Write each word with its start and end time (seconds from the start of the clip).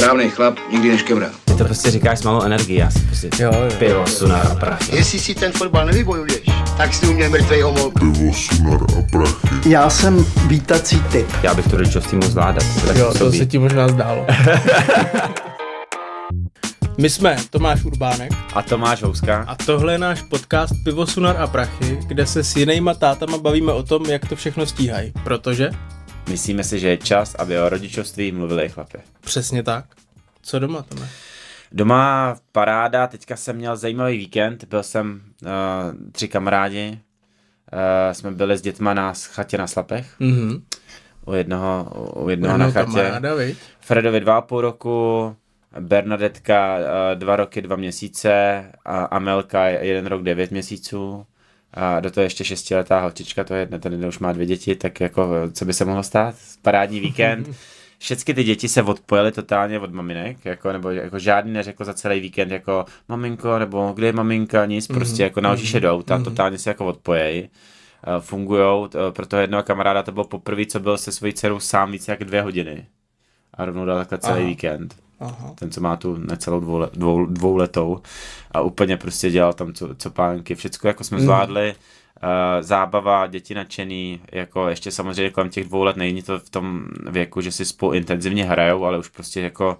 Správný 0.00 0.30
chlap 0.30 0.56
nikdy 0.72 0.88
neškemrá. 0.88 1.26
Ty 1.44 1.54
to 1.54 1.64
prostě 1.64 1.90
říkáš 1.90 2.18
s 2.18 2.22
malou 2.22 2.42
energií, 2.42 2.76
já 2.76 2.90
si 2.90 2.98
prostě 2.98 3.28
Jo, 3.38 3.50
jo. 3.54 3.68
pivo, 3.78 4.06
sunar 4.06 4.46
a 4.52 4.54
prachy. 4.54 4.96
Jestli 4.96 5.18
si 5.18 5.34
ten 5.34 5.52
fotbal 5.52 5.86
nevybojuješ, 5.86 6.40
tak 6.76 6.94
si 6.94 7.06
u 7.06 7.12
mě 7.12 7.28
mrtvej 7.28 7.60
homolku. 7.62 7.98
pivo, 7.98 8.32
sunar 8.34 8.80
a 8.98 9.02
prachy. 9.12 9.70
Já 9.70 9.90
jsem 9.90 10.24
vítací 10.46 11.00
typ. 11.12 11.26
Já 11.42 11.54
bych 11.54 11.68
to 11.68 11.76
rodičovství 11.76 12.18
mohl 12.18 12.30
zvládat. 12.30 12.64
Tak 12.86 12.96
Jo, 12.96 13.14
to 13.18 13.32
se 13.32 13.46
ti 13.46 13.58
možná 13.58 13.88
zdálo. 13.88 14.26
My 16.98 17.10
jsme 17.10 17.36
Tomáš 17.50 17.84
Urbánek 17.84 18.30
A 18.54 18.62
Tomáš 18.62 19.02
Houska. 19.02 19.44
a 19.48 19.54
tohle 19.66 19.92
je 19.94 19.98
náš 19.98 20.22
podcast 20.22 20.74
Pivo, 20.84 21.06
Sunar 21.06 21.36
a 21.38 21.46
Prachy, 21.46 21.98
kde 22.06 22.26
se 22.26 22.44
s 22.44 22.56
jinýma 22.56 22.94
tátama 22.94 23.38
bavíme 23.38 23.72
o 23.72 23.82
tom, 23.82 24.06
jak 24.06 24.28
to 24.28 24.36
všechno 24.36 24.66
stíhají. 24.66 25.12
Protože? 25.24 25.70
Myslíme 26.30 26.64
si, 26.64 26.78
že 26.80 26.88
je 26.88 26.96
čas, 26.96 27.34
aby 27.34 27.58
o 27.60 27.68
rodičovství 27.68 28.32
mluvili 28.32 28.64
i 28.64 28.68
chlapi. 28.68 28.98
Přesně 29.20 29.62
tak. 29.62 29.84
Co 30.42 30.58
doma, 30.58 30.82
Tome? 30.82 31.08
Doma 31.72 32.36
paráda, 32.52 33.06
teďka 33.06 33.36
jsem 33.36 33.56
měl 33.56 33.76
zajímavý 33.76 34.18
víkend, 34.18 34.64
byl 34.64 34.82
jsem 34.82 35.20
uh, 35.42 35.48
tři 36.12 36.28
kamarádi, 36.28 36.98
uh, 37.72 38.12
jsme 38.12 38.30
byli 38.30 38.58
s 38.58 38.62
dětma 38.62 38.94
na 38.94 39.12
chatě 39.32 39.58
na 39.58 39.66
Slapech, 39.66 40.14
Mhm. 40.20 40.62
u 41.26 41.32
jednoho, 41.34 41.92
u 42.16 42.28
jednoho 42.28 42.58
na 42.58 42.70
chatě. 42.70 42.86
kamaráda, 42.86 43.34
viď? 43.34 43.58
Fredovi 43.80 44.20
dva 44.20 44.36
a 44.36 44.40
půl 44.40 44.60
roku, 44.60 45.36
Bernadetka 45.80 46.76
uh, 46.78 46.84
dva 47.18 47.36
roky, 47.36 47.62
dva 47.62 47.76
měsíce 47.76 48.64
a 48.84 49.04
Amelka 49.04 49.66
jeden 49.66 50.06
rok, 50.06 50.22
devět 50.22 50.50
měsíců. 50.50 51.26
A 51.74 52.00
do 52.00 52.10
toho 52.10 52.22
ještě 52.22 52.44
šestiletá 52.44 53.00
holčička, 53.00 53.44
to 53.44 53.54
je 53.54 53.60
jedna, 53.60 53.78
ten 53.78 54.06
už 54.06 54.18
má 54.18 54.32
dvě 54.32 54.46
děti, 54.46 54.76
tak 54.76 55.00
jako 55.00 55.30
co 55.52 55.64
by 55.64 55.74
se 55.74 55.84
mohlo 55.84 56.02
stát? 56.02 56.34
Parádní 56.62 57.00
víkend. 57.00 57.50
Všechny 57.98 58.34
ty 58.34 58.44
děti 58.44 58.68
se 58.68 58.82
odpojily 58.82 59.32
totálně 59.32 59.80
od 59.80 59.92
maminek, 59.92 60.44
jako, 60.44 60.72
nebo 60.72 60.90
jako 60.90 61.18
žádný 61.18 61.52
neřekl 61.52 61.84
za 61.84 61.94
celý 61.94 62.20
víkend, 62.20 62.50
jako 62.50 62.84
maminko, 63.08 63.58
nebo 63.58 63.92
kde 63.94 64.06
je 64.06 64.12
maminka, 64.12 64.66
nic, 64.66 64.86
prostě 64.86 65.22
jako 65.22 65.40
naučíš 65.40 65.74
je 65.74 65.80
do 65.80 65.92
auta, 65.92 66.18
totálně 66.18 66.58
se 66.58 66.70
jako 66.70 66.86
odpojej. 66.86 67.48
Uh, 68.06 68.22
fungujou, 68.22 68.88
t- 68.88 68.98
pro 69.10 69.26
toho 69.26 69.40
jednoho 69.40 69.62
kamaráda 69.62 70.02
to 70.02 70.12
bylo 70.12 70.24
poprvé, 70.24 70.66
co 70.66 70.80
byl 70.80 70.98
se 70.98 71.12
svojí 71.12 71.32
dcerou 71.32 71.60
sám 71.60 71.92
více 71.92 72.12
jak 72.12 72.24
dvě 72.24 72.42
hodiny. 72.42 72.86
A 73.54 73.64
rovnou 73.64 73.84
dal 73.84 73.98
takhle 73.98 74.18
celý 74.18 74.40
Aha. 74.40 74.48
víkend 74.48 74.94
Aha. 75.20 75.54
ten, 75.58 75.70
co 75.70 75.80
má 75.80 75.96
tu 75.96 76.16
necelou 76.16 76.60
dvou, 76.60 76.86
dvou, 76.92 77.26
dvouletou 77.26 78.00
a 78.50 78.60
úplně 78.60 78.96
prostě 78.96 79.30
dělal 79.30 79.52
tam 79.52 79.72
co, 79.72 79.94
co 79.94 80.10
pánky, 80.10 80.54
všecko 80.54 80.88
jako 80.88 81.04
jsme 81.04 81.20
zvládli, 81.20 81.74
uh, 82.22 82.28
zábava, 82.62 83.26
děti 83.26 83.54
nadšený, 83.54 84.20
jako 84.32 84.68
ještě 84.68 84.90
samozřejmě 84.90 85.30
kolem 85.30 85.50
těch 85.50 85.64
dvou 85.64 85.82
let 85.82 85.96
není 85.96 86.22
to 86.22 86.38
v 86.38 86.50
tom 86.50 86.84
věku, 87.10 87.40
že 87.40 87.52
si 87.52 87.64
spolu 87.64 87.92
intenzivně 87.92 88.44
hrajou, 88.44 88.84
ale 88.84 88.98
už 88.98 89.08
prostě 89.08 89.40
jako 89.40 89.78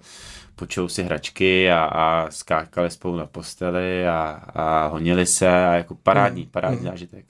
počou 0.55 0.87
si 0.87 1.03
hračky 1.03 1.71
a, 1.71 1.83
a 1.83 2.31
skákali 2.31 2.89
spolu 2.91 3.15
na 3.15 3.25
posteli 3.25 4.07
a, 4.07 4.41
a 4.53 4.87
honili 4.87 5.25
se 5.25 5.49
a 5.49 5.73
jako 5.73 5.95
parádní, 5.95 6.45
parádní 6.45 6.83
zážitek. 6.83 7.25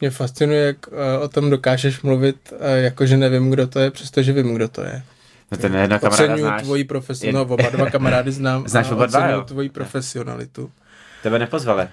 Mě 0.00 0.10
fascinuje, 0.10 0.60
jak 0.66 0.76
eh, 0.88 1.18
o 1.18 1.28
tom 1.28 1.50
dokážeš 1.50 2.02
mluvit, 2.02 2.52
eh, 2.60 2.80
jakože 2.80 3.16
nevím, 3.16 3.50
kdo 3.50 3.66
to 3.66 3.78
je, 3.78 3.90
přestože 3.90 4.32
vím, 4.32 4.54
kdo 4.54 4.68
to 4.68 4.82
je. 4.82 5.02
No 5.52 5.58
ten 5.58 5.74
jedna 5.74 5.98
kamaráda 5.98 6.36
znáš, 6.36 6.62
tvoji 6.62 6.84
profesionalitu, 6.84 7.48
no 7.48 7.54
oba 7.54 7.70
dva 7.70 7.90
kamarády 7.90 8.32
znám 8.32 8.64
Znáš 8.68 8.90
oba 8.90 9.06
dva, 9.06 9.28
jo? 9.28 9.42
tvoji 9.42 9.68
profesionalitu. 9.68 10.70
tebe 11.22 11.38
nepozvali. 11.38 11.88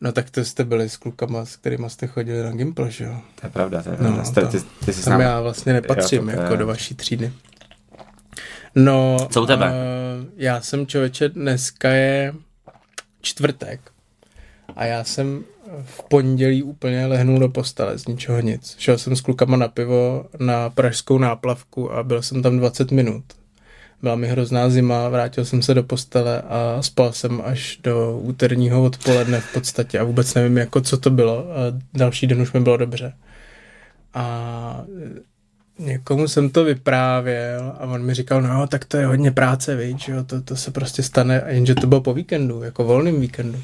No 0.00 0.12
tak 0.12 0.30
to 0.30 0.44
jste 0.44 0.64
byli 0.64 0.88
s 0.88 0.96
klukama, 0.96 1.44
s 1.44 1.56
kterými 1.56 1.90
jste 1.90 2.06
chodili 2.06 2.42
na 2.42 2.50
Gimple, 2.52 2.90
že 2.90 3.04
jo? 3.04 3.20
To 3.40 3.46
je 3.46 3.50
pravda, 3.50 3.82
to 3.82 3.88
je 3.90 3.96
No, 4.00 4.12
pravda. 4.12 4.30
tam- 4.32 4.48
ty, 4.48 4.60
ty, 4.60 4.66
ty 4.84 4.92
jsi 4.92 5.04
Tam 5.04 5.20
já 5.20 5.40
vlastně 5.40 5.72
nepatřím 5.72 6.18
Jo, 6.20 6.26
to- 6.26 6.32
to 6.36 6.40
jako 6.42 6.52
je- 6.54 6.58
do 6.58 6.66
vaší 6.66 6.94
třídy. 6.94 7.32
No, 8.74 9.16
Co 9.30 9.42
u 9.42 9.46
tebe? 9.46 9.66
Uh, 9.66 9.72
já 10.36 10.60
jsem 10.60 10.86
člověče, 10.86 11.28
dneska 11.28 11.88
je 11.88 12.34
čtvrtek 13.20 13.80
a 14.76 14.84
já 14.84 15.04
jsem 15.04 15.44
v 15.84 16.08
pondělí 16.08 16.62
úplně 16.62 17.06
lehnul 17.06 17.38
do 17.38 17.48
postele 17.48 17.98
z 17.98 18.06
ničeho 18.06 18.40
nic. 18.40 18.76
Šel 18.78 18.98
jsem 18.98 19.16
s 19.16 19.20
klukama 19.20 19.56
na 19.56 19.68
pivo 19.68 20.26
na 20.40 20.70
pražskou 20.70 21.18
náplavku 21.18 21.92
a 21.92 22.02
byl 22.02 22.22
jsem 22.22 22.42
tam 22.42 22.58
20 22.58 22.90
minut. 22.90 23.24
Byla 24.02 24.16
mi 24.16 24.28
hrozná 24.28 24.70
zima, 24.70 25.08
vrátil 25.08 25.44
jsem 25.44 25.62
se 25.62 25.74
do 25.74 25.82
postele 25.82 26.42
a 26.42 26.82
spal 26.82 27.12
jsem 27.12 27.42
až 27.44 27.78
do 27.82 28.18
úterního 28.18 28.84
odpoledne 28.84 29.40
v 29.40 29.52
podstatě 29.52 29.98
a 29.98 30.04
vůbec 30.04 30.34
nevím, 30.34 30.56
jako 30.56 30.80
co 30.80 30.96
to 30.96 31.10
bylo. 31.10 31.38
A 31.38 31.56
další 31.94 32.26
den 32.26 32.40
už 32.40 32.52
mi 32.52 32.60
bylo 32.60 32.76
dobře. 32.76 33.12
A 34.14 34.84
někomu 35.78 36.28
jsem 36.28 36.50
to 36.50 36.64
vyprávěl 36.64 37.72
a 37.78 37.86
on 37.86 38.02
mi 38.02 38.14
říkal, 38.14 38.42
no 38.42 38.66
tak 38.66 38.84
to 38.84 38.96
je 38.96 39.06
hodně 39.06 39.30
práce, 39.30 39.76
víš, 39.76 40.08
jo, 40.08 40.24
to, 40.24 40.42
to 40.42 40.56
se 40.56 40.70
prostě 40.70 41.02
stane, 41.02 41.42
jenže 41.46 41.74
to 41.74 41.86
bylo 41.86 42.00
po 42.00 42.14
víkendu, 42.14 42.62
jako 42.62 42.84
volným 42.84 43.20
víkendu. 43.20 43.58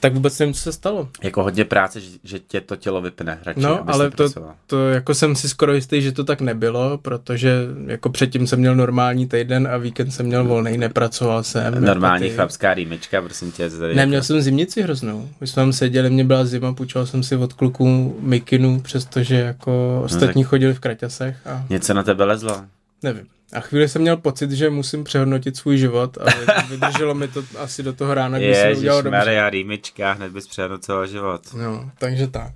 Tak 0.00 0.14
vůbec 0.14 0.38
nevím, 0.38 0.54
co 0.54 0.60
se 0.60 0.72
stalo. 0.72 1.08
Jako 1.22 1.42
hodně 1.42 1.64
práce, 1.64 2.00
že, 2.24 2.38
tě 2.38 2.60
to 2.60 2.76
tělo 2.76 3.00
vypne 3.02 3.38
radši, 3.44 3.60
No, 3.60 3.90
ale 3.90 4.10
to, 4.10 4.28
to 4.66 4.88
jako 4.88 5.14
jsem 5.14 5.36
si 5.36 5.48
skoro 5.48 5.74
jistý, 5.74 6.02
že 6.02 6.12
to 6.12 6.24
tak 6.24 6.40
nebylo, 6.40 6.98
protože 6.98 7.52
jako 7.86 8.10
předtím 8.10 8.46
jsem 8.46 8.58
měl 8.58 8.76
normální 8.76 9.26
týden 9.28 9.68
a 9.72 9.76
víkend 9.76 10.10
jsem 10.10 10.26
měl 10.26 10.44
volný, 10.44 10.78
nepracoval 10.78 11.42
jsem. 11.42 11.84
Normální 11.84 12.24
jako 12.24 12.36
chlapská 12.36 12.74
rýmička, 12.74 13.22
prosím 13.22 13.52
tě. 13.52 13.70
Tady 13.70 13.94
Neměl 13.94 14.16
jako, 14.18 14.24
jsem 14.26 14.40
zimnici 14.40 14.82
hroznou. 14.82 15.28
My 15.40 15.46
jsme 15.46 15.62
tam 15.62 15.72
seděli, 15.72 16.10
mě 16.10 16.24
byla 16.24 16.44
zima, 16.44 16.72
půjčoval 16.74 17.06
jsem 17.06 17.22
si 17.22 17.36
od 17.36 17.52
kluků 17.52 18.16
mikinu, 18.20 18.80
přestože 18.80 19.34
jako 19.34 20.00
ostatní 20.04 20.42
tak- 20.42 20.50
chodili 20.50 20.74
v 20.74 20.80
kraťasech 20.80 21.36
a 21.46 21.64
Něco 21.70 21.94
na 21.94 22.02
tebe 22.02 22.24
lezlo. 22.24 22.60
nevím. 23.02 23.26
A 23.52 23.60
chvíli 23.60 23.88
jsem 23.88 24.02
měl 24.02 24.16
pocit, 24.16 24.50
že 24.50 24.70
musím 24.70 25.04
přehodnotit 25.04 25.56
svůj 25.56 25.78
život 25.78 26.18
a 26.20 26.24
vy- 26.24 26.46
vydrželo 26.76 27.14
mi 27.14 27.28
to 27.28 27.42
asi 27.58 27.82
do 27.82 27.92
toho 27.92 28.14
rána, 28.14 28.38
kdy 28.38 28.54
jsem 28.54 28.78
udělal 28.78 29.02
dobře. 29.02 29.18
Maria, 29.18 29.50
rýmička, 29.50 30.12
hned 30.12 30.32
bys 30.32 30.46
přehodnocoval 30.46 31.06
život. 31.06 31.40
No, 31.54 31.90
takže 31.98 32.26
tak. 32.26 32.52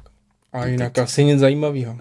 A 0.53 0.67
jinak 0.67 0.99
asi 0.99 1.25
nic 1.25 1.41
zajímavého. 1.41 1.99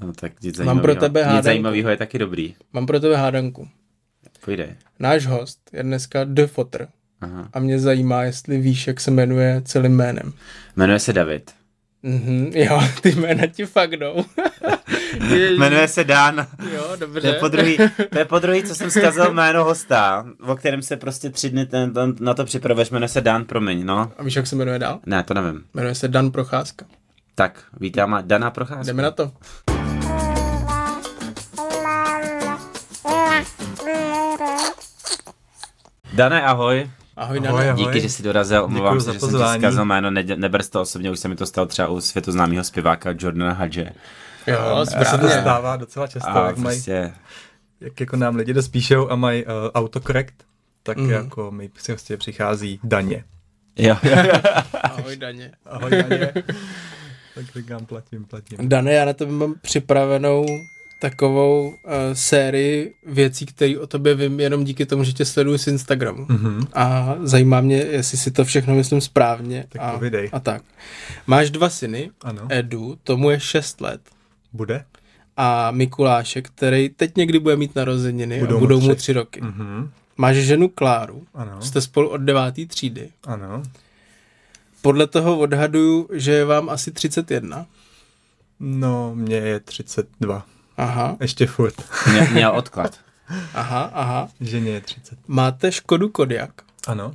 No 0.00 0.12
tak 0.12 0.40
nic 0.42 0.58
Mám 0.58 0.66
zajímavého. 0.66 0.82
pro 0.82 0.94
tebe 0.94 1.20
Nic 1.20 1.26
hádanku. 1.26 1.44
zajímavého 1.44 1.90
je 1.90 1.96
taky 1.96 2.18
dobrý. 2.18 2.54
Mám 2.72 2.86
pro 2.86 3.00
tebe 3.00 3.16
hádanku. 3.16 3.68
Půjdej. 4.44 4.68
Náš 4.98 5.26
host 5.26 5.58
je 5.72 5.82
dneska 5.82 6.24
The 6.24 6.46
Fotr 6.46 6.86
Aha. 7.20 7.48
a 7.52 7.58
mě 7.58 7.78
zajímá, 7.78 8.22
jestli 8.22 8.58
víš, 8.58 8.86
jak 8.86 9.00
se 9.00 9.10
jmenuje 9.10 9.62
celým 9.64 9.92
jménem. 9.96 10.32
Jmenuje 10.76 10.98
se 10.98 11.12
David. 11.12 11.50
Mhm, 12.02 12.50
jo, 12.54 12.80
ty 13.00 13.14
jména 13.14 13.46
ti 13.46 13.66
fakt 13.66 13.96
jdou. 13.96 14.24
Jmenuje 15.58 15.88
se 15.88 16.04
Dan. 16.04 16.46
Jo, 16.72 16.82
To 16.84 16.92
je 16.92 16.96
dobře. 16.98 17.32
po 17.32 17.48
druhý, 17.48 17.78
to 18.12 18.18
je 18.18 18.24
po 18.24 18.38
druhý, 18.38 18.62
co 18.62 18.74
jsem 18.74 18.90
zkazil 18.90 19.32
jméno 19.32 19.64
hosta, 19.64 20.26
o 20.46 20.56
kterém 20.56 20.82
se 20.82 20.96
prostě 20.96 21.30
tři 21.30 21.50
dny 21.50 21.66
ten, 21.66 21.92
ten, 21.94 22.14
na 22.20 22.34
to 22.34 22.44
připravuješ, 22.44 22.90
jmenuje 22.90 23.08
se 23.08 23.20
Dan, 23.20 23.44
promiň, 23.44 23.86
no. 23.86 24.12
A 24.18 24.22
víš, 24.22 24.36
jak 24.36 24.46
se 24.46 24.56
jmenuje 24.56 24.78
dál? 24.78 25.00
Ne, 25.06 25.22
to 25.22 25.34
nevím. 25.34 25.64
Jmenuje 25.74 25.94
se 25.94 26.08
Dan 26.08 26.30
Procházka. 26.30 26.86
Tak, 27.34 27.64
vítám 27.80 28.14
a 28.14 28.20
Dana 28.20 28.50
Procházka. 28.50 28.82
Jdeme 28.84 29.02
na 29.02 29.10
to. 29.10 29.32
Dane, 36.14 36.42
ahoj. 36.42 36.90
Ahoj, 37.20 37.40
Ahoj, 37.48 37.68
ahoj. 37.70 37.84
Díky, 37.84 38.00
že 38.00 38.08
jsi 38.08 38.22
dorazil. 38.22 38.64
Omlouvám 38.64 39.00
se, 39.00 39.06
za 39.06 39.12
že 39.12 39.18
jsem 39.20 39.28
ti 39.28 39.32
pozvání. 39.32 39.60
zkazil 39.60 39.84
jméno. 39.84 40.10
Ne, 40.10 40.24
neber 40.36 40.64
to 40.64 40.80
osobně, 40.80 41.10
už 41.10 41.18
se 41.20 41.28
mi 41.28 41.36
to 41.36 41.46
stalo 41.46 41.66
třeba 41.66 41.88
u 41.88 42.00
světoznámého 42.00 42.64
zpěváka 42.64 43.14
Jordana 43.18 43.52
Hadže. 43.52 43.86
Jo, 44.46 44.84
Mně 44.96 45.04
se 45.04 45.18
to 45.18 45.28
stává 45.28 45.76
docela 45.76 46.06
často, 46.06 46.28
A 46.30 46.46
jak, 46.46 46.56
mají, 46.56 46.76
prostě, 46.76 47.12
jak 47.80 48.00
jako 48.00 48.16
nám 48.16 48.36
lidi 48.36 48.54
dospíšou 48.54 49.10
a 49.10 49.16
mají 49.16 49.44
uh, 49.44 49.50
autokorekt, 49.74 50.34
tak 50.82 50.96
mm. 50.96 51.10
jako 51.10 51.50
mi 51.50 51.68
prostě 51.68 52.16
přichází 52.16 52.80
daně. 52.84 53.24
jo. 53.76 53.96
Ahoj, 54.82 55.16
Daně. 55.16 55.52
Ahoj 55.66 55.90
daně. 55.90 56.32
tak 57.34 57.44
říkám, 57.56 57.86
platím, 57.86 58.24
platím. 58.24 58.68
Dane, 58.68 58.92
já 58.92 59.04
na 59.04 59.12
tebe 59.12 59.32
mám 59.32 59.54
připravenou 59.62 60.46
takovou 61.00 61.68
uh, 61.68 61.74
sérii 62.12 62.94
věcí, 63.06 63.46
které 63.46 63.78
o 63.78 63.86
tobě 63.86 64.14
vím 64.14 64.40
jenom 64.40 64.64
díky 64.64 64.86
tomu, 64.86 65.04
že 65.04 65.12
tě 65.12 65.24
sleduju 65.24 65.58
z 65.58 65.66
Instagramu. 65.66 66.26
Mhm. 66.28 66.64
A 66.72 67.14
zajímá 67.22 67.60
mě, 67.60 67.76
jestli 67.76 68.18
si 68.18 68.30
to 68.30 68.44
všechno 68.44 68.74
myslím 68.74 69.00
správně. 69.00 69.64
Tak 69.68 69.82
a, 69.84 69.92
povídej. 69.92 70.28
a 70.32 70.40
tak. 70.40 70.62
Máš 71.26 71.50
dva 71.50 71.70
syny, 71.70 72.10
Ano, 72.22 72.42
Edu, 72.48 72.98
tomu 73.04 73.30
je 73.30 73.40
6 73.40 73.80
let, 73.80 74.00
bude? 74.52 74.84
a 75.36 75.70
Mikuláše, 75.70 76.42
který 76.42 76.88
teď 76.88 77.16
někdy 77.16 77.38
bude 77.38 77.56
mít 77.56 77.74
narozeniny 77.74 78.38
budou 78.40 78.50
a 78.56 78.58
mu 78.58 78.60
budou 78.60 78.80
mu 78.80 78.94
tři. 78.94 79.12
roky. 79.12 79.40
Mhm. 79.40 79.90
Máš 80.16 80.36
ženu 80.36 80.68
Kláru, 80.68 81.22
Ano, 81.34 81.62
jste 81.62 81.80
spolu 81.80 82.08
od 82.08 82.16
devátý 82.20 82.66
třídy. 82.66 83.08
ano. 83.26 83.62
Podle 84.82 85.06
toho 85.06 85.38
odhaduju, 85.38 86.08
že 86.12 86.32
je 86.32 86.44
vám 86.44 86.68
asi 86.70 86.90
31. 86.92 87.66
No, 88.60 89.12
mně 89.14 89.36
je 89.36 89.60
32. 89.60 90.46
Aha, 90.80 91.16
Ještě 91.20 91.46
furt. 91.46 91.74
Mě, 92.10 92.28
měl 92.32 92.50
odklad. 92.50 92.98
aha, 93.54 93.90
aha. 93.94 94.28
Ženě 94.40 94.70
je 94.70 94.80
30. 94.80 95.18
Máte 95.28 95.72
Škodu 95.72 96.08
Kodiak. 96.08 96.50
Ano. 96.86 97.14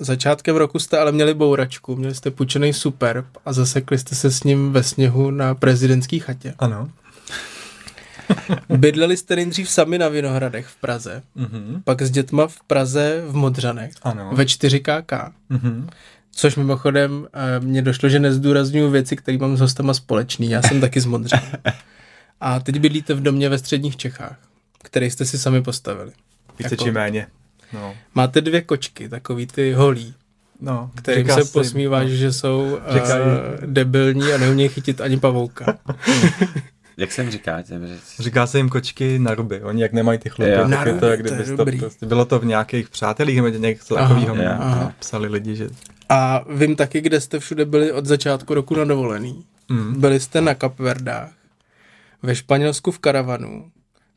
Začátkem 0.00 0.56
roku 0.56 0.78
jste 0.78 0.98
ale 0.98 1.12
měli 1.12 1.34
bouračku, 1.34 1.96
měli 1.96 2.14
jste 2.14 2.30
půjčený 2.30 2.72
Superb 2.72 3.26
a 3.46 3.52
zasekli 3.52 3.98
jste 3.98 4.14
se 4.14 4.30
s 4.30 4.44
ním 4.44 4.72
ve 4.72 4.82
sněhu 4.82 5.30
na 5.30 5.54
prezidentský 5.54 6.18
chatě. 6.20 6.54
Ano. 6.58 6.88
Bydleli 8.68 9.16
jste 9.16 9.36
nejdřív 9.36 9.70
sami 9.70 9.98
na 9.98 10.08
Vinohradech 10.08 10.66
v 10.66 10.76
Praze, 10.76 11.22
Mhm. 11.34 11.82
pak 11.84 12.02
s 12.02 12.10
dětma 12.10 12.46
v 12.46 12.56
Praze 12.66 13.22
v 13.26 13.34
Modřanech 13.34 13.92
Ano. 14.02 14.30
ve 14.34 14.44
4KK. 14.44 15.32
Mhm. 15.48 15.88
Což 16.34 16.56
mimochodem 16.56 17.26
eh, 17.34 17.60
mně 17.60 17.82
došlo, 17.82 18.08
že 18.08 18.18
nezdůraznuju 18.18 18.90
věci, 18.90 19.16
které 19.16 19.38
mám 19.38 19.56
s 19.56 19.60
hostama 19.60 19.94
společný. 19.94 20.50
Já 20.50 20.62
jsem 20.62 20.80
taky 20.80 21.00
z 21.00 21.06
Modřan. 21.06 21.40
A 22.44 22.60
teď 22.60 22.78
bydlíte 22.78 23.14
v 23.14 23.22
domě 23.22 23.48
ve 23.48 23.58
středních 23.58 23.96
Čechách, 23.96 24.36
který 24.82 25.10
jste 25.10 25.24
si 25.24 25.38
sami 25.38 25.62
postavili. 25.62 26.12
Více 26.58 26.74
Jako- 26.74 26.84
či 26.84 26.90
méně. 26.90 27.26
No. 27.72 27.94
Máte 28.14 28.40
dvě 28.40 28.60
kočky, 28.62 29.08
takový 29.08 29.46
ty 29.46 29.72
holí, 29.72 30.14
No, 30.60 30.90
kterým 30.94 31.22
říká 31.26 31.44
se 31.44 31.52
posmíváš, 31.52 32.08
no. 32.10 32.16
že 32.16 32.32
jsou 32.32 32.62
uh, 32.62 33.66
debilní 33.66 34.32
a 34.32 34.38
neumějí 34.38 34.68
chytit 34.68 35.00
ani 35.00 35.16
pavouka. 35.20 35.78
Jak 36.96 37.12
jsem 37.12 37.30
říkal, 37.30 37.62
jsem 37.64 37.86
říct. 37.86 38.20
Říká 38.20 38.46
se 38.46 38.58
jim 38.58 38.68
kočky 38.68 39.18
na 39.18 39.34
ruby, 39.34 39.62
oni 39.62 39.82
jak 39.82 39.92
nemají 39.92 40.18
ty 40.18 40.28
chlupy, 40.30 40.50
tak 40.70 40.86
je 40.86 40.94
to, 40.94 41.06
jak 41.06 41.20
to 41.20 41.28
je 41.28 41.36
kdyby 41.36 41.44
to 41.44 41.56
dobrý. 41.56 41.78
prostě, 41.78 42.06
bylo 42.06 42.24
to 42.24 42.38
v 42.38 42.44
nějakých 42.44 42.88
přátelích 42.88 43.36
nebo 43.36 43.48
něco 43.48 43.94
takového, 43.94 44.36
psali 44.98 45.28
lidi, 45.28 45.56
že 45.56 45.68
A 46.08 46.44
vím 46.54 46.76
taky, 46.76 47.00
kde 47.00 47.20
jste 47.20 47.38
všude 47.38 47.64
byli 47.64 47.92
od 47.92 48.06
začátku 48.06 48.54
roku 48.54 48.74
na 48.76 48.84
dovolený. 48.84 49.44
mm, 49.68 50.00
Byli 50.00 50.20
jste 50.20 50.40
na 50.40 50.54
Kapverdách, 50.54 51.30
ve 52.22 52.34
Španělsku 52.34 52.90
v 52.90 52.98
karavanu, 52.98 53.70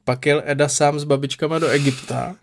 pak 0.04 0.26
jel 0.26 0.42
Eda 0.46 0.68
sám 0.70 1.00
s 1.00 1.04
babičkama 1.04 1.60
do 1.60 1.68
Egypta 1.68 2.36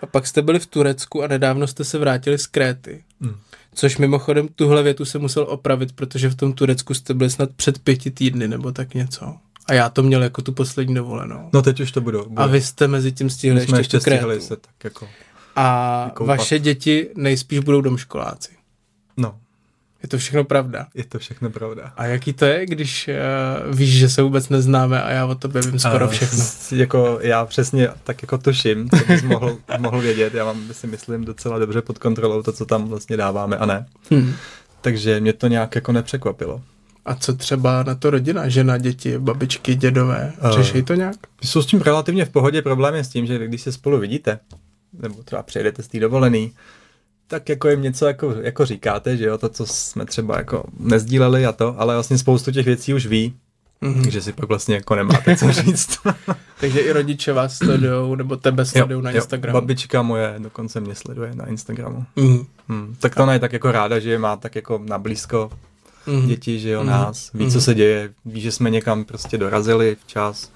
a 0.00 0.06
pak 0.06 0.26
jste 0.26 0.42
byli 0.42 0.58
v 0.58 0.66
Turecku 0.66 1.22
a 1.22 1.26
nedávno 1.26 1.66
jste 1.66 1.84
se 1.84 1.98
vrátili 1.98 2.38
z 2.38 2.46
Kréty. 2.46 3.04
Mm. 3.20 3.36
Což 3.74 3.98
mimochodem 3.98 4.48
tuhle 4.48 4.82
větu 4.82 5.04
jsem 5.04 5.20
musel 5.20 5.42
opravit, 5.48 5.92
protože 5.92 6.28
v 6.28 6.34
tom 6.34 6.52
Turecku 6.52 6.94
jste 6.94 7.14
byli 7.14 7.30
snad 7.30 7.50
před 7.56 7.78
pěti 7.78 8.10
týdny 8.10 8.48
nebo 8.48 8.72
tak 8.72 8.94
něco. 8.94 9.34
A 9.66 9.72
já 9.74 9.88
to 9.88 10.02
měl 10.02 10.22
jako 10.22 10.42
tu 10.42 10.52
poslední 10.52 10.94
dovolenou. 10.94 11.50
no 11.52 11.62
teď 11.62 11.80
už 11.80 11.92
to 11.92 12.00
budou. 12.00 12.26
A 12.36 12.46
vy 12.46 12.60
jste 12.62 12.88
mezi 12.88 13.12
tím 13.12 13.30
stihli 13.30 13.60
ještě, 13.60 13.76
ještě 13.76 14.00
stihli 14.00 14.40
se 14.40 14.56
tak 14.56 14.84
jako, 14.84 15.08
A 15.56 16.04
vykoupat. 16.04 16.38
vaše 16.38 16.58
děti 16.58 17.08
nejspíš 17.16 17.58
budou 17.58 17.80
domškoláci. 17.80 18.52
no, 19.16 19.38
Je 20.02 20.08
to 20.08 20.18
všechno 20.18 20.44
pravda. 20.44 20.86
je 20.94 21.04
to 21.04 21.18
všechno 21.18 21.50
pravda. 21.50 21.92
A 21.96 22.06
jaký 22.06 22.32
to 22.32 22.44
je, 22.44 22.66
když 22.66 23.10
uh, 23.68 23.76
víš, 23.76 23.98
že 23.98 24.08
se 24.08 24.22
vůbec 24.22 24.48
neznáme 24.48 25.02
a 25.02 25.10
já 25.10 25.26
o 25.26 25.34
tobě 25.34 25.62
vím 25.62 25.78
skoro 25.78 26.04
A 26.04 26.08
všechno? 26.08 26.44
Jako 26.72 27.18
já 27.22 27.46
přesně 27.46 27.88
tak 28.04 28.22
jako 28.22 28.38
tuším, 28.38 28.90
co 28.90 29.04
bys 29.08 29.22
mohl, 29.22 29.58
mohl 29.78 30.00
vědět. 30.00 30.34
Já 30.34 30.44
mám, 30.44 30.68
si 30.72 30.86
myslím, 30.86 31.24
docela 31.24 31.58
dobře 31.58 31.82
pod 31.82 31.98
kontrolou 31.98 32.42
to, 32.42 32.52
co 32.52 32.66
tam 32.66 32.88
vlastně 32.88 33.16
dáváme 33.16 33.56
a 33.56 33.66
ne. 33.66 33.86
Hmm. 34.10 34.34
Takže 34.80 35.20
mě 35.20 35.32
to 35.32 35.48
nějak 35.48 35.74
jako 35.74 35.92
nepřekvapilo. 35.92 36.62
A 37.04 37.14
co 37.14 37.34
třeba 37.34 37.82
na 37.82 37.94
to 37.94 38.10
rodina, 38.10 38.48
žena, 38.48 38.78
děti, 38.78 39.18
babičky, 39.18 39.74
dědové? 39.74 40.32
Eh. 40.38 40.52
Řeší 40.52 40.82
to 40.82 40.94
nějak? 40.94 41.16
Jsou 41.44 41.62
s 41.62 41.66
tím 41.66 41.80
relativně 41.80 42.24
v 42.24 42.30
pohodě, 42.30 42.62
problém 42.62 42.94
je 42.94 43.04
s 43.04 43.08
tím, 43.08 43.26
že 43.26 43.46
když 43.46 43.62
se 43.62 43.72
spolu 43.72 43.98
vidíte, 43.98 44.38
nebo 44.92 45.22
třeba 45.22 45.42
přejdete 45.42 45.82
z 45.82 45.88
té 45.88 46.00
dovolený, 46.00 46.52
tak 47.28 47.48
jako 47.48 47.68
jim 47.68 47.82
něco 47.82 48.06
jako, 48.06 48.34
jako 48.42 48.66
říkáte, 48.66 49.16
že 49.16 49.24
jo, 49.24 49.38
to, 49.38 49.48
co 49.48 49.66
jsme 49.66 50.06
třeba 50.06 50.36
jako 50.38 50.64
nezdíleli 50.80 51.46
a 51.46 51.52
to, 51.52 51.80
ale 51.80 51.94
vlastně 51.94 52.18
spoustu 52.18 52.50
těch 52.52 52.66
věcí 52.66 52.94
už 52.94 53.06
ví, 53.06 53.34
Mhm. 53.80 54.02
takže 54.02 54.22
si 54.22 54.32
pak 54.32 54.48
vlastně 54.48 54.74
jako 54.74 54.94
nemáte 54.94 55.36
co 55.36 55.52
říct. 55.52 55.98
Takže 56.60 56.80
i 56.80 56.92
rodiče 56.92 57.32
vás 57.32 57.56
sledujou, 57.56 58.14
nebo 58.14 58.36
tebe 58.36 58.64
sledují 58.64 59.02
na 59.04 59.10
Instagramu. 59.10 59.60
babička 59.60 60.02
moje 60.02 60.34
dokonce 60.38 60.80
mě 60.80 60.94
sleduje 60.94 61.34
na 61.34 61.46
Instagramu. 61.46 62.04
Mhm. 62.16 62.44
Hmm, 62.68 62.96
tak 63.00 63.14
to 63.14 63.22
ona 63.22 63.32
je 63.32 63.38
tak 63.38 63.52
jako 63.52 63.72
ráda, 63.72 63.98
že 63.98 64.18
má 64.18 64.36
tak 64.36 64.56
jako 64.56 64.82
na 64.88 64.98
blízko 64.98 65.50
Mhm. 66.06 66.28
děti, 66.28 66.58
že 66.58 66.70
jo, 66.70 66.80
Mhm. 66.80 66.90
nás, 66.90 67.30
ví, 67.34 67.46
co 67.46 67.50
Mhm. 67.58 67.60
se 67.60 67.74
děje, 67.74 68.10
ví, 68.24 68.40
že 68.40 68.52
jsme 68.52 68.70
někam 68.70 69.04
prostě 69.04 69.38
dorazili 69.38 69.96
včas, 70.06 70.52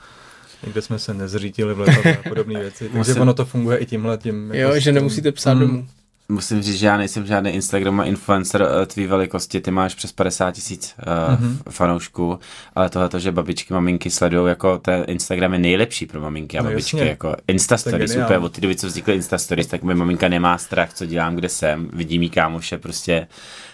někde 0.65 0.83
jsme 0.83 0.99
se 0.99 1.15
nezřítili 1.15 1.75
v 1.75 1.81
letadle 1.81 2.17
a 2.17 2.29
podobné 2.29 2.61
věci, 2.61 2.85
takže 2.93 2.99
Musím- 2.99 3.23
ono 3.23 3.35
to 3.35 3.45
funguje 3.45 3.79
i 3.79 3.87
tímhle 3.87 4.19
tím. 4.19 4.51
Jo, 4.55 4.73
s 4.73 4.77
že 4.77 4.93
nemusíte 4.93 5.33
psát 5.33 5.51
Hmm, 5.53 5.61
domů. 5.61 5.87
Musím 6.31 6.63
říct, 6.63 6.77
že 6.79 6.87
já 6.87 6.97
nejsem 6.97 7.27
žádný 7.27 7.51
Instagram 7.51 8.03
influencer 8.05 8.63
eh, 8.83 8.87
tvý 8.87 9.07
velikosti, 9.07 9.61
ty 9.61 9.71
máš 9.71 9.95
přes 9.95 10.13
50 10.13 10.51
tisíc 10.53 10.95
uh, 11.07 11.41
Mhm. 11.41 11.59
fanoušků, 11.71 12.39
ale 12.75 12.91
tohle, 12.91 13.21
že 13.21 13.33
babičky, 13.33 13.75
maminky 13.75 14.11
sledují, 14.11 14.49
jako 14.49 14.79
ten 14.79 15.05
Instagram 15.09 15.53
je 15.53 15.59
nejlepší 15.59 16.07
pro 16.07 16.21
maminky 16.21 16.59
a 16.59 16.63
No 16.63 16.71
babičky, 16.71 16.97
jasně. 16.97 17.11
jako 17.11 17.31
To 17.31 17.37
Instastories, 17.49 18.11
geniální. 18.11 18.37
od 18.45 18.53
té 18.53 18.61
doby, 18.61 18.77
co 18.77 18.87
vznikly 18.87 19.15
Instastories, 19.15 19.67
tak 19.67 19.83
moje 19.83 19.95
maminka 19.95 20.29
nemá 20.29 20.59
strach, 20.59 20.93
co 20.95 21.07
dělám, 21.07 21.35
kde 21.37 21.49
jsem, 21.49 21.89
vidí 21.93 22.19
mý 22.19 22.31
kámoše 22.31 22.79
prostě 22.79 23.27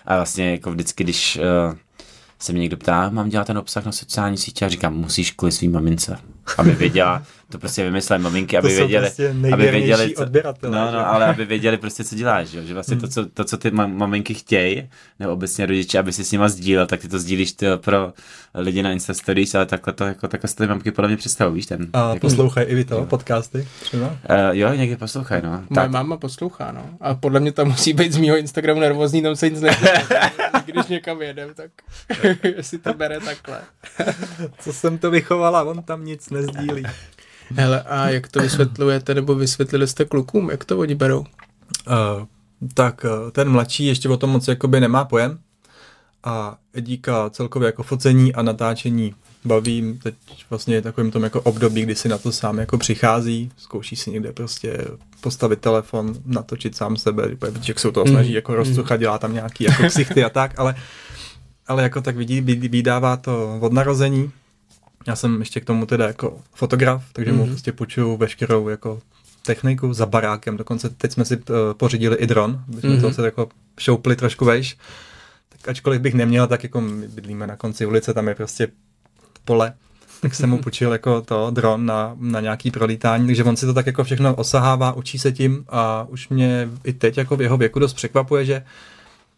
a 0.07 0.17
vlastně 0.17 0.51
jako 0.51 0.71
vždycky, 0.73 1.05
když 1.05 1.39
uh, 1.69 1.75
se 2.39 2.53
mě 2.53 2.61
někdo 2.61 2.77
ptá, 2.77 3.11
mám 3.11 3.29
dělat 3.29 3.47
ten 3.47 3.59
obsah 3.59 3.85
na 3.85 3.93
sociální 3.93 4.37
sítě 4.37 4.65
a 4.65 4.69
říkám, 4.69 4.95
musíš 4.95 5.31
kvůli 5.31 5.53
svým 5.53 5.73
mamince, 5.73 6.19
aby 6.59 6.71
věděla, 6.73 7.23
to 7.51 7.59
prostě 7.59 7.85
vymysleli 7.85 8.23
maminky, 8.23 8.59
aby 8.59 8.69
věděli, 8.69 9.07
prostě 9.07 9.35
aby 9.53 9.71
věděli, 9.71 10.15
co, 10.15 10.23
odběratele, 10.23 10.79
no, 10.79 10.87
že? 10.87 10.93
no, 10.97 11.07
ale 11.07 11.27
aby 11.27 11.45
věděli 11.45 11.77
prostě, 11.77 12.05
co 12.05 12.15
děláš, 12.15 12.49
že, 12.49 12.59
jo? 12.59 12.65
že 12.65 12.75
vlastně 12.75 12.97
to, 12.97 13.09
co, 13.09 13.27
to, 13.27 13.45
co 13.45 13.59
ty 13.59 13.71
mam- 13.71 13.97
maminky 13.97 14.35
chtějí, 14.35 14.89
nebo 15.21 15.33
obecně 15.33 15.67
rodiče, 15.67 15.99
aby 15.99 16.13
si 16.13 16.25
s 16.25 16.33
nima 16.33 16.49
sdílel, 16.49 16.87
tak 16.87 17.01
ty 17.01 17.09
to 17.09 17.19
sdílíš 17.19 17.53
ty 17.53 17.67
pro 17.77 18.13
lidi 18.55 18.83
na 18.83 18.93
Insta 18.93 19.15
Stories, 19.15 19.55
ale 19.55 19.67
takhle 19.67 19.93
to, 19.93 20.05
jako, 20.05 20.29
takhle 20.29 20.49
si 20.49 20.57
ty 20.57 20.67
mamky 20.67 20.91
podle 20.91 21.09
mě 21.09 21.17
představují, 21.17 21.55
víš, 21.57 21.67
ten, 21.67 21.89
A 21.93 22.09
jako, 22.09 22.21
poslouchají 22.21 22.67
i 22.67 22.75
vy 22.75 22.85
to, 22.85 23.05
podcasty 23.05 23.69
třeba? 23.81 24.07
uh, 24.09 24.17
jo, 24.51 24.75
někdy 24.75 24.97
poslouchaj, 24.97 25.43
no. 25.43 25.51
Moje 25.51 25.65
Tak, 25.75 25.91
máma 25.91 26.17
poslouchá, 26.17 26.73
no. 26.73 26.91
A 27.01 27.15
podle 27.15 27.41
mě 27.41 27.53
tam 27.53 27.69
musí 27.69 27.93
být 27.93 28.13
z 28.13 28.17
mýho 28.17 28.37
Instagramu 28.37 28.81
nervózní, 28.81 29.23
tam 29.23 29.37
se 29.37 29.51
nic 29.51 29.61
neděje. 29.61 30.03
Když 30.67 30.87
někam 30.87 31.23
jedem, 31.23 31.51
tak 31.55 31.71
jestli 32.57 32.79
to 32.79 32.95
bere 32.95 33.21
takhle. 33.21 33.61
Co 34.59 34.73
jsem 34.73 34.99
to 34.99 35.11
vychovala, 35.11 35.63
on 35.63 35.83
tam 35.83 36.05
nic 36.05 36.31
nezdílí. 36.31 36.83
Hele, 37.55 37.83
a 37.83 38.09
jak 38.09 38.29
to 38.29 38.41
vysvětlujete, 38.41 39.15
nebo 39.15 39.35
vysvětlili 39.35 39.87
jste 39.87 40.05
klukům, 40.05 40.51
jak 40.51 40.65
to 40.65 40.79
oni 40.79 40.95
berou? 40.95 41.19
Uh, 41.21 41.27
tak 42.75 43.05
uh, 43.05 43.31
ten 43.31 43.49
mladší 43.49 43.87
ještě 43.87 44.09
o 44.09 44.17
tom 44.17 44.31
moc 44.31 44.49
jakoby 44.49 44.81
nemá 44.81 45.05
pojem 45.05 45.39
a 46.25 46.57
Edíka 46.75 47.31
celkově 47.31 47.67
jako 47.67 47.83
focení 47.83 48.35
a 48.35 48.43
natáčení 48.43 49.15
bavím 49.45 49.99
teď 49.99 50.15
vlastně 50.51 50.75
je 50.75 50.83
takovým 50.83 51.11
tom 51.11 51.23
jako 51.23 51.41
období, 51.41 51.83
kdy 51.83 51.95
si 51.95 52.09
na 52.09 52.19
to 52.19 52.33
sám 52.33 52.59
jako 52.59 52.79
přichází, 52.79 53.51
zkouší 53.57 53.97
si 53.97 54.11
někde 54.11 54.33
prostě 54.33 54.85
postavit 55.21 55.61
telefon, 55.61 56.15
natočit 56.27 56.77
sám 56.77 56.97
sebe, 56.97 57.29
jak 57.69 57.79
se 57.79 57.89
o 57.89 57.93
toho 57.93 58.07
snaží 58.07 58.33
jako 58.33 58.55
rozcuchat, 58.55 59.01
dělá 59.01 59.19
tam 59.19 59.35
nějaký 59.35 59.65
jako 59.65 59.83
ksichty 59.87 60.25
a 60.25 60.31
tak, 60.31 60.59
ale, 60.59 60.75
ale 61.67 61.83
jako 61.83 62.01
tak 62.01 62.17
vidí, 62.17 62.43
vid- 62.43 62.71
vydává 62.71 63.17
to 63.17 63.59
od 63.61 63.73
narození. 63.73 64.31
Já 65.07 65.17
jsem 65.17 65.41
ještě 65.41 65.61
k 65.61 65.65
tomu 65.65 65.87
teda 65.87 66.07
jako 66.07 66.39
fotograf, 66.55 67.05
takže 67.13 67.33
mu 67.33 67.39
Mhm. 67.43 67.47
prostě 67.53 67.73
půjčuju 67.73 68.17
veškerou 68.17 68.69
jako 68.69 69.01
techniku 69.47 69.93
za 69.93 70.07
barákem, 70.07 70.57
dokonce 70.57 70.91
teď 70.91 71.13
jsme 71.13 71.25
si 71.25 71.37
uh, 71.37 71.43
pořídili 71.77 72.17
i 72.17 72.27
dron, 72.27 72.65
jsme 72.81 72.91
Mhm. 72.91 73.01
to 73.01 73.13
se 73.13 73.25
jako 73.25 73.49
šoupli 73.81 74.17
trošku 74.17 74.45
vejš. 74.45 74.77
Tak 75.49 75.69
ačkoliv 75.69 76.01
bych 76.01 76.15
neměl, 76.15 76.47
tak 76.47 76.63
jako 76.63 76.81
my 76.81 77.09
bydlíme 77.09 77.47
na 77.47 77.57
konci 77.57 77.87
ulice, 77.87 78.15
tam 78.15 78.29
je 78.29 78.35
prostě 78.35 78.69
pole, 79.45 79.73
tak 80.23 80.35
jsem 80.35 80.51
mu 80.51 80.59
půjčil 80.63 80.93
jako 80.93 81.21
to 81.23 81.51
dron 81.51 81.87
na, 81.87 82.17
na 82.21 82.41
nějaký 82.41 82.71
prolítání, 82.71 83.27
takže 83.27 83.45
on 83.45 83.57
si 83.57 83.67
to 83.67 83.75
tak 83.75 83.87
jako 83.87 84.05
všechno 84.05 84.35
osahává, 84.35 84.93
učí 84.93 85.19
se 85.19 85.33
tím 85.33 85.65
a 85.69 86.07
už 86.09 86.29
mě 86.29 86.69
i 86.85 86.93
teď 86.93 87.17
jako 87.19 87.37
v 87.37 87.43
jeho 87.43 87.57
věku 87.57 87.79
dost 87.79 87.95
překvapuje, 87.95 88.45
že 88.45 88.65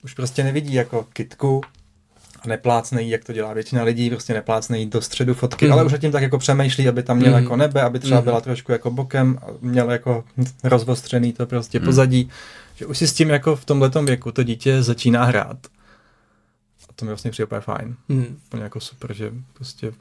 už 0.05 0.15
prostě 0.15 0.45
nevidí 0.45 0.75
jako 0.75 1.07
kitku 1.13 1.61
a 2.43 2.49
neplácne 2.49 3.03
jí, 3.03 3.11
jak 3.11 3.25
to 3.25 3.33
dělá 3.33 3.53
většina 3.53 3.83
lidí, 3.83 4.11
prostě 4.11 4.35
neplácne 4.35 4.79
jí 4.79 4.87
do 4.87 5.01
středu 5.01 5.35
fotky, 5.35 5.65
Mhm. 5.65 5.73
ale 5.73 5.85
už 5.85 5.93
tím 5.99 6.13
tak 6.13 6.23
jako 6.23 6.39
přemýšlí, 6.39 6.89
aby 6.89 7.03
tam 7.03 7.17
měl 7.17 7.33
Mhm. 7.33 7.43
jako 7.43 7.57
nebe, 7.57 7.83
aby 7.83 7.99
třeba 7.99 8.17
Mhm. 8.21 8.25
byla 8.25 8.41
trošku 8.41 8.73
jako 8.73 8.91
bokem, 8.91 9.39
a 9.43 9.47
měl 9.61 9.91
jako 9.91 10.25
rozvostřený 10.65 11.33
to 11.33 11.47
prostě 11.47 11.79
Mhm. 11.79 11.87
pozadí, 11.87 12.31
že 12.75 12.87
už 12.87 12.99
si 12.99 13.07
s 13.09 13.13
tím 13.13 13.31
jako 13.31 13.57
v 13.57 13.65
tomhletom 13.65 14.07
věku 14.07 14.33
to 14.33 14.43
dítě 14.43 14.83
začíná 14.83 15.25
hrát. 15.25 15.59
A 16.89 16.93
to 16.97 17.05
mi 17.05 17.09
vlastně 17.09 17.31
přijde 17.31 17.47
úplně 17.47 17.61
fajn 17.61 17.97
Hmm. 18.09 18.37
úplně 18.47 18.63
jako 18.63 18.81
super, 18.81 19.15
že 19.15 19.33
prostě 19.55 19.93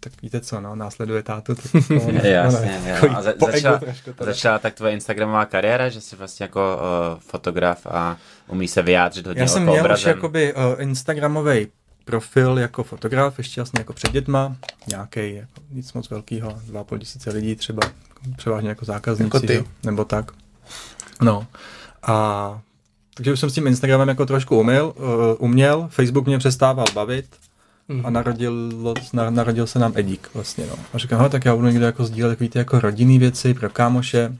tak 0.00 0.12
víte 0.22 0.40
co, 0.40 0.60
no, 0.60 0.74
následuje 0.76 1.22
tátu, 1.22 1.54
tak 1.54 1.64
to, 1.72 1.94
no, 1.94 2.20
Jasně, 2.22 2.80
no, 2.84 2.88
jo. 2.88 2.94
takový 2.94 3.14
A 3.16 3.22
za- 3.22 3.32
začala- 3.52 3.80
začala 4.20 4.58
tak 4.58 4.74
tvoje 4.74 4.92
Instagramová 4.92 5.44
kariéra, 5.44 5.88
že 5.88 6.00
jsi 6.00 6.16
vlastně 6.16 6.44
jako 6.44 6.76
uh, 7.14 7.20
fotograf 7.20 7.86
a 7.86 8.16
umí 8.48 8.68
se 8.68 8.82
vyjádřit 8.82 9.26
hodně 9.26 9.42
Já 9.42 9.48
jsem 9.48 9.62
jako 9.62 9.72
měl 9.72 9.84
už 9.84 9.84
obrazem. 9.84 10.10
jakoby 10.10 10.54
uh, 10.54 10.60
Instagramový 10.82 11.66
profil 12.04 12.58
jako 12.58 12.82
fotograf, 12.82 13.38
ještě 13.38 13.60
vlastně 13.60 13.80
jako 13.80 13.92
před 13.92 14.12
dětma, 14.12 14.56
nějaký 14.88 15.34
jako 15.34 15.60
nic 15.70 15.92
moc 15.92 16.10
velkého, 16.10 16.58
dva 16.66 16.84
půl 16.84 16.98
tisíce 16.98 17.30
lidí 17.30 17.56
třeba, 17.56 17.82
převážně 18.36 18.68
jako 18.68 18.84
zákazníci, 18.84 19.36
Jako 19.36 19.40
ty. 19.46 19.54
že? 19.54 19.64
nebo 19.82 20.04
tak. 20.04 20.30
No 21.22 21.46
a 22.02 22.60
takže 23.14 23.32
už 23.32 23.40
jsem 23.40 23.50
s 23.50 23.54
tím 23.54 23.66
Instagramem 23.66 24.08
jako 24.08 24.26
trošku 24.26 24.60
uměl, 24.60 24.92
uh, 24.96 25.04
uměl, 25.38 25.88
Facebook 25.90 26.26
mě 26.26 26.38
přestával 26.38 26.86
bavit, 26.94 27.26
Mhm. 27.88 28.06
a 28.06 28.10
narodil, 28.10 28.70
na, 29.12 29.30
narodil 29.30 29.66
se 29.66 29.78
nám 29.78 29.92
Edík 29.96 30.30
vlastně, 30.34 30.66
no. 30.66 30.74
A 30.92 30.98
říkám, 30.98 31.18
hele, 31.18 31.30
tak 31.30 31.44
já 31.44 31.54
budu 31.56 31.66
někde 31.68 31.86
jako 31.86 32.04
sdílet 32.04 32.32
takový 32.32 32.48
ty 32.50 32.58
jako 32.58 32.80
rodinný 32.80 33.18
věci 33.18 33.54
pro 33.54 33.70
kámoše, 33.70 34.36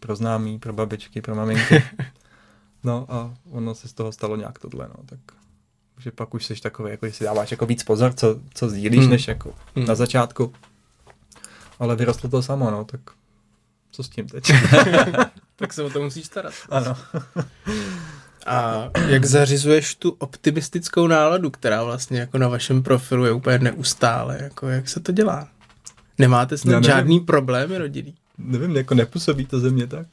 pro 0.00 0.16
známý, 0.16 0.58
pro 0.58 0.72
babičky, 0.72 1.20
pro 1.22 1.34
maminky. 1.34 1.82
No 2.84 3.06
a 3.08 3.34
ono 3.50 3.74
se 3.74 3.88
z 3.88 3.92
toho 3.92 4.12
stalo 4.12 4.36
nějak 4.36 4.58
tohle, 4.58 4.88
no, 4.88 5.04
tak 5.06 5.18
že 5.98 6.10
pak 6.10 6.34
už 6.34 6.46
jsi 6.46 6.54
takový, 6.60 6.90
jako 6.90 7.06
že 7.06 7.12
si 7.12 7.24
dáváš 7.24 7.50
jako 7.50 7.66
víc 7.66 7.82
pozor, 7.84 8.12
co, 8.12 8.40
co 8.54 8.68
sdílíš, 8.68 9.00
Hmm. 9.00 9.10
než 9.10 9.28
jako 9.28 9.54
Hmm. 9.76 9.86
na 9.86 9.94
začátku. 9.94 10.52
ale 11.78 11.96
vyrostlo 11.96 12.30
to 12.30 12.42
samo, 12.42 12.70
no, 12.70 12.84
tak 12.84 13.00
co 13.90 14.02
s 14.02 14.08
tím 14.08 14.26
teď? 14.28 14.44
Tak 15.56 15.72
se 15.72 15.82
o 15.82 15.90
to 15.90 16.02
musíš 16.02 16.26
starat. 16.26 16.54
ano. 16.70 16.96
A 18.46 18.90
jak 19.08 19.24
zařizuješ 19.24 19.94
tu 19.94 20.10
optimistickou 20.18 21.06
náladu, 21.06 21.50
která 21.50 21.84
vlastně 21.84 22.20
jako 22.20 22.38
na 22.38 22.48
vašem 22.48 22.82
profilu 22.82 23.24
je 23.24 23.32
úplně 23.32 23.58
neustále, 23.58 24.38
jako 24.42 24.68
jak 24.68 24.88
se 24.88 25.00
to 25.00 25.12
dělá? 25.12 25.48
Nemáte 26.18 26.54
Já 26.54 26.58
snad 26.58 26.84
žádný 26.84 27.20
problémy 27.20 27.78
rodinný? 27.78 28.14
Nevím, 28.38 28.76
jako 28.76 28.94
nepůsobí 28.94 29.46
to 29.46 29.60
ze 29.60 29.70
mě 29.70 29.86
tak. 29.86 30.06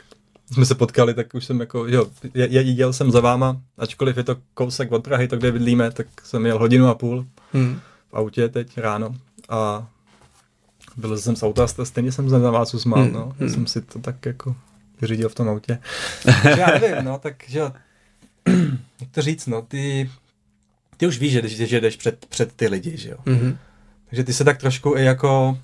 Jsme 0.52 0.66
se 0.66 0.76
potkali, 0.76 1.14
tak 1.14 1.34
už 1.34 1.46
jsem 1.46 1.60
jako, 1.60 1.88
jo, 1.88 2.06
je, 2.34 2.62
jel 2.62 2.94
jsem 2.94 3.12
za 3.12 3.20
váma, 3.20 3.62
ačkoliv 3.78 4.18
je 4.18 4.24
to 4.24 4.36
kousek 4.54 4.92
od 4.92 5.04
Prahy, 5.04 5.28
to 5.28 5.38
kde 5.38 5.52
bydlíme, 5.52 5.92
tak 5.92 6.08
jsem 6.24 6.46
jel 6.46 6.60
hodinu 6.60 6.88
a 6.88 6.96
půl 6.96 7.26
Hmm. 7.54 7.80
v 8.12 8.14
autě 8.18 8.50
teď 8.50 8.78
ráno 8.78 9.16
a 9.50 9.88
byl 10.98 11.18
jsem 11.18 11.36
z 11.36 11.44
auta 11.44 11.68
stejně 11.68 12.12
jsem 12.12 12.30
se 12.30 12.40
na 12.40 12.52
vás 12.52 12.74
usmál, 12.74 13.04
Hmm, 13.04 13.14
no. 13.14 13.22
hmm. 13.26 13.34
Já 13.48 13.54
jsem 13.54 13.68
si 13.68 13.82
to 13.82 14.00
tak 14.00 14.26
jako 14.26 14.56
vyřídil 15.02 15.30
v 15.30 15.36
tom 15.36 15.50
autě. 15.50 15.80
Já 16.58 16.68
nevím, 16.68 17.06
no, 17.06 17.20
tak 17.20 17.36
že 17.48 17.60
jo, 17.60 17.72
jak 19.02 19.10
to 19.12 19.22
říct, 19.22 19.48
no, 19.48 19.62
ty, 19.62 20.10
ty 20.98 21.08
už 21.08 21.20
víš, 21.20 21.32
že, 21.34 21.42
jdeš- 21.42 21.68
že 21.68 21.82
jdeš 21.82 21.96
před, 21.96 22.26
před 22.26 22.54
ty 22.54 22.68
lidi, 22.68 22.98
že 22.98 23.10
jo. 23.10 23.18
Mhm. 23.26 23.58
Takže 24.10 24.24
ty 24.24 24.34
se 24.34 24.44
tak 24.44 24.58
trošku 24.58 24.96
i 24.98 25.04
jako, 25.06 25.58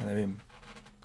já 0.00 0.06
nevím, 0.06 0.38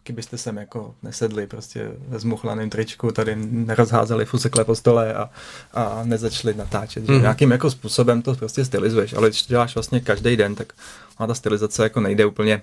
kdybyste 0.03 0.37
sem 0.37 0.57
jako 0.57 0.95
nesedli 1.03 1.47
prostě 1.47 1.91
ve 2.07 2.19
zmuchlaném 2.19 2.69
tričku, 2.69 3.11
tady 3.11 3.35
nerozházeli 3.45 4.25
fusekle 4.25 4.65
po 4.65 4.75
stole 4.75 5.13
a, 5.13 5.29
a 5.73 6.03
nezačali 6.03 6.53
natáčet. 6.53 7.05
Že 7.05 7.11
Mhm. 7.11 7.21
nějakým 7.21 7.51
jako 7.51 7.71
způsobem 7.71 8.21
to 8.21 8.35
prostě 8.35 8.65
stylizuješ, 8.65 9.13
ale 9.13 9.29
když 9.29 9.41
to 9.43 9.47
děláš 9.53 9.75
vlastně 9.75 9.99
každý 9.99 10.35
den, 10.35 10.55
tak 10.55 10.73
má 11.19 11.27
ta 11.27 11.33
stylizace 11.33 11.83
jako 11.83 11.99
nejde 12.01 12.25
úplně, 12.25 12.61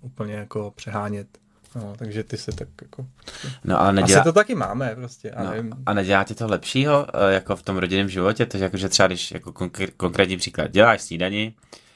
úplně 0.00 0.34
jako 0.34 0.72
přehánět. 0.76 1.26
No, 1.74 1.94
takže 1.98 2.24
ty 2.24 2.36
se 2.36 2.52
tak 2.52 2.68
jako... 2.82 3.06
No 3.64 3.80
ale 3.80 3.88
Asi 3.88 3.94
nedělá, 3.96 4.24
to 4.24 4.32
taky 4.32 4.54
máme 4.54 4.94
prostě, 4.94 5.30
a 5.30 5.44
no, 5.44 5.50
nevím. 5.50 5.72
a 5.86 5.92
nedělá 5.94 6.24
ti 6.24 6.34
to 6.34 6.46
lepšího 6.46 7.06
eh, 7.14 7.32
jako 7.34 7.56
v 7.56 7.62
tom 7.62 7.76
rodinném 7.76 8.08
životě? 8.08 8.46
To, 8.46 8.56
jako, 8.58 8.76
že 8.76 8.88
třeba 8.88 9.06
když 9.06 9.30
jako 9.30 9.50
konkr- 9.50 9.90
konkrétní 9.96 10.36
příklad, 10.36 10.70
děláš 10.70 11.00
snídani, 11.00 11.54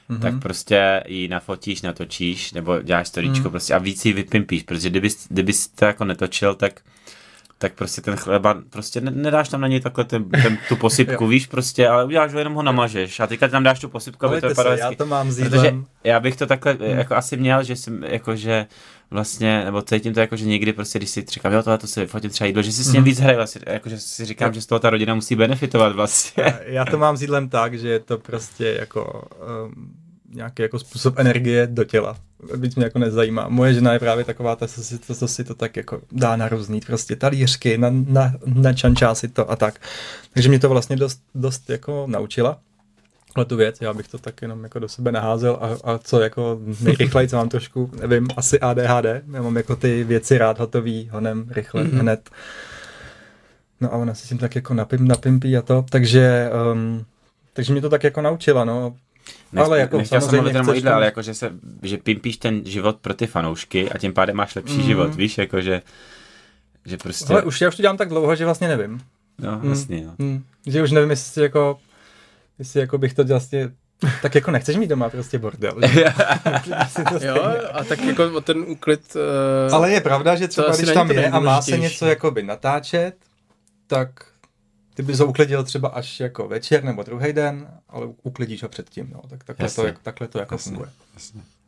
Mhm. 0.08 0.20
tak 0.20 0.34
prostě 0.42 1.02
ji 1.06 1.28
nafotíš, 1.28 1.82
natočíš, 1.82 2.52
nebo 2.52 2.82
děláš 2.82 3.08
storíčko 3.08 3.40
Mhm. 3.42 3.50
prostě 3.50 3.74
a 3.74 3.78
víc 3.78 4.04
ji 4.04 4.12
vypimpíš, 4.12 4.62
protože 4.62 4.90
kdybys, 4.90 5.26
kdybys 5.28 5.68
to 5.68 5.84
jako 5.84 6.04
netočil, 6.04 6.54
tak 6.54 6.80
tak 7.58 7.72
prostě 7.74 8.00
ten 8.00 8.16
chleba, 8.16 8.62
prostě 8.70 9.00
ne, 9.00 9.10
nedáš 9.10 9.48
tam 9.48 9.60
na 9.60 9.68
něj 9.68 9.80
takhle 9.80 10.04
ten, 10.04 10.28
ten, 10.30 10.58
tu 10.68 10.76
posypku, 10.76 11.26
víš, 11.34 11.46
prostě, 11.46 11.88
ale 11.88 12.04
uděláš 12.04 12.32
ho, 12.32 12.38
jenom 12.38 12.54
ho 12.54 12.62
namažeš 12.62 13.20
a 13.20 13.26
teďka 13.26 13.48
tam 13.48 13.62
dáš 13.62 13.80
tu 13.80 13.88
posypku, 13.88 14.26
aby 14.26 14.40
to 14.40 14.48
vypadalo 14.48 14.76
já 14.76 14.94
to 14.94 15.06
mám 15.06 15.30
s 15.30 15.38
Protože 15.40 15.74
já 16.04 16.20
bych 16.20 16.36
to 16.36 16.46
takhle 16.46 16.76
jako 16.80 17.14
asi 17.14 17.36
měl, 17.36 17.62
že 17.64 17.76
jsem 17.76 18.04
jako, 18.04 18.36
že 18.36 18.66
vlastně, 19.10 19.64
nebo 19.64 19.82
cítím 19.82 20.14
to 20.14 20.20
jako, 20.20 20.36
že 20.36 20.44
někdy 20.46 20.72
prostě, 20.72 20.98
když 20.98 21.10
si 21.10 21.24
říkám, 21.28 21.52
jo, 21.52 21.62
tohle 21.62 21.78
to 21.78 21.86
si 21.86 22.00
vyfotím 22.00 22.30
třeba 22.30 22.46
jídlo, 22.46 22.62
že 22.62 22.72
si 22.72 22.84
s 22.84 22.86
tím 22.92 22.94
Mhm. 23.00 23.04
víc 23.04 23.20
hraje, 23.20 23.36
vlastně, 23.36 23.60
jako, 23.66 23.88
že 23.88 24.00
si 24.00 24.24
říkám, 24.24 24.54
že 24.54 24.60
z 24.62 24.66
toho 24.66 24.78
ta 24.78 24.90
rodina 24.90 25.14
musí 25.14 25.34
benefitovat 25.36 25.92
vlastně. 25.94 26.44
Já 26.66 26.84
to 26.84 26.98
mám 26.98 27.16
s 27.16 27.20
jídlem 27.22 27.48
tak, 27.48 27.78
že 27.78 27.88
je 27.88 28.00
to 28.00 28.18
prostě 28.18 28.76
jako 28.80 29.28
um, 29.66 29.92
nějaký 30.34 30.62
jako 30.62 30.78
způsob 30.78 31.18
energie 31.18 31.66
do 31.66 31.84
těla. 31.84 32.16
Víc 32.54 32.74
mě 32.74 32.84
jako 32.84 32.98
nezajímá. 32.98 33.48
Moje 33.48 33.74
žena 33.74 33.92
je 33.92 33.98
právě 33.98 34.24
taková, 34.24 34.56
ta, 34.56 34.66
co 34.68 34.84
si 34.84 34.98
to, 34.98 35.14
co 35.14 35.28
si 35.28 35.44
to 35.44 35.54
tak 35.54 35.76
jako 35.76 36.00
dá 36.12 36.36
na 36.36 36.48
různý 36.48 36.80
prostě 36.80 37.16
talířky, 37.16 37.78
na, 37.78 37.88
na, 37.90 38.32
na 38.44 38.72
čančá 38.72 39.14
si 39.14 39.28
to 39.28 39.50
a 39.50 39.56
tak. 39.56 39.80
Takže 40.32 40.48
mě 40.48 40.58
to 40.58 40.68
vlastně 40.68 40.96
dost, 40.96 41.20
dost 41.34 41.70
jako 41.70 42.04
naučila. 42.08 42.58
Ale 43.34 43.44
tu 43.44 43.56
věc, 43.56 43.80
já 43.80 43.92
bych 43.94 44.08
to 44.08 44.18
tak 44.18 44.42
jenom 44.42 44.64
jako 44.64 44.78
do 44.78 44.88
sebe 44.88 45.12
naházel 45.12 45.58
a, 45.60 45.92
a 45.92 45.98
co 45.98 46.20
jako 46.20 46.60
nejrychleji, 46.80 47.28
co 47.28 47.36
mám 47.36 47.48
trošku, 47.48 47.90
nevím, 48.00 48.28
asi 48.36 48.60
ADHD. 48.60 49.04
Já 49.32 49.42
mám 49.42 49.56
jako 49.56 49.76
ty 49.76 50.04
věci 50.04 50.38
rád 50.38 50.58
hotový, 50.58 51.08
honem, 51.12 51.46
rychle, 51.50 51.82
Mhm. 51.84 51.92
mm-hmm. 51.92 52.00
hned. 52.00 52.30
No 53.80 53.92
a 53.94 53.96
ona 53.96 54.14
se 54.14 54.28
tím 54.28 54.38
tak 54.38 54.54
jako 54.54 54.74
napim, 54.74 55.08
napimpí 55.08 55.56
a 55.56 55.62
to, 55.62 55.84
takže, 55.90 56.50
um, 56.72 57.04
takže 57.52 57.72
mě 57.72 57.82
to 57.82 57.88
tak 57.88 58.04
jako 58.04 58.20
naučila, 58.22 58.64
no. 58.64 58.94
Ale 59.56 59.78
jako 59.78 59.98
nechtěl 59.98 60.20
jsem 60.20 60.34
mluvit 60.34 60.54
jenom 60.54 60.94
ale 60.94 61.04
jako, 61.04 61.22
že, 61.22 61.34
se, 61.34 61.52
že 61.82 61.96
pimpíš 61.98 62.36
ten 62.36 62.64
život 62.64 62.96
pro 63.00 63.14
ty 63.14 63.26
fanoušky 63.26 63.90
a 63.90 63.98
tím 63.98 64.12
pádem 64.12 64.36
máš 64.36 64.54
lepší 64.54 64.76
Mhm. 64.78 64.86
život, 64.86 65.14
víš, 65.14 65.38
jako, 65.38 65.60
že, 65.60 65.82
že 66.84 66.96
prostě, 66.96 67.32
Ale 67.32 67.42
už 67.42 67.60
já 67.60 67.68
už 67.68 67.76
to 67.76 67.82
dělám 67.82 67.96
tak 67.96 68.08
dlouho, 68.08 68.36
že 68.36 68.44
vlastně 68.44 68.68
nevím. 68.68 69.00
no, 69.38 69.60
Mm. 69.62 69.70
jasně, 69.70 70.06
no. 70.06 70.14
Hmm. 70.18 70.44
Že 70.66 70.82
už 70.82 70.90
nevím, 70.90 71.10
jestli 71.10 71.42
jako, 71.42 71.78
jestli 72.58 72.80
jako 72.80 72.98
bych 72.98 73.14
to 73.14 73.24
vlastně, 73.24 73.70
tak 74.22 74.34
jako 74.34 74.50
nechceš 74.50 74.76
mít 74.76 74.86
doma 74.86 75.08
prostě 75.08 75.38
bordel. 75.38 75.74
Jo, 77.20 77.44
a 77.72 77.84
tak 77.84 78.00
jako 78.04 78.24
o 78.34 78.40
ten 78.40 78.58
úklid... 78.68 79.16
Uh, 79.68 79.74
Ale 79.74 79.90
je 79.90 80.00
pravda, 80.00 80.34
že 80.36 80.48
třeba 80.48 80.76
když 80.76 80.90
tam 80.92 81.10
je 81.10 81.28
a 81.30 81.40
má 81.40 81.62
se 81.62 81.78
něco 81.78 82.06
jakoby 82.06 82.42
natáčet, 82.42 83.16
tak 83.86 84.08
ty 84.94 85.02
bys 85.02 85.18
ho 85.18 85.26
uklidil 85.26 85.64
třeba 85.64 85.88
až 85.88 86.20
jako 86.20 86.48
večer 86.48 86.84
nebo 86.84 87.02
druhý 87.02 87.32
den, 87.32 87.66
ale 87.88 88.06
uklidíš 88.22 88.62
ho 88.62 88.68
předtím, 88.68 89.10
no. 89.14 89.20
Tak 89.28 89.44
takhle, 89.44 89.64
Jasně. 89.64 89.82
to, 89.82 89.86
jak- 89.86 90.02
takhle 90.02 90.28
to 90.28 90.38
jako 90.38 90.54
Jasně. 90.54 90.70
funguje. 90.70 90.90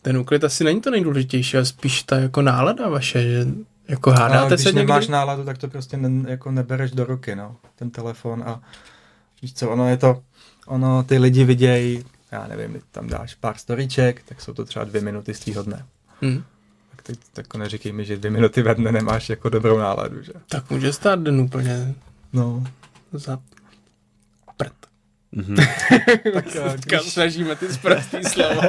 ten 0.02 0.16
úklid 0.18 0.44
asi 0.44 0.64
není 0.64 0.80
to 0.80 0.90
nejdůležitější, 0.90 1.56
ale 1.56 1.66
spíš 1.66 2.02
ta 2.02 2.16
jako 2.18 2.42
nálada 2.42 2.88
vaše, 2.88 3.22
že 3.22 3.46
jako 3.88 4.10
A 4.10 4.14
hádáte 4.14 4.48
když 4.54 4.60
se 4.60 4.68
někdy? 4.68 4.80
nemáš 4.80 5.08
náladu, 5.08 5.44
tak 5.44 5.58
to 5.58 5.68
prostě 5.68 5.96
ne, 5.96 6.30
jako 6.30 6.50
nebereš 6.50 6.90
do 6.90 7.04
ruky, 7.04 7.36
no, 7.36 7.56
ten 7.76 7.90
telefon 7.90 8.42
a 8.46 8.60
víš 9.42 9.54
co, 9.54 9.70
ono 9.70 9.88
je 9.88 9.96
to, 9.96 10.22
ono 10.66 11.02
ty 11.02 11.18
lidi 11.18 11.44
vidějí, 11.44 12.04
já 12.32 12.46
nevím, 12.46 12.70
když 12.70 12.82
tam 12.90 13.06
dáš 13.08 13.34
pár 13.34 13.56
storíček, 13.58 14.22
tak 14.22 14.40
jsou 14.40 14.54
to 14.54 14.64
třeba 14.64 14.84
dvě 14.84 15.00
minuty 15.00 15.34
z 15.34 15.40
tvýho 15.40 15.62
dne. 15.62 15.86
Hm. 16.22 16.42
Tak 16.90 17.02
teď 17.02 17.18
tak 17.32 17.44
jako 17.44 17.58
neříkej 17.58 17.92
mi, 17.92 18.04
že 18.04 18.16
dvě 18.16 18.30
minuty 18.30 18.62
ve 18.62 18.74
dne 18.74 18.92
nemáš 18.92 19.28
jako 19.30 19.48
dobrou 19.48 19.78
náladu, 19.78 20.22
že? 20.22 20.32
Tak 20.48 20.70
může 20.70 20.92
stát 20.92 21.18
den 21.20 21.40
úplně 21.40 21.94
No. 22.32 22.64
za 23.12 23.38
prd. 24.56 24.72
Mhm. 25.32 25.56
Tak 26.32 26.80
když, 26.80 27.00
snažíme 27.12 27.56
ty 27.56 27.72
zprostý 27.74 28.24
slova 28.24 28.62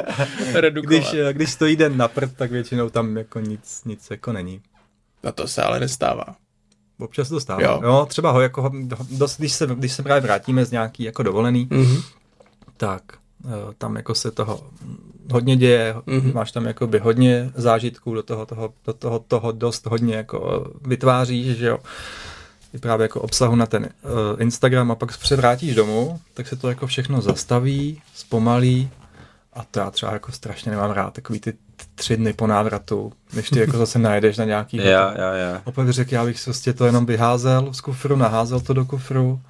redukovat. 0.54 0.86
když, 1.00 1.14
eh, 1.14 1.32
když 1.32 1.50
stojí 1.52 1.76
den 1.76 1.96
na 1.96 2.08
prd, 2.08 2.36
tak 2.36 2.50
většinou 2.50 2.90
tam 2.90 3.16
jako 3.16 3.40
nic, 3.40 3.84
nic 3.84 4.10
jako 4.10 4.32
není. 4.32 4.62
A 5.24 5.32
to 5.32 5.48
se 5.48 5.62
ale 5.62 5.80
nestává. 5.80 6.36
Občas 6.98 7.28
to 7.28 7.40
stává. 7.40 7.62
Jo. 7.62 7.80
Jo. 7.84 8.06
třeba 8.08 8.30
ho 8.30 8.40
jako, 8.40 8.70
dost, 9.10 9.38
když, 9.38 9.52
se, 9.52 9.66
když 9.66 9.92
se 9.92 10.02
právě 10.02 10.20
vrátíme 10.20 10.64
z 10.64 10.70
nějaký 10.70 11.02
jako 11.02 11.22
dovolený, 11.22 11.68
Mhm. 11.70 11.96
tak 12.76 13.02
eh, 13.44 13.48
tam 13.78 13.96
jako 13.96 14.14
se 14.14 14.30
toho 14.30 14.60
hodně 15.32 15.56
děje, 15.56 15.94
Mhm. 16.06 16.20
mm-hmm. 16.20 16.34
máš 16.34 16.52
tam 16.52 16.66
jakoby 16.66 16.98
hodně 16.98 17.50
zážitků, 17.54 18.14
do 18.14 18.22
toho, 18.22 18.46
toho, 18.46 18.72
do 18.86 18.92
toho, 18.92 19.18
toho 19.18 19.52
dost 19.52 19.86
hodně 19.86 20.14
jako 20.14 20.64
eh, 20.66 20.88
vytváříš, 20.88 21.56
že 21.58 21.66
jo. 21.66 21.78
I 22.74 22.78
právě 22.78 23.04
jako 23.04 23.20
obsahu 23.20 23.56
na 23.56 23.66
ten 23.66 23.82
uh, 24.04 24.42
Instagram 24.42 24.90
a 24.90 24.94
pak 24.94 25.12
se 25.12 25.36
vrátíš 25.36 25.74
domů, 25.74 26.20
tak 26.34 26.48
se 26.48 26.56
to 26.56 26.68
jako 26.68 26.86
všechno 26.86 27.20
zastaví, 27.20 28.02
zpomalí 28.14 28.90
a 29.52 29.64
to 29.70 29.80
já 29.80 29.90
třeba 29.90 30.12
jako 30.12 30.32
strašně 30.32 30.70
nemám 30.70 30.90
rád, 30.90 31.14
takový 31.14 31.40
ty 31.40 31.52
tři 31.98 32.16
dny 32.16 32.32
po 32.32 32.46
návratu, 32.46 33.12
než 33.32 33.50
ty 33.50 33.58
jako 33.60 33.78
zase 33.78 33.98
najdeš 33.98 34.36
na 34.36 34.44
nějaký 34.44 34.76
Jo, 34.76 34.82
hotel. 34.82 35.10
jo, 35.24 35.52
jo. 35.54 35.60
Opět 35.64 35.88
řekl, 35.88 36.14
já 36.14 36.24
bych 36.24 36.40
prostě 36.44 36.72
to 36.72 36.86
jenom 36.86 37.06
vyházel 37.06 37.72
z 37.72 37.80
kufru, 37.80 38.16
naházel 38.16 38.60
to 38.60 38.74
do 38.74 38.84
kufru 38.84 39.40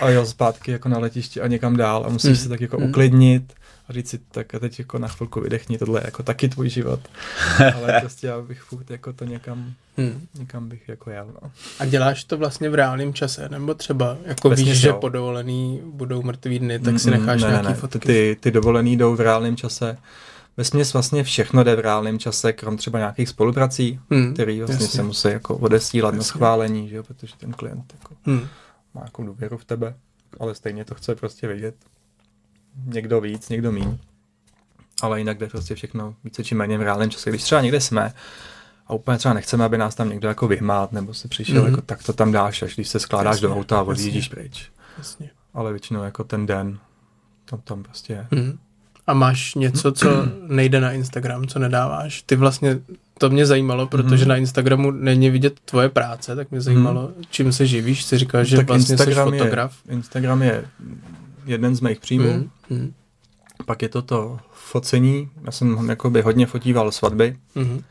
a 0.00 0.08
jel 0.08 0.26
zpátky 0.26 0.70
jako 0.72 0.88
na 0.88 0.98
letiště 0.98 1.40
a 1.40 1.46
někam 1.46 1.76
dál 1.76 2.04
a 2.06 2.08
musíš 2.08 2.30
Mm. 2.30 2.36
se 2.36 2.48
tak 2.48 2.60
jako 2.60 2.78
Mm. 2.78 2.84
uklidnit 2.88 3.52
a 3.88 3.92
říct 3.92 4.08
si, 4.08 4.18
tak 4.30 4.54
a 4.54 4.58
teď 4.58 4.78
jako 4.78 4.98
na 4.98 5.08
chvilku 5.08 5.40
vydechni, 5.40 5.78
tohle 5.78 6.00
je 6.00 6.04
jako 6.04 6.22
taky 6.22 6.48
tvůj 6.48 6.68
život. 6.68 7.00
Ale 7.74 8.00
prostě 8.00 8.26
já 8.26 8.40
bych 8.40 8.60
furt 8.62 8.90
jako 8.90 9.12
to 9.12 9.24
někam, 9.24 9.72
Hm. 9.98 10.26
někam 10.38 10.68
bych 10.68 10.88
jako 10.88 11.10
jel, 11.10 11.26
no. 11.42 11.50
A 11.78 11.84
děláš 11.84 12.24
to 12.24 12.38
vlastně 12.38 12.70
v 12.70 12.74
reálném 12.74 13.14
čase, 13.14 13.48
nebo 13.48 13.74
třeba 13.74 14.16
jako 14.24 14.48
Vesměs 14.48 14.68
víš, 14.68 14.80
že 14.80 14.88
jo. 14.88 14.94
po 14.94 15.08
dovolený 15.08 15.80
budou 15.84 16.22
mrtvý 16.22 16.58
dny, 16.58 16.78
tak 16.78 17.00
si 17.00 17.10
Mm, 17.10 17.20
necháš 17.20 17.42
ne, 17.42 17.48
nějaký 17.48 17.68
ne, 17.68 17.74
fotky. 17.74 17.98
Ty, 17.98 18.36
ty 18.40 18.50
dovolený 18.50 18.96
jdou 18.96 19.16
v 19.16 19.20
reálném 19.20 19.56
čase. 19.56 19.98
Vesměs 20.56 20.92
vlastně 20.92 21.24
všechno 21.24 21.64
jde 21.64 21.76
v 21.76 21.80
reálném 21.80 22.18
čase, 22.18 22.52
krom 22.52 22.76
třeba 22.76 22.98
nějakých 22.98 23.28
spoluprací, 23.28 24.00
Hm. 24.14 24.32
který 24.34 24.58
vlastně 24.60 24.84
jasně. 24.84 24.96
se 24.96 25.02
musí 25.02 25.28
jako 25.28 25.56
odesílat 25.56 26.14
na 26.14 26.18
Jasně. 26.18 26.28
schválení, 26.28 26.88
že 26.88 26.96
jo, 26.96 27.02
protože 27.02 27.34
ten 27.38 27.52
klient 27.52 27.94
jako 28.00 28.14
Hm. 28.26 28.46
má 28.94 29.00
jako 29.04 29.22
důvěru 29.22 29.58
v 29.58 29.64
tebe, 29.64 29.94
ale 30.40 30.54
stejně 30.54 30.84
to 30.84 30.94
chce 30.94 31.14
prostě 31.14 31.48
vidět. 31.48 31.74
Někdo 32.84 33.20
víc, 33.20 33.48
někdo 33.48 33.72
míň. 33.72 33.98
Ale 35.02 35.18
jinak 35.18 35.38
jde 35.38 35.46
prostě 35.46 35.74
všechno 35.74 36.14
více 36.24 36.44
či 36.44 36.54
méně 36.54 36.78
v 36.78 36.82
reálném 36.82 37.10
čase. 37.10 37.30
Když 37.30 37.42
třeba 37.42 37.60
někde 37.60 37.80
jsme 37.80 38.12
a 38.86 38.94
úplně 38.94 39.18
třeba 39.18 39.34
nechceme, 39.34 39.64
aby 39.64 39.78
nás 39.78 39.94
tam 39.94 40.08
někdo 40.08 40.28
jako 40.28 40.48
vyhmát, 40.48 40.92
nebo 40.92 41.14
se 41.14 41.28
přišel, 41.28 41.62
mm-hmm. 41.62 41.70
jako, 41.70 41.80
tak 41.82 42.02
to 42.02 42.12
tam 42.12 42.32
dáš, 42.32 42.62
až 42.62 42.74
když 42.74 42.88
se 42.88 43.00
skládáš 43.00 43.34
Jasně, 43.36 43.48
do 43.48 43.54
auta 43.54 43.78
a 43.78 43.82
odjíždíš 43.82 44.28
pryč. 44.28 44.70
Jasně. 44.98 45.30
Ale 45.54 45.70
většinou 45.72 46.02
jako 46.02 46.24
ten 46.24 46.46
den, 46.46 46.78
to 47.44 47.56
tam 47.56 47.82
prostě 47.82 48.12
je. 48.12 48.26
Hm. 48.34 48.58
A 49.12 49.14
máš 49.14 49.54
něco, 49.54 49.92
co 49.92 50.08
nejde 50.46 50.80
na 50.80 50.92
Instagram, 50.92 51.46
co 51.46 51.58
nedáváš? 51.58 52.22
Ty 52.22 52.36
vlastně, 52.36 52.78
to 53.18 53.30
mě 53.30 53.46
zajímalo, 53.46 53.86
protože 53.86 54.24
Mhm. 54.24 54.28
na 54.28 54.36
Instagramu 54.36 54.90
není 54.90 55.30
vidět 55.30 55.60
tvoje 55.64 55.88
práce, 55.88 56.36
tak 56.36 56.50
mě 56.50 56.60
zajímalo, 56.60 57.10
čím 57.30 57.52
se 57.52 57.66
živíš. 57.66 58.04
Jsi 58.04 58.18
říkal, 58.18 58.44
že 58.44 58.56
Tak 58.56 58.66
vlastně 58.66 58.86
jsi 58.86 58.92
Instagram 59.02 59.32
je- 59.34 59.38
fotograf. 59.40 59.76
Instagram 59.88 60.42
je 60.42 60.64
jeden 61.46 61.76
z 61.76 61.80
mých 61.80 62.00
příjmů. 62.00 62.32
Hm. 62.32 62.50
Hm. 62.70 62.92
Pak 63.66 63.82
je 63.82 63.88
to 63.88 64.02
to 64.02 64.38
focení. 64.52 65.28
Já 65.44 65.52
jsem 65.52 65.88
jakoby 65.88 66.22
hodně 66.22 66.46
fotíval 66.46 66.92
svatby, 66.92 67.36
Mhm. 67.54 67.82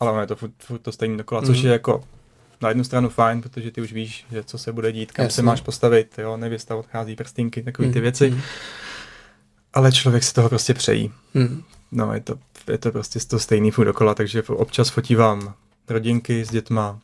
ale 0.00 0.10
ono 0.12 0.20
je 0.20 0.26
to 0.26 0.36
furt, 0.36 0.52
furt 0.58 0.78
to 0.78 0.92
stejný 0.92 1.16
dokola, 1.16 1.42
což 1.42 1.62
je 1.62 1.72
jako 1.72 2.04
na 2.62 2.68
jednu 2.68 2.84
stranu 2.84 3.08
fajn, 3.08 3.42
protože 3.42 3.70
ty 3.70 3.80
už 3.80 3.92
víš, 3.92 4.24
že 4.32 4.42
co 4.44 4.58
se 4.58 4.72
bude 4.72 4.92
dít, 4.92 5.12
kam 5.12 5.22
se 5.24 5.26
Jasně. 5.26 5.42
máš 5.42 5.60
postavit, 5.60 6.14
jo, 6.18 6.36
nevěsta 6.36 6.76
odchází 6.76 7.16
prstínky, 7.16 7.62
takové 7.62 7.88
ty 7.88 7.92
Mhm. 7.94 8.02
věci. 8.02 8.34
Ale 9.74 9.92
člověk 9.92 10.22
se 10.24 10.34
toho 10.34 10.48
prostě 10.48 10.74
přejí. 10.74 11.12
Mhm. 11.34 11.62
No, 11.92 12.14
je 12.14 12.20
to, 12.20 12.34
je 12.72 12.78
to 12.78 12.92
prostě 12.92 13.18
to 13.18 13.38
stejný 13.38 13.70
furt 13.70 13.84
dokola, 13.86 14.14
takže 14.14 14.42
občas 14.42 14.88
fotívám 14.90 15.54
rodinky 15.88 16.44
s 16.44 16.50
dětma, 16.50 16.98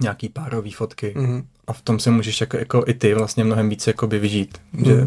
nějaký 0.00 0.28
párový 0.28 0.72
fotky 0.72 1.14
Mhm. 1.16 1.46
a 1.66 1.72
v 1.72 1.82
tom 1.82 1.98
si 1.98 2.10
můžeš 2.10 2.40
jako, 2.40 2.56
jako 2.56 2.84
i 2.86 2.94
ty 2.94 3.14
vlastně 3.14 3.44
mnohem 3.44 3.68
víc 3.68 3.86
jakoby 3.86 4.18
vyžít. 4.18 4.58
Mhm. 4.72 4.84
Že 4.84 5.06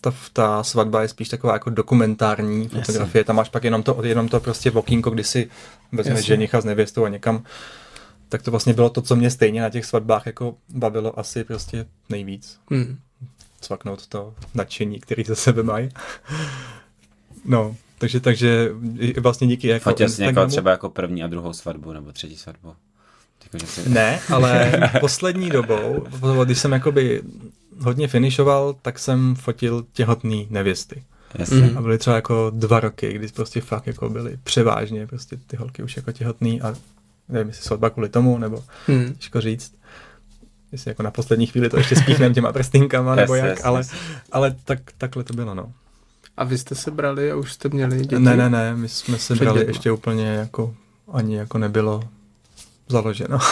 ta, 0.00 0.14
ta 0.32 0.62
svatba 0.62 1.02
je 1.02 1.08
spíš 1.08 1.28
taková 1.28 1.52
jako 1.52 1.70
dokumentární 1.70 2.68
fotografie, 2.68 3.24
tam 3.24 3.36
máš 3.36 3.48
pak 3.48 3.64
jenom 3.64 3.82
to, 3.82 4.00
jenom 4.04 4.28
to 4.28 4.40
prostě 4.40 4.70
okýnko, 4.70 5.10
kdy 5.10 5.24
si 5.24 5.48
vezmeš 5.92 6.16
Jasně. 6.16 6.26
ženicha 6.26 6.60
s 6.60 6.64
nevěstou 6.64 7.04
a 7.04 7.08
někam 7.08 7.42
tak 8.28 8.42
to 8.42 8.50
vlastně 8.50 8.72
bylo 8.72 8.90
to, 8.90 9.02
co 9.02 9.16
mě 9.16 9.30
stejně 9.30 9.60
na 9.62 9.70
těch 9.70 9.84
svatbách 9.84 10.26
jako 10.26 10.54
bavilo 10.74 11.18
asi 11.18 11.44
prostě 11.44 11.86
nejvíc. 12.08 12.58
Mhm. 12.70 12.98
Cvaknout 13.60 14.06
to 14.06 14.34
nadšení, 14.54 15.00
který 15.00 15.24
ze 15.24 15.36
sebe 15.36 15.62
mají. 15.62 15.88
No, 17.44 17.76
takže, 17.98 18.20
takže 18.20 18.70
vlastně 19.20 19.46
díky 19.46 19.68
jako 19.68 19.90
Fotil 19.90 20.08
jsi 20.08 20.22
někoho 20.22 20.46
třeba 20.46 20.70
jako 20.70 20.88
první 20.90 21.24
a 21.24 21.26
druhou 21.26 21.52
svatbu, 21.52 21.92
nebo 21.92 22.12
třetí 22.12 22.36
svatbu. 22.36 22.74
Jako, 23.44 23.58
že 23.58 23.66
si... 23.66 23.88
Ne, 23.88 24.20
ale 24.34 24.72
poslední 25.00 25.50
dobou, 25.50 26.06
když 26.44 26.58
jsem 26.58 26.72
jakoby 26.72 27.22
hodně 27.80 28.08
finišoval, 28.08 28.74
tak 28.82 28.98
jsem 28.98 29.34
fotil 29.34 29.84
těhotný 29.92 30.46
nevěsty. 30.50 31.02
Jasně. 31.34 31.56
Mhm. 31.56 31.78
A 31.78 31.82
byly 31.82 31.98
třeba 31.98 32.16
jako 32.16 32.50
dva 32.54 32.80
roky, 32.80 33.12
kdy 33.12 33.28
prostě 33.28 33.60
fakt 33.60 33.86
jako 33.86 34.10
byly 34.10 34.38
převážně 34.44 35.06
prostě 35.06 35.36
ty 35.46 35.56
holky 35.56 35.82
už 35.82 35.96
jako 35.96 36.12
těhotný 36.12 36.60
a 36.62 36.74
nevím, 37.28 37.48
jestli 37.48 37.62
svatba 37.64 37.90
kvůli 37.90 38.08
tomu, 38.08 38.38
nebo 38.38 38.64
Mhm. 38.88 39.14
těžko 39.18 39.40
říct. 39.40 39.72
Jestli 40.72 40.90
jako 40.90 41.02
na 41.02 41.10
poslední 41.10 41.46
chvíli 41.46 41.68
to 41.68 41.76
ještě 41.76 41.96
spíchnem 41.96 42.34
těma 42.34 42.52
prstýnkama, 42.52 43.14
nebo 43.14 43.34
jak, 43.34 43.46
jasně, 43.48 43.64
ale, 43.64 43.80
jasně. 43.80 43.98
ale 44.32 44.56
tak, 44.64 44.78
takhle 44.98 45.24
to 45.24 45.32
bylo, 45.32 45.54
no. 45.54 45.72
A 46.36 46.44
vy 46.44 46.58
jste 46.58 46.74
se 46.74 46.90
brali 46.90 47.32
a 47.32 47.36
už 47.36 47.52
jste 47.52 47.68
měli 47.68 47.98
děti? 47.98 48.18
Ne, 48.18 48.36
ne, 48.36 48.50
ne, 48.50 48.76
my 48.76 48.88
jsme 48.88 49.18
se 49.18 49.34
brali 49.34 49.58
dětma. 49.58 49.70
ještě 49.70 49.92
úplně 49.92 50.26
jako, 50.26 50.74
ani 51.12 51.36
jako 51.36 51.58
nebylo 51.58 52.08
založeno. 52.88 53.38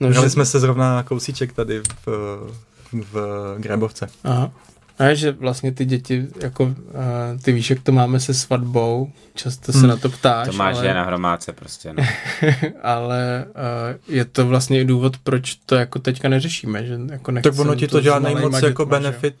No, 0.00 0.08
Brali 0.08 0.26
že... 0.26 0.30
jsme 0.30 0.46
se 0.46 0.60
zrovna 0.60 1.02
kousíček 1.02 1.52
tady 1.52 1.82
v, 2.06 2.08
v 2.92 3.16
Grébovce. 3.58 4.06
Aha. 4.24 4.50
A 4.98 5.14
že 5.14 5.32
vlastně 5.32 5.72
ty 5.72 5.84
děti, 5.84 6.26
jako 6.42 6.64
uh, 6.64 6.72
ty 7.42 7.52
víš, 7.52 7.70
jak 7.70 7.80
to 7.82 7.92
máme 7.92 8.20
se 8.20 8.34
svatbou, 8.34 9.10
často 9.34 9.72
se 9.72 9.78
Hmm. 9.78 9.88
na 9.88 9.96
to 9.96 10.08
ptáš, 10.08 10.46
To 10.48 10.52
máš 10.52 10.76
ale, 10.76 10.86
je 10.86 10.94
na 10.94 11.04
hromádce 11.04 11.52
prostě, 11.52 11.92
no. 11.92 12.04
ale 12.82 13.44
uh, 13.48 14.14
je 14.14 14.24
to 14.24 14.46
vlastně 14.46 14.80
i 14.80 14.84
důvod, 14.84 15.18
proč 15.18 15.54
to 15.54 15.74
jako 15.74 15.98
teďka 15.98 16.28
neřešíme, 16.28 16.86
že 16.86 16.98
jako 17.10 17.32
Tak 17.32 17.58
ono 17.58 17.74
ti 17.74 17.88
to 17.88 18.00
s 18.00 18.04
žádný 18.04 18.34
moc 18.34 18.62
jako 18.62 18.82
že 18.84 18.90
benefit 18.90 19.36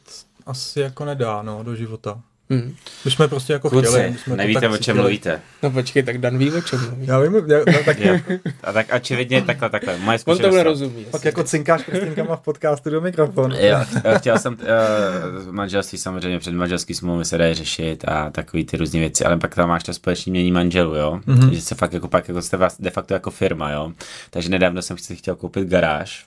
asi 0.46 0.80
jako 0.80 1.04
nedá, 1.04 1.42
no, 1.42 1.62
do 1.62 1.74
života. 1.76 2.20
Hmm. 2.50 2.74
My 3.04 3.10
jsme 3.10 3.28
prostě 3.28 3.52
jako 3.52 3.68
chtěli. 3.68 3.84
Kluci, 3.86 4.10
my 4.10 4.18
jsme 4.18 4.30
to 4.32 4.36
nevíte, 4.36 4.60
tak 4.60 4.70
o 4.70 4.74
čem 4.74 4.78
cítili. 4.82 4.98
mluvíte. 4.98 5.40
No 5.62 5.70
počkej, 5.70 6.02
tak 6.02 6.18
Dan 6.18 6.38
ví, 6.38 6.52
o 6.52 6.60
čem 6.60 6.80
mluví. 6.80 7.06
Já 7.06 7.18
vím, 7.20 7.34
já, 7.34 7.58
no, 7.58 7.78
tak. 7.84 7.96
A 8.64 8.72
tak 8.72 8.86
očividně 8.96 9.42
takhle, 9.42 9.70
takhle. 9.70 9.98
Moje 9.98 10.18
On 10.24 10.38
to 10.38 10.50
nerozumí. 10.50 11.04
pak 11.10 11.24
jako 11.24 11.44
cinkáš 11.44 11.82
prstínkama 11.82 12.36
v 12.36 12.40
podcastu 12.40 12.90
do 12.90 13.00
mikrofonu. 13.00 13.54
Jo, 13.60 13.78
eh, 14.04 14.18
chtěl 14.18 14.38
jsem, 14.38 14.52
uh, 14.54 15.52
manželství 15.52 15.98
samozřejmě, 15.98 16.38
před 16.38 16.54
manželský 16.54 16.94
smlouvy 16.94 17.24
se 17.24 17.38
dají 17.38 17.54
řešit 17.54 18.04
a 18.08 18.30
takový 18.30 18.64
ty 18.64 18.76
různé 18.76 19.00
věci, 19.00 19.24
ale 19.24 19.36
pak 19.38 19.54
tam 19.54 19.68
máš 19.68 19.82
to 19.82 19.94
společný 19.94 20.30
mění 20.30 20.52
manželů, 20.52 20.94
jo, 20.94 21.20
Mhm. 21.26 21.40
mm-hmm. 21.40 21.50
že 21.52 21.60
se 21.60 21.74
fakt 21.74 21.92
jako 21.92 22.08
pak 22.08 22.28
jako 22.28 22.42
jste 22.42 22.56
vás 22.56 22.76
de 22.80 22.90
facto 22.90 23.14
jako 23.14 23.30
firma, 23.30 23.70
jo, 23.70 23.92
takže 24.30 24.48
nedávno 24.48 24.82
jsem 24.82 24.98
si 24.98 25.16
chtěl 25.16 25.36
koupit 25.36 25.68
garáž 25.68 26.26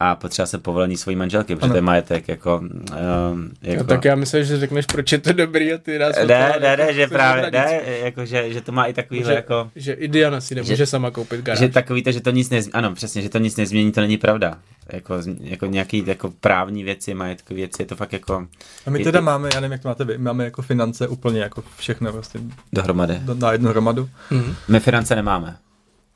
a 0.00 0.14
potřeboval 0.16 0.46
jsem 0.46 0.60
povolení 0.60 0.96
svojí 0.96 1.16
manželky, 1.16 1.54
protože 1.56 1.64
Ano. 1.64 1.72
to 1.72 1.76
je 1.78 1.82
majetek, 1.82 2.28
jako, 2.28 2.58
um, 2.58 3.50
jako 3.62 3.82
No, 3.82 3.88
tak 3.88 4.04
já 4.04 4.14
myslím, 4.14 4.44
že 4.44 4.56
řekneš, 4.58 4.86
proč 4.86 5.12
je 5.12 5.18
to 5.18 5.32
dobrý 5.32 5.72
a 5.72 5.78
ty 5.78 5.98
nás 5.98 6.16
ne, 6.16 6.24
ne, 6.60 6.76
ne, 6.76 6.76
jako 6.78 6.92
že 6.92 7.06
právě, 7.06 7.50
ne, 7.50 7.80
jako, 8.04 8.24
že, 8.26 8.52
že 8.52 8.60
to 8.60 8.72
má 8.72 8.84
i 8.86 8.92
takovýhle, 8.92 9.30
Že- 9.32 9.34
jako, 9.36 9.70
Že 9.76 9.92
i 9.92 10.08
Diana 10.08 10.40
si 10.40 10.54
nemůže 10.54 10.76
Že- 10.76 10.86
sama 10.86 11.10
koupit 11.10 11.40
garáž. 11.40 11.58
že 11.58 11.68
takový 11.68 12.02
to, 12.02 12.12
že 12.12 12.20
to 12.20 12.30
nic 12.30 12.50
nezmění, 12.50 12.72
ano, 12.72 12.94
přesně, 12.94 13.22
že 13.22 13.28
to 13.28 13.38
nic 13.38 13.56
nezmění, 13.56 13.92
to 13.92 14.00
není 14.00 14.18
pravda. 14.18 14.58
Jako, 14.92 15.14
jako 15.40 15.66
nějaký 15.66 16.04
jako 16.06 16.32
právní 16.40 16.84
věci, 16.84 17.14
majetkové 17.14 17.56
věci, 17.56 17.82
je 17.82 17.86
to 17.86 17.96
fakt 17.96 18.12
jako 18.12 18.46
A 18.86 18.90
my 18.90 19.04
teda 19.04 19.18
je- 19.18 19.22
máme, 19.22 19.48
já 19.54 19.60
nevím, 19.60 19.72
jak 19.72 19.82
to 19.82 19.88
máte 19.88 20.04
vy, 20.04 20.18
máme 20.18 20.44
jako 20.44 20.62
finance 20.62 21.08
úplně 21.08 21.40
jako 21.40 21.62
všechno 21.76 22.12
prostě 22.12 22.38
dohromady. 22.72 23.18
do- 23.22 23.34
na 23.34 23.52
jednu 23.52 23.68
hromadu. 23.70 24.08
Mhm. 24.30 24.54
My 24.68 24.80
finance 24.80 25.14
nemáme. 25.16 25.56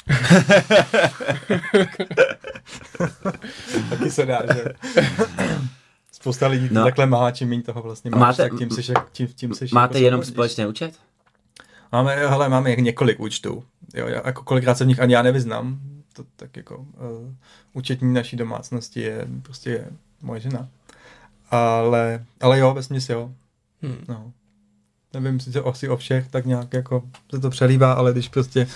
Taky 3.90 4.10
se 4.10 4.26
dá, 4.26 4.42
že? 4.54 4.64
Spousta 6.12 6.46
lidí 6.46 6.68
to 6.68 6.74
No. 6.74 6.84
takhle 6.84 7.06
má, 7.06 7.30
čím 7.30 7.48
méně 7.48 7.62
toho 7.62 7.82
vlastně 7.82 8.10
máš, 8.10 8.20
Máte- 8.20 8.42
tak 8.48 8.58
tím 8.58 8.70
seš, 8.70 8.90
tím, 9.12 9.26
tím 9.26 9.54
seš 9.54 9.72
Máte 9.72 9.98
jako 9.98 10.04
jenom 10.04 10.24
společný 10.24 10.66
účet? 10.66 10.94
Máme, 11.92 12.16
hele, 12.16 12.48
máme 12.48 12.70
jak 12.70 12.78
několik 12.78 13.20
účtů. 13.20 13.64
Jo, 13.94 14.06
já, 14.06 14.22
jako 14.26 14.42
kolikrát 14.42 14.78
se 14.78 14.84
v 14.84 14.86
nich 14.86 15.00
ani 15.00 15.14
já 15.14 15.22
nevyznám. 15.22 15.78
To 16.12 16.24
tak 16.36 16.56
jako 16.56 16.76
uh, 16.78 16.86
účetní 17.72 18.14
naší 18.14 18.36
domácnosti 18.36 19.00
je 19.00 19.26
prostě 19.42 19.70
je 19.70 19.86
moje 20.22 20.40
žena. 20.40 20.68
Ale, 21.50 22.24
ale 22.40 22.58
jo, 22.58 22.74
ve 22.74 22.82
směs 22.82 23.08
jo. 23.08 23.30
Hmm. 23.82 23.96
No. 24.08 24.32
Nevím 25.14 25.40
sice 25.40 25.60
asi 25.60 25.88
o 25.88 25.96
všech, 25.96 26.28
tak 26.28 26.46
nějak 26.46 26.72
jako 26.72 27.02
se 27.34 27.40
to 27.40 27.50
přelívá, 27.50 27.92
ale 27.92 28.12
když 28.12 28.28
prostě 28.28 28.66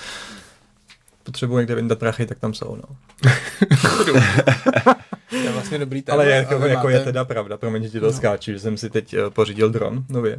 potřebuji 1.22 1.58
někde 1.58 1.74
vyndat 1.74 1.98
prachy, 1.98 2.26
tak 2.26 2.38
tam 2.38 2.54
jsou, 2.54 2.76
no. 2.76 2.96
To 5.30 5.36
je 5.36 5.52
vlastně 5.52 5.78
dobrý 5.78 6.02
téma. 6.02 6.14
Ale 6.16 6.26
je, 6.30 6.36
jako, 6.36 6.58
vy 6.58 6.68
jako 6.68 6.86
máte- 6.86 6.92
je 6.92 7.00
teda 7.00 7.24
pravda, 7.24 7.56
promiň, 7.56 7.82
že 7.82 7.88
ti 7.90 8.00
to 8.00 8.06
No. 8.06 8.12
skáču, 8.12 8.52
že 8.52 8.58
jsem 8.58 8.76
si 8.76 8.90
teď 8.90 9.16
uh, 9.18 9.30
pořídil 9.30 9.70
dron 9.70 10.04
nově. 10.08 10.38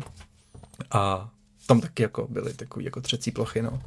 A 0.91 1.29
tam 1.67 1.81
taky 1.81 2.03
jako 2.03 2.27
byly 2.29 2.53
takový 2.53 2.85
jako 2.85 3.01
třecí 3.01 3.31
plochy, 3.31 3.61
no. 3.61 3.81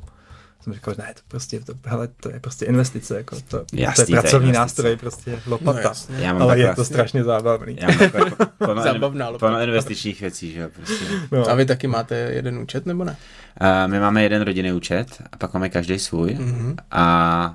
Jsem 0.60 0.72
říkal, 0.72 0.94
že 0.94 1.02
ne, 1.02 1.14
to 1.14 1.20
prostě, 1.28 1.60
to, 1.60 1.72
hele, 1.84 2.08
to 2.22 2.30
je 2.30 2.40
prostě 2.40 2.64
investice, 2.64 3.16
jako 3.16 3.36
to, 3.36 3.58
to 3.58 3.64
Jasný, 3.72 4.02
je 4.02 4.06
to 4.06 4.12
je 4.12 4.20
pracovní 4.20 4.48
investice. 4.48 4.60
nástroj, 4.60 4.96
prostě 4.96 5.30
No, 5.30 5.38
lopata. 5.46 5.80
jasně. 5.80 6.16
Já 6.18 6.32
mám 6.32 6.42
ale 6.42 6.50
takhle, 6.52 6.70
je 6.70 6.74
to 6.74 6.84
strašně 6.84 7.24
zábavný. 7.24 7.76
já 7.80 7.88
mám 7.88 7.98
takhle 7.98 8.20
jako 8.30 8.46
plno, 8.58 8.82
Zábavná 8.82 9.28
lopata. 9.28 9.52
plno 9.52 9.62
investičních 9.64 10.20
věcí, 10.20 10.52
že 10.52 10.60
jo, 10.60 10.68
prostě. 10.76 11.04
No. 11.32 11.50
A 11.50 11.54
vy 11.54 11.66
taky 11.66 11.86
máte 11.86 12.14
jeden 12.16 12.58
účet, 12.58 12.86
nebo 12.86 13.04
ne? 13.04 13.16
Uh, 13.60 13.90
my 13.90 14.00
máme 14.00 14.22
jeden 14.22 14.42
rodinný 14.42 14.72
účet 14.72 15.22
a 15.32 15.36
pak 15.36 15.54
máme 15.54 15.68
každý 15.68 15.98
svůj 15.98 16.34
Mhm. 16.34 16.76
a 16.90 17.54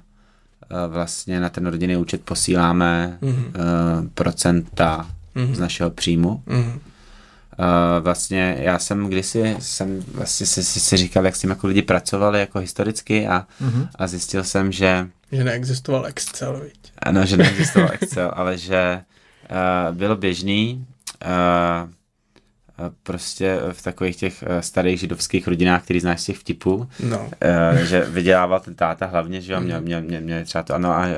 uh, 0.88 0.94
vlastně 0.94 1.40
na 1.40 1.50
ten 1.50 1.66
rodinný 1.68 1.96
účet 1.98 2.22
posíláme 2.22 3.18
Mhm. 3.22 3.34
uh, 3.46 4.08
procenta 4.14 5.08
Mhm. 5.36 5.56
z 5.56 5.60
našeho 5.60 5.90
příjmu. 5.90 6.44
Mhm. 6.46 6.80
Uh, 7.60 8.04
vlastně 8.04 8.58
já 8.60 8.80
jsem 8.80 9.08
kdysi 9.08 9.56
jsem 9.60 10.00
vlastně 10.14 10.46
si, 10.46 10.64
si, 10.64 10.80
si 10.80 10.98
říkal, 10.98 11.26
jak 11.26 11.36
s 11.36 11.40
tím 11.40 11.50
jako 11.50 11.68
lidi 11.68 11.82
pracovali 11.82 12.40
jako 12.40 12.60
historicky 12.60 13.28
a, 13.28 13.46
Mhm. 13.60 13.88
a 13.96 14.08
zjistil 14.08 14.44
jsem, 14.44 14.72
že 14.72 15.08
Že 15.32 15.44
neexistoval 15.44 16.06
Excel, 16.06 16.60
viď? 16.64 16.92
Ano, 17.00 17.26
že 17.26 17.38
neexistoval 17.38 17.90
Excel, 18.02 18.32
ale 18.36 18.58
že 18.58 19.02
uh, 19.90 19.96
bylo 19.96 20.16
běžný 20.16 20.86
uh, 21.26 21.90
prostě 23.04 23.60
v 23.72 23.82
takových 23.82 24.16
těch 24.16 24.44
starých 24.60 25.00
židovských 25.00 25.48
rodinách, 25.48 25.84
který 25.84 26.00
znáš 26.00 26.22
z 26.22 26.26
těch 26.26 26.38
vtipů, 26.38 26.90
No. 27.04 27.20
uh, 27.20 27.78
že 27.82 28.02
vydělával 28.02 28.60
ten 28.60 28.76
táta 28.76 29.06
hlavně, 29.06 29.42
že 29.42 29.54
jo, 29.54 29.60
měl, 29.62 29.82
měl, 29.82 30.02
měl, 30.02 30.22
měl 30.22 30.46
třeba 30.46 30.64
to, 30.64 30.74
ano, 30.76 30.92
a 30.92 31.00
uh, 31.06 31.14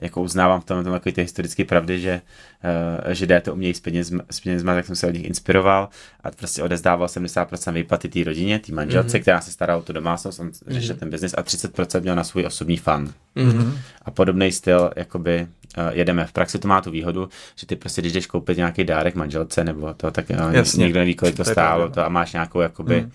jako 0.00 0.22
uznávám 0.22 0.60
v 0.60 0.64
tom, 0.64 0.84
tom 0.84 0.92
takový 0.92 1.12
ty 1.12 1.22
historické 1.22 1.64
pravdy, 1.64 2.00
že 2.00 2.20
uh, 3.04 3.12
židé 3.12 3.40
to 3.40 3.52
umějí 3.52 3.74
s 3.74 3.80
penězma, 3.80 4.22
s 4.30 4.40
penězma, 4.40 4.74
tak 4.74 4.86
jsem 4.86 4.96
se 4.96 5.06
od 5.06 5.10
nich 5.14 5.24
inspiroval 5.24 5.88
a 6.24 6.30
prostě 6.30 6.62
odezdával 6.62 7.06
70% 7.06 7.72
výplaty 7.72 8.08
té 8.08 8.24
rodině, 8.24 8.58
té 8.58 8.72
manželce, 8.72 9.16
Mhm. 9.16 9.22
která 9.22 9.40
se 9.40 9.50
starala 9.52 9.78
o 9.80 9.82
tu 9.82 9.92
domácnost, 9.92 10.40
on 10.40 10.50
řešil 10.66 10.96
ten 10.96 11.10
biznis 11.10 11.34
a 11.38 11.42
30% 11.42 12.00
měl 12.02 12.16
na 12.16 12.24
svůj 12.24 12.46
osobní 12.46 12.76
fan 12.76 13.12
Mhm. 13.34 13.78
a 14.02 14.10
podobný 14.10 14.52
styl, 14.52 14.90
jakoby 14.96 15.46
uh, 15.78 15.84
jedeme. 15.90 16.26
V 16.26 16.32
praxi 16.32 16.58
to 16.58 16.68
má 16.68 16.80
tu 16.80 16.90
výhodu, 16.90 17.28
že 17.56 17.66
ty 17.66 17.76
prostě, 17.76 18.00
když 18.00 18.12
jdeš 18.12 18.26
koupit 18.26 18.56
nějaký 18.56 18.84
dárek 18.84 19.14
manželce 19.14 19.64
nebo 19.64 19.94
to, 19.94 20.10
tak 20.10 20.30
uh, 20.30 20.54
Jasně. 20.54 20.84
někdo 20.84 20.98
neví, 20.98 21.14
kolik 21.14 21.36
to, 21.36 21.44
stálo 21.44 21.88
to 21.88 22.06
a 22.06 22.08
máš 22.08 22.32
nějakou 22.32 22.60
jakoby 22.60 23.00
Hmm. 23.00 23.10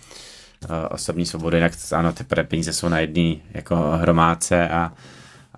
uh, 0.70 0.76
osobní 0.90 1.26
svobodu, 1.26 1.56
jinak 1.58 1.72
ano, 1.92 2.14
ty 2.14 2.24
peníze 2.44 2.74
jsou 2.74 2.90
na 2.90 3.00
jedný 3.00 3.42
jako 3.54 3.76
hromádce 3.76 4.70
a 4.70 4.94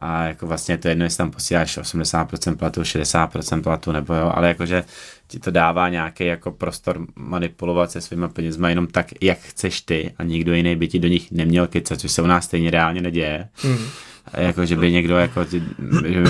a 0.01 0.23
jako 0.23 0.47
vlastně 0.47 0.77
to 0.77 0.87
jedno, 0.87 1.03
jestli 1.05 1.17
tam 1.17 1.31
posíláš 1.31 1.77
80% 1.77 2.55
platu, 2.55 2.81
60% 2.81 3.61
platu, 3.61 3.91
nebo 3.91 4.13
jo, 4.13 4.31
ale 4.35 4.47
jakože 4.47 4.83
ti 5.27 5.39
to 5.39 5.51
dává 5.51 5.89
nějaký 5.89 6.25
jako 6.25 6.51
prostor 6.51 7.05
manipulovat 7.15 7.91
se 7.91 8.01
svýma 8.01 8.27
penězma 8.27 8.69
jenom 8.69 8.87
tak, 8.87 9.07
jak 9.21 9.37
chceš 9.39 9.81
ty 9.81 10.13
a 10.17 10.23
nikdo 10.23 10.53
jiný 10.53 10.75
by 10.75 10.87
ti 10.87 10.99
do 10.99 11.07
nich 11.07 11.31
neměl 11.31 11.67
kecat, 11.67 11.99
což 11.99 12.11
se 12.11 12.21
u 12.21 12.25
nás 12.27 12.45
stejně 12.45 12.71
reálně 12.71 13.01
neděje. 13.01 13.49
Mhm. 13.63 13.77
jako, 14.33 14.65
že 14.65 14.75
by 14.75 14.91
někdo, 14.91 15.17
jako, 15.17 15.45
ti- 15.45 15.63
že 16.05 16.21
by 16.21 16.29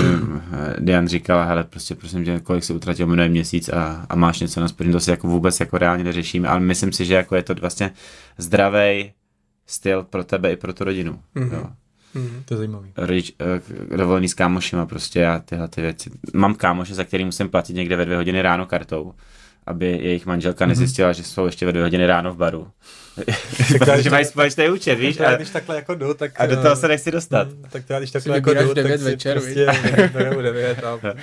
Dian 0.78 1.08
říkal, 1.08 1.46
hele, 1.46 1.64
prostě 1.64 1.94
prosím 1.94 2.24
tě, 2.24 2.40
kolik 2.40 2.64
si 2.64 2.72
utratil 2.72 3.06
minulý 3.06 3.28
měsíc 3.28 3.68
a, 3.68 4.06
a 4.08 4.16
máš 4.16 4.40
něco 4.40 4.60
na 4.60 4.68
spoření, 4.68 4.92
to 4.92 5.00
si 5.00 5.10
jako 5.10 5.26
vůbec 5.28 5.60
jako 5.60 5.78
reálně 5.78 6.04
neřešíme, 6.04 6.48
ale 6.48 6.60
myslím 6.60 6.92
si, 6.92 7.04
že 7.04 7.14
jako 7.14 7.36
je 7.36 7.42
to 7.42 7.54
vlastně 7.54 7.90
zdravý 8.38 9.12
styl 9.66 10.02
pro 10.02 10.24
tebe 10.24 10.52
i 10.52 10.56
pro 10.56 10.72
tu 10.72 10.84
rodinu. 10.84 11.18
Mhm. 11.34 11.50
Jo. 11.52 11.66
Mhm. 12.14 12.42
To 12.44 12.54
je 12.54 12.58
zajímavý. 12.58 12.92
Rodič, 12.96 13.32
eh, 13.92 13.96
dovolený 13.96 14.28
s 14.28 14.34
kámošima, 14.34 14.86
prostě 14.86 15.20
já 15.20 15.38
tyhle 15.38 15.68
ty 15.68 15.80
věci. 15.80 16.10
Mám 16.34 16.54
kámoše, 16.54 16.94
za 16.94 17.04
který 17.04 17.24
musím 17.24 17.48
platit 17.48 17.72
někde 17.74 17.96
ve 17.96 18.04
dvě 18.04 18.16
hodiny 18.16 18.42
ráno 18.42 18.66
kartou, 18.66 19.12
aby 19.66 19.86
jejich 19.86 20.26
manželka 20.26 20.66
nezjistila, 20.66 21.12
že 21.12 21.24
jsou 21.24 21.46
ještě 21.46 21.66
ve 21.66 21.72
dvě 21.72 21.82
hodiny 21.84 22.06
ráno 22.06 22.32
v 22.34 22.36
baru. 22.36 22.68
Protože 23.78 24.10
mají 24.10 24.24
společný 24.24 24.68
účet, 24.70 24.94
víš? 24.94 25.20
A, 25.20 25.36
když 25.36 25.50
takhle 25.50 25.76
jako 25.76 25.94
jdu, 25.94 26.14
tak... 26.14 26.32
a 26.40 26.46
do 26.46 26.62
toho 26.62 26.76
se 26.76 26.88
nechci 26.88 27.10
dostat. 27.10 27.48
Mm, 27.48 27.64
Tak 27.70 27.82
já 27.88 27.98
když 27.98 28.10
takhle 28.10 28.36
jako 28.36 28.54
jdu, 28.54 28.66
tak 28.66 28.74
devět 28.74 28.98
si 28.98 29.04
večer, 29.04 29.40
prostě 29.40 29.66
beru 30.12 30.42
devět 30.42 30.84
a 30.84 30.98
tak 30.98 31.16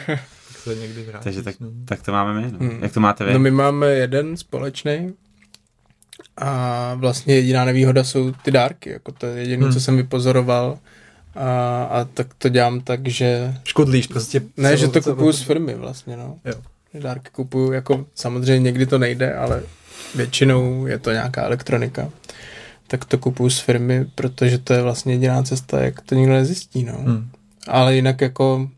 se 0.68 0.76
někdy 0.76 1.04
vrátíš. 1.04 1.24
Takže 1.24 1.44
tak, 1.44 1.56
no. 1.60 1.68
tak 1.86 2.02
to 2.04 2.12
máme 2.12 2.42
my. 2.42 2.52
No. 2.52 2.60
Hmm. 2.60 2.80
Jak 2.82 2.94
to 2.94 3.00
máte 3.00 3.26
vy? 3.26 3.34
No 3.34 3.40
my 3.40 3.52
máme 3.52 3.88
jeden 3.94 4.38
společný 4.38 5.14
a 6.38 6.94
vlastně 6.96 7.36
jediná 7.36 7.66
nevýhoda 7.66 8.04
jsou 8.04 8.32
ty 8.32 8.52
dárky, 8.52 8.90
jako 8.90 9.12
to 9.12 9.26
je 9.26 9.40
jediné, 9.40 9.64
Hmm. 9.64 9.74
co 9.74 9.82
jsem 9.82 9.98
vypozoroval 9.98 10.78
a, 11.36 11.84
a 11.84 12.06
tak 12.14 12.28
to 12.38 12.50
dělám 12.50 12.82
tak, 12.82 13.08
že 13.08 13.54
Škudlíš 13.64 14.08
prostě. 14.08 14.42
ne, 14.58 14.78
že 14.78 14.88
to 14.88 15.02
kupuju 15.02 15.32
z 15.32 15.42
firmy 15.42 15.76
vlastně, 15.76 16.18
no. 16.18 16.36
Jo. 16.46 16.54
Dárky 17.02 17.30
kupuju, 17.32 17.72
jako 17.72 18.06
samozřejmě 18.16 18.60
někdy 18.66 18.86
to 18.86 18.98
nejde, 18.98 19.34
ale 19.36 19.62
většinou 20.16 20.86
je 20.86 21.00
to 21.00 21.12
nějaká 21.12 21.44
elektronika. 21.44 22.10
Tak 22.88 23.06
to 23.06 23.18
kupuju 23.18 23.50
z 23.50 23.60
firmy, 23.60 24.06
protože 24.16 24.58
to 24.58 24.74
je 24.74 24.82
vlastně 24.82 25.14
jediná 25.14 25.44
cesta, 25.44 25.82
jak 25.84 26.02
to 26.02 26.16
nikdo 26.16 26.34
nezjistí, 26.34 26.84
no. 26.84 26.94
Hmm. 26.94 27.30
Ale 27.68 27.96
jinak 27.96 28.22
jako, 28.22 28.70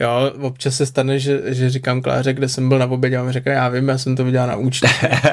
jo, 0.00 0.32
občas 0.40 0.76
se 0.76 0.86
stane, 0.86 1.18
že, 1.18 1.40
že 1.54 1.70
říkám 1.70 2.02
Kláře, 2.02 2.32
kde 2.32 2.48
jsem 2.48 2.68
byl 2.68 2.78
na 2.78 2.86
obědě 2.86 3.16
a 3.16 3.20
on 3.20 3.26
mi 3.26 3.32
řekl, 3.32 3.48
já 3.48 3.68
vím, 3.68 3.88
já 3.88 3.98
jsem 3.98 4.16
to 4.16 4.24
viděl 4.24 4.46
na 4.46 4.56
účtu. 4.56 4.86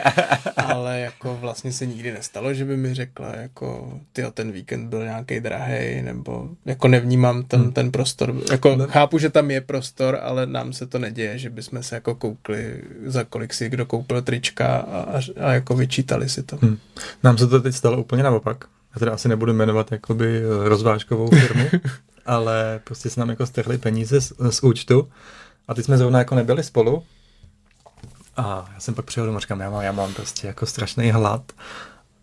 Ale 0.57 0.92
jako 1.13 1.37
vlastně 1.41 1.71
se 1.71 1.85
nikdy 1.85 2.11
nestalo, 2.11 2.53
že 2.53 2.65
by 2.65 2.77
mi 2.77 2.93
řekla, 2.93 3.35
jako, 3.35 3.99
tyjo, 4.13 4.31
ten 4.31 4.51
víkend 4.51 4.87
byl 4.89 5.03
nějaký 5.03 5.39
drahý, 5.39 6.01
nebo 6.01 6.49
jako 6.65 6.87
nevnímám 6.87 7.43
ten, 7.43 7.61
Hmm. 7.61 7.71
ten 7.71 7.91
prostor. 7.91 8.35
Jako 8.51 8.75
Ne. 8.75 8.85
chápu, 8.87 9.17
že 9.17 9.29
tam 9.29 9.51
je 9.51 9.61
prostor, 9.61 10.17
ale 10.21 10.45
nám 10.45 10.73
se 10.73 10.87
to 10.87 10.99
neděje, 10.99 11.37
že 11.37 11.49
bychom 11.49 11.83
se 11.83 11.95
jako 11.95 12.15
koukli, 12.15 12.81
za 13.05 13.23
kolik 13.23 13.53
si 13.53 13.69
kdo 13.69 13.85
koupil 13.85 14.21
trička 14.21 14.67
a, 14.77 14.99
a, 15.01 15.21
a 15.45 15.53
jako 15.53 15.75
vyčítali 15.75 16.29
si 16.29 16.43
to. 16.43 16.57
Hmm. 16.61 16.77
Nám 17.23 17.37
se 17.37 17.47
to 17.47 17.61
teď 17.61 17.75
stalo 17.75 17.97
úplně 17.97 18.23
naopak. 18.23 18.65
Já 18.95 18.99
teda 18.99 19.13
asi 19.13 19.27
nebudu 19.29 19.53
jmenovat 19.53 19.91
jakoby 19.91 20.41
rozvážkovou 20.63 21.29
firmu, 21.29 21.65
ale 22.25 22.79
prostě 22.83 23.09
se 23.09 23.19
nám 23.19 23.29
jako 23.29 23.45
strhly 23.45 23.77
peníze 23.77 24.21
z, 24.21 24.33
z 24.49 24.63
účtu 24.63 25.07
a 25.67 25.73
teď 25.73 25.85
jsme 25.85 25.97
zrovna 25.97 26.19
jako 26.19 26.35
nebyli 26.35 26.63
spolu 26.63 27.03
a 28.37 28.69
já 28.73 28.79
jsem 28.79 28.93
pak 28.93 29.05
přijel 29.05 29.25
domů 29.25 29.37
a 29.37 29.39
říkám, 29.39 29.59
já 29.59 29.69
mám, 29.69 29.81
já 29.81 29.91
mám 29.91 30.13
prostě 30.13 30.47
jako 30.47 30.65
strašný 30.65 31.11
hlad 31.11 31.51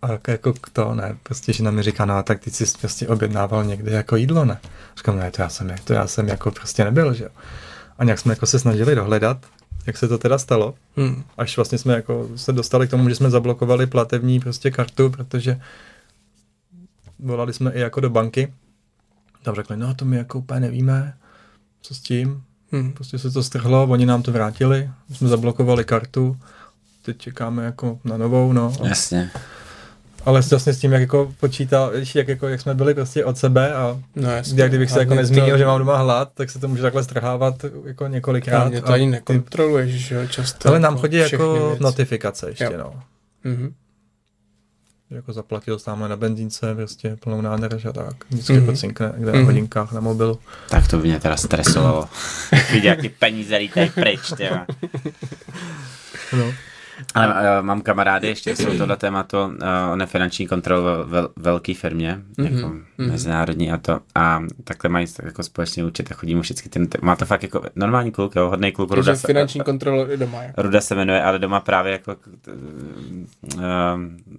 a 0.02 0.12
jako, 0.12 0.30
jako 0.30 0.52
to 0.72 0.94
ne, 0.94 1.16
prostě 1.22 1.52
žena 1.52 1.70
mi 1.70 1.82
říká, 1.82 2.04
no 2.04 2.14
a 2.14 2.22
tak 2.22 2.40
ty 2.40 2.50
jsi 2.50 2.64
prostě 2.80 3.08
objednával 3.08 3.64
někde 3.64 3.92
jako 3.92 4.16
jídlo, 4.16 4.44
ne? 4.44 4.58
Říkám, 4.96 5.18
ne, 5.18 5.30
to 5.30 5.42
já 5.42 5.48
jsem, 5.48 5.74
to 5.84 5.92
já 5.92 6.06
jsem 6.06 6.28
jako 6.28 6.50
prostě 6.50 6.84
nebyl, 6.84 7.14
že 7.14 7.24
jo. 7.24 7.30
A 7.98 8.04
nějak 8.04 8.18
jsme 8.18 8.32
jako 8.32 8.46
se 8.46 8.58
snažili 8.58 8.94
dohledat, 8.94 9.46
jak 9.86 9.96
se 9.96 10.08
to 10.08 10.18
teda 10.18 10.38
stalo 10.38 10.74
Hmm. 10.96 11.24
až 11.38 11.56
vlastně 11.56 11.78
jsme 11.78 11.94
jako 11.94 12.28
se 12.36 12.52
dostali 12.52 12.86
k 12.86 12.90
tomu, 12.90 13.08
že 13.08 13.14
jsme 13.14 13.30
zablokovali 13.30 13.86
platební 13.86 14.40
prostě 14.40 14.70
kartu, 14.70 15.10
protože 15.10 15.60
volali 17.18 17.52
jsme 17.52 17.72
i 17.72 17.80
jako 17.80 18.00
do 18.00 18.10
banky. 18.10 18.52
Tam 19.42 19.54
řekli, 19.54 19.76
no 19.76 19.94
to 19.94 20.04
my 20.04 20.16
jako 20.16 20.38
úplně 20.38 20.60
nevíme, 20.60 21.14
co 21.80 21.94
s 21.94 22.00
tím. 22.00 22.42
Hmm. 22.72 22.92
Prostě 22.92 23.18
se 23.18 23.30
to 23.30 23.42
strhlo, 23.42 23.82
oni 23.90 24.06
nám 24.06 24.22
to 24.22 24.32
vrátili, 24.32 24.90
my 25.08 25.14
jsme 25.16 25.28
zablokovali 25.28 25.84
kartu, 25.84 26.36
teď 27.02 27.18
čekáme 27.18 27.64
jako 27.64 27.98
na 28.04 28.16
novou, 28.16 28.52
no. 28.52 28.72
Jasně. 28.84 29.30
Ale 30.24 30.40
vlastně 30.50 30.72
s 30.72 30.78
tím, 30.78 30.92
jak 30.92 31.00
jako 31.00 31.32
počítal, 31.40 31.90
víš, 32.00 32.14
jak, 32.14 32.28
jako, 32.28 32.48
jak 32.48 32.60
jsme 32.60 32.74
byli 32.74 32.94
prostě 32.94 33.24
od 33.24 33.38
sebe 33.38 33.74
a 33.74 34.00
No 34.16 34.30
jasně. 34.30 34.62
jak 34.62 34.70
kdybych 34.70 34.90
se 34.90 34.98
jako 34.98 35.14
nezmínil, 35.14 35.50
to- 35.54 35.58
že 35.58 35.66
mám 35.66 35.78
doma 35.78 35.96
hlad, 35.96 36.30
tak 36.34 36.50
se 36.50 36.58
to 36.58 36.68
může 36.68 36.82
takhle 36.82 37.04
strhávat 37.04 37.54
jako 37.84 38.06
několikrát. 38.06 38.58
Hlavně 38.58 38.82
to 38.82 38.88
a 38.88 38.94
ani 38.94 39.04
ty- 39.04 39.10
nekontroluješ, 39.10 39.90
že 39.94 40.14
jo, 40.14 40.26
často. 40.26 40.68
Ale 40.68 40.80
nám 40.80 40.92
jako 40.92 41.00
chodí 41.00 41.16
jako 41.16 41.52
věci. 41.68 41.82
notifikace 41.82 42.48
ještě, 42.48 42.64
Jo. 42.64 42.72
no. 42.78 43.02
Mhm. 43.44 43.74
Jako 45.10 45.32
zaplatil 45.32 45.78
tamhle 45.78 46.08
na 46.08 46.16
benzínce, 46.16 46.74
prostě 46.74 47.16
plnou 47.20 47.40
nádrž 47.40 47.84
a 47.84 47.92
tak. 47.92 48.24
Vždycky 48.30 48.52
Mhm. 48.52 48.62
mm-hmm. 48.62 48.66
jako 48.66 48.78
cinkne 48.78 49.12
někde 49.16 49.32
na 49.32 49.38
Mhm. 49.38 49.46
hodinkách 49.46 49.92
na 49.92 50.00
mobilu. 50.00 50.38
Tak 50.68 50.88
to 50.88 50.96
by 50.98 51.08
mě 51.08 51.20
teda 51.20 51.36
stresovalo. 51.36 52.08
Vidět, 52.72 52.88
jak 52.88 53.00
ty 53.00 53.08
peníze 53.08 53.56
lítají 53.56 53.90
pryč, 53.90 54.20
těma. 54.36 54.66
No. 56.38 56.52
Ale 57.14 57.26
uh, 57.60 57.66
mám 57.66 57.80
kamarády, 57.80 58.28
ještě 58.28 58.56
jsou 58.56 58.78
tohle 58.78 58.96
tématu 58.96 59.36
uh, 59.44 59.52
o 59.92 59.96
nefinanční 59.96 60.46
kontrol 60.46 60.82
ve 60.82 61.04
vel, 61.04 61.28
velké 61.36 61.74
firmě, 61.74 62.20
mm-hmm. 62.38 62.54
jako 62.54 62.68
Mhm. 62.98 63.10
mezinárodní 63.10 63.72
a 63.72 63.76
to. 63.76 64.00
A 64.14 64.42
takhle 64.64 64.90
mají 64.90 65.06
jako 65.22 65.42
společný 65.42 65.82
účet 65.84 66.10
a 66.12 66.14
chodí 66.14 66.34
mu 66.34 66.40
vždycky 66.40 66.68
ten, 66.68 66.88
má 67.02 67.16
to 67.16 67.24
fakt 67.26 67.42
jako 67.42 67.62
normální 67.76 68.10
kluk, 68.12 68.36
jo, 68.36 68.48
hodný 68.50 68.72
kluk, 68.72 68.88
Takže 68.88 69.00
Ruda, 69.10 69.16
se, 69.20 69.26
finanční 69.26 69.60
kontrola 69.60 70.12
i 70.12 70.16
doma. 70.16 70.42
Jako. 70.42 70.62
Ruda 70.62 70.80
se 70.80 70.94
jmenuje, 70.94 71.22
ale 71.22 71.38
doma 71.38 71.60
právě 71.60 71.92
jako 71.92 72.16
uh, 73.56 73.62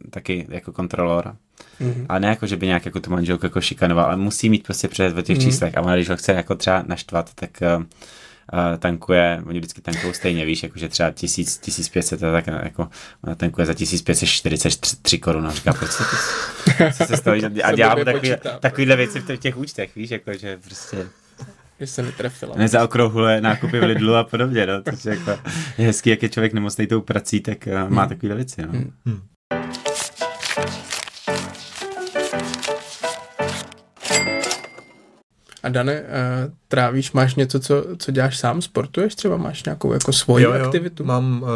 taky 0.09 0.45
jako 0.49 0.71
kontrolor. 0.71 1.35
Mhm. 1.79 2.05
Ale 2.09 2.19
ne 2.19 2.27
jako, 2.27 2.47
že 2.47 2.57
by 2.57 2.65
nějak 2.67 2.85
jako 2.85 2.99
tu 2.99 3.11
manželku 3.11 3.45
jako 3.45 3.61
šikanoval, 3.61 4.05
ale 4.05 4.17
musí 4.17 4.49
mít 4.49 4.63
prostě 4.63 4.87
přehled 4.87 5.17
o 5.17 5.21
těch 5.21 5.37
Mhm. 5.37 5.45
číslech. 5.47 5.77
A 5.77 5.81
ona, 5.81 5.95
když 5.95 6.09
ho 6.09 6.17
chce 6.17 6.31
jako 6.33 6.55
třeba 6.55 6.83
naštvat, 6.87 7.33
tak 7.35 7.49
uh, 7.77 7.83
tankuje, 8.79 9.41
oni 9.45 9.59
vždycky 9.59 9.81
tankují 9.81 10.13
stejně, 10.13 10.45
víš, 10.45 10.63
jakože 10.63 10.89
třeba 10.89 11.11
1000, 11.11 11.57
1500, 11.57 12.23
a 12.23 12.31
tak 12.31 12.47
jako 12.47 12.87
tankuje 13.37 13.65
za 13.65 13.73
1543 13.73 15.17
korun. 15.19 15.47
A 15.47 15.51
říká, 15.51 15.73
proč 15.73 15.91
se 15.91 16.03
to, 16.03 16.17
co 16.97 17.05
se 17.05 17.17
stojí? 17.17 17.45
A 17.63 17.69
Se 17.69 17.75
dělá 17.75 17.95
mu 17.95 18.03
blbě 18.03 18.13
takový, 18.37 18.59
takovýhle 18.59 18.95
věci 18.95 19.19
v 19.19 19.37
těch- 19.37 19.57
účtech, 19.57 19.95
víš, 19.95 20.09
jako, 20.11 20.33
že 20.33 20.57
prostě 20.57 20.97
Že 21.79 21.87
se 21.87 22.01
netrefila. 22.03 22.55
nezaokrouhluje 22.57 23.41
nákupy 23.41 23.79
v 23.79 23.83
Lidlu 23.83 24.15
a 24.15 24.23
podobně, 24.23 24.65
no, 24.67 24.81
takže 24.81 25.09
jako 25.09 25.31
je 25.77 25.85
hezký, 25.85 26.09
jak 26.09 26.23
je 26.23 26.29
člověk 26.29 26.53
nemocnej 26.53 26.87
tou 26.87 27.01
prací, 27.01 27.39
tak 27.41 27.57
uh, 27.85 27.89
má 27.89 28.07
takovýhle 28.07 28.35
věci, 28.35 28.61
no. 28.61 28.67
Hmm. 29.05 29.21
A 35.63 35.69
Dane, 35.69 36.01
uh, 36.01 36.07
trávíš, 36.67 37.11
máš 37.11 37.35
něco, 37.35 37.59
co, 37.59 37.85
co 37.97 38.11
děláš 38.11 38.37
sám? 38.37 38.61
Sportuješ 38.61 39.15
třeba? 39.15 39.37
Máš 39.37 39.63
nějakou 39.63 39.93
jako 39.93 40.13
svoji 40.13 40.43
Jo, 40.43 40.53
jo, 40.53 40.65
aktivitu? 40.65 41.03
mám, 41.03 41.41
uh, 41.41 41.49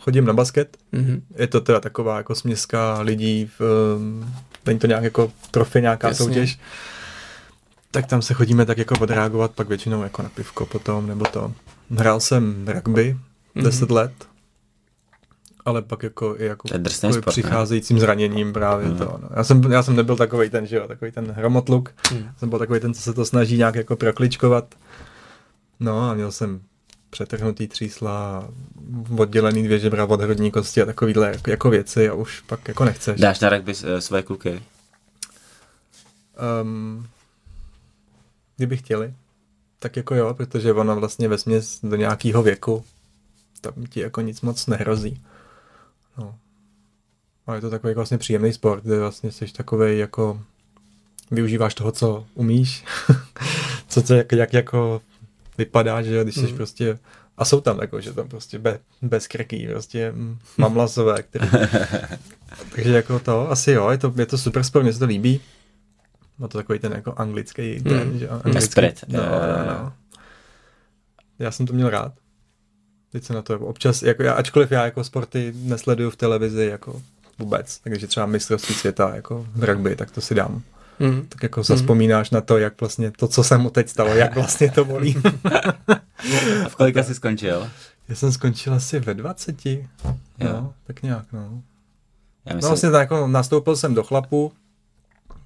chodím 0.00 0.24
na 0.24 0.32
basket, 0.32 0.76
Mhm. 0.92 1.22
je 1.36 1.46
to 1.46 1.60
teda 1.60 1.80
taková 1.80 2.16
jako 2.16 2.34
směska 2.34 3.00
lidí, 3.00 3.50
v, 3.58 3.60
um, 3.96 4.34
není 4.66 4.78
to 4.78 4.86
nějak 4.86 5.04
jako 5.04 5.32
profi, 5.50 5.80
nějaká 5.82 6.08
Jasně. 6.08 6.24
soutěž. 6.26 6.58
Tak 7.90 8.06
tam 8.06 8.22
se 8.22 8.34
chodíme 8.34 8.66
tak 8.66 8.78
jako 8.78 8.94
odreagovat, 9.00 9.50
pak 9.50 9.68
většinou 9.68 10.02
jako 10.02 10.22
na 10.22 10.28
pivko 10.28 10.66
potom, 10.66 11.06
nebo 11.06 11.24
to. 11.24 11.52
Hrál 11.98 12.20
jsem 12.20 12.68
rugby 12.68 13.16
Mhm. 13.54 13.64
10 13.64 13.90
let, 13.90 14.12
ale 15.68 15.82
pak 15.82 16.02
jako 16.02 16.36
i 16.38 16.44
jako 16.44 16.68
sport, 16.68 17.02
ne? 17.02 17.20
přicházejícím 17.26 17.98
zraněním 18.00 18.52
právě 18.52 18.88
Mhm. 18.88 18.98
to. 18.98 19.04
No. 19.22 19.28
Já, 19.36 19.44
jsem, 19.44 19.62
já 19.72 19.82
jsem 19.82 19.96
nebyl 19.96 20.16
takový 20.16 20.50
ten, 20.50 20.66
že 20.66 20.76
jo, 20.76 20.88
takový 20.88 21.12
ten 21.12 21.30
hromotluk, 21.32 21.90
Mhm. 22.12 22.28
jsem 22.38 22.48
byl 22.50 22.58
takový 22.58 22.80
ten, 22.80 22.94
co 22.94 23.02
se 23.02 23.12
to 23.14 23.24
snaží 23.24 23.56
nějak 23.58 23.74
jako 23.74 23.96
prokličkovat. 23.96 24.74
No 25.80 26.10
a 26.10 26.14
měl 26.14 26.32
jsem 26.32 26.60
přetrhnutý 27.10 27.68
třísla, 27.68 28.48
oddělený 29.18 29.62
dvě 29.64 29.78
žebra 29.78 30.04
od 30.04 30.20
hrudní 30.20 30.50
kosti 30.50 30.82
a 30.82 30.86
takovýhle 30.86 31.26
jako, 31.30 31.50
jako 31.50 31.70
věci 31.70 32.08
a 32.08 32.14
už 32.14 32.40
pak 32.40 32.68
jako 32.68 32.84
nechceš. 32.84 33.20
Dáš 33.20 33.40
na 33.40 33.48
rugby 33.48 33.72
uh, 33.74 33.98
své 33.98 34.22
kluky? 34.22 34.62
Um, 36.62 37.06
kdyby 38.56 38.76
chtěli, 38.76 39.14
tak 39.78 39.96
jako 39.96 40.14
jo, 40.14 40.34
protože 40.34 40.72
ona 40.72 40.94
vlastně 40.94 41.28
ve 41.28 41.38
směs 41.38 41.78
do 41.82 41.96
nějakého 41.96 42.42
věku 42.42 42.84
tam 43.60 43.72
ti 43.88 44.00
jako 44.00 44.20
nic 44.20 44.40
moc 44.40 44.66
nehrozí. 44.66 45.22
No. 47.48 47.52
A 47.52 47.54
je 47.54 47.60
to 47.60 47.70
takový 47.70 47.90
jako 47.90 47.98
vlastně 47.98 48.18
příjemný 48.18 48.52
sport, 48.52 48.84
kde 48.84 48.98
vlastně 48.98 49.32
jsi 49.32 49.52
takový 49.52 49.98
jako 49.98 50.40
využíváš 51.30 51.74
toho, 51.74 51.92
co 51.92 52.26
umíš, 52.34 52.84
co 53.88 54.02
to 54.02 54.14
jak, 54.14 54.32
jak 54.32 54.52
jako 54.52 55.00
vypadá, 55.58 56.02
že 56.02 56.22
když 56.22 56.34
jsi 56.34 56.40
Mhm. 56.46 56.56
prostě 56.56 56.98
a 57.36 57.44
jsou 57.44 57.60
tam 57.60 57.78
jako, 57.80 58.00
že 58.00 58.12
tam 58.12 58.28
prostě 58.28 58.58
be, 58.58 58.78
bez 59.02 59.26
krký, 59.26 59.66
prostě 59.66 60.12
mm, 60.12 60.38
mamlasové, 60.58 61.22
který... 61.22 61.48
Takže 62.74 62.92
jako 62.96 63.18
to, 63.18 63.50
asi 63.50 63.70
jo, 63.72 63.90
je 63.90 63.98
to, 63.98 64.12
je 64.16 64.26
to 64.26 64.38
super 64.38 64.64
sport, 64.64 64.82
mně 64.82 64.92
se 64.92 64.98
to 64.98 65.04
líbí. 65.04 65.40
Má 66.38 66.48
to 66.48 66.58
takový 66.58 66.78
ten 66.78 66.92
jako 66.92 67.14
anglický, 67.16 67.80
ten, 67.82 68.08
Mm. 68.12 68.18
že 68.18 68.24
jo, 68.24 68.30
anglický, 68.44 68.58
Esprit. 68.58 69.04
No, 69.08 69.18
no, 69.22 69.66
no. 69.66 69.92
Já 71.38 71.50
jsem 71.50 71.66
to 71.66 71.72
měl 71.72 71.90
rád. 71.90 72.12
Teď 73.12 73.24
se 73.24 73.34
na 73.34 73.42
to 73.42 73.58
občas, 73.58 74.02
jako 74.02 74.22
já, 74.22 74.32
ačkoliv 74.32 74.72
já 74.72 74.84
jako 74.84 75.04
sporty 75.04 75.52
nesleduju 75.56 76.10
v 76.10 76.16
televizi 76.16 76.64
jako 76.64 77.02
vůbec, 77.38 77.78
takže 77.78 78.06
třeba 78.06 78.26
mistrovství 78.26 78.74
světa 78.74 79.12
jako 79.14 79.46
v 79.54 79.64
rugby, 79.64 79.96
tak 79.96 80.10
to 80.10 80.20
si 80.20 80.34
dám. 80.34 80.62
Hmm. 81.00 81.26
tak 81.28 81.42
jako 81.42 81.62
zaspomínáš 81.62 82.30
na 82.30 82.40
to, 82.40 82.58
jak 82.58 82.80
vlastně 82.80 83.10
to, 83.10 83.28
co 83.28 83.44
se 83.44 83.58
mu 83.58 83.70
teď 83.70 83.88
stalo, 83.88 84.14
jak 84.14 84.34
vlastně 84.34 84.70
to 84.70 84.84
bolí. 84.84 85.16
A 86.64 86.68
v 86.68 86.76
kolika 86.76 87.02
jsi 87.02 87.14
skončil? 87.14 87.68
Já 88.08 88.14
jsem 88.14 88.32
skončil 88.32 88.74
asi 88.74 89.00
ve 89.00 89.14
20. 89.14 89.66
Jo. 89.66 89.82
No, 90.38 90.74
tak 90.86 91.02
nějak, 91.02 91.24
no. 91.32 91.62
Já 92.46 92.52
No 92.52 92.56
myslím, 92.56 92.68
vlastně 92.68 92.90
tak 92.90 93.00
jako 93.00 93.26
nastoupil 93.26 93.76
jsem 93.76 93.94
do 93.94 94.02
chlapu, 94.02 94.52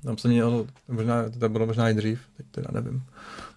tam 0.05 0.19
jsem 0.19 0.31
měl, 0.31 0.67
možná, 0.89 1.25
to 1.39 1.49
bylo 1.49 1.67
možná 1.67 1.91
i 1.91 1.95
dřív, 1.95 2.21
teď 2.37 2.47
teda 2.51 2.69
nevím. 2.73 3.03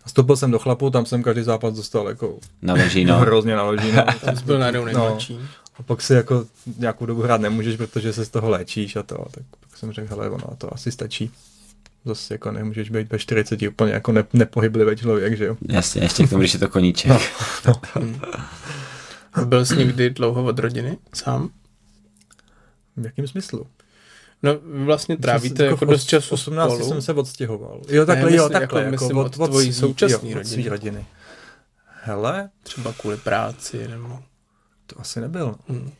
Nastoupil 0.06 0.36
jsem 0.36 0.52
do 0.52 0.60
chlapu, 0.60 0.90
tam 0.90 1.06
jsem 1.06 1.24
každý 1.24 1.44
zápas 1.44 1.74
dostal 1.74 2.08
jako 2.08 2.38
na 2.62 2.74
leží, 2.74 3.06
no. 3.06 3.14
no. 3.14 3.20
hrozně 3.20 3.56
naloží. 3.56 3.92
No. 3.92 4.04
Ty 4.30 4.38
jsi 4.38 4.46
byl 4.46 4.60
najednou 4.60 4.86
nejmladší. 4.86 5.40
A 5.80 5.84
pak 5.84 6.02
si 6.02 6.14
jako 6.14 6.46
nějakou 6.78 7.06
dobu 7.06 7.22
hrát 7.22 7.42
nemůžeš, 7.42 7.76
protože 7.76 8.14
se 8.14 8.26
z 8.26 8.30
toho 8.30 8.50
léčíš 8.50 8.96
a 8.96 9.04
to. 9.04 9.26
Tak 9.32 9.44
pak 9.60 9.78
jsem 9.78 9.92
řekl, 9.92 10.10
hele, 10.10 10.30
ono 10.30 10.56
to 10.58 10.74
asi 10.74 10.92
stačí. 10.92 11.32
Zase 12.06 12.34
jako 12.34 12.52
nemůžeš 12.52 12.90
být 12.90 13.12
ve 13.12 13.20
40 13.20 13.62
úplně 13.62 13.94
jako 13.94 14.12
ne, 14.12 14.24
nepohyblivý 14.34 14.96
člověk, 14.96 15.38
že 15.38 15.46
jo? 15.46 15.58
Jasně, 15.70 16.02
ještě 16.02 16.28
k 16.28 16.30
tomu, 16.30 16.40
když 16.40 16.54
je 16.54 16.60
to 16.60 16.70
koníček. 16.70 17.12
No. 17.68 17.82
Byl 19.46 19.66
jsi 19.66 19.76
někdy 19.78 20.10
dlouho 20.10 20.44
od 20.44 20.60
rodiny 20.60 20.98
sám? 21.14 21.50
V 22.98 23.06
jakém 23.06 23.28
smyslu? 23.28 23.68
No, 24.44 24.60
vy 24.60 24.86
vlastně 24.86 25.18
trávíte 25.18 25.66
jako 25.66 25.86
v 25.86 25.90
dost 25.90 26.06
času 26.06 26.34
18 26.34 26.74
spolu. 26.74 26.90
jsem 26.90 27.02
se 27.02 27.14
odstěhoval. 27.14 27.82
Jo, 27.90 28.06
takhle, 28.06 28.26
myslím, 28.26 28.38
jo, 28.38 28.44
jako 28.44 28.60
takhle. 28.60 28.82
Jako, 28.82 28.92
myslím 28.92 29.18
od, 29.18 29.26
od 29.26 29.40
od, 29.40 29.48
tvojí 29.48 29.74
svý 29.74 30.34
rodiny. 30.34 30.70
rodiny. 30.70 31.06
Hele, 32.04 32.50
Třeba 32.64 32.94
kvůli 32.94 33.18
práci, 33.18 33.88
nebo, 33.88 34.20
to 34.88 35.02
asi 35.02 35.22
nebyl. 35.22 35.56
Hmm. 35.68 35.92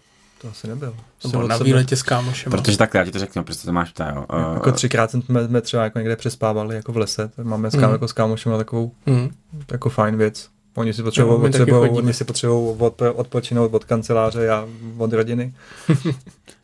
To 0.42 0.48
asi 0.50 0.68
nebyl. 0.68 0.96
Jsem 1.20 1.40
od 1.42 1.48
na 1.48 1.58
výletě 1.58 1.96
s 1.96 2.04
kámošem. 2.04 2.52
Protože 2.52 2.78
takhle, 2.78 3.00
já 3.00 3.06
ti 3.06 3.12
to 3.12 3.20
řeknu, 3.20 3.44
prostě 3.44 3.66
to 3.66 3.74
máš 3.74 3.92
ptá, 3.92 4.10
jo. 4.16 4.26
Jako 4.54 4.72
třikrát 4.72 5.12
jsme, 5.12 5.48
jsme 5.48 5.62
třeba 5.62 5.84
jako 5.84 6.00
někde 6.00 6.16
přespávali 6.16 6.76
jako 6.76 6.92
v 6.94 6.98
lese. 6.98 7.32
Tak 7.36 7.46
máme 7.46 7.72
s, 7.72 7.76
kámo, 7.80 7.94
jako 7.94 8.08
s 8.08 8.14
kámošem 8.14 8.58
takovou 8.58 8.92
Hmm. 9.08 9.30
jako 9.72 9.90
fajn 9.90 10.18
věc. 10.18 10.50
Oni 10.76 10.94
si 10.94 11.04
potřebují, 11.04 11.42
taky 11.42 11.58
potřebují, 11.58 11.90
oni 11.92 12.14
si 12.14 12.24
potřebují 12.24 12.76
od, 12.80 13.02
odpočinout 13.16 13.74
od 13.74 13.86
kanceláře, 13.86 14.42
já 14.44 14.66
od 14.98 15.14
rodiny. 15.14 15.54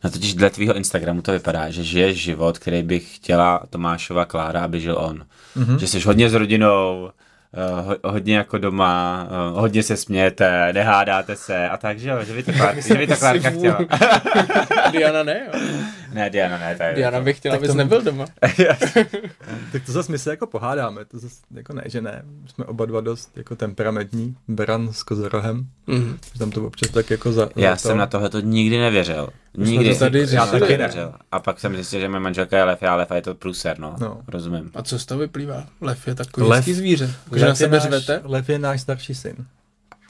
No 0.03 0.12
totiž 0.12 0.34
dle 0.34 0.49
tvýho 0.49 0.73
Instagramu 0.73 1.21
to 1.21 1.31
vypadá, 1.31 1.69
že 1.69 1.84
žiješ 1.84 2.23
život, 2.23 2.60
který 2.60 2.84
by 2.84 2.99
chtěla 2.99 3.63
Tomášova 3.69 4.25
Klára, 4.25 4.63
aby 4.63 4.81
žil 4.81 4.97
on. 4.97 5.25
Mhm. 5.55 5.79
Že 5.79 5.88
jsi 5.88 5.99
hodně 5.99 6.29
s 6.29 6.34
rodinou, 6.34 7.10
uh, 7.53 7.85
ho, 7.85 7.97
hodně 8.03 8.37
jako 8.37 8.57
doma, 8.57 9.27
uh, 9.51 9.59
hodně 9.59 9.83
se 9.83 9.97
smějete, 9.97 10.73
nehádáte 10.73 11.35
se 11.35 11.69
a 11.69 11.77
tak, 11.77 11.99
že 11.99 12.09
jo, 12.09 12.23
že 12.23 12.33
by 12.33 12.43
to, 12.43 12.53
Klár, 12.57 12.81
že 12.81 12.93
by 12.93 13.07
to 13.07 13.15
Klárka 13.15 13.49
chtěla. 13.49 13.79
Diana 14.91 15.23
ne, 15.23 15.41
jo. 15.54 15.60
ne, 16.13 16.30
Diana, 16.30 16.58
ne, 16.58 16.75
to 16.75 16.84
je 16.84 16.93
Diana 16.95 17.19
by 17.21 17.34
chtěla, 17.34 17.56
abys 17.56 17.67
to- 17.71 17.77
nebyl 17.77 18.01
doma. 18.01 18.25
Tak 19.71 19.86
to 19.86 19.91
zase 19.91 20.12
my 20.12 20.19
se 20.19 20.30
jako 20.30 20.47
pohádáme, 20.47 21.06
to 21.06 21.19
zase 21.19 21.36
jako 21.56 21.73
ne, 21.73 21.82
že 21.86 22.01
ne. 22.01 22.21
Jsme 22.47 22.65
oba 22.65 22.86
dva 22.86 23.01
dost 23.01 23.32
jako 23.38 23.56
temperamentní, 23.56 24.36
Beran 24.47 24.93
s 24.93 25.04
kozorohem, 25.04 25.67
Mhm. 25.88 26.17
že 26.34 26.39
tam 26.39 26.51
to 26.51 26.65
občas 26.67 26.89
tak 26.89 27.10
jako 27.10 27.32
za, 27.32 27.49
Já 27.56 27.69
za 27.69 27.75
to. 27.75 27.88
jsem 27.88 27.97
na 27.97 28.08
tohle 28.08 28.30
to 28.30 28.39
nikdy 28.39 28.77
nevěřil. 28.80 29.30
Nikdy. 29.58 29.93
to 29.93 29.99
tady 29.99 30.25
já 30.32 30.45
taky 30.45 30.60
Ne. 30.63 30.69
nevěřil. 30.69 31.13
A 31.32 31.39
pak 31.39 31.60
jsem 31.60 31.75
zjistil, 31.75 31.99
že 31.99 32.10
moje 32.10 32.19
manželka 32.19 32.58
je 32.58 32.63
lev, 32.63 32.84
a 32.84 32.95
lev 32.95 33.12
a 33.12 33.15
je 33.15 33.21
to 33.21 33.36
průser, 33.36 33.80
no. 33.80 33.95
No. 33.99 34.21
Rozumím. 34.27 34.71
A 34.75 34.84
co 34.84 34.99
z 34.99 35.06
toho 35.06 35.19
vyplývá? 35.19 35.63
Lev 35.82 36.08
je 36.08 36.15
takový 36.15 36.47
Lev- 36.47 36.56
hezký 36.56 36.73
zvíře. 36.73 37.13
Že 37.36 37.41
na 37.41 37.47
je 37.47 37.56
sebe 37.56 37.77
náš, 37.77 37.84
řvete? 37.84 38.21
Lev 38.23 38.49
je 38.49 38.60
náš 38.60 38.82
starší 38.82 39.15
syn. 39.15 39.36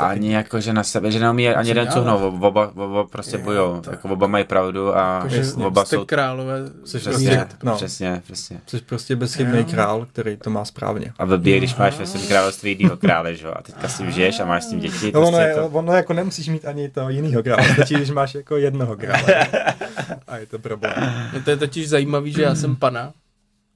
Ani 0.07 0.33
jako, 0.33 0.59
že 0.59 0.73
na 0.73 0.83
sebe, 0.83 1.11
že 1.11 1.19
neumí 1.19 1.49
ani 1.49 1.69
jeden 1.69 1.87
cuhnout, 1.87 2.21
oba, 2.43 2.71
oba 2.75 3.03
prostě 3.07 3.37
Jo, 3.37 3.43
bojou, 3.43 3.81
tak. 3.81 3.91
jako 3.93 4.07
oba 4.09 4.27
mají 4.27 4.43
pravdu 4.43 4.97
a 4.97 5.25
jasně. 5.29 5.65
oba 5.65 5.85
jste 5.85 5.95
jsou 5.95 6.05
králové 6.05 6.57
Jsi 6.85 6.97
přesně, 6.99 7.13
zvířat. 7.13 7.47
no. 7.63 7.75
přesně, 7.75 8.21
přesně. 8.25 8.61
Jsi 8.67 8.81
prostě 8.81 9.15
bezchybný 9.15 9.57
Jo. 9.57 9.65
král, 9.71 10.05
který 10.13 10.37
to 10.37 10.49
má 10.49 10.65
správně. 10.65 11.13
A 11.19 11.25
blbě, 11.25 11.57
když 11.57 11.75
máš 11.75 11.97
ve 11.97 12.05
svém 12.05 12.27
království 12.27 12.71
jinýho 12.71 12.97
krále, 12.97 13.35
že 13.35 13.45
jo, 13.47 13.53
a 13.55 13.61
teďka 13.61 13.87
s 13.87 13.97
tím 13.97 14.11
žiješ 14.11 14.39
a 14.39 14.45
máš 14.45 14.63
s 14.63 14.67
tím 14.69 14.79
děti, 14.79 15.11
No 15.13 15.19
ono, 15.19 15.29
prostě 15.31 15.43
je, 15.43 15.55
to... 15.55 15.67
ono 15.67 15.93
jako 15.93 16.13
nemusíš 16.13 16.49
mít 16.49 16.65
ani 16.65 16.89
toho 16.89 17.09
jinýho 17.09 17.43
krále, 17.43 17.73
stačí, 17.73 17.93
když 17.95 18.09
máš 18.09 18.35
jako 18.35 18.57
jednoho 18.57 18.95
krále. 18.97 19.47
A 20.27 20.37
je 20.37 20.45
to 20.45 20.59
problém. 20.59 20.93
No 21.33 21.41
to 21.41 21.49
je 21.49 21.57
totiž 21.57 21.89
zajímavý, 21.89 22.31
že 22.31 22.41
já 22.41 22.55
jsem 22.55 22.75
pana, 22.75 23.13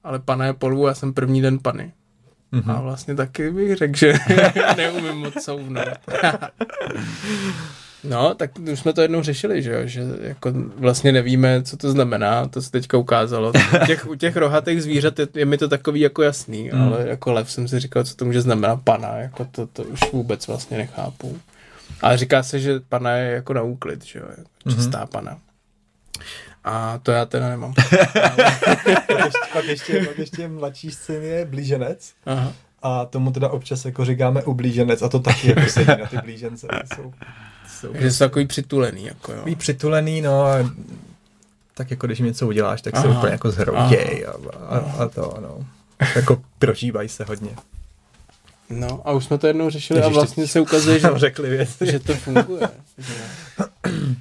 ale 0.04 0.18
pana 0.18 0.46
je 0.46 0.52
polů 0.52 0.86
a 0.86 0.88
já 0.88 0.94
jsem 0.94 1.14
první 1.14 1.42
den 1.42 1.58
pany. 1.58 1.92
Mhm. 2.56 2.70
A 2.70 2.80
vlastně 2.80 3.14
taky 3.14 3.50
bych 3.50 3.76
řekl, 3.76 3.96
že 3.96 4.12
neumím 4.76 5.14
moc 5.14 5.44
souvnout. 5.44 5.84
No, 8.04 8.34
tak 8.34 8.50
už 8.72 8.78
jsme 8.78 8.92
to 8.92 9.02
jednou 9.02 9.22
řešili, 9.22 9.62
že 9.62 9.72
jo, 9.72 9.78
že 9.84 10.02
jako 10.20 10.52
vlastně 10.76 11.12
nevíme, 11.12 11.62
co 11.62 11.76
to 11.76 11.90
znamená, 11.90 12.48
to 12.48 12.62
se 12.62 12.70
teďka 12.70 12.98
ukázalo. 12.98 13.52
U 13.82 13.86
těch, 13.86 14.06
u 14.06 14.14
těch 14.14 14.36
rohatých 14.36 14.82
zvířat 14.82 15.18
je, 15.18 15.28
je 15.34 15.44
mi 15.44 15.58
to 15.58 15.68
takový 15.68 16.00
jako 16.00 16.22
jasný, 16.22 16.70
Mm. 16.72 16.82
ale 16.82 17.08
jako 17.08 17.32
lev 17.32 17.50
jsem 17.52 17.68
si 17.68 17.80
říkal, 17.80 18.04
co 18.04 18.14
to 18.16 18.24
může 18.24 18.40
znamenat 18.40 18.80
pana, 18.84 19.16
jako 19.16 19.44
to, 19.44 19.66
to 19.66 19.82
už 19.82 20.00
vůbec 20.12 20.46
vlastně 20.46 20.78
nechápu. 20.78 21.38
Ale 22.02 22.16
říká 22.18 22.42
se, 22.42 22.60
že 22.60 22.80
pana 22.88 23.10
je 23.16 23.32
jako 23.34 23.52
na 23.52 23.62
úklid, 23.62 24.04
že 24.04 24.18
jo, 24.18 24.24
jako 24.38 24.70
čistá 24.76 25.06
pana. 25.06 25.38
A 26.66 26.98
to 27.02 27.12
já 27.12 27.24
teda 27.24 27.48
nemám. 27.48 27.74
Pak 27.92 29.18
ještě, 29.18 29.38
pak, 29.52 29.64
ještě, 29.64 30.04
pak 30.06 30.18
ještě 30.18 30.48
mladší 30.48 30.90
syn 30.90 31.22
je 31.22 31.44
blíženec 31.44 32.12
Aha. 32.26 32.52
a 32.82 33.04
tomu 33.04 33.32
teda 33.32 33.48
občas 33.48 33.84
jako 33.84 34.04
říkáme 34.04 34.42
ublíženec 34.42 35.02
a 35.02 35.08
to 35.08 35.20
taky 35.20 35.48
jako 35.48 35.60
sedí 35.68 35.86
na 35.86 36.06
ty 36.06 36.18
blížence. 36.24 36.68
Jsou, 36.94 37.12
jsou 37.68 37.92
Takže 37.92 38.10
jsou 38.10 38.24
takový 38.24 38.46
přitulený, 38.46 39.04
jako 39.04 39.32
jo. 39.32 39.36
takový 39.36 39.56
přitulený, 39.56 40.22
no 40.22 40.42
a 40.42 40.56
tak 41.74 41.90
jako 41.90 42.06
když 42.06 42.18
něco 42.18 42.46
uděláš, 42.46 42.82
tak 42.82 42.96
se 42.96 43.08
úplně 43.08 43.32
jako 43.32 43.50
zhrouděj 43.50 44.26
a, 44.28 44.32
a, 44.74 44.78
a, 44.78 45.08
to, 45.08 45.34
no. 45.40 45.66
Jako 46.16 46.42
prožívají 46.58 47.08
se 47.08 47.24
hodně. 47.24 47.50
No 48.70 49.00
a 49.04 49.12
už 49.12 49.24
jsme 49.24 49.38
to 49.38 49.46
jednou 49.46 49.70
řešili 49.70 50.00
Ježiš, 50.00 50.12
a 50.12 50.14
vlastně 50.14 50.46
se 50.46 50.60
ukazuje, 50.60 51.00
že, 51.00 51.08
řekli 51.14 51.50
věc. 51.50 51.70
že 51.80 51.98
to 51.98 52.14
funguje. 52.14 52.68
Že... 52.98 53.14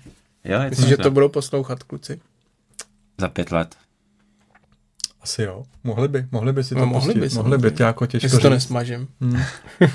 Jo, 0.47 0.61
je 0.61 0.69
Myslím, 0.69 0.89
že 0.89 0.97
to 0.97 1.11
budou 1.11 1.29
poslouchat 1.29 1.83
kluci. 1.83 2.19
Za 3.17 3.29
pět 3.29 3.51
let. 3.51 3.75
Asi 5.21 5.41
jo. 5.43 5.63
Mohli 5.83 6.07
by, 6.07 6.25
mohli 6.31 6.53
by 6.53 6.63
si 6.63 6.73
to 6.75 6.79
No, 6.79 6.85
mohli 6.85 7.13
pustit. 7.13 7.19
by, 7.29 7.35
mohli 7.35 7.57
by, 7.57 7.71
to 7.71 7.83
jako 7.83 8.05
těžko 8.05 8.25
Jestli 8.25 8.39
to 8.39 8.49
nesmažím. 8.49 9.07
Hmm. 9.21 9.41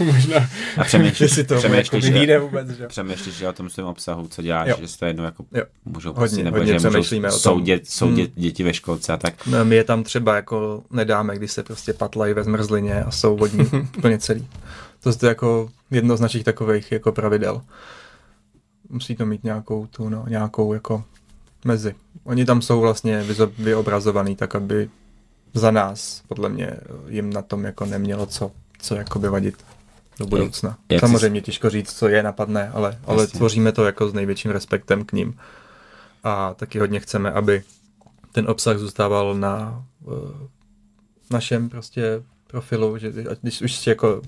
Možná. 0.13 0.49
A 0.79 0.85
přemýšlíš, 0.85 1.35
to 1.35 1.41
jako 1.41 1.55
přemýšlíš, 1.57 2.05
vyvíjde 2.05 2.39
vůbec, 2.39 2.69
že? 2.71 2.87
přemýšlíš 2.89 3.35
že 3.35 3.49
o 3.49 3.53
tom 3.53 3.71
svém 3.71 3.87
obsahu, 3.87 4.29
co 4.29 4.43
děláš, 4.43 4.69
Jo. 4.69 4.77
že 4.81 4.89
si 4.89 4.99
to 4.99 5.05
jednou 5.07 5.25
jako 5.25 5.45
Jo. 5.55 5.65
můžou 5.85 6.13
Hodně, 6.13 6.29
pustit, 6.29 6.43
nebo 6.45 6.57
hodně 6.57 6.73
že 6.73 6.79
můžou 6.79 6.89
přemýšlíme 6.89 7.29
o 7.29 7.31
tom. 7.31 7.41
soudit, 7.41 7.91
soudit 7.91 8.33
Hmm. 8.35 8.43
děti 8.43 8.63
ve 8.63 8.75
školce 8.75 9.13
a 9.13 9.17
tak. 9.17 9.47
No, 9.47 9.65
my 9.65 9.77
je 9.77 9.85
tam 9.85 10.03
třeba 10.03 10.37
jako 10.37 10.83
nedáme, 10.91 11.37
když 11.37 11.53
se 11.53 11.63
prostě 11.63 11.93
patlají 11.93 12.35
ve 12.35 12.45
zmrzlině 12.45 13.05
a 13.05 13.11
jsou 13.11 13.37
vodní 13.37 13.67
úplně 13.99 14.19
celý. 14.19 14.49
To 15.03 15.11
je 15.11 15.29
jako 15.29 15.71
jedno 15.91 16.17
z 16.17 16.21
našich 16.21 16.45
takových 16.45 16.93
jako 16.93 17.13
pravidel. 17.13 17.63
Musí 18.89 19.17
to 19.17 19.27
mít 19.27 19.45
nějakou 19.45 19.87
tu, 19.87 20.09
no, 20.09 20.25
nějakou 20.29 20.75
jako 20.75 21.05
mezi. 21.65 21.95
Oni 22.25 22.45
tam 22.45 22.63
jsou 22.63 22.81
vlastně 22.81 23.25
vyobrazovaný 23.59 24.37
tak, 24.37 24.55
aby 24.55 24.91
za 25.55 25.71
nás, 25.71 26.23
podle 26.29 26.49
mě, 26.49 26.71
jim 27.09 27.33
na 27.33 27.43
tom 27.43 27.65
jako 27.65 27.87
nemělo 27.87 28.27
co, 28.27 28.51
co 28.79 28.95
jako 28.95 29.19
by 29.19 29.29
vadit 29.29 29.65
do 30.19 30.27
budoucna. 30.27 30.79
jak 30.91 31.01
jsi- 31.01 31.07
Samozřejmě 31.07 31.41
těžko 31.41 31.71
říct, 31.71 31.93
co 31.99 32.09
je 32.09 32.23
napadne, 32.23 32.71
ale, 32.71 32.99
ale 33.07 33.23
Jasně. 33.23 33.39
tvoříme 33.39 33.73
to 33.73 33.85
jako 33.85 34.09
s 34.09 34.13
největším 34.15 34.51
respektem 34.51 35.05
k 35.05 35.13
ním. 35.13 35.39
A 36.25 36.55
taky 36.55 36.79
hodně 36.79 37.01
chceme, 37.01 37.33
aby 37.33 37.63
ten 38.33 38.51
obsah 38.51 38.79
zůstával 38.79 39.35
na 39.35 39.85
uh, 40.05 40.15
našem 41.31 41.69
prostě 41.69 42.23
profilu, 42.47 42.99
že 42.99 43.13
když 43.43 43.63
už 43.63 43.77
si 43.77 43.89
jako 43.89 44.17
uh, 44.17 44.25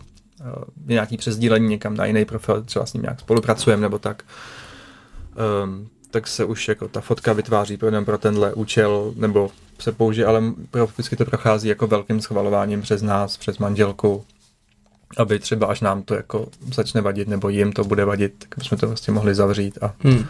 nějaký 0.86 1.16
přesdílení 1.16 1.68
někam 1.68 1.96
na 1.96 2.04
jiný 2.06 2.24
profil, 2.24 2.62
třeba 2.62 2.86
s 2.86 2.92
ním 2.92 3.02
nějak 3.02 3.20
spolupracujeme 3.20 3.82
nebo 3.82 3.98
tak, 3.98 4.22
um, 5.64 5.88
tak 6.12 6.26
se 6.28 6.44
už 6.44 6.68
jako 6.68 6.88
ta 6.88 7.00
fotka 7.00 7.32
vytváří 7.32 7.76
pro, 7.76 8.04
pro 8.04 8.18
tenhle 8.18 8.54
účel, 8.54 9.12
nebo 9.16 9.50
se 9.78 9.92
použije, 9.92 10.26
ale 10.26 10.42
pro, 10.70 10.86
vždycky 10.86 11.16
to 11.16 11.24
prochází 11.24 11.68
jako 11.68 11.86
velkým 11.86 12.20
schvalováním 12.20 12.82
přes 12.82 13.02
nás, 13.02 13.36
přes 13.36 13.58
manželku, 13.58 14.24
aby 15.16 15.38
třeba 15.38 15.66
až 15.66 15.80
nám 15.80 16.02
to 16.02 16.14
jako 16.14 16.48
začne 16.74 17.00
vadit, 17.00 17.28
nebo 17.28 17.48
jim 17.48 17.72
to 17.72 17.84
bude 17.84 18.04
vadit, 18.04 18.34
tak 18.38 18.54
bychom 18.58 18.78
to 18.78 18.86
prostě 18.86 19.12
mohli 19.12 19.34
zavřít 19.34 19.78
a, 19.82 19.94
Hmm. 20.04 20.24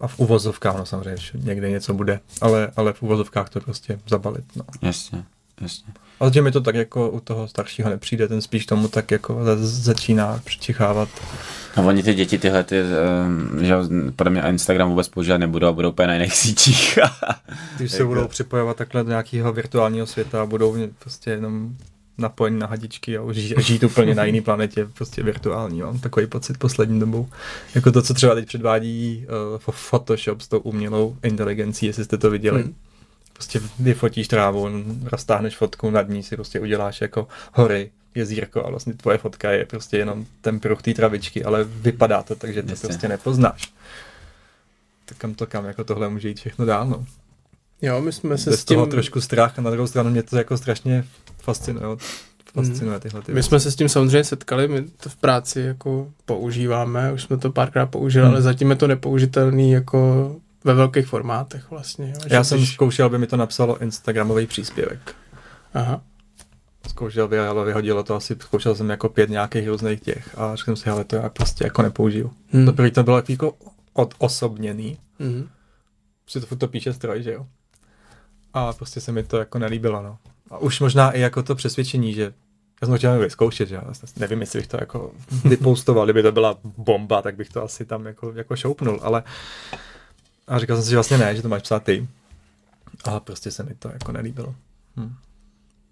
a 0.00 0.06
v 0.08 0.18
uvozovkách, 0.18 0.76
no 0.76 0.86
samozřejmě, 0.86 1.16
že 1.16 1.38
někde 1.38 1.70
něco 1.70 1.94
bude, 1.94 2.20
ale, 2.40 2.70
ale 2.76 2.92
v 2.92 3.02
uvozovkách 3.02 3.48
to 3.50 3.60
prostě 3.60 4.00
zabalit, 4.08 4.44
no. 4.56 4.64
Jasně, 4.82 5.24
jasně. 5.60 5.92
Ale 6.20 6.32
že 6.32 6.42
mi 6.42 6.50
to 6.52 6.60
tak 6.60 6.74
jako 6.74 7.10
u 7.10 7.20
toho 7.20 7.48
staršího 7.48 7.90
nepřijde, 7.90 8.28
ten 8.28 8.40
spíš 8.42 8.66
tomu 8.66 8.88
tak 8.88 9.10
jako 9.10 9.44
za- 9.44 9.56
začíná 9.60 10.40
přičichávat. 10.44 11.08
No 11.76 11.86
oni 11.86 12.02
ty 12.02 12.14
děti 12.14 12.38
tyhle, 12.38 12.64
ty, 12.64 12.80
um, 12.82 13.64
že 13.64 13.72
jo, 13.72 13.88
podle 14.16 14.30
mě 14.30 14.42
Instagram 14.48 14.88
vůbec 14.90 15.08
používat 15.08 15.38
nebudou 15.38 15.66
a 15.66 15.72
budou 15.72 15.88
úplně 15.88 16.08
na 16.08 16.14
jiných 16.14 16.34
sítích. 16.36 16.98
Když 17.76 17.90
se 17.90 17.96
Jako- 17.96 18.08
budou 18.08 18.28
připojovat 18.28 18.76
takhle 18.76 19.04
do 19.04 19.08
nějakého 19.10 19.52
virtuálního 19.52 20.06
světa 20.06 20.42
a 20.42 20.46
budou 20.46 20.74
mě 20.74 20.88
prostě 20.98 21.30
jenom 21.30 21.76
napojení 22.18 22.58
na 22.58 22.66
hadičky 22.66 23.18
a 23.18 23.22
už 23.22 23.36
žít, 23.36 23.58
žít 23.60 23.82
úplně 23.84 24.14
na 24.14 24.24
jiný 24.24 24.40
planetě, 24.40 24.86
prostě 24.94 25.22
virtuální, 25.22 25.80
mám 25.82 25.98
takový 25.98 26.26
pocit 26.26 26.58
poslední 26.58 27.00
dobou. 27.00 27.28
Jako 27.74 27.92
to, 27.92 28.02
co 28.02 28.14
třeba 28.14 28.34
teď 28.34 28.46
předvádí 28.46 29.26
uh, 29.54 29.72
Photoshop 29.90 30.40
s 30.40 30.48
tou 30.48 30.58
umělou 30.58 31.16
inteligencí, 31.22 31.86
jestli 31.86 32.04
jste 32.04 32.16
to 32.18 32.30
viděli. 32.30 32.62
Hmm. 32.62 32.74
Prostě 33.34 33.60
vyfotíš 33.78 34.28
trávu, 34.28 34.68
roztáhneš 35.04 35.56
fotku, 35.56 35.90
nad 35.90 36.08
ní 36.08 36.22
si 36.22 36.36
prostě 36.36 36.60
uděláš 36.60 37.00
jako 37.00 37.28
hory, 37.52 37.90
jezírko 38.14 38.66
a 38.66 38.70
vlastně 38.70 38.94
tvoje 38.94 39.18
fotka 39.18 39.50
je 39.50 39.66
prostě 39.66 39.96
jenom 39.96 40.26
ten 40.40 40.60
pruh 40.60 40.82
té 40.82 40.94
travičky, 40.94 41.44
ale 41.44 41.64
vypadá 41.64 42.22
to 42.22 42.34
tak, 42.34 42.54
že 42.54 42.62
to 42.62 42.70
Jasně. 42.70 42.88
prostě 42.88 43.08
nepoznáš. 43.08 43.72
Tak 45.04 45.18
kam 45.18 45.34
to 45.34 45.46
kam, 45.46 45.64
jako 45.64 45.84
tohle 45.84 46.08
může 46.08 46.28
jít 46.28 46.38
všechno 46.40 46.66
dál, 46.66 46.86
no. 46.86 47.04
Jo, 47.82 48.00
my 48.00 48.12
jsme 48.12 48.38
se 48.38 48.50
Bez 48.50 48.60
s 48.60 48.64
tím... 48.64 48.74
toho 48.74 48.86
trošku 48.86 49.20
strach 49.20 49.58
a 49.58 49.62
na 49.62 49.70
druhou 49.70 49.86
stranu 49.86 50.10
mě 50.10 50.22
to 50.22 50.36
jako 50.36 50.56
strašně 50.56 51.04
fascinuje. 51.42 51.86
Fascinuje 52.54 53.00
tyhle 53.00 53.22
ty 53.22 53.32
My 53.32 53.34
věci. 53.34 53.48
jsme 53.48 53.60
se 53.60 53.70
s 53.70 53.76
tím 53.76 53.88
samozřejmě 53.88 54.24
setkali, 54.24 54.68
my 54.68 54.82
to 54.82 55.08
v 55.08 55.16
práci 55.16 55.60
jako 55.60 56.08
používáme, 56.24 57.12
už 57.12 57.22
jsme 57.22 57.36
to 57.38 57.50
párkrát 57.52 57.86
použili, 57.86 58.24
Hmm. 58.24 58.32
ale 58.34 58.42
zatím 58.42 58.70
je 58.70 58.76
to 58.76 58.86
nepoužitelný 58.86 59.72
jako 59.72 60.36
ve 60.64 60.74
velkých 60.74 61.06
formátech 61.06 61.70
vlastně. 61.70 62.12
Jo, 62.14 62.20
že 62.28 62.34
Já 62.34 62.44
jsem 62.44 62.58
když- 62.58 62.72
zkoušel, 62.74 63.06
aby 63.06 63.18
mi 63.18 63.26
to 63.26 63.36
napsalo 63.36 63.82
Instagramový 63.82 64.46
příspěvek. 64.46 65.14
Aha. 65.74 66.00
Zkoušel, 66.88 67.28
vy- 67.28 67.38
ale 67.38 67.64
vyhodilo 67.64 68.02
to 68.02 68.14
asi, 68.14 68.36
zkoušel 68.40 68.74
jsem 68.74 68.90
jako 68.90 69.08
pět 69.08 69.30
nějakých 69.30 69.68
různých 69.68 70.00
těch 70.00 70.38
a 70.38 70.56
řekl 70.56 70.64
jsem 70.64 70.76
si, 70.76 70.90
ale 70.90 71.04
to 71.04 71.16
já 71.16 71.28
prostě 71.28 71.64
jako 71.64 71.82
nepoužiju. 71.82 72.26
Hmm. 72.28 72.36
Hmm. 72.52 72.66
Teprve 72.66 72.90
to 72.90 73.02
bylo 73.02 73.22
jako 73.28 73.54
odosobněný, 73.92 74.98
Mhm. 75.18 75.48
si 76.26 76.40
to 76.40 76.56
to 76.56 76.68
píše 76.68 76.92
stroj, 76.92 77.22
že 77.22 77.32
jo. 77.32 77.46
A 78.54 78.72
prostě 78.72 79.00
se 79.00 79.12
mi 79.12 79.22
to 79.22 79.36
jako 79.38 79.58
nelíbilo, 79.58 80.02
no. 80.02 80.18
A 80.50 80.58
už 80.58 80.80
možná 80.80 81.10
i 81.10 81.20
jako 81.20 81.42
to 81.42 81.54
přesvědčení, 81.54 82.14
že 82.14 82.22
já 82.22 82.86
jsem 82.86 82.90
to 82.94 82.98
chtěl 82.98 83.18
vyzkoušet, 83.18 83.68
že 83.68 83.74
já 83.74 83.82
nevím, 84.16 84.40
jestli 84.40 84.58
bych 84.58 84.66
to 84.68 84.76
jako 84.80 85.12
vypoustoval, 85.44 86.06
kdyby 86.06 86.22
to 86.22 86.32
byla 86.32 86.58
bomba, 86.76 87.22
tak 87.22 87.36
bych 87.36 87.48
to 87.48 87.62
asi 87.64 87.84
tam 87.84 88.06
jako, 88.06 88.32
jako 88.34 88.56
šoupnul, 88.56 89.00
ale 89.02 89.22
a 90.48 90.58
říkal 90.58 90.76
jsem 90.76 90.84
si, 90.84 90.90
že 90.90 90.96
vlastně 90.96 91.18
ne, 91.18 91.36
že 91.36 91.42
to 91.42 91.48
máš 91.48 91.62
psát 91.62 91.82
ty. 91.82 92.08
A 93.04 93.20
prostě 93.20 93.50
se 93.50 93.62
mi 93.62 93.74
to 93.78 93.90
jako 93.92 94.12
nelíbilo. 94.12 94.54
Hm. 94.96 95.14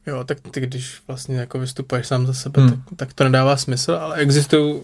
Jo, 0.06 0.24
tak 0.24 0.38
ty 0.50 0.60
když 0.60 1.00
vlastně 1.06 1.36
jako 1.36 1.58
vystupuješ 1.58 2.06
sám 2.06 2.26
za 2.26 2.32
sebe, 2.32 2.62
Hmm. 2.62 2.70
tak, 2.70 2.78
tak 2.96 3.12
to 3.12 3.24
nedává 3.24 3.56
smysl, 3.56 3.92
ale 3.92 4.16
existují 4.16 4.74
uh, 4.74 4.82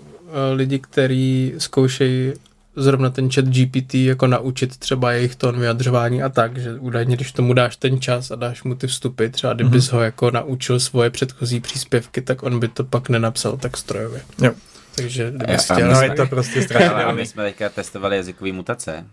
lidi, 0.54 0.78
kteří 0.78 1.54
zkoušejí 1.58 2.32
zrovna 2.76 3.10
ten 3.10 3.30
chat 3.30 3.44
GPT 3.44 3.94
jako 3.94 4.26
naučit 4.26 4.76
třeba 4.76 5.12
jejich 5.12 5.36
tón 5.36 5.60
vyjadřování 5.60 6.22
a 6.22 6.28
tak, 6.28 6.58
že 6.58 6.74
údajně, 6.78 7.16
když 7.16 7.32
tomu 7.32 7.52
dáš 7.52 7.76
ten 7.76 8.00
čas 8.00 8.30
a 8.30 8.36
dáš 8.36 8.62
mu 8.62 8.74
ty 8.74 8.86
vstupy, 8.86 9.28
třeba 9.28 9.52
kdybys 9.52 9.92
ho 9.92 10.00
jako 10.00 10.30
naučil 10.30 10.80
svoje 10.80 11.10
předchozí 11.10 11.60
příspěvky, 11.60 12.22
tak 12.22 12.42
on 12.42 12.60
by 12.60 12.68
to 12.68 12.84
pak 12.84 13.08
nenapsal 13.08 13.56
tak 13.56 13.76
strojově. 13.76 14.22
Jo. 14.42 14.52
Takže 14.94 15.32
kdybys 15.36 15.64
chtěl... 15.64 15.90
No 15.90 16.02
je 16.02 16.10
to 16.10 16.26
prostě 16.26 16.66
a 17.06 17.12
my 17.12 17.26
jsme 17.26 17.42
teďka 17.44 17.68
testovali 17.68 18.16
jazykové 18.16 18.52
mutace. 18.52 19.04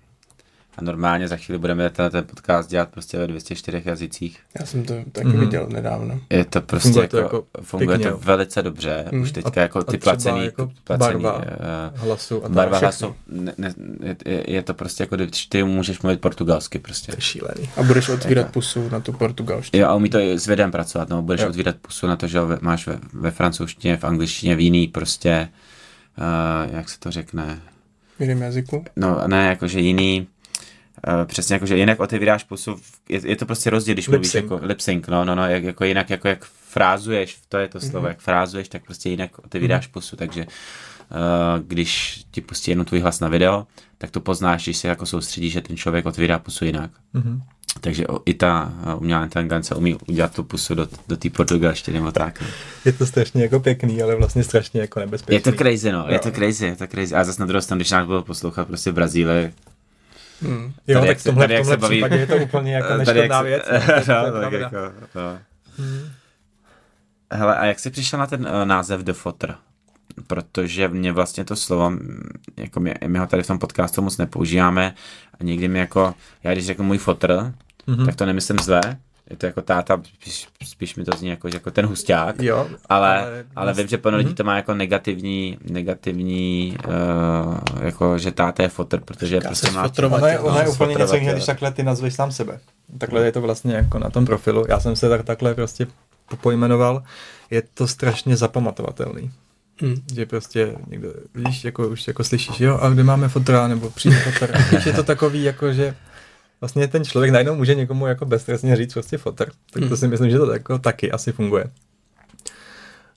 A 0.78 0.82
normálně 0.82 1.28
za 1.28 1.38
chvíli 1.38 1.60
budeme 1.60 1.90
ten, 1.90 2.12
ten 2.12 2.24
podcast 2.24 2.70
dělat 2.70 2.90
prostě 2.90 3.18
ve 3.18 3.28
204 3.28 3.82
jazycích. 3.86 4.40
Já 4.60 4.66
jsem 4.66 4.84
to 4.86 4.94
taky 5.12 5.28
Mhm. 5.28 5.40
viděl 5.40 5.68
nedávno. 5.74 6.20
Je 6.30 6.46
to 6.46 6.62
prostě 6.62 6.88
Funguje 6.90 7.08
funguje 7.08 7.08
to 7.08 7.18
jako, 7.18 7.36
jako 7.36 7.62
funguje 7.66 7.98
pěkně, 7.98 8.12
to 8.12 8.18
velice 8.18 8.62
dobře. 8.64 9.06
Mm. 9.12 9.22
Už 9.22 9.32
teďka 9.32 9.62
A- 9.62 9.64
jako 9.64 9.80
a 9.80 9.84
ty 9.84 9.98
třeba 9.98 10.14
placený, 10.16 10.46
jako 10.46 10.72
placený 10.84 11.24
barva 11.24 11.42
eh, 11.46 11.92
Hlasu 11.96 12.46
a 12.46 12.50
barva 12.50 12.78
hlasu, 12.78 13.16
ne, 13.28 13.54
ne, 13.58 13.74
je, 14.26 14.44
je, 14.52 14.62
to 14.64 14.74
prostě 14.74 15.04
jako, 15.04 15.16
když 15.16 15.46
ty 15.46 15.64
můžeš 15.64 16.02
mluvit 16.02 16.22
portugalsky 16.22 16.80
prostě. 16.80 17.12
To 17.12 17.18
je 17.18 17.22
šílený. 17.22 17.70
A 17.78 17.84
budeš 17.84 18.10
otvírat 18.10 18.42
Jako- 18.46 18.52
pusu 18.54 18.90
na 18.90 19.00
tu 19.00 19.14
portugalštinu. 19.14 19.82
Jo, 19.84 19.90
a 19.90 19.96
umí 19.96 20.10
to 20.10 20.20
i 20.20 20.40
s 20.40 20.48
videem 20.48 20.72
pracovat, 20.72 21.10
no, 21.10 21.22
budeš 21.22 21.42
Jo. 21.42 21.50
otvírat 21.50 21.76
pusu 21.76 22.08
na 22.08 22.16
to, 22.16 22.28
že 22.28 22.40
máš 22.62 22.88
ve, 22.88 23.00
ve 23.14 23.32
francouzštině, 23.32 23.98
v 23.98 24.04
angličtině, 24.04 24.56
v 24.56 24.60
jiný 24.60 24.88
prostě, 24.88 25.50
uh, 26.68 26.76
jak 26.76 26.90
se 26.90 27.00
to 27.00 27.12
řekne, 27.12 27.60
V 28.18 28.22
jiném 28.22 28.42
jazyku. 28.42 28.86
no 28.96 29.22
ne, 29.28 29.48
jakože 29.48 29.80
jiný, 29.80 30.28
uh, 31.08 31.26
přesně 31.26 31.54
jakože 31.54 31.78
jinak 31.78 32.00
otevíráš 32.00 32.44
pusu, 32.44 32.76
je, 33.10 33.22
je 33.30 33.36
to 33.36 33.46
prostě 33.46 33.70
rozdíl, 33.70 33.96
když 33.96 34.08
mluvíš 34.08 34.34
jako 34.34 34.60
lip 34.62 34.80
sync, 34.82 35.08
no, 35.08 35.26
no, 35.26 35.36
no, 35.36 35.48
jak, 35.50 35.64
jako 35.64 35.84
jinak, 35.86 36.10
jako 36.10 36.28
jak 36.28 36.46
frázuješ, 36.70 37.38
to 37.50 37.58
je 37.58 37.68
to 37.68 37.80
slovo, 37.80 38.00
Mhm. 38.00 38.08
jak 38.08 38.20
frázuješ, 38.20 38.70
tak 38.70 38.84
prostě 38.86 39.10
jinak 39.10 39.32
otevíráš 39.46 39.88
pusu, 39.88 40.16
takže 40.16 40.46
uh, 40.46 40.48
když 41.68 42.22
ti 42.32 42.42
pustí 42.42 42.72
jenom 42.72 42.86
tvůj 42.86 43.00
hlas 43.00 43.20
na 43.20 43.28
video, 43.28 43.68
tak 43.98 44.12
to 44.12 44.20
poznáš, 44.20 44.64
když 44.64 44.78
se 44.78 44.88
jako 44.88 45.06
soustředíš, 45.06 45.54
že 45.54 45.62
ten 45.62 45.78
člověk 45.78 46.06
otvírá 46.06 46.40
pusu 46.40 46.66
jinak. 46.66 46.92
Mhm. 47.14 47.42
Takže 47.82 48.06
i 48.26 48.34
ta 48.34 48.74
uh, 48.96 49.02
umělá 49.02 49.24
inteligence 49.24 49.76
umí 49.76 49.96
udělat 50.08 50.34
tu 50.36 50.44
pusu 50.44 50.76
do, 50.76 50.88
do 51.08 51.18
té 51.18 51.30
portugalštiny 51.30 52.00
nebo 52.00 52.12
tak. 52.12 52.42
no. 52.42 52.48
Je 52.86 52.92
to 52.92 53.06
strašně 53.06 53.44
jako 53.44 53.60
pěkný, 53.60 54.02
ale 54.02 54.16
vlastně 54.16 54.44
strašně 54.44 54.82
jako 54.82 55.00
nebezpečný. 55.00 55.36
Je 55.36 55.42
to 55.42 55.52
crazy, 55.52 55.92
no, 55.92 56.06
je 56.08 56.14
Jo. 56.14 56.20
to 56.24 56.32
crazy, 56.32 56.66
je 56.66 56.76
to 56.76 56.88
crazy. 56.88 57.16
A 57.16 57.24
zase 57.24 57.42
na 57.42 57.46
druhou 57.46 57.62
stranu, 57.62 57.78
když 57.80 57.92
nás 57.92 58.06
budou 58.08 58.22
poslouchat 58.22 58.68
prostě 58.68 58.92
v 58.92 58.94
Brazílii, 58.94 59.54
Hmm. 60.42 60.74
Jo, 60.88 61.00
Tady 61.00 61.08
tak 61.08 61.18
v 61.18 61.24
tomhle, 61.24 61.44
tady 61.48 61.56
v 61.56 61.58
tomhle 61.58 61.74
se 61.76 61.78
baví- 61.82 61.96
případě 61.96 62.16
je 62.16 62.28
to 62.28 62.36
úplně 62.38 62.76
jako 62.76 62.88
Tady 63.06 63.20
neškodná 63.20 63.42
věc. 63.42 63.64
no, 63.72 64.16
no, 64.32 64.42
tak 64.42 64.50
pravda. 64.50 64.58
jako, 64.58 64.78
no. 65.16 65.40
Mhm. 65.78 66.10
Hele, 67.32 67.56
a 67.58 67.66
jak 67.66 67.80
jsi 67.80 67.90
přišel 67.92 68.20
na 68.20 68.28
ten 68.28 68.42
uh, 68.42 68.66
název 68.66 69.02
The 69.02 69.14
Fotr? 69.14 69.54
Protože 70.28 70.88
mě 70.88 71.12
vlastně 71.12 71.46
to 71.46 71.56
slovo, 71.56 71.92
jako 72.58 72.80
my, 72.80 72.94
my 73.08 73.20
ho 73.20 73.28
tady 73.28 73.44
v 73.44 73.48
tom 73.48 73.60
podcastu 73.60 74.02
moc 74.02 74.18
nepoužíváme 74.18 74.94
a 75.40 75.44
někdy 75.44 75.68
mi 75.68 75.80
jako, 75.80 76.14
já 76.44 76.52
když 76.52 76.66
řeknu 76.66 76.86
můj 76.86 76.98
fotr, 76.98 77.54
Mhm. 77.88 78.06
tak 78.06 78.16
to 78.16 78.26
nemyslím 78.26 78.60
zle, 78.60 78.82
je 79.30 79.36
to 79.38 79.46
jako 79.46 79.62
táta, 79.62 80.02
spíš, 80.20 80.48
spíš 80.66 80.96
mi 80.96 81.04
to 81.06 81.18
zní 81.18 81.30
jako, 81.30 81.48
jako 81.48 81.72
ten 81.72 81.86
husťák, 81.86 82.36
Jo, 82.42 82.58
ale, 82.90 83.18
ale 83.20 83.46
ale, 83.56 83.66
vlastně- 83.66 83.84
vím, 83.84 83.90
že 83.90 83.98
plno 83.98 84.18
lidí 84.18 84.28
Mhm. 84.28 84.36
to 84.36 84.44
má 84.44 84.56
jako 84.56 84.74
negativní, 84.74 85.58
negativní, 85.72 86.78
uh, 86.88 87.58
jako 87.82 88.18
že 88.18 88.32
táta 88.32 88.64
je 88.64 88.70
fotr, 88.70 89.00
protože 89.00 89.36
je 89.36 89.40
Říká 89.40 89.50
prostě 89.50 89.68
se 89.68 89.74
má... 89.74 89.84
Ono 90.16 90.28
je, 90.28 90.40
ono 90.40 90.60
je 90.60 90.66
No, 90.66 90.72
úplně 90.72 90.90
něco 90.90 90.98
fotrovat, 91.04 91.14
jiného, 91.16 91.34
když 91.34 91.46
takhle 91.46 91.72
ty 91.72 91.84
nazveš 91.84 92.14
sám 92.14 92.32
sebe. 92.32 92.60
Takhle 92.98 93.26
je 93.26 93.32
to 93.32 93.42
vlastně 93.42 93.74
jako 93.76 94.00
na 94.00 94.10
tom 94.10 94.26
profilu. 94.26 94.66
Já 94.70 94.80
jsem 94.80 94.96
se 94.96 95.10
tak, 95.10 95.24
takhle 95.26 95.54
prostě 95.56 95.88
po- 96.30 96.38
pojmenoval. 96.38 97.04
Je 97.52 97.64
to 97.74 97.88
strašně 97.88 98.38
zapamatovatelný. 98.38 99.32
Hmm. 99.82 99.96
Že 100.16 100.26
prostě 100.26 100.76
někdo, 100.88 101.10
víš, 101.36 101.64
jako 101.66 101.88
už 101.88 102.08
jako 102.08 102.24
slyšíš, 102.24 102.60
jo, 102.60 102.80
a 102.82 102.90
kde 102.90 103.04
máme 103.04 103.28
fotra, 103.30 103.68
nebo 103.68 103.90
přijde 103.90 104.16
fotr. 104.20 104.56
A 104.58 104.76
Víš, 104.76 104.86
je 104.86 104.94
to 104.94 105.04
takový, 105.04 105.44
jako 105.44 105.74
že 105.74 105.96
vlastně 106.62 106.88
ten 106.88 107.06
člověk 107.06 107.32
najednou 107.32 107.56
může 107.56 107.76
někomu 107.76 108.08
jako 108.08 108.26
beztrestně 108.26 108.76
říct 108.76 108.94
prostě 108.94 109.18
fotr. 109.18 109.46
Tak 109.46 109.54
to 109.74 109.80
Hmm. 109.88 109.98
si 109.98 110.08
myslím, 110.08 110.30
že 110.30 110.38
to 110.38 110.52
jako 110.54 110.80
taky 110.80 111.12
asi 111.12 111.32
funguje. 111.32 111.66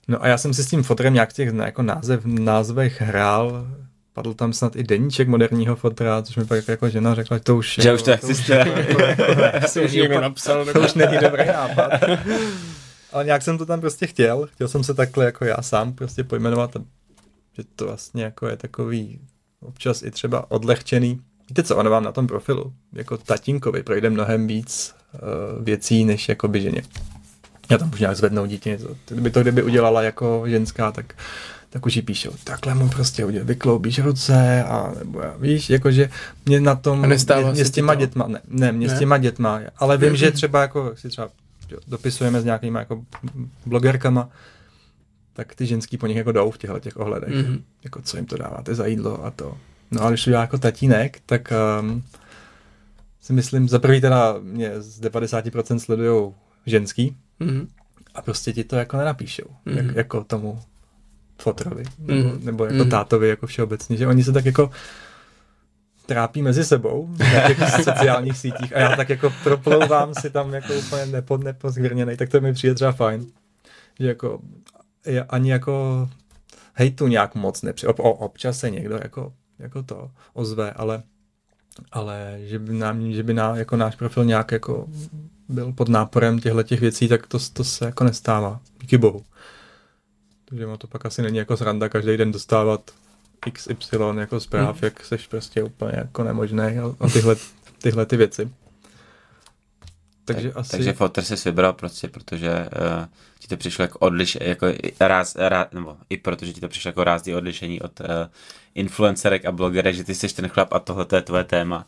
No 0.07 0.23
a 0.23 0.27
já 0.27 0.37
jsem 0.37 0.53
si 0.53 0.63
s 0.63 0.67
tím 0.67 0.83
fotrem 0.83 1.13
nějak 1.13 1.29
v 1.29 1.33
těch 1.33 1.53
jako 1.65 1.81
název, 1.81 2.25
názvech 2.25 3.01
hrál, 3.01 3.67
padl 4.13 4.33
tam 4.33 4.53
snad 4.53 4.75
i 4.75 4.83
deníček 4.83 5.27
moderního 5.27 5.75
fotra, 5.75 6.21
což 6.21 6.35
mi 6.35 6.45
pak 6.45 6.67
jako 6.67 6.89
žena 6.89 7.15
řekla, 7.15 7.37
že 7.37 7.43
to 7.43 7.57
už... 7.57 7.75
Že 7.81 7.89
jako, 7.89 7.95
už 7.95 8.03
to 8.03 8.11
existuje. 8.11 8.59
jako, 8.59 9.01
jako, 9.01 9.81
už 9.85 9.91
někdo 9.93 10.21
napsal. 10.21 10.65
to 10.65 10.79
už 10.81 10.93
není 10.95 11.17
dobrý 11.21 11.47
nápad. 11.47 11.91
Ale 13.13 13.25
nějak 13.25 13.41
jsem 13.41 13.57
to 13.57 13.65
tam 13.65 13.81
prostě 13.81 14.07
chtěl. 14.07 14.47
Chtěl 14.53 14.67
jsem 14.67 14.83
se 14.83 14.93
takhle 14.93 15.25
jako 15.25 15.45
já 15.45 15.61
sám 15.61 15.93
prostě 15.93 16.23
pojmenovat, 16.23 16.71
že 17.57 17.63
to 17.75 17.85
vlastně 17.85 18.23
jako 18.23 18.47
je 18.47 18.57
takový 18.57 19.19
občas 19.61 20.03
i 20.03 20.11
třeba 20.11 20.51
odlehčený. 20.51 21.21
Víte 21.49 21.63
co, 21.63 21.77
ono 21.77 21.89
vám 21.89 22.03
na 22.03 22.11
tom 22.11 22.27
profilu, 22.27 22.73
jako 22.93 23.17
tatínkovi 23.17 23.83
projde 23.83 24.09
mnohem 24.09 24.47
víc 24.47 24.95
uh, 25.13 25.63
věcí, 25.63 26.05
než 26.05 26.29
jako 26.29 26.47
by 26.47 26.61
ženě. 26.61 26.81
Já 27.69 27.77
tam 27.77 27.91
už 27.93 27.99
nějak 27.99 28.15
zvednou 28.17 28.45
dítě 28.45 28.69
něco. 28.69 28.95
Kdyby 29.07 29.31
to 29.31 29.41
kdyby 29.41 29.63
udělala 29.63 30.01
jako 30.01 30.43
ženská, 30.47 30.91
tak 30.91 31.13
tak 31.69 31.85
už 31.85 31.95
jí 31.95 32.01
píšou, 32.01 32.31
takhle 32.43 32.75
mu 32.75 32.89
prostě 32.89 33.25
udělal, 33.25 33.45
vykloubíš 33.45 33.99
ruce 33.99 34.63
a 34.63 34.93
nebo 34.99 35.21
já, 35.21 35.35
víš, 35.37 35.69
jakože 35.69 36.09
mě 36.45 36.59
na 36.59 36.75
tom, 36.75 36.99
mě, 36.99 37.17
mě 37.51 37.65
s 37.65 37.71
těma 37.71 37.93
to? 37.93 37.99
dětma, 37.99 38.27
ne, 38.27 38.41
ne, 38.47 38.71
mě 38.71 38.87
Ne? 38.87 38.95
s 38.95 38.99
těma 38.99 39.17
dětma, 39.17 39.61
ale 39.77 39.97
vím, 39.97 40.15
že 40.15 40.31
třeba 40.31 40.61
jako, 40.61 40.85
jak 40.85 40.99
si 40.99 41.09
třeba 41.09 41.29
dopisujeme 41.87 42.41
s 42.41 42.45
nějakýma 42.45 42.79
jako 42.79 43.03
blogerkama, 43.65 44.29
tak 45.33 45.55
ty 45.55 45.65
ženský 45.65 45.97
po 45.97 46.07
nich 46.07 46.17
jako 46.17 46.31
jdou 46.31 46.51
v 46.51 46.57
těchto 46.57 46.79
těch 46.79 46.97
ohledech. 46.97 47.29
Mhm. 47.29 47.43
Mm-hmm. 47.43 47.61
Jako 47.83 48.01
co 48.01 48.17
jim 48.17 48.25
to 48.25 48.37
dáváte 48.37 48.75
za 48.75 48.85
jídlo 48.85 49.25
a 49.25 49.31
to. 49.31 49.57
No 49.91 50.03
a 50.03 50.09
když 50.09 50.23
to 50.23 50.29
dělá 50.29 50.41
jako 50.41 50.57
tatínek, 50.57 51.19
tak 51.25 51.53
um, 51.81 52.03
si 53.21 53.33
myslím, 53.33 53.69
za 53.69 53.79
prvý 53.79 54.01
teda 54.01 54.35
mě 54.41 54.81
z 54.81 55.01
90% 55.01 55.77
sledujou 55.77 56.35
ženský 56.65 57.17
Mhm. 57.39 57.67
a 58.15 58.21
prostě 58.21 58.53
ti 58.53 58.63
to 58.63 58.75
jako 58.75 58.97
nenapíšou, 58.97 59.43
mm-hmm. 59.43 59.77
jak, 59.77 59.85
Mhm. 59.85 59.97
jako 59.97 60.23
tomu 60.23 60.61
fotrovi, 61.41 61.83
nebo, 61.99 62.29
Mhm. 62.29 62.45
nebo 62.45 62.65
jako 62.65 62.75
Mhm. 62.77 62.89
tátovi 62.89 63.29
jako 63.29 63.47
všeobecně, 63.47 63.97
že 63.97 64.07
oni 64.07 64.23
se 64.23 64.31
tak 64.31 64.45
jako 64.45 64.71
trápí 66.05 66.41
mezi 66.41 66.65
sebou 66.65 67.09
na 67.33 67.47
těch 67.47 67.57
sociálních 67.83 68.37
sítích 68.37 68.75
a 68.75 68.79
já 68.79 68.95
tak 68.95 69.09
jako 69.09 69.33
proplouvám 69.43 70.13
si 70.15 70.29
tam 70.29 70.53
jako 70.53 70.73
úplně 70.73 71.05
nepo, 71.05 71.37
nepozgrněnej, 71.37 72.17
tak 72.17 72.29
to 72.29 72.41
mi 72.41 72.53
přijde 72.53 72.75
třeba 72.75 72.91
fajn. 72.91 73.25
Že 73.99 74.07
jako 74.07 74.39
ani 75.29 75.51
jako 75.51 76.09
hejtu 76.73 77.07
nějak 77.07 77.35
moc 77.35 77.61
nepři... 77.61 77.87
Ob, 77.87 77.99
občas 77.99 78.59
se 78.59 78.69
někdo 78.69 78.95
jako, 79.03 79.33
jako 79.59 79.83
to 79.83 80.11
ozve, 80.33 80.71
ale 80.71 81.03
ale 81.91 82.37
že 82.43 82.59
by, 82.59 82.73
nám, 82.73 83.11
že 83.11 83.23
by 83.23 83.33
ná, 83.33 83.55
jako 83.55 83.77
náš 83.77 83.95
profil 83.95 84.25
nějak 84.25 84.51
jako 84.51 84.87
byl 85.49 85.71
pod 85.73 85.89
náporem 85.89 86.39
těchto 86.39 86.63
těch 86.63 86.79
věcí, 86.81 87.07
tak 87.07 87.27
to, 87.27 87.37
to 87.53 87.63
se 87.63 87.85
jako 87.85 88.03
nestává. 88.03 88.59
Díky 88.81 88.97
bohu. 88.97 89.23
Takže 90.45 90.65
ono 90.65 90.77
to 90.77 90.87
pak 90.87 91.05
asi 91.05 91.21
není 91.21 91.37
jako 91.37 91.57
sranda 91.57 91.89
každý 91.89 92.17
den 92.17 92.31
dostávat 92.31 92.91
XY 93.53 93.97
jako 94.19 94.39
zpráv, 94.39 94.75
Mhm. 94.75 94.85
jak 94.85 95.05
seš 95.05 95.27
prostě 95.27 95.63
úplně 95.63 95.93
jako 95.95 96.23
nemožný 96.23 96.59
a, 96.63 96.95
a 96.99 97.09
tyhle, 97.09 97.35
tyhle 97.81 98.05
ty 98.05 98.17
věci. 98.17 98.49
Takže 100.25 100.47
tak, 100.49 100.57
asi... 100.57 100.71
Takže 100.71 100.93
foter 100.93 101.23
si 101.23 101.49
vybral 101.49 101.73
prostě, 101.73 102.07
protože 102.07 102.49
uh, 102.51 103.05
to 103.49 103.57
přišlo 103.57 103.83
jako 103.83 103.99
odliš, 103.99 104.37
jako 104.41 104.67
ráz, 104.99 105.35
ráz, 105.35 105.67
nebo 105.71 105.97
i 106.09 106.17
protože 106.17 106.53
ti 106.53 106.61
to 106.61 106.69
přišlo 106.69 106.89
jako 106.89 107.03
rázdý 107.03 107.35
odlišení 107.35 107.81
od 107.81 107.99
uh, 107.99 108.05
influencerek 108.75 109.45
a 109.45 109.51
blogerek, 109.51 109.95
že 109.95 110.03
ty 110.03 110.15
jsi 110.15 110.35
ten 110.35 110.47
chlap 110.47 110.73
a 110.73 110.79
tohle 110.79 111.05
to 111.05 111.15
je 111.15 111.21
tvoje 111.21 111.43
téma. 111.43 111.87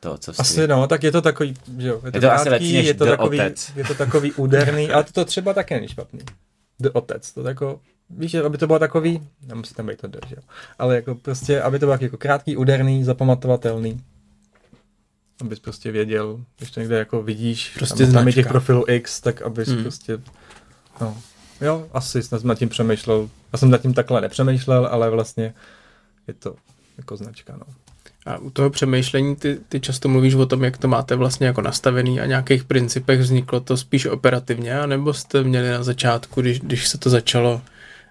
To, 0.00 0.18
co 0.18 0.32
jsi... 0.32 0.40
Asi 0.40 0.68
no, 0.68 0.86
tak 0.86 1.02
je 1.02 1.12
to 1.12 1.22
takový, 1.22 1.54
že 1.78 1.88
jo, 1.88 2.00
je 2.04 2.12
to, 2.12 2.16
Je 2.16 2.20
to 2.20 2.32
asi 2.32 2.44
krátký, 2.44 2.50
lepší 2.50 2.72
než 2.72 2.86
je 2.86 2.94
to 2.94 3.06
takový, 3.06 3.40
Otec. 3.40 3.72
je 3.76 3.84
to 3.84 3.94
takový 3.94 4.32
úderný, 4.36 4.90
ale 4.90 5.04
to, 5.04 5.12
to 5.12 5.24
třeba 5.24 5.52
také 5.52 5.74
není 5.74 5.88
špatný. 5.88 6.20
The 6.80 6.88
Otec, 6.92 7.32
to 7.32 7.48
jako, 7.48 7.80
víš, 8.10 8.34
aby 8.34 8.58
to 8.58 8.66
bylo 8.66 8.78
takový, 8.78 9.28
nemusí 9.46 9.74
tam 9.74 9.86
být 9.86 10.00
to 10.00 10.06
D, 10.06 10.18
že 10.28 10.34
jo, 10.36 10.42
ale 10.78 10.94
jako 10.94 11.14
prostě, 11.14 11.62
aby 11.62 11.78
to 11.78 11.86
bylo 11.86 11.98
jako 12.00 12.16
krátký, 12.16 12.56
úderný, 12.56 13.04
zapamatovatelný, 13.04 14.00
abys 15.40 15.58
prostě 15.60 15.92
věděl, 15.92 16.44
když 16.58 16.70
to 16.70 16.80
někde 16.80 16.98
jako 16.98 17.22
vidíš, 17.22 17.72
Prostě 17.74 18.04
tam, 18.04 18.14
tam 18.14 18.26
je 18.26 18.32
těch 18.32 18.46
profilů 18.46 18.84
X, 18.88 19.20
tak 19.20 19.42
abys 19.42 19.68
Hmm. 19.68 19.82
prostě, 19.82 20.18
no, 21.00 21.16
jo, 21.60 21.86
asi 21.92 22.22
jsem 22.22 22.38
nad 22.44 22.58
tím 22.58 22.68
přemýšlel, 22.68 23.28
já 23.52 23.58
jsem 23.58 23.70
nad 23.70 23.82
tím 23.82 23.94
takhle 23.94 24.20
nepřemýšlel, 24.20 24.88
ale 24.90 25.10
vlastně 25.10 25.54
je 26.28 26.34
to 26.34 26.54
jako 26.98 27.16
značka, 27.16 27.52
no. 27.56 27.66
A 28.26 28.38
u 28.38 28.50
toho 28.50 28.70
přemýšlení 28.70 29.36
ty, 29.36 29.58
ty 29.68 29.80
často 29.80 30.08
mluvíš 30.08 30.34
o 30.34 30.46
tom, 30.46 30.64
jak 30.64 30.78
to 30.78 30.88
máte 30.88 31.16
vlastně 31.16 31.46
jako 31.46 31.62
nastavený 31.62 32.20
a 32.20 32.26
nějakých 32.26 32.64
principech 32.64 33.20
vzniklo 33.20 33.60
to 33.60 33.76
spíš 33.76 34.06
operativně, 34.06 34.80
anebo 34.80 35.14
jste 35.14 35.42
měli 35.42 35.70
na 35.70 35.82
začátku, 35.82 36.40
když, 36.40 36.60
když 36.60 36.88
se 36.88 36.98
to 36.98 37.10
začalo 37.10 37.60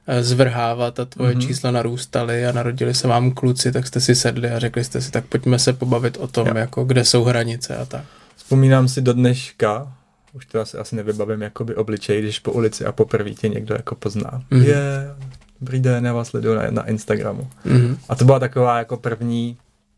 eh, 0.07 0.23
zvrhávat 0.23 0.99
a 0.99 1.05
tvoje 1.05 1.31
Mhm. 1.31 1.39
mm-hmm. 1.41 1.47
čísla 1.47 1.71
narůstaly 1.71 2.45
a 2.45 2.51
narodili 2.51 2.93
se 2.93 3.07
vám 3.07 3.31
kluci, 3.31 3.71
tak 3.71 3.87
jste 3.87 4.01
si 4.01 4.15
sedli 4.15 4.49
a 4.51 4.59
řekli 4.59 4.83
jste 4.83 5.01
si, 5.01 5.11
tak 5.11 5.25
pojďme 5.25 5.59
se 5.59 5.73
pobavit 5.73 6.17
o 6.17 6.27
tom, 6.27 6.47
Jo. 6.47 6.53
jako 6.57 6.83
kde 6.83 7.05
jsou 7.05 7.23
hranice 7.23 7.77
a 7.77 7.85
tak. 7.85 8.03
Vzpomínám 8.35 8.87
si 8.87 9.01
do 9.01 9.13
dneška, 9.13 9.93
už 10.33 10.45
to 10.45 10.61
asi, 10.61 10.77
asi 10.77 10.95
nevybavím 10.95 11.41
jakoby 11.41 11.75
obličej, 11.75 12.21
když 12.21 12.39
po 12.39 12.51
ulici 12.51 12.85
a 12.85 12.91
poprvé 12.91 13.29
tě 13.29 13.49
někdo 13.49 13.75
jako 13.75 13.95
pozná. 13.95 14.43
Mhm. 14.51 14.63
Je, 14.63 15.15
dobrý 15.61 15.79
den, 15.79 16.05
já 16.05 16.13
vás 16.13 16.27
sleduju 16.27 16.55
na, 16.55 16.71
na 16.71 16.87
Instagramu. 16.87 17.49
Mm-hmm. 17.65 17.97
A 18.09 18.15
to 18.15 18.25
byla 18.25 18.39
taková 18.39 18.77
jako 18.77 18.97
první, 18.97 19.57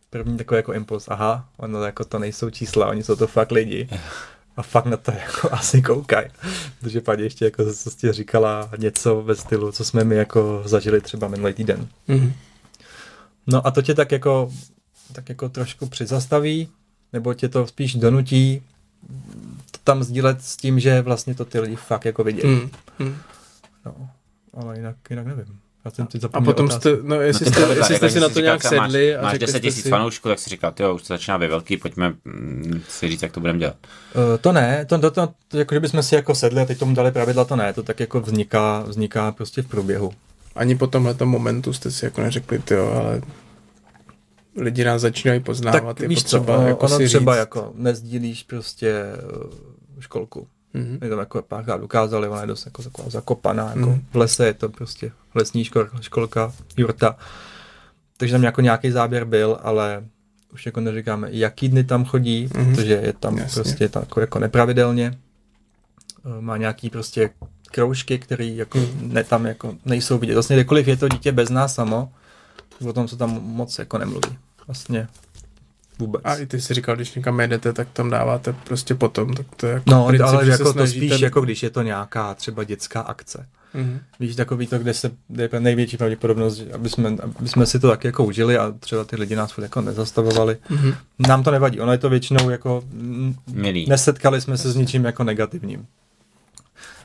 první 0.09 0.37
takový 0.37 0.57
jako 0.57 0.73
impuls, 0.73 1.07
aha, 1.07 1.45
ono 1.57 1.83
jako 1.83 2.03
to 2.03 2.19
nejsou 2.19 2.49
čísla, 2.49 2.87
oni 2.87 3.03
jsou 3.03 3.15
to 3.15 3.27
fakt 3.27 3.51
lidi. 3.51 3.89
A 4.57 4.61
fakt 4.63 4.85
na 4.85 4.97
to 4.97 5.11
jako 5.11 5.49
asi 5.53 5.81
koukaj. 5.81 6.29
Protože 6.79 7.01
paní 7.01 7.23
ještě 7.23 7.45
jako 7.45 7.63
zase 7.63 8.13
říkala 8.13 8.69
něco 8.77 9.21
ve 9.21 9.35
stylu, 9.35 9.71
co 9.71 9.85
jsme 9.85 10.03
mi 10.03 10.15
jako 10.15 10.61
zažili 10.65 11.01
třeba 11.01 11.27
minulý 11.27 11.53
týden. 11.53 11.87
Mm-hmm. 12.09 12.31
No 13.47 13.67
a 13.67 13.71
to 13.71 13.81
tě 13.81 13.93
tak 13.93 14.11
jako, 14.11 14.51
tak 15.13 15.29
jako 15.29 15.49
trošku 15.49 15.89
přizastaví, 15.89 16.69
nebo 17.13 17.33
tě 17.33 17.49
to 17.49 17.67
spíš 17.67 17.95
donutí 17.95 18.63
tam 19.83 20.03
sdílet 20.03 20.41
s 20.41 20.57
tím, 20.57 20.79
že 20.79 21.01
vlastně 21.01 21.35
to 21.35 21.45
ty 21.45 21.59
lidi 21.59 21.75
fakt 21.75 22.05
jako 22.05 22.23
vidějí. 22.23 22.53
Mm. 22.55 22.69
Mm. 22.99 23.15
No, 23.85 24.09
ale 24.53 24.75
jinak, 24.77 24.95
jinak 25.09 25.25
nevím. 25.27 25.59
Já 25.85 25.91
jsem 25.91 26.07
teď 26.07 26.23
A 26.33 26.41
potom 26.41 26.65
otázku. 26.65 26.81
jste, 26.81 26.97
no 27.01 27.21
jestli 27.21 27.45
No, 27.45 27.51
jste, 27.51 27.75
jestli 27.75 27.95
jste 27.95 28.09
si 28.09 28.19
na 28.19 28.27
to 28.29 28.33
říkal, 28.33 28.43
nějak 28.43 28.63
sedli 28.63 29.15
a 29.15 29.21
máš, 29.21 29.23
máš 29.23 29.31
řekli 29.31 29.45
10 29.45 29.51
jste 29.51 29.59
tisíc 29.59 29.83
si, 29.83 29.89
fanoušků, 29.89 30.29
tak 30.29 30.39
si 30.39 30.49
říkal, 30.49 30.73
jo, 30.79 30.95
už 30.95 31.01
to 31.01 31.07
začíná 31.07 31.37
být 31.39 31.47
velký, 31.47 31.77
pojďme 31.77 32.13
mm, 32.25 32.81
si 32.89 33.07
říct, 33.07 33.21
jak 33.21 33.31
to 33.31 33.39
budeme 33.39 33.59
dělat. 33.59 33.75
Uh, 34.15 34.37
to 34.41 34.51
ne, 34.51 34.85
to, 34.85 34.99
to, 34.99 35.11
to, 35.11 35.29
to, 35.47 35.57
jako, 35.57 35.75
že 35.75 35.79
bychom 35.79 36.03
si 36.03 36.15
jako 36.15 36.35
sedli 36.35 36.61
a 36.61 36.65
teď 36.65 36.77
tomu 36.79 36.95
dali 36.95 37.11
pravidla, 37.11 37.45
to 37.45 37.55
ne, 37.55 37.73
to 37.73 37.83
tak 37.83 37.99
jako 37.99 38.21
vzniká, 38.21 38.83
vzniká 38.87 39.31
prostě 39.31 39.61
v 39.61 39.67
průběhu. 39.67 40.13
ani 40.55 40.75
po 40.75 40.87
tomhle 40.87 41.15
momentu 41.23 41.73
jste 41.73 41.91
si 41.91 42.05
jako 42.05 42.21
neřekli, 42.21 42.59
ty 42.59 42.73
jo, 42.73 42.91
ale 43.03 43.21
lidi 44.55 44.83
nás 44.83 45.01
začínají 45.01 45.39
poznávat, 45.39 45.83
tak 45.83 45.99
je 45.99 46.07
víš 46.07 46.23
co, 46.23 46.37
potřeba 46.37 46.57
ono, 46.57 46.67
jako 46.67 46.85
ono 46.85 46.97
si 46.97 47.05
třeba 47.05 47.33
říct. 47.33 47.39
jako 47.39 47.71
nezdílíš 47.75 48.43
prostě 48.43 49.03
uh, 49.45 49.70
školku. 50.01 50.47
Mhm. 50.73 50.97
My 51.01 51.09
tam 51.09 51.19
jako 51.19 51.41
párkrát 51.41 51.83
ukázali, 51.83 52.27
ona 52.27 52.41
je 52.41 52.47
dost 52.47 52.65
jako 52.65 52.83
taková 52.83 53.09
zakopaná, 53.09 53.67
jako 53.67 53.79
Mhm. 53.89 54.05
v 54.11 54.15
lese 54.15 54.45
je 54.45 54.53
to 54.53 54.69
prostě 54.69 55.11
lesní 55.35 55.63
školka, 55.65 56.01
školka 56.01 56.53
jurta. 56.77 57.15
Takže 58.17 58.31
tam 58.33 58.43
jako 58.43 58.61
nějaký 58.61 58.91
záběr 58.91 59.25
byl, 59.25 59.57
ale 59.63 60.03
už 60.53 60.65
jako 60.65 60.81
neříkáme, 60.81 61.27
jaký 61.31 61.69
dny 61.69 61.83
tam 61.83 62.05
chodí, 62.05 62.49
Mhm. 62.55 62.75
protože 62.75 62.93
je 62.93 63.13
tam 63.13 63.37
Jasně. 63.37 63.63
prostě 63.63 63.89
tak 63.89 64.07
jako, 64.19 64.39
nepravidelně. 64.39 65.17
Eh, 66.37 66.41
Má 66.41 66.57
nějaký 66.57 66.89
prostě 66.89 67.29
kroužky, 67.71 68.19
které 68.19 68.45
jako 68.45 68.77
Mhm. 68.77 69.13
ne, 69.13 69.23
tam 69.23 69.45
jako 69.45 69.75
nejsou 69.85 70.17
vidět. 70.17 70.33
Vlastně 70.33 70.55
kdekoliv 70.55 70.87
je 70.87 70.97
to 70.97 71.07
dítě 71.09 71.31
bez 71.31 71.49
nás 71.49 71.75
samo, 71.75 72.13
o 72.89 72.93
tom 72.93 73.07
se 73.07 73.17
tam 73.17 73.29
moc 73.43 73.79
jako 73.79 73.97
nemluví. 73.97 74.37
Vlastně 74.67 75.07
vůbec. 76.01 76.21
A 76.25 76.35
i 76.35 76.45
ty 76.45 76.61
si 76.61 76.73
říkal, 76.73 76.95
když 76.95 77.15
někam 77.15 77.39
jedete, 77.39 77.73
tak 77.73 77.87
tam 77.93 78.09
dáváte 78.09 78.53
prostě 78.53 78.95
potom, 78.95 79.33
tak 79.33 79.45
to 79.55 79.67
je 79.67 79.73
jako 79.73 79.91
No, 79.91 80.05
princip, 80.07 80.27
ale 80.27 80.45
že 80.45 80.51
jako 80.51 80.65
se 80.65 80.73
to 80.73 80.87
spíš 80.87 81.19
jako 81.19 81.41
když 81.41 81.63
je 81.63 81.69
to 81.69 81.81
nějaká 81.81 82.33
třeba 82.33 82.63
dětská 82.63 83.01
akce. 83.01 83.45
Mhm. 83.73 83.99
Víš, 84.19 84.35
takový 84.35 84.67
to, 84.67 84.79
kde 84.79 84.93
se 84.93 85.11
kde 85.27 85.49
je 85.53 85.59
největší 85.59 85.97
pravděpodobnost, 85.97 86.55
že 86.55 86.73
aby 86.73 86.89
jsme, 86.89 87.15
aby 87.39 87.49
jsme 87.49 87.65
si 87.65 87.79
to 87.79 87.89
tak 87.89 88.03
jako 88.03 88.25
užili 88.25 88.57
a 88.57 88.73
třeba 88.79 89.03
ty 89.03 89.15
lidi 89.15 89.35
nás 89.35 89.53
jako 89.61 89.81
nezastavovali. 89.81 90.57
Mhm. 90.69 90.93
Nám 91.19 91.43
to 91.43 91.51
nevadí, 91.51 91.79
ono 91.79 91.91
je 91.91 91.97
to 91.97 92.09
většinou 92.09 92.49
jako, 92.49 92.83
Milý. 93.53 93.85
nesetkali 93.89 94.41
jsme 94.41 94.57
se 94.57 94.71
s 94.71 94.75
ničím 94.75 95.05
jako 95.05 95.23
negativním. 95.23 95.85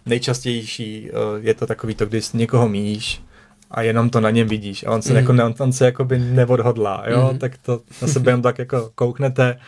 Nejčastější 0.06 1.10
uh, 1.10 1.18
je 1.44 1.54
to 1.54 1.66
takový 1.66 1.94
to, 1.94 2.06
když 2.06 2.32
někoho 2.32 2.68
míjíš 2.68 3.22
a 3.70 3.82
jenom 3.82 4.10
to 4.10 4.20
na 4.20 4.30
něm 4.30 4.48
vidíš 4.48 4.84
a 4.86 4.90
on 4.90 5.02
se, 5.02 5.08
Mhm. 5.12 5.16
jako, 5.22 5.32
ne, 5.32 5.44
on, 5.44 5.54
on 5.58 5.72
se 5.72 5.84
jakoby 5.84 6.18
neodhodlá, 6.18 7.04
jo, 7.08 7.28
Mhm. 7.30 7.38
tak 7.38 7.58
to 7.58 7.80
na 8.02 8.08
sebe 8.08 8.30
jen 8.30 8.42
tak 8.42 8.58
jako 8.58 8.90
kouknete 8.94 9.58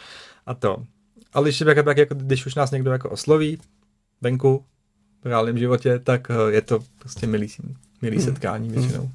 a 0.47 0.55
to. 0.55 0.77
Ale 1.33 1.45
když, 1.45 1.61
jako, 1.61 1.89
jak, 1.91 1.99
jako, 1.99 2.15
když 2.15 2.47
už 2.47 2.55
nás 2.55 2.71
někdo 2.71 2.91
jako 2.91 3.11
osloví 3.11 3.59
venku, 4.21 4.65
v 5.23 5.27
reálném 5.27 5.59
životě, 5.59 5.99
tak 5.99 6.31
uh, 6.31 6.49
je 6.53 6.63
to 6.63 6.79
prostě 6.99 7.27
milý, 7.27 7.49
milý 8.03 8.17
Mhm. 8.17 8.25
setkání 8.25 8.69
většinou. 8.71 9.11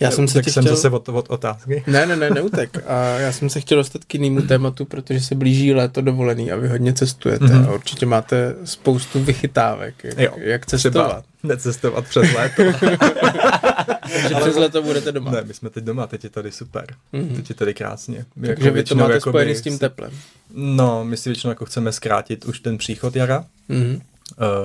Já 0.00 0.10
jsem 0.10 0.28
se 0.28 0.34
tak 0.34 0.48
jsem 0.48 0.62
chtěl... 0.64 0.76
zase 0.76 0.90
od, 0.90 1.08
od 1.08 1.30
otázky. 1.30 1.84
Ne, 1.86 2.06
ne, 2.06 2.16
ne, 2.16 2.30
neutek. 2.30 2.78
A 2.86 3.04
já 3.04 3.32
jsem 3.32 3.50
se 3.50 3.60
chtěl 3.60 3.78
dostat 3.78 4.04
k 4.04 4.14
jinému 4.14 4.42
tématu, 4.42 4.84
protože 4.84 5.20
se 5.20 5.34
blíží 5.34 5.74
léto 5.74 6.00
dovolený 6.00 6.52
a 6.52 6.56
vy 6.56 6.68
hodně 6.68 6.92
cestujete 6.92 7.44
Mhm. 7.44 7.68
a 7.68 7.72
určitě 7.72 8.06
máte 8.06 8.54
spoustu 8.64 9.24
vychytávek, 9.24 9.94
jak, 10.04 10.18
Jo, 10.18 10.32
jak 10.36 10.66
cestovat. 10.66 11.24
necestovat 11.42 12.04
přes 12.08 12.32
léto. 12.34 12.62
Takže 14.12 14.34
přes 14.40 14.56
léto 14.56 14.82
budete 14.82 15.12
doma. 15.12 15.30
ne, 15.30 15.42
my 15.44 15.54
jsme 15.54 15.70
teď 15.70 15.84
doma, 15.84 16.06
teď 16.06 16.24
je 16.24 16.30
tady 16.30 16.52
super. 16.52 16.86
Mhm. 17.12 17.28
Teď 17.36 17.48
je 17.48 17.54
tady 17.54 17.74
krásně. 17.74 18.24
My 18.36 18.46
Takže 18.48 18.70
vy 18.70 18.84
to 18.84 18.94
máte 18.94 19.12
jakoby 19.12 19.30
spojený 19.32 19.54
s 19.54 19.60
tím 19.62 19.78
teplem. 19.78 20.10
No, 20.54 21.04
my 21.04 21.16
si 21.16 21.28
většinou 21.28 21.50
jako 21.50 21.64
chceme 21.64 21.92
zkrátit 21.92 22.44
už 22.44 22.60
ten 22.60 22.78
příchod 22.78 23.16
jara, 23.16 23.44
Mhm. 23.68 23.94
uh, 23.94 24.00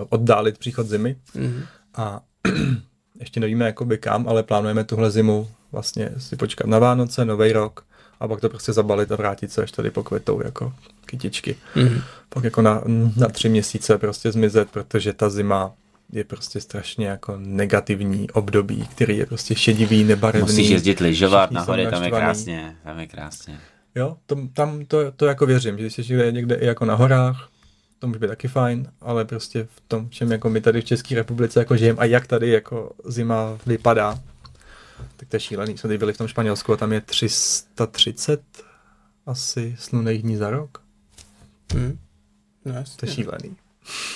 oddálit 0.10 0.58
příchod 0.58 0.88
zimy 0.88 1.16
Mhm. 1.36 1.64
a 1.96 2.20
ještě 3.20 3.40
nevíme 3.40 3.66
jakoby 3.66 3.98
kam, 3.98 4.28
ale 4.28 4.44
plánujeme 4.44 4.84
tuhle 4.84 5.12
zimu 5.12 5.50
vlastně 5.72 6.10
si 6.18 6.36
počkat 6.36 6.68
na 6.68 6.80
Vánoce, 6.80 7.26
Nový 7.26 7.52
rok 7.52 7.86
a 8.20 8.28
pak 8.28 8.42
to 8.42 8.50
prostě 8.50 8.74
zabalit 8.74 9.12
a 9.12 9.16
vrátit 9.16 9.52
se 9.52 9.64
až 9.64 9.72
tady 9.72 9.92
pokvetou 9.92 10.44
jako 10.44 10.74
kytičky. 11.06 11.56
Mhm. 11.76 12.02
Pak 12.30 12.44
jako 12.44 12.62
na, 12.62 12.82
na 13.18 13.28
tři 13.28 13.50
měsíce 13.50 13.98
prostě 13.98 14.32
zmizet, 14.32 14.70
protože 14.72 15.14
ta 15.14 15.30
zima 15.30 15.74
je 16.12 16.24
prostě 16.24 16.62
strašně 16.62 17.08
jako 17.08 17.36
negativní 17.38 18.30
období, 18.30 18.88
který 18.88 19.18
je 19.18 19.26
prostě 19.26 19.56
šedivý, 19.56 20.04
nebarevný. 20.04 20.52
Musíš 20.52 20.70
jezdit 20.70 21.00
lyžovat 21.00 21.46
všichni 21.46 21.56
na 21.56 21.66
jsou 21.66 21.72
hory, 21.72 21.88
tam 21.88 22.04
je 22.04 22.10
krásně, 22.10 22.76
tam 22.84 23.00
je 23.00 23.08
krásně. 23.08 23.60
Jo, 23.96 24.18
to, 24.26 24.36
tam 24.54 24.86
to, 24.86 25.12
to 25.12 25.26
jako 25.26 25.46
věřím, 25.46 25.78
že 25.78 25.84
když 25.84 25.94
jsi 25.94 26.02
někde, 26.02 26.32
někde 26.32 26.56
i 26.56 26.66
jako 26.66 26.86
na 26.86 26.96
horách, 26.96 27.50
to 28.04 28.08
může 28.08 28.20
být 28.20 28.28
taky 28.28 28.48
fajn, 28.48 28.88
ale 29.02 29.26
prostě 29.26 29.64
v 29.64 29.82
tom, 29.88 30.10
čem 30.10 30.32
jako 30.32 30.50
my 30.50 30.62
tady 30.62 30.82
v 30.82 30.86
České 30.86 31.16
republice 31.16 31.60
jako 31.60 31.78
žijeme 31.78 32.00
a 32.00 32.06
jak 32.06 32.28
tady 32.28 32.50
jako 32.50 32.92
zima 33.06 33.58
vypadá, 33.66 34.20
tak 35.18 35.30
to 35.30 35.36
je 35.36 35.40
šílený. 35.40 35.78
Jsme 35.78 35.88
teď 35.88 36.00
byli 36.00 36.14
v 36.14 36.18
tom 36.18 36.28
Španělsku 36.28 36.74
a 36.74 36.78
tam 36.78 36.94
je 36.94 37.02
330 37.02 38.42
asi 39.26 39.76
slunných 39.80 40.22
dní 40.22 40.36
za 40.38 40.50
rok. 40.50 40.82
Mhm. 41.74 42.00
No, 42.66 42.72
To 42.74 42.76
je 42.76 42.76
jasně. 42.76 43.08
šílený. 43.08 43.56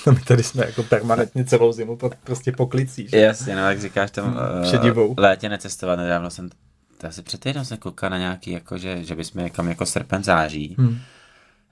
A 0.07 0.11
my 0.11 0.19
tady 0.19 0.43
jsme 0.43 0.65
jako 0.65 0.83
permanentně 0.83 1.45
celou 1.45 1.73
zimu 1.73 1.97
po, 1.97 2.09
prostě 2.23 2.51
poklicí. 2.51 3.07
že? 3.09 3.17
Jasně, 3.17 3.55
no 3.55 3.61
jak 3.69 3.81
říkáš 3.81 4.11
tam 4.11 4.25
Hmm, 4.25 4.97
uh, 4.97 5.13
létě 5.17 5.49
necestovat, 5.49 5.99
nedávno 5.99 6.29
jsem, 6.29 6.49
to 6.97 7.07
asi 7.07 7.21
před 7.21 7.39
týdnem 7.39 7.65
jsem 7.65 7.77
koukal 7.77 8.09
na 8.09 8.17
nějaký, 8.17 8.51
jako, 8.51 8.77
že, 8.77 9.03
že 9.03 9.15
bychom 9.15 9.43
někam 9.43 9.67
jako 9.67 9.85
srpen 9.85 10.23
září, 10.23 10.75
Hmm. 10.79 10.97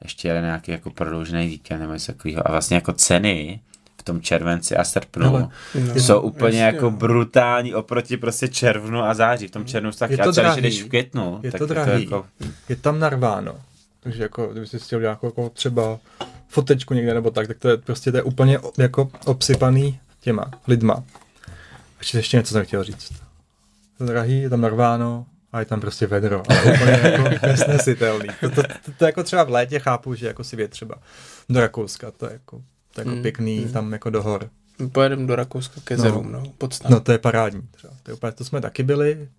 Ještě 0.04 0.28
jeli 0.28 0.42
nějaký 0.42 0.72
jako 0.72 0.90
prodloužený 0.90 1.48
víkend 1.48 1.80
nebo 1.80 1.94
něco 1.94 2.12
takového 2.14 2.48
a 2.48 2.52
vlastně 2.52 2.76
jako 2.76 2.94
ceny 2.94 3.60
v 3.98 4.04
tom 4.04 4.22
červenci 4.22 4.76
a 4.78 4.84
srpnu 4.84 5.28
Ale 5.28 5.48
No, 5.76 5.96
jsou 6.00 6.22
úplně 6.22 6.60
jasně, 6.62 6.76
jako 6.76 6.90
no. 6.90 6.98
brutální 6.98 7.74
oproti 7.74 8.18
prostě 8.18 8.48
červnu 8.48 9.04
a 9.04 9.14
září. 9.14 9.48
V 9.48 9.52
tom 9.52 9.66
červnu 9.66 9.92
tak 9.92 10.12
Je 10.12 10.18
to 10.18 10.24
když 10.24 10.36
drahý. 10.36 10.62
jdeš 10.62 10.84
v 10.84 10.88
květnu, 10.90 11.40
Je 11.44 11.52
tak 11.52 11.60
to 11.60 11.64
je 11.64 11.68
to 11.68 11.74
drahý. 11.74 12.04
jako, 12.04 12.26
je 12.70 12.76
tam 12.76 13.00
narváno. 13.00 13.56
Takže 14.00 14.24
jako, 14.24 14.48
kdyby 14.48 14.68
si 14.68 14.80
chtěl 14.80 15.02
nějakou 15.02 15.28
jako 15.28 15.50
třeba 15.50 16.00
fotečku 16.48 16.94
někde 16.94 17.14
nebo 17.14 17.32
tak, 17.32 17.48
tak 17.48 17.58
to 17.60 17.70
je 17.70 17.78
prostě 17.78 18.12
to 18.12 18.18
je 18.18 18.24
úplně 18.24 18.60
jako 18.78 19.12
obsypaný 19.26 20.00
těma 20.22 20.52
lidma. 20.68 20.94
A 20.94 22.00
ještě, 22.00 22.18
ještě 22.18 22.38
něco 22.38 22.54
jsem 22.54 22.66
chtěl 22.66 22.84
říct. 22.84 23.12
Je 23.12 23.18
to 23.98 24.06
drahý, 24.06 24.42
je 24.42 24.50
tam 24.50 24.62
narváno 24.62 25.26
a 25.56 25.60
je 25.60 25.66
tam 25.66 25.82
prostě 25.82 26.08
vedro. 26.08 26.44
Ale 26.50 26.74
úplně 26.74 26.92
jako 27.12 27.48
nesnesitelný. 27.48 28.28
To, 28.40 28.50
to, 28.50 28.56
to, 28.56 28.68
to, 28.86 28.92
to, 28.98 29.06
jako 29.06 29.24
třeba 29.24 29.44
v 29.44 29.50
létě 29.50 29.80
chápu, 29.80 30.16
že 30.16 30.28
jako 30.28 30.44
si 30.44 30.68
třeba 30.68 30.96
do 31.50 31.60
Rakouska, 31.60 32.12
to 32.12 32.26
je 32.26 32.34
jako, 32.34 32.62
to 32.94 33.02
je 33.02 33.06
jako 33.06 33.16
Mm, 33.16 33.22
pěkný, 33.22 33.60
mm. 33.60 33.72
tam 33.72 33.94
jako 33.94 34.10
do 34.10 34.24
hor. 34.24 34.50
Pojedeme 34.92 35.28
do 35.28 35.36
Rakouska 35.36 35.82
ke 35.84 35.98
No. 35.98 36.04
zerům, 36.04 36.32
no, 36.32 36.44
podstat. 36.58 36.90
No 36.92 37.00
to 37.00 37.12
je 37.12 37.18
parádní. 37.18 37.62
Třeba. 37.72 37.94
To, 38.04 38.12
je 38.12 38.16
úplně, 38.16 38.32
to 38.32 38.46
jsme 38.46 38.62
taky 38.62 38.84
byli, 38.84 39.30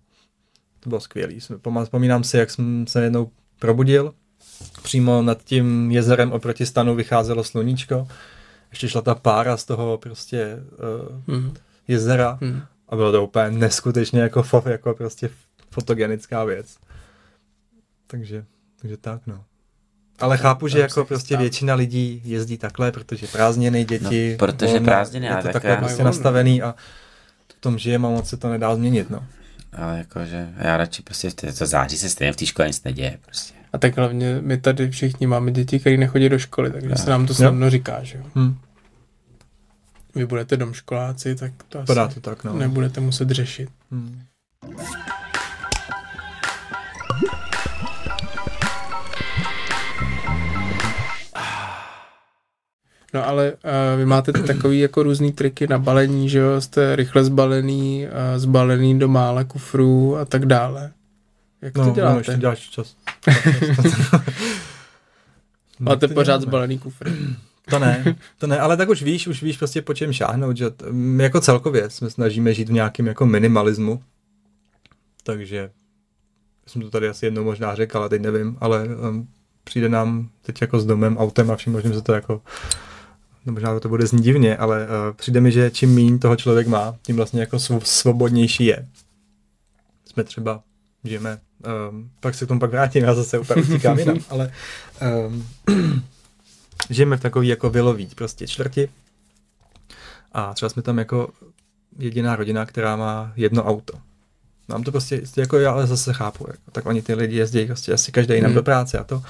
to 0.79 0.89
bylo 0.89 1.01
skvělý. 1.01 1.39
Vzpomínám 1.83 2.23
si, 2.23 2.37
jak 2.37 2.49
jsem 2.51 2.87
se 2.87 3.03
jednou 3.03 3.29
probudil, 3.59 4.13
přímo 4.83 5.21
nad 5.21 5.43
tím 5.43 5.91
jezerem 5.91 6.31
oproti 6.31 6.65
stanu 6.65 6.95
vycházelo 6.95 7.43
sluníčko, 7.43 8.07
ještě 8.69 8.89
šla 8.89 9.01
ta 9.01 9.15
pára 9.15 9.57
z 9.57 9.65
toho 9.65 9.97
prostě 9.97 10.57
uh, 11.27 11.35
Mhm. 11.35 11.53
jezera 11.87 12.37
Mhm. 12.41 12.61
a 12.89 12.95
bylo 12.95 13.11
to 13.11 13.23
úplně 13.23 13.51
neskutečně 13.51 14.21
jako, 14.21 14.43
jako 14.69 14.93
prostě 14.93 15.29
fotogenická 15.81 16.43
věc. 16.43 16.75
Takže, 18.07 18.45
takže 18.81 18.97
tak 18.97 19.21
no. 19.27 19.43
Ale 20.19 20.37
chápu, 20.37 20.67
že 20.67 20.79
jako 20.79 21.05
prostě 21.05 21.37
většina 21.37 21.73
lidí 21.75 22.21
jezdí 22.25 22.57
takhle, 22.57 22.91
protože 22.91 23.27
prázdniny, 23.27 23.85
děti, 23.85 24.31
No, 24.31 24.37
protože 24.37 24.71
volno, 24.71 24.85
prázdniny, 24.85 25.25
je 25.25 25.31
ale 25.31 25.41
to 25.41 25.45
tak 25.47 25.53
takhle 25.53 25.71
já- 25.71 25.77
prostě 25.77 26.03
nastavený 26.03 26.61
a 26.61 26.75
v 27.57 27.61
tom 27.61 27.77
žijeme 27.77 28.07
a 28.07 28.11
moc 28.11 28.29
se 28.29 28.37
to 28.37 28.49
nedá 28.49 28.75
změnit, 28.75 29.09
no. 29.09 29.25
Ale 29.73 29.97
jakože 29.97 30.49
já 30.57 30.77
radši 30.77 31.01
prostě, 31.03 31.31
to, 31.31 31.53
to 31.53 31.65
září 31.65 31.97
se 31.97 32.09
stejně 32.09 32.33
v 32.33 32.35
té 32.35 32.45
škole 32.45 32.67
nic 32.67 32.83
neděje 32.83 33.17
prostě. 33.25 33.53
A 33.73 33.77
tak 33.77 33.97
hlavně 33.97 34.37
my 34.41 34.57
tady 34.57 34.89
všichni 34.91 35.27
máme 35.27 35.51
děti, 35.51 35.79
které 35.79 35.97
nechodí 35.97 36.29
do 36.29 36.39
školy, 36.39 36.71
takže 36.71 36.95
se 36.95 37.09
nám 37.09 37.25
to 37.27 37.33
snadno 37.33 37.69
říká, 37.69 38.03
že 38.03 38.17
jo. 38.17 38.23
Hm, 38.35 38.57
Vy 40.15 40.25
budete 40.25 40.57
domškoláci, 40.57 41.35
tak 41.35 41.51
to 41.69 41.77
asi 41.79 41.83
Vypadá 41.83 42.07
to 42.07 42.19
tak, 42.21 42.43
no. 42.43 42.53
nebudete 42.53 43.01
muset 43.01 43.29
řešit. 43.29 43.69
Hm. 43.91 44.21
No 53.17 53.27
ale 53.27 53.51
uh, 53.53 53.59
vy 53.97 54.05
máte 54.05 54.31
takový 54.31 54.79
jako 54.79 55.03
různý 55.03 55.31
triky 55.31 55.67
na 55.67 55.77
balení, 55.79 56.29
že 56.29 56.39
jo, 56.39 56.61
jste 56.61 56.95
rychle 56.95 57.23
zbalený, 57.23 58.05
uh, 58.07 58.39
zbalený 58.39 58.99
do 58.99 59.07
mála 59.07 59.43
kufrů 59.43 60.17
a 60.17 60.25
tak 60.25 60.45
dále. 60.45 60.91
Jak 61.61 61.73
to 61.73 61.79
No, 61.79 61.87
no, 61.87 61.93
děláte? 61.93 62.19
ještě 62.19 62.33
děláš 62.37 62.59
čas. 62.69 62.95
máte 65.79 66.07
pořád 66.07 66.25
děláme. 66.37 66.41
zbalený 66.41 66.79
kufry. 66.79 67.11
To 67.69 67.79
ne, 67.79 68.15
to 68.37 68.47
ne, 68.47 68.59
ale 68.59 68.77
tak 68.77 68.89
už 68.89 69.03
víš, 69.03 69.27
už 69.27 69.43
víš 69.43 69.57
prostě 69.57 69.81
po 69.81 69.93
čem 69.93 70.13
šáhnout, 70.13 70.57
že 70.57 70.69
t- 70.69 70.85
my 70.91 71.23
jako 71.23 71.41
celkově 71.41 71.89
jsme 71.89 72.09
snažíme 72.09 72.53
žít 72.53 72.69
v 72.69 72.73
nějakém 72.73 73.07
jako 73.07 73.25
minimalismu, 73.25 74.03
takže 75.23 75.69
jsem 76.67 76.81
to 76.81 76.89
tady 76.89 77.09
asi 77.09 77.25
jednou 77.25 77.43
možná 77.43 77.75
řekl, 77.75 77.97
ale 77.97 78.09
teď 78.09 78.21
nevím, 78.21 78.57
ale 78.61 78.85
um, 79.09 79.27
přijde 79.63 79.89
nám 79.89 80.29
teď 80.41 80.61
jako 80.61 80.79
s 80.79 80.85
domem, 80.85 81.17
autem 81.17 81.51
a 81.51 81.55
vším 81.55 81.73
možným 81.73 81.93
se 81.93 82.01
to 82.01 82.13
jako 82.13 82.41
no 83.47 83.53
možná 83.53 83.79
to 83.79 83.89
bude 83.89 84.07
znít 84.07 84.23
divně, 84.23 84.57
ale 84.57 84.85
uh, 84.85 84.91
přijde 85.15 85.41
mi, 85.41 85.51
že 85.51 85.71
čím 85.71 85.95
méně 85.95 86.17
toho 86.19 86.35
člověk 86.35 86.67
má, 86.67 86.95
tím 87.01 87.15
vlastně 87.15 87.39
jako 87.41 87.57
svo- 87.57 87.81
svobodnější 87.83 88.65
je. 88.65 88.87
Jsme 90.05 90.23
třeba, 90.23 90.63
žijeme, 91.03 91.39
um, 91.89 92.09
pak 92.19 92.35
se 92.35 92.45
k 92.45 92.47
tomu 92.47 92.59
pak 92.59 92.71
vrátím, 92.71 93.03
já 93.03 93.13
zase 93.15 93.39
úplně 93.39 93.61
utíkám 93.63 93.99
jinam, 93.99 94.17
ale 94.29 94.51
um, 95.27 95.47
žijeme 96.89 97.17
v 97.17 97.21
takový 97.21 97.47
jako 97.47 97.69
vilový 97.69 98.07
prostě 98.15 98.47
čtvrti 98.47 98.89
a 100.31 100.53
třeba 100.53 100.69
jsme 100.69 100.81
tam 100.81 100.97
jako 100.97 101.29
jediná 101.99 102.35
rodina, 102.35 102.65
která 102.65 102.95
má 102.95 103.33
jedno 103.35 103.63
auto. 103.63 103.93
Mám 104.67 104.83
to 104.83 104.91
prostě, 104.91 105.21
jako 105.37 105.59
já 105.59 105.71
ale 105.71 105.87
zase 105.87 106.13
chápu, 106.13 106.45
jako, 106.47 106.71
tak 106.71 106.85
oni 106.85 107.01
ty 107.01 107.13
lidi 107.13 107.35
jezdí 107.35 107.65
prostě 107.65 107.93
asi 107.93 108.11
každý 108.11 108.33
jinam 108.33 108.49
Hmm. 108.49 108.55
do 108.55 108.63
práce 108.63 108.97
a 108.97 109.03
to. 109.03 109.23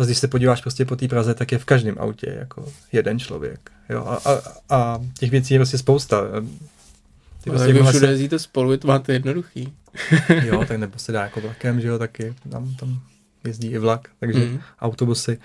Zase, 0.00 0.08
když 0.08 0.18
se 0.18 0.28
podíváš 0.28 0.60
prostě 0.60 0.84
po 0.84 0.96
té 0.96 1.08
Praze, 1.08 1.34
tak 1.34 1.52
je 1.52 1.58
v 1.58 1.64
každém 1.64 1.94
autě 1.98 2.36
jako 2.38 2.68
jeden 2.92 3.18
člověk. 3.18 3.70
Jo? 3.90 4.04
A, 4.06 4.14
a, 4.30 4.40
a, 4.70 5.00
těch 5.18 5.30
věcí 5.30 5.54
je 5.54 5.60
prostě 5.60 5.78
spousta. 5.78 6.20
Ty 7.44 7.50
No, 7.50 7.54
prostě 7.56 7.72
všude 7.84 7.92
se, 7.98 8.06
jezdíte 8.06 8.38
spolu, 8.38 8.70
vy 8.70 8.78
to 8.78 8.88
máte 8.88 9.12
jednoduchý. 9.12 9.72
jo, 10.44 10.64
tak 10.68 10.78
nebo 10.78 10.98
se 10.98 11.12
dá 11.12 11.22
jako 11.22 11.40
vlakem, 11.40 11.80
že 11.80 11.88
jo, 11.88 11.98
taky 11.98 12.34
tam, 12.50 12.74
tam 12.74 13.00
jezdí 13.44 13.68
i 13.68 13.78
vlak, 13.78 14.08
takže 14.20 14.38
Mhm. 14.46 14.60
autobusy. 14.80 15.38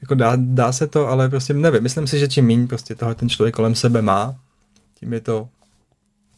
Jako 0.00 0.14
dá, 0.14 0.32
dá 0.36 0.72
se 0.72 0.86
to, 0.86 1.08
ale 1.08 1.28
prostě 1.28 1.54
nevím. 1.54 1.82
Myslím 1.82 2.06
si, 2.06 2.18
že 2.18 2.28
čím 2.28 2.46
méně 2.46 2.66
prostě 2.66 2.94
toho 2.94 3.14
ten 3.14 3.28
člověk 3.28 3.54
kolem 3.54 3.74
sebe 3.74 4.02
má, 4.02 4.34
tím 4.94 5.12
je 5.12 5.20
to 5.20 5.48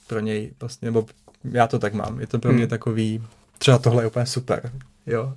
pro 0.07 0.21
něj 0.21 0.53
vlastně, 0.61 0.87
nebo 0.87 1.07
já 1.45 1.67
to 1.67 1.79
tak 1.79 1.95
mám, 1.95 2.21
je 2.21 2.27
to 2.27 2.39
pro 2.39 2.53
mě 2.53 2.63
Hmm. 2.63 2.71
takový, 2.71 3.23
třeba 3.59 3.79
tohle 3.79 4.03
je 4.03 4.07
úplně 4.07 4.27
super, 4.27 4.73
jo. 5.07 5.35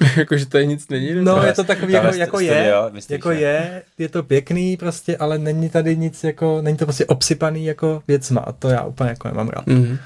Jakože 0.16 0.46
to 0.46 0.58
je 0.58 0.66
nic 0.66 0.88
není. 0.88 1.14
No, 1.14 1.42
je 1.42 1.52
to 1.52 1.64
takový, 1.64 1.92
jako, 1.92 2.14
jako 2.16 2.36
studio, 2.36 2.84
je, 2.86 2.92
myslíš, 2.92 3.10
jako 3.10 3.28
ne? 3.28 3.34
je, 3.34 3.82
je 3.98 4.08
to 4.08 4.22
pěkný 4.22 4.76
prostě, 4.76 5.16
ale 5.16 5.38
není 5.38 5.70
tady 5.70 5.96
nic 5.96 6.24
jako, 6.24 6.62
není 6.62 6.76
to 6.76 6.86
prostě 6.86 7.06
obsypaný 7.06 7.64
jako 7.64 8.02
věcma 8.08 8.40
a 8.40 8.52
to 8.52 8.68
já 8.68 8.84
úplně 8.84 9.10
jako 9.10 9.28
nemám 9.28 9.48
rád. 9.48 9.66
Mhm. 9.66 9.98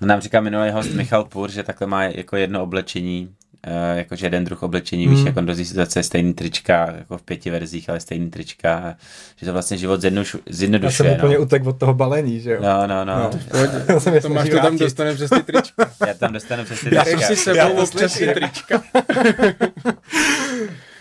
Nám 0.00 0.20
říká 0.20 0.40
minulý 0.40 0.70
host 0.70 0.90
Michal 0.90 1.24
Půr, 1.24 1.50
že 1.50 1.62
takhle 1.62 1.86
má 1.86 2.04
jako 2.04 2.36
jedno 2.36 2.62
oblečení, 2.62 3.30
uh, 3.66 3.98
jakože 3.98 4.26
jeden 4.26 4.44
druh 4.44 4.62
oblečení, 4.62 5.06
Mm. 5.06 5.14
víš, 5.14 5.24
jako 5.26 5.40
do 5.40 5.54
situace 5.54 6.02
stejný 6.02 6.34
trička, 6.34 6.94
jako 6.98 7.18
v 7.18 7.22
pěti 7.22 7.50
verzích, 7.50 7.90
ale 7.90 8.00
stejný 8.00 8.30
trička, 8.30 8.96
že 9.36 9.46
to 9.46 9.52
vlastně 9.52 9.76
život 9.76 10.00
zjednodušu, 10.00 10.36
Já 10.36 10.42
jsem 10.46 10.56
zjednodušuje, 10.56 11.16
úplně 11.16 11.36
no. 11.36 11.42
utek 11.42 11.66
od 11.66 11.78
toho 11.78 11.94
balení, 11.94 12.40
že 12.40 12.50
jo. 12.52 12.58
No, 12.62 12.86
no, 12.86 13.04
no. 13.04 13.16
No. 13.16 13.22
no. 13.22 13.40
Pohodě. 13.50 13.84
Já 13.92 14.00
jsem 14.00 14.20
To 14.20 14.28
máš 14.28 14.48
to 14.48 14.56
tam 14.60 14.78
dostane 14.78 15.14
přes 15.14 15.30
ty 15.30 15.42
trička. 15.42 15.90
Já 16.06 16.14
tam 16.14 16.32
dostanu 16.32 16.64
přes 16.64 16.80
ty 16.80 16.94
Já 16.94 17.04
trička. 17.04 17.26
si 17.26 17.36
sebou 17.36 17.56
Já 17.56 17.68
to 17.68 17.82
občas 17.82 18.18
ty 18.18 18.26
trička. 18.26 18.82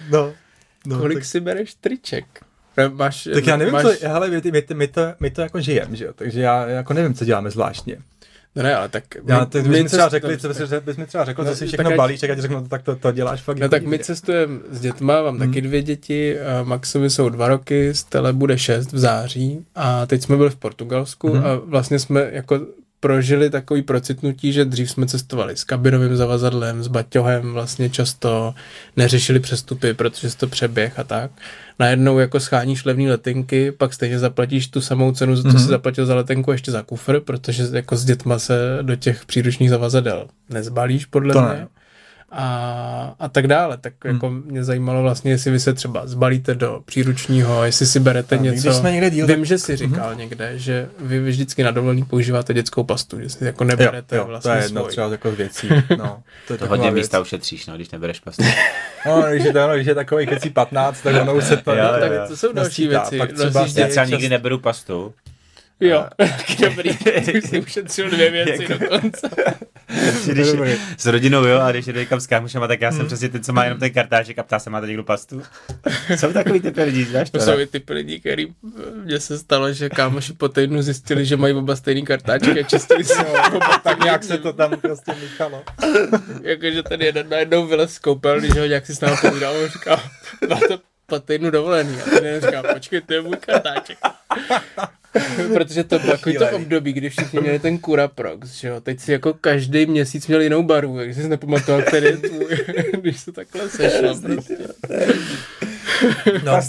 No, 0.10 0.34
no 0.88 0.99
Kolik 0.99 1.18
tak, 1.18 1.26
si 1.26 1.39
bereš 1.39 1.74
triček? 1.74 2.26
Máš, 2.93 3.28
tak 3.34 3.47
já 3.47 3.58
nevím, 3.58 3.74
máš... 3.74 3.84
co, 3.84 4.08
hele, 4.08 4.30
my, 4.30 4.41
my, 4.51 4.64
my, 4.74 4.88
to, 4.88 5.01
my 5.20 5.30
to 5.30 5.41
jako 5.41 5.62
žijeme, 5.62 5.95
že 5.95 6.06
jo, 6.06 6.14
takže 6.16 6.41
já 6.41 6.68
jako 6.68 6.93
nevím, 6.93 7.14
co 7.14 7.26
děláme 7.26 7.51
zvláštně. 7.51 7.97
No 8.56 8.64
ne, 8.64 8.76
ale 8.76 8.89
tak... 8.89 9.03
Já, 9.28 9.45
ty 9.45 9.62
bys 9.62 9.84
mi 9.84 9.84
třeba 9.89 10.10
řekli, 10.10 10.38
co 10.38 10.47
bys, 10.47 10.58
bys 10.86 10.97
mi 10.97 11.06
třeba 11.06 11.26
řekl, 11.26 11.43
No, 11.43 11.49
co 11.49 11.56
si 11.56 11.68
všechno 11.68 11.89
ať- 11.89 11.95
balíš, 11.95 12.20
tak 12.20 12.30
já 12.30 12.36
ti 12.36 12.41
řeknu, 12.41 12.60
no, 12.60 12.68
tak 12.68 12.82
to, 12.84 12.95
to 12.95 13.12
děláš 13.12 13.41
fakt. 13.41 13.60
No 13.60 13.70
tak 13.70 13.84
my 13.86 13.99
cestujeme 13.99 14.60
s 14.72 14.80
dětma, 14.82 15.22
mám 15.24 15.39
taky 15.39 15.62
dvě 15.62 15.82
děti, 15.82 16.38
Maxovi 16.64 17.10
jsou 17.10 17.30
dva 17.30 17.47
roky, 17.47 17.93
Stele 17.93 18.34
bude 18.34 18.58
šest 18.58 18.91
v 18.93 18.97
září 18.99 19.66
a 19.76 20.06
teď 20.06 20.22
jsme 20.24 20.38
byli 20.38 20.49
v 20.49 20.56
Portugalsku 20.56 21.36
Mhm. 21.36 21.45
a 21.45 21.56
vlastně 21.66 21.99
jsme 21.99 22.30
jako 22.32 22.60
prožili 23.10 23.49
takový 23.49 23.82
procitnutí, 23.82 24.53
že 24.53 24.66
dřív 24.66 24.91
jsme 24.91 25.06
cestovali 25.08 25.56
s 25.58 25.64
kabinovým 25.64 26.16
zavazadlem, 26.16 26.84
s 26.84 26.88
baťohem, 26.88 27.53
vlastně 27.53 27.89
často 27.89 28.53
neřešili 28.97 29.39
přestupy, 29.39 29.93
protože 29.93 30.30
se 30.30 30.38
to 30.38 30.47
přeběh 30.47 30.99
a 30.99 31.03
tak. 31.03 31.32
Najednou 31.80 32.20
jako 32.20 32.39
scháníš 32.39 32.86
levné 32.86 33.10
letenky, 33.10 33.72
pak 33.72 33.93
stejně 33.93 34.20
zaplatíš 34.20 34.68
tu 34.68 34.82
samou 34.82 35.12
cenu, 35.12 35.36
za 35.36 35.41
co 35.41 35.47
Mhm. 35.49 35.60
si 35.60 35.66
zaplatil 35.66 36.06
za 36.06 36.16
letenku, 36.16 36.51
ještě 36.51 36.72
za 36.72 36.82
kufr, 36.82 37.20
protože 37.20 37.64
jako 37.72 37.95
s 37.97 38.06
dětma 38.06 38.39
se 38.39 38.78
do 38.82 38.95
těch 38.95 39.26
příručních 39.26 39.70
zavazadel 39.70 40.28
nezbalíš, 40.49 41.06
podle 41.06 41.34
To 41.34 41.41
mě. 41.41 41.49
ne. 41.49 41.68
A, 42.38 43.16
a 43.20 43.30
tak 43.30 43.48
dále. 43.48 43.78
Tak 43.78 43.94
Hmm. 44.06 44.14
jako 44.14 44.30
mě 44.30 44.64
zajímalo 44.64 45.02
vlastně, 45.02 45.32
jestli 45.32 45.52
vy 45.52 45.60
se 45.60 45.74
třeba 45.74 46.08
zbalíte 46.08 46.56
do 46.56 46.82
příručního, 46.86 47.64
jestli 47.66 47.86
si 47.86 48.00
berete 48.00 48.36
A 48.36 48.40
něco. 48.42 48.62
Když 48.68 48.76
jsme 48.76 48.92
někde 48.92 49.10
díl, 49.10 49.28
Vím, 49.28 49.36
tak- 49.36 49.46
že 49.46 49.58
jsi 49.58 49.76
říkal 49.76 50.16
někde, 50.16 50.52
že 50.60 50.90
vy 51.00 51.20
vždycky 51.20 51.64
na 51.64 51.72
dovolený 51.72 52.04
používáte 52.04 52.54
dětskou 52.54 52.84
pastu, 52.84 53.22
že 53.22 53.30
si 53.30 53.46
jako 53.46 53.64
jo, 53.64 53.68
neberete 53.68 54.16
jo, 54.16 54.26
vlastně 54.26 54.52
to 54.52 54.58
je 54.58 54.64
jedna 54.64 54.82
svůj. 54.82 54.92
třeba 54.92 55.08
jako 55.12 55.32
z 55.32 55.36
věcí. 55.36 55.70
No, 55.98 56.20
to 56.48 56.54
je 56.54 56.58
To 56.60 56.68
hodně 56.68 56.92
věc. 56.92 57.04
místa 57.06 57.20
ušetříš, 57.20 57.66
no, 57.68 57.76
když 57.76 57.92
nebereš 57.92 58.20
pastu. 58.20 58.44
No, 59.06 59.22
když 59.32 59.44
je, 59.44 59.54
to, 59.54 59.70
když 59.76 59.88
je 59.88 59.96
takový 59.96 60.28
kecí 60.28 60.50
15, 60.50 61.02
tak 61.02 61.16
ono 61.22 61.36
už 61.36 61.44
se 61.44 61.58
to... 61.58 61.72
Jo, 61.72 61.84
jo, 61.84 62.00
tak 62.00 62.12
jo. 62.12 62.22
to 62.28 62.38
jsou 62.38 62.54
další 62.54 62.88
věci. 62.88 63.18
Pak 63.18 63.34
třeba 63.34 63.50
Rozjíždět- 63.62 63.80
Já 63.82 63.88
třeba 63.88 64.06
nikdy 64.06 64.30
neberu 64.30 64.60
pastu. 64.60 65.14
Jo, 65.80 66.05
taky 66.17 66.55
dobrý. 66.69 66.97
Ty 66.97 67.34
už 67.41 67.49
jsi 67.49 67.59
ušetřil 67.61 68.09
dvě 68.09 68.32
věci 68.32 68.63
Jako- 68.69 68.84
dokonce. 68.84 69.30
Když 70.32 70.51
Dobrý. 70.51 70.71
s 70.97 71.05
rodinou, 71.05 71.45
jo, 71.45 71.59
a 71.59 71.71
když 71.71 71.86
jdu 71.86 71.99
někam 71.99 72.19
s 72.19 72.28
kámošema, 72.28 72.67
tak 72.67 72.82
já 72.82 72.89
Hmm. 72.89 72.97
jsem 72.97 73.07
přesně 73.07 73.30
ten, 73.30 73.43
co 73.43 73.53
má 73.53 73.63
jenom 73.63 73.80
ten 73.80 73.91
kartáček 73.93 74.39
a 74.39 74.43
ptá 74.43 74.59
se, 74.59 74.69
máte 74.69 74.88
někdo 74.88 75.03
pastu? 75.03 75.41
Jsou 76.15 76.34
takový 76.34 76.59
typy 76.59 76.84
lidí, 76.84 77.03
znáš 77.03 77.30
To 77.30 77.38
to? 77.38 77.45
jsou 77.45 77.59
i 77.59 77.67
typy 77.67 77.93
lidí, 77.93 78.19
který 78.19 78.47
mně 79.03 79.19
se 79.19 79.38
stalo, 79.38 79.73
že 79.73 79.89
kámoši 79.89 80.34
po 80.34 80.49
týdnu 80.49 80.82
zjistili, 80.82 81.26
že 81.26 81.38
mají 81.38 81.53
oba 81.53 81.76
stejný 81.76 82.05
kartáčky 82.05 82.59
a 82.59 82.63
čistili 82.63 83.03
si 83.03 83.26
oba 83.53 83.78
tak 83.84 84.03
nějak 84.03 84.23
se 84.23 84.38
to 84.38 84.53
tam 84.53 84.80
prostě 84.80 85.11
míchalo. 85.21 85.63
Jakože 86.41 86.84
ten 86.84 87.01
jeden 87.01 87.30
najednou 87.30 87.67
vylez 87.67 87.93
z 87.93 87.99
koupelny, 87.99 88.47
že 88.53 88.59
ho 88.59 88.65
nějak 88.65 88.86
si 88.86 88.95
s 88.95 88.99
námi 89.01 89.17
povídal, 89.21 89.55
on 89.63 89.67
říká, 89.69 90.03
máte 90.49 90.78
po 91.05 91.19
týdnu 91.19 91.49
dovolený. 91.51 91.95
A 92.01 92.09
ten 92.09 92.26
jeden 92.26 92.41
říká, 92.41 92.63
počkej, 92.73 93.01
to 93.01 93.13
je 93.13 93.21
můj 93.21 93.36
kartáček. 93.39 93.97
Protože 95.53 95.84
to 95.84 95.99
bylo 95.99 96.11
takový 96.11 96.38
to 96.38 96.49
období, 96.49 96.93
kdy 96.93 97.09
všichni 97.09 97.39
měli 97.39 97.59
ten 97.59 97.80
Cura 97.80 98.07
Prox, 98.07 98.53
že 98.53 98.68
jo. 98.68 98.82
Teď 98.82 98.99
si 98.99 99.11
jako 99.11 99.34
každý 99.34 99.86
měsíc 99.86 100.28
měl 100.28 100.41
jinou 100.41 100.63
barvu, 100.63 100.97
takže 100.97 101.22
jsi 101.22 101.30
nepamatoval, 101.30 101.82
který 101.82 102.05
je 102.05 102.18
tvůj, 102.18 102.57
když 103.01 103.20
se 103.20 103.32
takhle 103.32 103.70
sešlo 103.70 104.20
prostě. 104.20 104.57
No. 106.43 106.59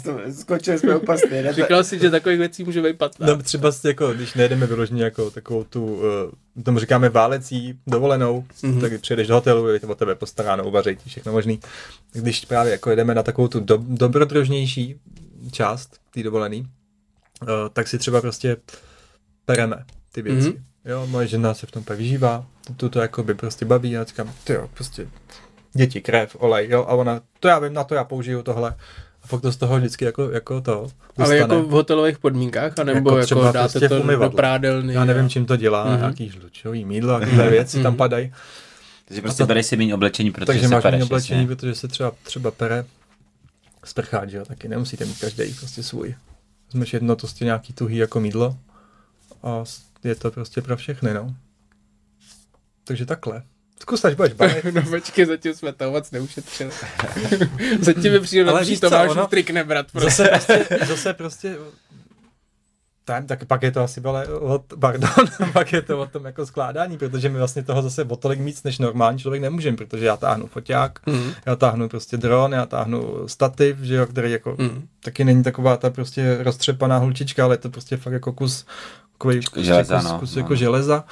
Skočili 0.41 0.79
jsme 0.79 0.97
u 0.97 1.01
pasty. 1.01 1.45
Říkal 1.51 1.85
si, 1.85 1.99
že 1.99 2.11
takových 2.11 2.39
věcí 2.39 2.65
může 2.65 2.83
být 2.83 2.99
15. 2.99 3.29
No 3.29 3.43
třeba 3.43 3.73
si 3.73 3.87
jako, 3.87 4.15
když 4.15 4.35
nejedeme 4.35 4.67
vyloženě 4.67 5.05
jako 5.05 5.31
takovou 5.31 5.65
tu, 5.65 5.95
uh, 5.95 6.63
tomu 6.63 6.79
říkáme 6.79 7.09
válecí 7.09 7.79
dovolenou, 7.87 8.45
mm-hmm. 8.63 8.81
tak 8.81 9.01
přijedeš 9.01 9.27
do 9.29 9.35
hotelu, 9.35 9.69
je 9.69 9.81
to 9.81 9.89
o 9.89 9.95
tebe 9.95 10.15
postaráno, 10.15 10.65
uvaří 10.65 10.97
ti 10.97 11.11
všechno 11.11 11.33
možný. 11.33 11.61
Když 12.13 12.45
právě 12.45 12.73
jako 12.73 12.91
jedeme 12.91 13.15
na 13.15 13.23
takovou 13.23 13.49
tu 13.49 13.61
do, 13.61 13.79
dobrodružnější 13.89 14.97
část 15.53 15.91
té 16.15 16.23
dovolený, 16.23 16.67
uh, 17.43 17.49
tak 17.73 17.89
si 17.89 17.99
třeba 17.99 18.21
prostě 18.21 18.57
pereme 19.45 19.85
ty 20.13 20.23
věci. 20.23 20.49
Mm-hmm. 20.49 20.63
Jo, 20.85 21.07
moje 21.07 21.27
žena 21.27 21.55
se 21.55 21.67
v 21.67 21.71
tom 21.71 21.85
pak 21.85 21.99
vyžívá, 21.99 22.47
tu 22.77 22.89
to 22.89 23.01
jako 23.01 23.23
by 23.23 23.35
prostě 23.35 23.65
baví 23.65 23.97
a 23.97 23.99
já 23.99 24.05
říkám, 24.05 24.33
ty 24.45 24.53
jo, 24.53 24.71
prostě 24.75 25.09
děti, 25.73 26.01
krev, 26.01 26.37
olej, 26.39 26.69
jo, 26.71 26.85
a 26.89 26.95
ona, 26.95 27.21
to 27.41 27.49
já 27.49 27.59
vím, 27.59 27.75
na 27.75 27.85
to 27.85 27.95
já 27.95 28.05
použiju 28.05 28.43
tohle. 28.43 28.75
A 29.23 29.27
fakt 29.27 29.41
to 29.41 29.53
z 29.53 29.57
toho 29.57 29.77
vždycky 29.77 30.05
jako, 30.05 30.31
jako 30.31 30.61
to 30.61 30.83
dostane. 30.83 31.27
Ale 31.27 31.37
jako 31.37 31.63
v 31.63 31.71
hotelových 31.71 32.19
podmínkách, 32.19 32.79
anebo 32.79 33.19
jako, 33.19 33.35
jako 33.35 33.53
dáte 33.53 33.59
prostě 33.59 33.89
to 33.89 34.17
do 34.17 34.31
prádelny. 34.31 34.95
Já 34.95 35.05
nevím, 35.05 35.29
čím 35.29 35.47
to 35.47 35.57
dělá, 35.57 35.87
mm-hmm. 35.87 35.99
nějaký 35.99 36.29
žlučový 36.29 36.85
mídlo, 36.85 37.15
a 37.15 37.21
takové 37.21 37.51
věci 37.51 37.79
mm-hmm. 37.79 37.83
tam 37.83 37.97
padají. 37.97 38.33
Takže 39.05 39.23
prostě 39.23 39.43
to, 39.43 39.47
bereš 39.47 39.67
si 39.67 39.77
méně 39.77 39.95
oblečení, 39.95 40.31
protože 40.31 40.47
takže 40.47 40.69
se 40.69 40.75
máš 40.75 40.83
pereš, 40.83 41.03
oblečení, 41.03 41.41
jasně. 41.41 41.57
protože 41.57 41.75
se 41.75 41.89
třeba, 41.89 42.13
třeba 42.23 42.51
pere 42.51 42.85
sprchát, 43.85 44.31
že 44.31 44.37
jo, 44.37 44.45
taky 44.45 44.69
nemusíte 44.69 45.05
mít 45.05 45.19
každý 45.19 45.55
prostě 45.55 45.83
svůj. 45.83 46.15
Vezmeš 46.67 46.93
jedno 46.93 47.17
to 47.17 47.21
prostě 47.21 47.45
nějaký 47.45 47.73
tuhý 47.73 47.97
jako 47.97 48.21
mídlo 48.21 48.59
a 49.43 49.65
je 50.05 50.15
to 50.15 50.31
prostě 50.31 50.63
pro 50.63 50.77
všechny, 50.77 51.15
no. 51.15 51.35
Takže 52.85 53.07
takhle. 53.07 53.43
Zkus, 53.81 54.05
až 54.05 54.15
budeš 54.15 54.33
bavit. 54.33 54.65
no 54.75 54.83
počkej, 54.83 55.25
zatím 55.27 55.55
jsme 55.55 55.73
to 55.73 55.91
moc 55.91 56.11
neušetřili. 56.11 56.71
zatím 57.81 58.13
mi 58.13 58.21
přijde 58.21 58.51
lepší 58.51 58.81
Tomáš 58.81 59.11
trik 59.29 59.51
nebrat. 59.51 59.93
Prostě. 59.93 60.23
Zase 60.23 60.59
prostě, 60.59 60.87
zase 60.87 61.15
prostě 61.15 61.57
tam, 63.07 63.27
tak 63.27 63.45
pak 63.45 63.63
je 63.63 63.71
to 63.71 63.81
asi 63.81 64.01
ale, 64.05 64.27
pardon, 64.81 65.11
pak 65.53 65.73
je 65.73 65.83
to 65.83 66.01
o 66.01 66.07
tom 66.07 66.25
jako 66.25 66.47
skládání, 66.47 66.99
protože 66.99 67.29
my 67.29 67.39
vlastně 67.39 67.63
toho 67.63 67.83
zase 67.83 68.05
o 68.05 68.17
tolik 68.17 68.41
víc 68.41 68.63
než 68.63 68.79
normální 68.79 69.19
člověk 69.19 69.43
nemůžeme, 69.43 69.77
protože 69.77 70.07
já 70.07 70.17
táhnu 70.17 70.47
foťák, 70.47 71.07
mm. 71.07 71.31
já 71.47 71.57
táhnu 71.57 71.89
prostě 71.89 72.17
dron, 72.17 72.53
já 72.53 72.67
táhnu 72.67 73.29
stativ, 73.29 73.79
že 73.79 73.95
jo, 73.95 74.07
který 74.07 74.33
jako 74.33 74.57
mm. 74.59 74.89
taky 75.01 75.25
není 75.25 75.43
taková 75.43 75.77
ta 75.77 75.91
prostě 75.91 76.39
roztřepaná 76.43 76.99
hulčička, 76.99 77.45
ale 77.45 77.55
je 77.55 77.59
to 77.59 77.71
prostě 77.71 77.97
fakt 77.97 78.13
jako 78.13 78.33
kus, 78.33 78.67
kus, 79.19 79.35
železa, 79.57 80.01
kus, 80.01 80.11
no, 80.11 80.19
kus 80.19 80.35
no. 80.35 80.41
jako 80.41 80.55
železa. 80.55 81.05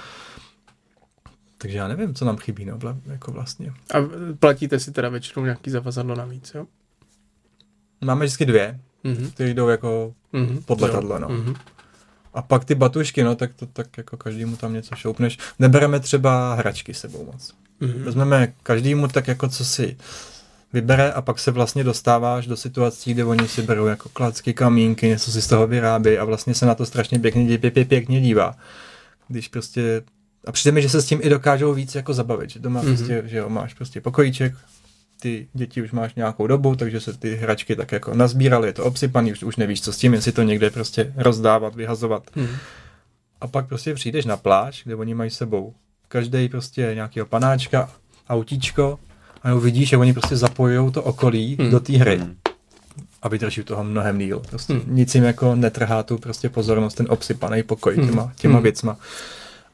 Takže 1.59 1.79
já 1.79 1.89
nevím, 1.89 2.15
co 2.15 2.25
nám 2.25 2.37
chybí, 2.37 2.65
no, 2.65 2.79
jako 3.07 3.33
vlastně. 3.33 3.73
A 3.95 3.99
platíte 4.39 4.79
si 4.79 4.93
teda 4.93 5.09
většinou 5.09 5.45
nějaký 5.45 5.71
zavazadlo 5.71 6.15
navíc, 6.15 6.53
jo? 6.55 6.67
Máme 8.01 8.25
vždycky 8.25 8.47
dvě, 8.47 8.81
mm-hmm. 9.05 9.31
které 9.31 9.51
jdou 9.51 9.69
jako 9.69 10.15
mm-hmm. 10.35 10.63
pod 10.63 10.81
letadlo, 10.81 11.19
no. 11.19 11.29
Mm-hmm. 11.29 11.57
A 12.35 12.43
pak 12.43 12.65
ty 12.65 12.75
batušky, 12.75 13.25
no, 13.25 13.35
tak 13.35 13.55
to 13.55 13.67
tak 13.67 13.99
jako 13.99 14.17
každému 14.17 14.57
tam 14.57 14.73
něco 14.73 14.97
šoupneš. 14.97 15.39
Nebereme 15.59 16.01
třeba 16.01 16.55
hračky 16.55 16.95
sebou 16.95 17.25
moc. 17.25 17.55
Mm-hmm. 17.81 18.03
Vezmeme 18.03 18.53
každému 18.63 19.09
tak 19.09 19.29
jako 19.29 19.49
co 19.49 19.65
si 19.65 19.97
vybere 20.73 21.13
a 21.13 21.23
pak 21.23 21.39
se 21.39 21.51
vlastně 21.51 21.85
dostáváš 21.85 22.47
do 22.47 22.57
situací, 22.57 23.15
kde 23.15 23.25
oni 23.25 23.49
si 23.49 23.63
berou 23.63 23.87
jako 23.87 24.09
klacky, 24.09 24.55
kamínky, 24.55 25.09
něco 25.09 25.33
si 25.33 25.43
z 25.43 25.47
toho 25.47 25.67
vyrábí 25.67 26.19
a 26.19 26.25
vlastně 26.25 26.55
se 26.55 26.67
na 26.67 26.75
to 26.75 26.87
strašně 26.87 27.19
pěkně, 27.19 27.59
pěkně, 27.59 27.85
pěkně 27.85 28.21
dívá. 28.21 28.55
Když 29.29 29.49
prostě 29.49 30.03
a 30.47 30.53
přijde 30.53 30.73
mi, 30.73 30.83
že 30.83 30.89
se 30.89 31.03
s 31.03 31.07
tím 31.07 31.21
i 31.23 31.29
dokážou 31.29 31.75
víc 31.75 31.95
jako 31.95 32.15
zabavit, 32.15 32.51
že 32.51 32.61
doma 32.61 32.83
mm-hmm. 32.83 32.97
prostě, 32.97 33.23
že 33.27 33.37
jo, 33.37 33.49
máš 33.49 33.75
prostě 33.75 34.01
pokojíček, 34.01 34.55
ty 35.25 35.49
děti 35.53 35.83
už 35.83 35.93
máš 35.93 36.15
nějakou 36.15 36.47
dobu, 36.47 36.77
takže 36.77 37.01
se 37.01 37.19
ty 37.19 37.37
hračky 37.37 37.77
tak 37.77 37.93
jako 37.93 38.15
nazbíraly, 38.15 38.69
je 38.69 38.73
to 38.73 38.85
obsypaný, 38.85 39.33
už, 39.33 39.43
už 39.43 39.57
nevíš, 39.57 39.83
co 39.83 39.93
s 39.93 39.99
tím, 39.99 40.15
jestli 40.15 40.33
to 40.33 40.43
někde 40.43 40.71
prostě 40.71 41.13
rozdávat, 41.17 41.75
vyhazovat. 41.75 42.23
Mm-hmm. 42.37 42.57
A 43.41 43.47
pak 43.47 43.67
prostě 43.67 43.95
přijdeš 43.95 44.25
na 44.25 44.37
pláž, 44.37 44.83
kde 44.85 44.95
oni 44.95 45.15
mají 45.15 45.31
sebou 45.31 45.75
každý 46.09 46.49
prostě 46.49 46.91
nějakého 46.95 47.27
panáčka, 47.27 47.91
autíčko 48.29 48.99
a 49.43 49.55
vidíš, 49.55 49.89
že 49.89 49.97
oni 49.97 50.13
prostě 50.13 50.37
zapojují 50.37 50.93
to 50.93 51.03
okolí 51.03 51.57
mm. 51.61 51.71
do 51.71 51.81
té 51.81 51.93
hry. 51.93 52.19
Mm. 52.19 52.37
A 53.23 53.29
vydrží 53.29 53.63
toho 53.63 53.85
mnohem 53.85 54.19
díl. 54.19 54.41
Prostě 54.41 54.75
mm. 54.75 54.83
nic 54.87 55.15
jim 55.15 55.25
jako 55.25 55.55
netrhá 55.55 56.03
tu 56.03 56.19
prostě 56.19 56.49
pozornost, 56.49 56.95
ten 56.95 57.07
obsypaný 57.11 57.63
pokoj 57.63 57.97
mm. 57.97 58.09
těma, 58.09 58.33
těma 58.37 58.57
mm. 58.57 58.63
věcma. 58.63 58.97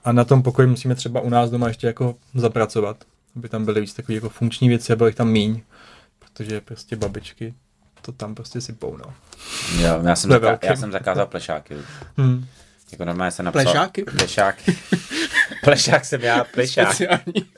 A 0.05 0.13
na 0.13 0.25
tom 0.25 0.43
pokoji 0.43 0.69
musíme 0.69 0.95
třeba 0.95 1.21
u 1.21 1.29
nás 1.29 1.51
doma 1.51 1.69
ještě 1.69 1.87
jako 1.87 2.15
zapracovat, 2.35 2.97
aby 3.37 3.49
tam 3.49 3.65
byly 3.65 3.81
víc 3.81 3.95
takové 3.95 4.15
jako 4.15 4.29
funkční 4.29 4.69
věci 4.69 4.93
a 4.93 4.97
bylo 4.97 5.07
jich 5.07 5.17
tam 5.17 5.31
míň, 5.31 5.61
protože 6.19 6.61
prostě 6.61 6.97
babičky 6.97 7.55
to 8.03 8.13
tam 8.13 8.35
prostě 8.35 8.61
sypou, 8.61 8.97
no. 8.97 9.15
Jo, 9.81 10.01
já 10.07 10.17
jsem, 10.17 10.31
zaka- 10.31 10.59
já 10.63 10.77
jsem 10.77 10.93
zakázal 10.93 11.27
plešáky. 11.27 11.75
Hmm. 12.17 12.47
Jako 12.93 13.05
normálně 13.05 13.31
jsem 13.31 13.45
napsal... 13.45 13.63
Plešáky? 13.63 14.05
Plešáky. 14.05 14.79
Plešák 15.65 16.05
jsem 16.05 16.23
já, 16.23 16.45
plešák. 16.45 16.95
Speciální, 16.95 17.51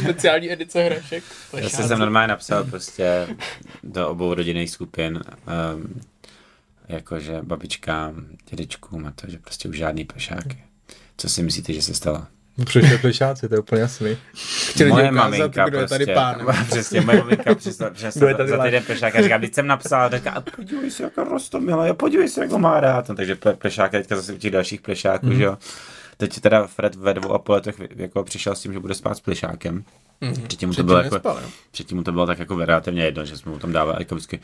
speciální 0.02 0.52
edice 0.52 0.82
hrašek. 0.82 1.24
Já 1.56 1.68
jsem 1.68 1.98
normálně 1.98 2.28
napsal 2.28 2.64
prostě 2.64 3.28
do 3.82 4.08
obou 4.08 4.34
rodinných 4.34 4.70
skupin, 4.70 5.20
um, 5.74 6.00
jakože 6.88 7.38
babičkám, 7.42 8.26
dědečkům 8.50 9.06
a 9.06 9.10
to, 9.10 9.30
že 9.30 9.38
prostě 9.38 9.68
už 9.68 9.76
žádný 9.76 10.04
plešáky. 10.04 10.64
Co 11.16 11.28
si 11.28 11.42
myslíte, 11.42 11.72
že 11.72 11.82
se 11.82 11.94
stalo? 11.94 12.26
Přišli 12.64 12.98
plešáci, 12.98 13.48
to 13.48 13.54
je 13.54 13.58
úplně 13.58 13.80
jasný. 13.80 14.16
Chtěli 14.70 14.90
moje 14.90 15.10
ukázat, 15.10 15.30
maminka 15.30 15.68
kdo 15.68 15.78
prostě, 15.78 15.94
je 15.94 16.06
tady 16.06 16.14
pán. 16.14 16.46
Přesně, 16.66 17.00
moje 17.00 17.18
maminka 17.18 17.54
přišla, 17.54 17.90
přišla 17.90 18.10
za, 18.10 18.46
za 18.46 18.64
týden 18.64 18.82
plešák 18.82 19.16
a 19.16 19.22
říká, 19.22 19.38
když 19.38 19.54
jsem 19.54 19.66
napsal, 19.66 20.10
tak 20.10 20.26
a 20.26 20.40
podívej 20.56 20.90
se, 20.90 21.02
jako 21.02 21.24
rostomila, 21.24 21.86
jo, 21.86 21.94
podívej 21.94 22.28
se, 22.28 22.40
jak 22.40 22.50
ho 22.50 22.58
má 22.58 22.80
rád. 22.80 23.08
No, 23.08 23.14
takže 23.14 23.34
plešák 23.58 23.90
teďka 23.90 24.16
zase 24.16 24.32
u 24.32 24.36
těch 24.36 24.50
dalších 24.50 24.80
plešáků, 24.80 25.26
mm. 25.26 25.36
že 25.36 25.44
jo. 25.44 25.58
Teď 26.16 26.40
teda 26.40 26.66
Fred 26.66 26.94
ve 26.94 27.14
dvou 27.14 27.32
a 27.32 27.38
půl 27.38 27.54
letech 27.54 27.74
jako 27.96 28.24
přišel 28.24 28.54
s 28.54 28.60
tím, 28.60 28.72
že 28.72 28.80
bude 28.80 28.94
spát 28.94 29.14
s 29.14 29.20
plešákem. 29.20 29.84
Mm-hmm. 30.22 30.46
Předtím, 30.46 30.68
mu 30.68 30.74
to 30.74 30.82
bylo 30.82 30.98
jako, 30.98 31.36
předtím 31.70 31.96
mu 31.96 32.04
to 32.04 32.12
bylo 32.12 32.26
tak 32.26 32.38
jako 32.38 32.64
relativně 32.64 33.04
jedno, 33.04 33.24
že 33.24 33.36
jsme 33.36 33.52
mu 33.52 33.58
tam 33.58 33.72
dávali 33.72 33.96
jako 34.00 34.14
vždycky, 34.14 34.40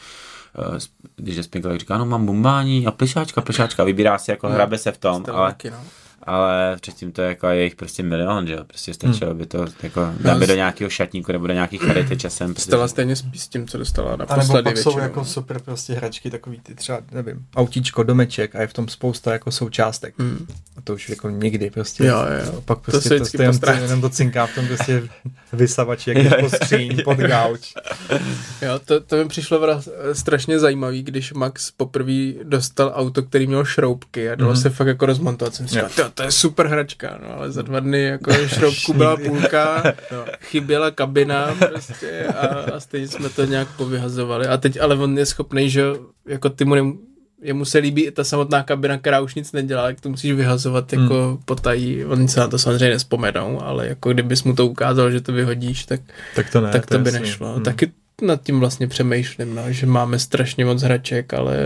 uh, 0.69 0.79
když 1.17 1.37
je 1.37 1.43
spinka, 1.43 1.69
tak 1.69 1.79
říká, 1.79 1.99
no 1.99 2.07
mám 2.07 2.27
bumbání 2.27 2.87
a 2.87 2.91
plešáčka, 2.91 3.41
plešáčka, 3.41 3.85
vybírá 3.85 4.19
si 4.19 4.31
jako, 4.31 4.49
mm. 4.49 4.55
hrabe 4.55 4.79
se 4.79 4.93
v 4.93 4.99
tom, 4.99 5.25
ale, 5.33 5.51
taky, 5.51 5.71
no 5.71 5.85
ale 6.27 6.77
předtím 6.81 7.13
to 7.13 7.23
je 7.23 7.29
jako 7.29 7.49
jejich 7.49 7.77
prostě 7.77 8.03
milion, 8.03 8.47
že 8.47 8.53
jo, 8.53 8.65
prostě 8.65 8.95
stačilo 8.95 9.31
hmm. 9.31 9.39
by 9.39 9.47
to 9.47 9.67
jako 9.83 10.15
no, 10.25 10.47
do 10.47 10.55
nějakého 10.55 10.91
šatníku 10.91 11.33
nebo 11.33 11.47
do 11.47 11.53
nějakých 11.53 11.83
charity 11.83 12.17
časem. 12.17 12.55
Protože... 12.55 12.65
Stala 12.65 12.89
stejně 12.89 13.17
s 13.17 13.49
tím, 13.49 13.69
co 13.69 13.79
dostala 13.79 14.17
na 14.17 14.25
A 14.25 14.37
nebo 14.37 14.63
pak 14.63 14.79
jsou 14.79 14.99
jako 14.99 15.25
super 15.25 15.61
prostě 15.61 15.95
hračky, 15.95 16.31
takový 16.31 16.61
ty 16.61 16.75
třeba, 16.75 17.01
nevím, 17.13 17.47
autíčko, 17.57 18.03
domeček 18.03 18.57
a 18.57 18.61
je 18.61 18.67
v 18.67 18.73
tom 18.73 18.89
spousta 18.89 19.33
jako 19.33 19.51
součástek. 19.51 20.15
Hmm. 20.19 20.47
A 20.77 20.81
to 20.81 20.95
už 20.95 21.09
jako 21.09 21.31
nikdy 21.31 21.71
prostě. 21.71 22.07
Jo, 22.07 22.19
jo. 22.47 22.61
Pak 22.65 22.79
prostě 22.79 23.09
to, 23.09 23.25
to, 23.25 23.31
to, 23.31 23.43
jenom, 23.43 24.01
to, 24.01 24.01
to 24.01 24.11
cinká 24.11 24.47
v 24.47 24.55
tom 24.55 24.67
prostě 24.67 25.03
vysavači, 25.57 26.11
jak 26.11 26.19
je 26.19 26.31
pod 26.31 26.51
skříň, 26.51 27.03
pod 27.05 27.17
gauč. 27.17 27.75
Jo, 28.63 28.81
to, 28.85 29.01
to 29.01 29.17
mi 29.17 29.29
přišlo 29.29 29.61
vraz, 29.61 29.89
strašně 30.13 30.59
zajímavý, 30.59 31.03
když 31.03 31.33
Max 31.33 31.71
poprvé 31.71 32.33
dostal 32.43 32.93
auto, 32.95 33.23
který 33.23 33.47
měl 33.47 33.65
šroubky 33.65 34.31
a 34.31 34.35
dalo 34.35 34.51
mm. 34.51 34.57
se 34.57 34.71
fakt 34.71 34.87
jako 34.87 35.07
rozmontovat. 35.07 35.55
Jsem 35.55 35.67
říkal, 35.67 35.89
to 36.15 36.23
je 36.23 36.31
super 36.31 36.67
hračka, 36.67 37.19
no, 37.23 37.35
ale 37.37 37.53
za 37.53 37.63
dva 37.63 37.81
dny 37.81 38.03
jako 38.03 38.33
šroubku 38.47 38.93
byla 38.93 39.17
půlka, 39.17 39.83
no. 40.13 40.25
chyběla 40.41 40.91
kabina 40.91 41.55
prostě 41.69 42.27
a, 42.27 42.47
a 42.47 42.81
stejně 42.81 43.09
jsme 43.09 43.29
to 43.29 43.45
nějak 43.45 43.69
povyhazovali. 43.77 44.47
A 44.47 44.57
teď 44.57 44.81
ale 44.81 44.95
on 44.97 45.19
je 45.19 45.27
schopný, 45.27 45.71
že 45.71 45.83
jako 46.27 46.51
ty 46.51 46.65
mu 46.65 46.75
ne, 46.75 46.83
jemu 47.43 47.65
se 47.65 47.79
líbí 47.79 48.07
i 48.07 48.11
ta 48.11 48.25
samotná 48.25 48.63
kabina, 48.63 48.99
která 48.99 49.21
už 49.21 49.35
nic 49.35 49.53
nedělá, 49.53 49.89
jak 49.89 50.01
to 50.01 50.09
musíš 50.09 50.33
vyhazovat 50.33 50.93
jako 50.93 51.29
hmm. 51.29 51.39
potají. 51.45 52.05
Oni 52.05 52.29
se 52.29 52.41
na 52.41 52.49
to 52.49 52.59
samozřejmě 52.59 52.89
nespomenou, 52.89 53.63
ale 53.63 53.89
jako 53.89 54.13
kdybys 54.13 54.43
mu 54.43 54.55
to 54.55 54.67
ukázal, 54.67 55.11
že 55.11 55.21
to 55.21 55.33
vyhodíš, 55.33 55.85
tak, 55.85 56.01
tak 56.35 56.51
to, 56.51 56.61
ne, 56.61 56.73
tak 56.73 56.87
to, 56.87 56.95
to 56.95 57.05
by 57.05 57.09
jasný. 57.09 57.21
nešlo. 57.21 57.53
Hmm. 57.53 57.63
Taky 57.63 57.93
nad 58.23 58.43
tím 58.43 58.61
vlastně 58.61 58.89
přemýšlím, 58.89 59.55
no, 59.55 59.63
že 59.73 59.87
máme 59.87 60.19
strašně 60.19 60.65
moc 60.65 60.83
hraček, 60.83 61.35
ale 61.35 61.57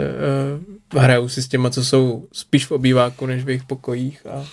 uh, 0.92 1.02
hrajou 1.02 1.28
si 1.28 1.42
s 1.42 1.48
těma, 1.48 1.70
co 1.70 1.84
jsou 1.84 2.28
spíš 2.32 2.66
v 2.66 2.72
obýváku, 2.72 3.26
než 3.26 3.44
v 3.44 3.48
jejich 3.48 3.64
pokojích 3.64 4.26
a 4.26 4.44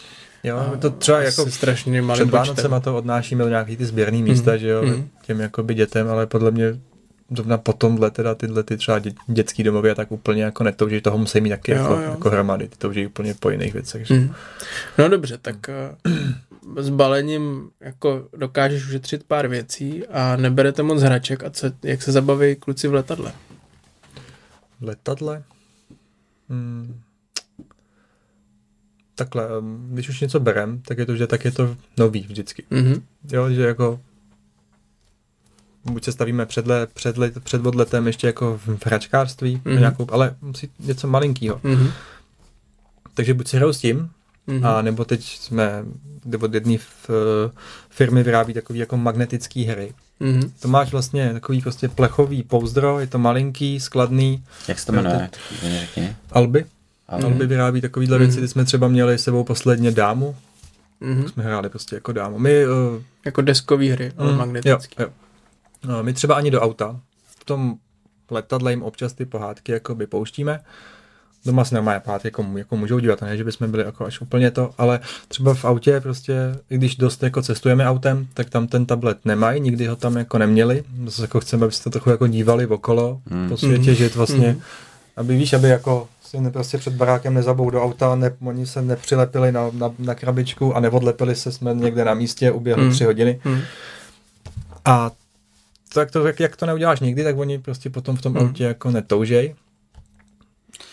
Jo, 0.44 0.58
a 0.58 0.78
to 0.78 0.90
třeba 0.90 1.22
jako 1.22 1.52
strašně 1.52 2.02
malý 2.02 2.20
před 2.20 2.30
Vánocema 2.30 2.80
to 2.80 2.98
odnášíme 2.98 3.44
do 3.44 3.50
nějaký 3.50 3.78
ty 3.78 3.86
sběrný 3.86 4.24
místa, 4.24 4.52
mm, 4.52 4.58
že 4.58 4.68
jo, 4.68 4.84
mm. 4.84 5.08
těm 5.26 5.40
jakoby 5.40 5.74
dětem, 5.74 6.10
ale 6.10 6.28
podle 6.28 6.52
mě 6.52 6.66
zrovna 7.32 7.58
po 7.58 7.74
tomhle 7.74 8.12
teda 8.12 8.36
tyhle 8.36 8.64
ty 8.64 8.78
třeba 8.78 9.00
dě, 9.00 9.12
dětský 9.28 9.64
domovy 9.64 9.92
a 9.92 9.96
tak 9.96 10.12
úplně 10.12 10.44
jako 10.44 10.64
netouží, 10.64 11.02
toho 11.02 11.18
musí 11.18 11.42
mít 11.42 11.50
taky 11.50 11.72
jo, 11.72 11.78
jako, 11.78 11.94
jo. 11.94 12.02
jako 12.02 12.30
hromady, 12.30 12.68
ty 12.68 12.78
touží 12.78 13.08
úplně 13.08 13.34
po 13.34 13.50
jiných 13.50 13.74
věcech. 13.74 14.08
Že? 14.08 14.14
Mm. 14.14 14.34
No 14.98 15.10
dobře, 15.10 15.38
tak 15.38 15.70
uh, 16.06 16.84
s 16.84 16.90
balením 16.90 17.70
jako 17.80 18.28
dokážeš 18.38 18.86
ušetřit 18.86 19.24
pár 19.24 19.48
věcí 19.48 20.08
a 20.08 20.36
neberete 20.36 20.84
moc 20.84 21.02
hraček 21.02 21.44
a 21.44 21.50
co, 21.50 21.68
jak 21.84 22.02
se 22.02 22.12
zabaví 22.12 22.56
kluci 22.56 22.88
v 22.88 22.94
letadle? 22.94 23.32
V 24.80 24.84
letadle? 24.84 25.44
Hmm 26.50 27.02
takhle, 29.18 29.48
když 29.90 30.10
už 30.10 30.22
něco 30.22 30.40
berem, 30.40 30.82
tak 30.88 30.98
je 30.98 31.06
to, 31.06 31.16
že 31.16 31.28
tak 31.28 31.46
je 31.46 31.52
to 31.52 31.78
nový 31.98 32.22
vždycky. 32.22 32.64
Mm-hmm. 32.72 33.02
Jo, 33.32 33.50
že 33.50 33.62
jako 33.62 34.00
buď 35.92 36.04
se 36.04 36.12
stavíme 36.12 36.46
před, 36.46 36.68
le, 36.68 36.88
před, 36.94 37.18
let, 37.18 37.44
před 37.44 37.66
odletem 37.66 38.08
ještě 38.08 38.28
jako 38.28 38.60
v 38.66 38.86
hračkářství, 38.86 39.62
Mhm. 39.66 39.76
mm-hmm. 39.76 39.80
nějakou, 39.80 40.08
ale 40.12 40.36
musí 40.42 40.70
něco 40.80 41.08
malinkého. 41.08 41.60
Mhm. 41.64 41.90
Takže 43.14 43.34
buď 43.34 43.48
si 43.48 43.58
hrajou 43.58 43.74
s 43.74 43.78
tím, 43.80 43.98
Mhm. 44.48 44.58
mm-hmm. 44.60 44.68
a 44.68 44.82
nebo 44.82 45.06
teď 45.06 45.24
jsme, 45.40 45.84
nebo 46.26 46.46
od 46.46 46.54
jedné 46.54 46.76
f- 46.76 47.10
firmy 47.90 48.24
vyrábí 48.24 48.54
takový 48.54 48.80
jako 48.80 48.98
magnetický 48.98 49.64
hry. 49.64 49.94
Mhm. 50.20 50.52
To 50.60 50.68
máš 50.68 50.92
vlastně 50.92 51.34
takový 51.34 51.62
prostě 51.62 51.88
plechový 51.90 52.44
pouzdro, 52.44 53.00
je 53.00 53.08
to 53.08 53.20
malinký, 53.20 53.80
skladný, 53.80 54.44
Jak 54.68 54.80
se 54.80 54.86
to 54.86 54.92
jmenuje? 54.92 55.30
Alby. 56.32 56.66
Ale- 57.08 57.24
Alby 57.24 57.48
vyrábí 57.48 57.82
takovýhle 57.82 58.18
Mhm. 58.18 58.26
věci, 58.26 58.40
kdy 58.40 58.48
jsme 58.48 58.66
třeba 58.66 58.88
měli 58.88 59.18
s 59.18 59.24
sebou 59.24 59.44
posledně 59.44 59.92
dámu, 59.92 60.36
Mhm. 61.00 61.28
jsme 61.30 61.44
hráli 61.44 61.70
prostě 61.70 61.96
jako 61.96 62.12
dámu. 62.12 62.40
My, 62.40 62.66
uh, 62.68 62.74
Jako 63.26 63.42
deskový 63.42 63.90
hry, 63.90 64.12
ale 64.18 64.32
Mm, 64.32 64.38
magnetický. 64.38 64.96
Jo, 65.00 65.06
jo. 65.06 65.12
No, 65.88 66.04
my 66.04 66.14
třeba 66.14 66.36
ani 66.36 66.52
do 66.52 66.62
auta. 66.62 67.00
V 67.40 67.46
tom 67.46 67.76
letadle 68.32 68.72
jim 68.72 68.84
občas 68.84 69.14
ty 69.14 69.26
pohádky 69.26 69.72
jako 69.72 69.96
by 69.96 70.08
pouštíme. 70.08 70.60
Doma 71.46 71.66
se 71.66 71.76
normálně 71.76 72.00
pohádky 72.00 72.28
jako, 72.28 72.46
jako 72.56 72.78
můžou 72.78 73.00
dívat, 73.00 73.22
ne, 73.22 73.38
že 73.38 73.44
bychom 73.44 73.72
byli 73.72 73.84
jako 73.84 74.06
až 74.06 74.22
úplně 74.22 74.52
to, 74.52 74.72
ale 74.78 75.00
třeba 75.28 75.54
v 75.54 75.66
autě 75.66 76.02
prostě, 76.02 76.36
i 76.70 76.78
když 76.78 76.96
dost 76.96 77.24
jako 77.24 77.42
cestujeme 77.42 77.90
autem, 77.90 78.28
tak 78.34 78.50
tam 78.50 78.68
ten 78.68 78.86
tablet 78.86 79.18
nemají, 79.26 79.62
nikdy 79.62 79.88
ho 79.88 79.96
tam 79.96 80.18
jako 80.18 80.38
neměli. 80.38 80.84
Zase 81.06 81.22
jako 81.22 81.40
chceme, 81.40 81.64
abyste 81.64 81.84
to 81.84 81.90
trochu 81.90 82.10
jako 82.10 82.28
dívali 82.28 82.68
okolo 82.68 83.22
Mm. 83.30 83.50
po 83.50 83.58
světě, 83.58 83.96
že 83.96 84.10
to 84.10 84.18
vlastně, 84.20 84.48
Mhm. 84.48 84.62
aby 85.18 85.36
víš, 85.38 85.54
aby 85.54 85.70
jako 85.70 86.08
si 86.26 86.42
ne, 86.42 86.52
prostě 86.52 86.78
před 86.78 86.94
barákem 86.94 87.34
nezabou 87.34 87.70
do 87.70 87.84
auta, 87.84 88.16
ne, 88.16 88.32
oni 88.46 88.66
se 88.66 88.82
nepřilepili 88.82 89.52
na, 89.52 89.70
na, 89.74 89.92
na 90.00 90.16
krabičku 90.16 90.76
a 90.76 90.80
neodlepili 90.80 91.36
se, 91.36 91.52
jsme 91.52 91.74
někde 91.74 92.06
na 92.06 92.14
místě, 92.14 92.52
uběhly 92.52 92.84
Mm. 92.86 92.92
tři 92.92 93.04
hodiny. 93.04 93.40
Mhm. 93.46 93.62
A 94.86 95.12
tak 95.94 96.12
to, 96.12 96.28
jak, 96.28 96.40
jak 96.40 96.56
to 96.56 96.66
neuděláš 96.66 97.00
nikdy, 97.00 97.24
tak 97.24 97.38
oni 97.38 97.60
prostě 97.60 97.90
potom 97.90 98.16
v 98.16 98.22
tom 98.22 98.34
Hmm. 98.36 98.48
autě 98.48 98.64
jako 98.64 98.92
netoužej. 98.92 99.56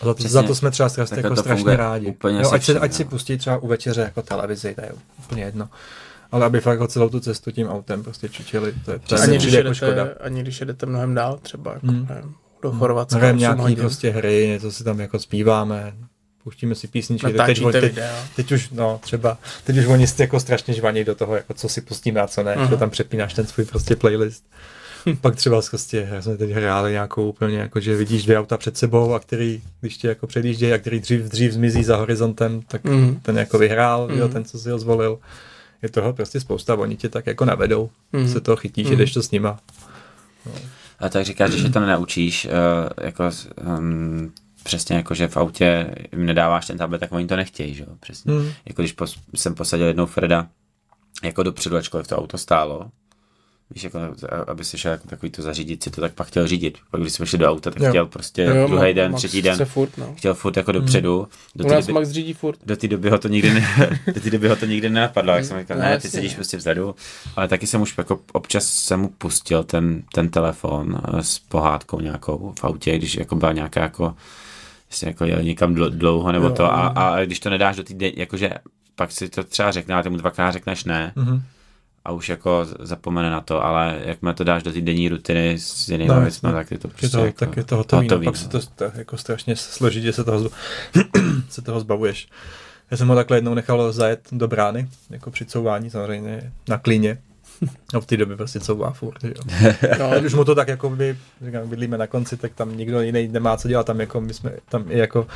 A 0.01 0.05
za, 0.05 0.11
to, 0.11 0.13
Přesně. 0.15 0.29
za 0.29 0.43
to 0.43 0.55
jsme 0.55 0.71
třeba 0.71 0.89
strašně, 0.89 1.17
jako 1.17 1.35
strašně 1.35 1.75
rádi. 1.75 2.07
úplně 2.07 2.37
jo, 2.39 2.49
se 2.49 2.55
ať, 2.55 2.63
si, 2.63 2.71
vším, 2.71 2.83
ať 2.83 2.93
si 2.93 3.03
no. 3.03 3.09
pustí 3.09 3.37
třeba 3.37 3.57
u 3.57 3.67
večeře 3.67 4.01
jako 4.01 4.21
televizi, 4.21 4.75
to 4.75 4.81
je 4.81 4.91
úplně 5.19 5.43
jedno. 5.43 5.69
Ale 6.31 6.45
aby 6.45 6.59
fakt 6.61 6.73
jako 6.73 6.87
celou 6.87 7.09
tu 7.09 7.19
cestu 7.19 7.51
tím 7.51 7.67
autem 7.69 8.03
prostě 8.03 8.29
čučili, 8.29 8.73
to 8.85 8.91
je, 8.91 8.99
to 8.99 9.15
je 9.15 9.21
Ani 9.21 9.37
když, 9.37 9.53
jako 9.53 9.73
škoda. 9.73 10.07
ani 10.19 10.41
když 10.41 10.59
jedete 10.59 10.85
mnohem 10.85 11.15
dál, 11.15 11.39
třeba 11.41 11.73
jako, 11.73 11.87
Hmm. 11.87 12.07
nevím, 12.09 12.35
do 12.61 12.71
Chorvatska. 12.71 13.17
Hrajeme 13.17 13.37
8 13.37 13.39
nějaký 13.41 13.61
hodin. 13.61 13.77
prostě 13.77 14.09
hry, 14.09 14.47
něco 14.47 14.71
si 14.71 14.83
tam 14.83 14.99
jako 14.99 15.19
zpíváme, 15.19 15.93
pouštíme 16.43 16.75
si 16.75 16.87
písničky. 16.87 17.27
teď, 17.27 17.37
Natáčíte 17.37 17.71
teď, 17.81 17.95
teď, 17.95 18.03
teď, 18.35 18.51
už, 18.51 18.69
no, 18.69 18.99
třeba, 19.03 19.37
teď 19.63 19.77
už 19.77 19.85
oni 19.85 20.05
jako 20.19 20.39
strašně 20.39 20.73
žvaní 20.73 21.03
do 21.03 21.15
toho, 21.15 21.35
jako 21.35 21.53
co 21.53 21.69
si 21.69 21.81
pustíme 21.81 22.21
a 22.21 22.27
co 22.27 22.43
ne, 22.43 22.55
Aha. 22.55 22.69
že 22.69 22.77
tam 22.77 22.89
přepínáš 22.89 23.33
ten 23.33 23.47
svůj 23.47 23.65
prostě 23.65 23.95
playlist. 23.95 24.45
Pak 25.21 25.35
třeba 25.35 25.61
prostě 25.69 26.07
já 26.11 26.21
jsme 26.21 26.37
teď 26.37 26.49
hráli 26.51 26.91
nějakou 26.91 27.29
úplně, 27.29 27.57
jako, 27.57 27.79
že 27.79 27.95
vidíš 27.95 28.23
dvě 28.23 28.39
auta 28.39 28.57
před 28.57 28.77
sebou 28.77 29.13
a 29.13 29.19
který, 29.19 29.61
když 29.81 29.97
tě 29.97 30.07
jako 30.07 30.27
předjíždějí 30.27 30.73
a 30.73 30.77
který 30.77 30.99
dřív, 30.99 31.21
dřív 31.21 31.51
zmizí 31.51 31.83
za 31.83 31.97
horizontem, 31.97 32.61
tak 32.67 32.83
Mhm. 32.83 33.19
ten 33.21 33.37
jako 33.37 33.57
vyhrál, 33.57 34.07
Mhm. 34.07 34.17
jo, 34.19 34.27
ten, 34.27 34.45
co 34.45 34.59
si 34.59 34.69
ho 34.69 34.79
zvolil. 34.79 35.19
Je 35.81 35.89
toho 35.89 36.13
prostě 36.13 36.39
spousta, 36.39 36.75
oni 36.75 36.95
tě 36.97 37.09
tak 37.09 37.27
jako 37.27 37.45
navedou, 37.45 37.89
Mhm. 38.13 38.27
se 38.27 38.41
to 38.41 38.55
chytí, 38.55 38.83
že 38.83 38.89
Mhm. 38.89 38.97
jdeš 38.97 39.13
to 39.13 39.23
s 39.23 39.31
nima. 39.31 39.59
A 40.99 41.09
tak 41.09 41.25
říkáš, 41.25 41.51
že 41.51 41.69
to 41.69 41.79
nenaučíš, 41.79 42.45
uh, 42.45 42.51
jako 43.05 43.23
um, 43.79 44.31
přesně 44.63 44.95
jako, 44.95 45.13
že 45.13 45.27
v 45.27 45.37
autě 45.37 45.95
jim 46.11 46.25
nedáváš 46.25 46.65
ten 46.67 46.77
tablet, 46.77 46.99
tak 46.99 47.11
oni 47.11 47.27
to 47.27 47.35
nechtějí, 47.35 47.73
že 47.73 47.83
jo, 47.83 47.89
přesně. 47.99 48.33
Mhm. 48.33 48.51
Jako 48.65 48.81
když 48.81 48.91
pos, 48.91 49.15
jsem 49.35 49.55
posadil 49.55 49.87
jednou 49.87 50.05
Freda 50.05 50.47
jako 51.23 51.43
dopředu, 51.43 51.75
ačkoliv 51.77 52.07
to 52.07 52.17
auto 52.17 52.37
stálo, 52.37 52.89
víš, 53.71 53.83
jako, 53.83 53.99
aby 54.47 54.63
si 54.63 54.77
šel 54.77 54.91
jako 54.91 55.07
takový 55.07 55.29
to 55.31 55.41
zařídit 55.41 55.83
si 55.83 55.89
to, 55.91 56.01
tak 56.01 56.13
pak 56.13 56.27
chtěl 56.27 56.47
řídit. 56.47 56.77
Pak 56.91 57.01
když 57.01 57.13
jsme 57.13 57.25
šli 57.25 57.37
do 57.37 57.49
auta, 57.49 57.71
tak 57.71 57.81
Jo. 57.83 57.89
chtěl 57.89 58.05
prostě 58.05 58.41
Jo, 58.43 58.67
druhý 58.67 58.93
den, 58.93 59.11
Max 59.11 59.21
třetí 59.21 59.41
den, 59.41 59.65
furt, 59.65 59.97
no. 59.97 60.13
chtěl 60.17 60.33
furt 60.33 60.57
jako 60.57 60.71
dopředu. 60.71 61.27
Do 61.55 61.65
U 61.65 61.67
té 61.67 61.75
nás 61.75 61.85
doby, 61.87 61.93
Max 61.99 62.09
řídí 62.09 62.33
furt. 62.33 62.59
do 62.65 62.77
té 62.77 62.87
doby 62.87 63.09
ho 63.09 63.17
to 63.17 63.27
nikdy 63.27 63.53
ne, 63.53 63.67
do 64.13 64.21
té 64.21 64.29
doby 64.29 64.49
ho 64.49 64.55
to 64.55 64.65
nikdy 64.65 64.89
nenapadlo, 64.89 65.33
jak 65.33 65.45
jsem 65.45 65.59
říkal, 65.59 65.77
No, 65.77 65.83
ne, 65.83 65.99
ty 65.99 66.09
sedíš 66.09 66.31
no. 66.31 66.35
prostě 66.35 66.57
vzadu, 66.57 66.95
ale 67.35 67.47
taky 67.47 67.67
jsem 67.67 67.81
už 67.81 67.93
jako 67.97 68.19
občas 68.33 68.67
jsem 68.67 68.99
mu 68.99 69.09
pustil 69.09 69.63
ten, 69.63 70.03
ten 70.13 70.29
telefon 70.29 71.01
eh, 71.17 71.23
s 71.23 71.39
pohádkou 71.39 71.99
nějakou 71.99 72.53
v 72.59 72.63
autě, 72.63 72.97
když 72.97 73.15
jako 73.15 73.35
byla 73.35 73.51
nějaká 73.51 73.81
jako, 73.81 74.15
jestli 74.91 75.07
jako 75.07 75.25
jel 75.25 75.43
někam 75.43 75.75
dl- 75.75 75.89
dlouho 75.89 76.31
nebo 76.31 76.45
Jo, 76.45 76.51
to 76.53 76.65
a, 76.73 76.87
a, 76.87 77.25
když 77.25 77.39
to 77.39 77.49
nedáš 77.49 77.75
do 77.75 77.83
té, 77.83 77.93
jakože 78.15 78.49
pak 78.95 79.11
si 79.11 79.29
to 79.29 79.43
třeba 79.43 79.71
řekne, 79.71 79.93
ale 79.93 80.03
ty 80.03 80.09
mu 80.09 80.17
dvakrát 80.17 80.51
řekneš 80.51 80.83
ne 80.83 81.11
Mhm. 81.15 81.41
A 82.05 82.11
už 82.11 82.29
jako 82.29 82.67
zapomene 82.79 83.29
na 83.29 83.41
to, 83.41 83.65
ale 83.65 83.99
jakmile 84.05 84.33
to 84.33 84.43
dáš 84.43 84.63
do 84.63 84.71
té 84.73 84.81
denní 84.81 85.09
rutiny 85.09 85.53
s 85.59 85.89
jinými 85.89 86.07
No, 86.13 86.21
věcmi, 86.21 86.47
jasně. 86.47 86.57
tak 86.57 86.71
je 86.71 86.77
to 86.77 86.87
Je 86.87 86.91
prostě 86.91 87.09
to, 87.17 87.25
jako 87.25 87.37
tak 87.45 87.57
je 87.57 87.63
to 87.63 87.75
hotový, 87.77 88.03
hotový, 88.07 88.25
no, 88.25 88.31
pak 88.31 88.39
no. 88.39 88.43
se 88.43 88.49
to 88.49 88.61
sta- 88.61 88.91
jako 88.95 89.17
strašně 89.17 89.55
složitě 89.55 90.13
se 90.13 90.23
toho, 90.23 90.49
se 91.49 91.61
toho 91.61 91.79
zbavuješ. 91.79 92.27
Já 92.91 92.97
jsem 92.97 93.07
ho 93.07 93.15
takhle 93.15 93.37
jednou 93.37 93.53
nechal 93.53 93.91
zajet 93.91 94.19
do 94.31 94.47
brány, 94.47 94.87
jako 95.09 95.31
při 95.31 95.45
couvání 95.45 95.89
samozřejmě 95.89 96.51
na 96.69 96.77
klíně. 96.77 97.17
A 97.93 97.99
v 97.99 98.05
té 98.05 98.17
době 98.17 98.37
prostě 98.37 98.59
couvá 98.59 98.91
furt, 98.91 99.21
že 99.21 99.27
jo. 99.27 99.73
No, 99.99 100.11
A 100.11 100.19
když 100.19 100.25
už 100.25 100.33
mu 100.33 100.45
to 100.45 100.55
tak 100.55 100.67
jako 100.67 100.89
by, 100.89 101.17
říkám, 101.45 101.69
bydlíme 101.69 101.97
na 101.97 102.07
konci, 102.07 102.37
tak 102.37 102.53
tam 102.55 102.77
nikdo 102.77 103.01
jiný 103.01 103.27
nemá 103.27 103.57
co 103.57 103.67
dělat, 103.67 103.85
tam 103.85 103.99
jako 103.99 104.21
my 104.21 104.33
jsme 104.33 104.51
tam 104.69 104.85
i 104.91 104.97
jako 104.97 105.27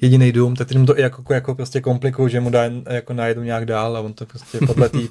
jediný 0.00 0.32
dům, 0.32 0.56
tak 0.56 0.72
mu 0.72 0.86
to 0.86 0.98
i 0.98 1.02
jako, 1.02 1.34
jako 1.34 1.54
prostě 1.54 1.80
komplikuju, 1.80 2.28
že 2.28 2.40
mu 2.40 2.50
dá 2.50 2.62
jako 2.90 3.12
najedu 3.12 3.42
nějak 3.42 3.66
dál 3.66 3.96
a 3.96 4.00
on 4.00 4.12
to 4.12 4.26
prostě 4.26 4.58
podle 4.66 4.88
tý 4.88 5.08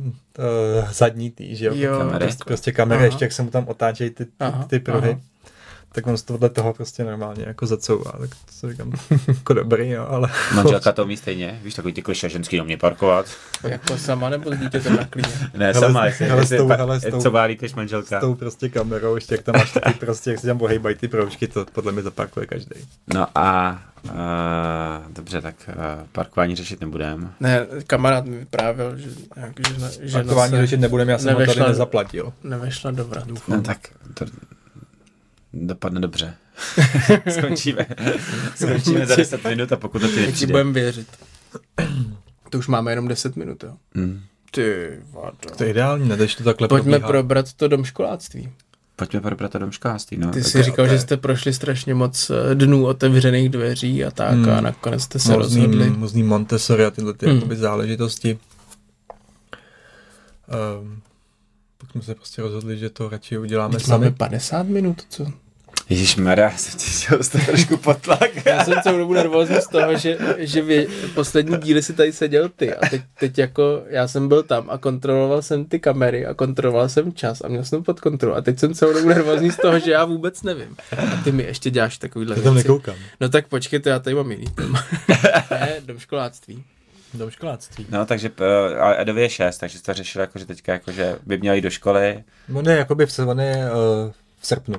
uh, 0.00 0.92
zadní 0.92 1.30
tý, 1.30 1.56
že 1.56 1.66
jo, 1.66 1.72
Jo. 1.74 1.98
Kamery. 1.98 2.24
Prostě, 2.24 2.44
prostě 2.44 2.72
kamery, 2.72 2.98
Aha. 2.98 3.04
ještě 3.06 3.24
jak 3.24 3.32
se 3.32 3.42
mu 3.42 3.50
tam 3.50 3.68
otáčejí 3.68 4.10
ty, 4.10 4.24
ty, 4.24 4.32
Aha, 4.40 4.64
ty 4.64 4.78
pruhy, 4.78 5.10
aha. 5.10 5.20
Tak 5.94 6.06
on 6.06 6.16
z 6.16 6.22
tohohle 6.22 6.48
toho 6.50 6.74
prostě 6.74 7.04
normálně 7.04 7.44
jako 7.46 7.66
zacouvá, 7.66 8.12
tak 8.12 8.30
to 8.30 8.52
si 8.52 8.70
říkám, 8.70 8.92
jako 9.28 9.54
dobrý, 9.54 9.88
jo, 9.90 10.06
ale 10.08 10.28
Manželka 10.54 10.92
to 10.92 11.04
umí 11.04 11.16
stejně, 11.16 11.60
víš, 11.64 11.74
takový 11.74 11.94
ty 11.94 12.02
kliše 12.02 12.28
ženský 12.28 12.56
do 12.58 12.64
mě 12.64 12.76
parkovat. 12.76 13.26
jako 13.64 13.98
sama 13.98 14.28
nebo 14.30 14.50
s 14.54 14.58
dítětem 14.58 14.96
na 14.96 15.04
klíně. 15.04 15.28
Ne, 15.54 15.72
Hele, 15.72 15.86
sama, 15.86 16.06
jestli, 16.06 16.26
hele, 16.26 16.40
s 16.40 16.42
jestli 16.42 16.56
tou- 16.58 16.68
pa- 16.68 16.76
hele, 16.76 17.00
s 17.00 17.10
tou- 17.10 17.22
co 17.22 17.30
válí 17.30 17.56
tež 17.56 17.70
s 17.70 17.74
manželka. 17.74 18.20
tou 18.20 18.34
prostě 18.34 18.68
kamerou, 18.68 19.14
ještě 19.14 19.34
jak 19.34 19.42
tam 19.42 19.54
máš 19.58 19.72
ty 19.72 19.92
prostě, 19.98 20.30
jak 20.30 20.40
se 20.40 20.46
tam 20.46 20.58
pohejbají 20.58 20.96
ty 20.96 21.08
proužky, 21.08 21.48
to 21.48 21.66
podle 21.72 21.92
mě 21.92 22.02
zaparkuje 22.02 22.46
každý. 22.46 22.74
No 23.14 23.26
a 23.34 23.78
uh, 24.04 24.10
dobře, 25.12 25.40
tak 25.40 25.54
uh, 25.68 25.74
parkování 26.12 26.56
řešit 26.56 26.80
nebudem. 26.80 27.32
Ne, 27.40 27.66
kamarád 27.86 28.24
mi 28.24 28.38
vyprávěl, 28.38 28.96
že, 28.96 29.08
jak, 29.36 29.52
že, 29.68 30.08
že 30.08 30.12
Parkování 30.18 30.50
se 30.50 30.56
řešit 30.60 30.80
nebudeme, 30.80 31.12
já 31.12 31.18
jsem 31.18 31.34
ho 31.34 31.40
tady 31.46 31.52
nevešla- 31.52 31.68
nezaplatil. 31.68 32.32
nevešla 32.44 32.90
do 32.90 33.04
vrat. 33.04 33.24
No 33.48 33.60
tak 33.62 33.78
to 34.14 34.24
dopadne 35.54 36.00
dobře. 36.00 36.34
Skončíme. 37.38 37.86
Skončíme 38.54 39.06
za 39.06 39.16
10 39.16 39.44
minut 39.44 39.72
a 39.72 39.76
pokud 39.76 39.98
to 39.98 40.08
ti 40.08 40.14
ti 40.14 40.20
nepřijde. 40.26 40.52
budeme 40.52 40.72
věřit. 40.72 41.08
To 42.50 42.58
už 42.58 42.68
máme 42.68 42.92
jenom 42.92 43.08
10 43.08 43.36
minut, 43.36 43.64
jo. 43.64 43.72
Mm. 43.94 44.20
Ty 44.50 44.90
vado. 45.12 45.36
To 45.56 45.64
je 45.64 45.70
ideální, 45.70 46.08
ne, 46.08 46.16
když 46.16 46.34
to 46.34 46.44
takhle 46.44 46.68
Pojďme 46.68 46.90
probíhá. 46.98 47.08
probrat 47.08 47.52
to 47.52 47.68
domškoláctví. 47.68 48.50
Pojďme 48.96 49.20
probrat 49.20 49.52
to 49.52 49.58
domškoláctví. 49.58 50.16
No. 50.16 50.30
Ty 50.30 50.44
jsi 50.44 50.58
jo, 50.58 50.64
říkal, 50.64 50.84
je- 50.84 50.90
že 50.90 50.98
jste 50.98 51.16
prošli 51.16 51.52
strašně 51.52 51.94
moc 51.94 52.30
eh, 52.30 52.54
dnů 52.54 52.86
otevřených 52.86 53.48
dveří 53.48 54.04
a 54.04 54.10
tak 54.10 54.30
Hmm. 54.32 54.48
a 54.50 54.60
nakonec 54.60 55.02
jste 55.02 55.18
se 55.18 55.36
rozhodli. 55.36 55.78
Různý, 55.86 56.00
různý 56.00 56.22
Montessori 56.22 56.84
a 56.84 56.90
tyhle 56.90 57.14
ty 57.14 57.26
Hmm. 57.26 57.34
jakoby 57.34 57.56
záležitosti. 57.56 58.38
Um, 60.80 61.00
pak 61.78 61.90
jsme 61.90 62.02
se 62.02 62.14
prostě 62.14 62.42
rozhodli, 62.42 62.78
že 62.78 62.90
to 62.90 63.08
radši 63.08 63.38
uděláme 63.38 63.76
Teď 63.76 63.86
máme 63.88 64.06
sami. 64.06 64.16
50 64.16 64.62
minut, 64.66 65.02
co? 65.08 65.26
Ježíš 65.88 66.16
Mara, 66.16 66.50
jsem 66.56 66.78
ti 66.78 66.90
chtěl 66.90 67.18
dostat 67.18 67.46
trošku 67.46 67.76
potlak. 67.76 68.30
Já 68.46 68.64
jsem 68.64 68.74
celou 68.82 68.98
dobu 68.98 69.14
nervózní 69.14 69.56
z 69.56 69.68
toho, 69.68 69.96
že, 69.96 70.18
že 70.38 70.62
vě, 70.62 70.86
poslední 71.14 71.56
díly 71.58 71.82
si 71.82 71.92
tady 71.92 72.12
seděl 72.12 72.48
ty 72.48 72.74
a 72.74 72.88
teď, 72.88 73.02
teď 73.20 73.38
jako 73.38 73.82
já 73.88 74.08
jsem 74.08 74.28
byl 74.28 74.42
tam 74.42 74.70
a 74.70 74.78
kontroloval 74.78 75.42
jsem 75.42 75.64
ty 75.64 75.78
kamery 75.80 76.26
a 76.26 76.34
kontroloval 76.34 76.88
jsem 76.88 77.12
čas 77.12 77.40
a 77.44 77.48
měl 77.48 77.64
jsem 77.64 77.82
pod 77.82 78.00
kontrolou 78.00 78.34
a 78.34 78.40
teď 78.40 78.58
jsem 78.58 78.74
celou 78.74 78.92
dobu 78.92 79.08
nervózní 79.08 79.50
z 79.50 79.56
toho, 79.56 79.78
že 79.78 79.90
já 79.90 80.04
vůbec 80.04 80.42
nevím. 80.42 80.76
A 80.98 81.22
ty 81.24 81.32
mi 81.32 81.42
ještě 81.42 81.70
děláš 81.70 81.98
takovýhle 81.98 82.36
Já 82.36 82.42
tam 82.42 82.54
věci. 82.54 82.68
nekoukám. 82.68 82.96
No 83.20 83.28
tak 83.28 83.48
počkejte, 83.48 83.90
já 83.90 83.98
tady 83.98 84.16
mám 84.16 84.30
jiný 84.30 84.46
téma. 84.54 84.84
ne, 85.50 85.72
domškoláctví. 85.84 86.64
Do 87.14 87.30
školáctví. 87.30 87.86
No, 87.90 88.06
takže 88.06 88.30
uh, 88.30 88.82
a 88.82 88.94
Edovi 89.00 89.22
je 89.22 89.30
6, 89.30 89.58
takže 89.58 89.78
jsi 89.78 89.84
to 89.84 89.94
řešil 89.94 90.20
jako, 90.20 90.38
že 90.38 90.46
teďka 90.46 90.72
jako, 90.72 90.92
že 90.92 91.18
by 91.26 91.38
měl 91.38 91.54
jít 91.54 91.60
do 91.60 91.70
školy. 91.70 92.24
No 92.48 92.62
ne, 92.62 92.72
jakoby 92.72 93.06
v, 93.06 93.18
je, 93.18 93.26
uh, 93.26 94.12
v 94.40 94.46
srpnu. 94.46 94.76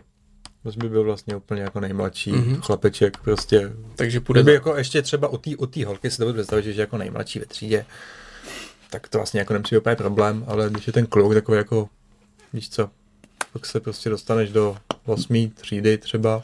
Vlastně 0.66 0.84
by 0.84 0.90
byl 0.90 1.04
vlastně 1.04 1.36
úplně 1.36 1.62
jako 1.62 1.80
nejmladší 1.80 2.32
Mhm. 2.32 2.54
mm-hmm. 2.54 2.62
chlapeček, 2.62 3.18
prostě. 3.18 3.72
Takže 3.96 4.20
půjde 4.20 4.40
Kdyby 4.40 4.52
za... 4.52 4.54
jako 4.54 4.76
ještě 4.76 5.02
třeba 5.02 5.28
u 5.28 5.38
té 5.38 5.50
u 5.58 5.66
té 5.66 5.86
holky 5.86 6.12
si 6.12 6.18
to 6.18 6.34
představit, 6.34 6.64
že 6.64 6.70
je 6.72 6.80
jako 6.80 6.98
nejmladší 6.98 7.40
ve 7.40 7.46
třídě, 7.46 7.86
tak 8.90 9.08
to 9.08 9.18
vlastně 9.18 9.40
jako 9.40 9.54
nemusí 9.54 9.76
být 9.76 9.80
úplně 9.80 9.96
problém, 9.96 10.46
ale 10.48 10.70
když 10.70 10.88
je 10.88 10.94
ten 10.94 11.06
kluk 11.06 11.34
takový 11.34 11.58
jako, 11.58 11.90
víš 12.54 12.70
co, 12.70 12.90
pak 13.54 13.66
se 13.66 13.80
prostě 13.80 14.10
dostaneš 14.10 14.52
do 14.52 14.78
osmý 15.06 15.50
třídy 15.50 15.98
třeba 15.98 16.42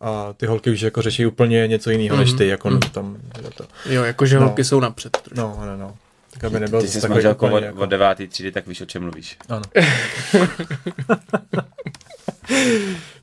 a 0.00 0.32
ty 0.32 0.46
holky 0.46 0.70
už 0.70 0.80
jako 0.80 1.02
řeší 1.02 1.26
úplně 1.26 1.68
něco 1.68 1.90
jiného, 1.90 2.16
mm-hmm. 2.16 2.20
než 2.20 2.32
ty, 2.32 2.46
jako 2.48 2.70
Mhm. 2.70 2.78
mm-hmm. 2.78 2.90
tam, 2.90 3.16
je 3.44 3.50
to. 3.50 3.64
Jo, 3.86 4.04
jakože 4.04 4.38
No. 4.40 4.46
holky 4.46 4.64
jsou 4.64 4.80
napřed. 4.80 5.12
trošku. 5.16 5.40
No, 5.40 5.62
no, 5.66 5.76
no. 5.76 5.96
Tak 6.32 6.44
aby 6.44 6.60
nebyl 6.60 6.80
Ty 6.80 6.86
zase 6.86 7.00
jsi 7.00 7.06
s 7.06 7.10
manželkou 7.10 7.50
od, 7.50 7.62
jako- 7.62 7.80
od 7.80 7.86
devátý 7.86 8.28
třídy, 8.28 8.52
tak 8.52 8.66
víš, 8.66 8.80
o 8.80 8.86
čem 8.86 9.02
mluvíš. 9.02 9.36
Ano. 9.48 9.62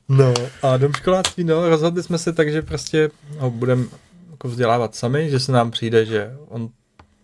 no 0.08 0.34
a 0.62 0.76
dom 0.76 0.92
školáctví, 0.92 1.44
no, 1.44 1.68
rozhodli 1.68 2.02
jsme 2.02 2.18
se 2.18 2.32
tak, 2.32 2.52
že 2.52 2.62
prostě 2.62 3.10
ho 3.38 3.50
budeme 3.50 3.84
jako 4.30 4.48
vzdělávat 4.48 4.94
sami, 4.94 5.30
že 5.30 5.40
se 5.40 5.52
nám 5.52 5.70
přijde, 5.70 6.04
že 6.06 6.36
on, 6.48 6.68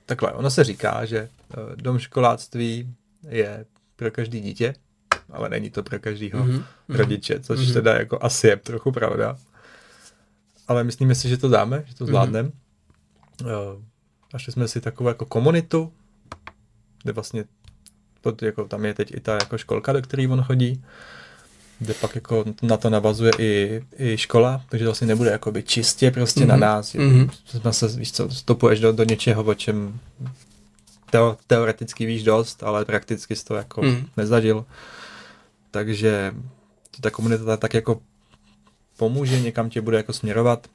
takhle, 0.06 0.32
ono 0.32 0.50
se 0.50 0.64
říká, 0.64 1.04
že 1.04 1.18
eh, 1.18 1.56
dom 1.76 1.98
školáctví 1.98 2.94
je 3.28 3.64
pro 3.96 4.10
každý 4.10 4.40
dítě, 4.40 4.74
ale 5.30 5.48
není 5.48 5.70
to 5.70 5.82
pro 5.82 5.98
každýho 5.98 6.38
Mhm, 6.38 6.50
mm-hmm. 6.50 6.64
mhm. 6.88 6.98
rodiče, 6.98 7.40
což 7.40 7.58
Mhm. 7.58 7.68
mm-hmm. 7.68 7.72
teda 7.72 7.94
jako 7.94 8.18
asi 8.22 8.46
je 8.46 8.56
trochu 8.56 8.92
pravda. 8.92 9.36
Ale 10.68 10.84
myslíme 10.84 11.14
si, 11.14 11.28
že 11.28 11.36
to 11.36 11.48
dáme, 11.48 11.82
že 11.86 11.94
to 11.94 12.06
zvládneme. 12.06 12.48
Mm-hmm. 12.48 13.82
Našli 14.32 14.52
jsme 14.52 14.68
si 14.68 14.80
takovou 14.80 15.08
jako 15.08 15.26
komunitu, 15.26 15.92
kde 17.02 17.12
vlastně 17.12 17.44
pod, 18.20 18.42
jako, 18.42 18.64
tam 18.64 18.84
je 18.84 18.94
teď 18.94 19.14
i 19.14 19.20
ta 19.20 19.34
jako 19.34 19.58
školka, 19.58 19.92
do 19.92 20.02
které 20.02 20.28
on 20.28 20.42
chodí, 20.42 20.84
kde 21.82 21.94
pak 21.94 22.14
jako 22.14 22.44
na 22.62 22.76
to 22.76 22.90
navazuje 22.90 23.32
i, 23.38 23.82
i 23.98 24.16
škola, 24.16 24.62
takže 24.68 24.84
to 24.84 24.88
vlastně 24.88 25.06
nebude 25.06 25.30
jakoby 25.30 25.62
čistě 25.62 26.10
prostě 26.10 26.40
mm-hmm. 26.40 26.46
na 26.46 26.54
Mhm. 26.54 26.60
nás. 26.60 26.94
Mhm. 26.94 27.30
Jsme 27.46 27.72
se, 27.72 27.88
víš 27.88 28.12
co, 28.12 28.28
vstupuješ 28.28 28.80
do, 28.80 28.92
do 28.92 29.04
něčeho, 29.04 29.44
o 29.44 29.54
čem 29.54 30.00
teo, 31.10 31.36
teoreticky 31.46 32.06
víš 32.06 32.22
dost, 32.22 32.62
ale 32.62 32.84
prakticky 32.84 33.36
jsi 33.36 33.44
to 33.44 33.54
jako 33.54 33.82
Mhm. 33.82 34.06
nezažil. 34.16 34.64
Takže 35.70 36.34
ta 37.00 37.10
komunita 37.10 37.56
tak 37.56 37.74
jako 37.74 38.00
pomůže, 38.96 39.40
někam 39.40 39.70
tě 39.70 39.80
bude 39.80 39.96
jako 39.96 40.12
směrovat, 40.12 40.66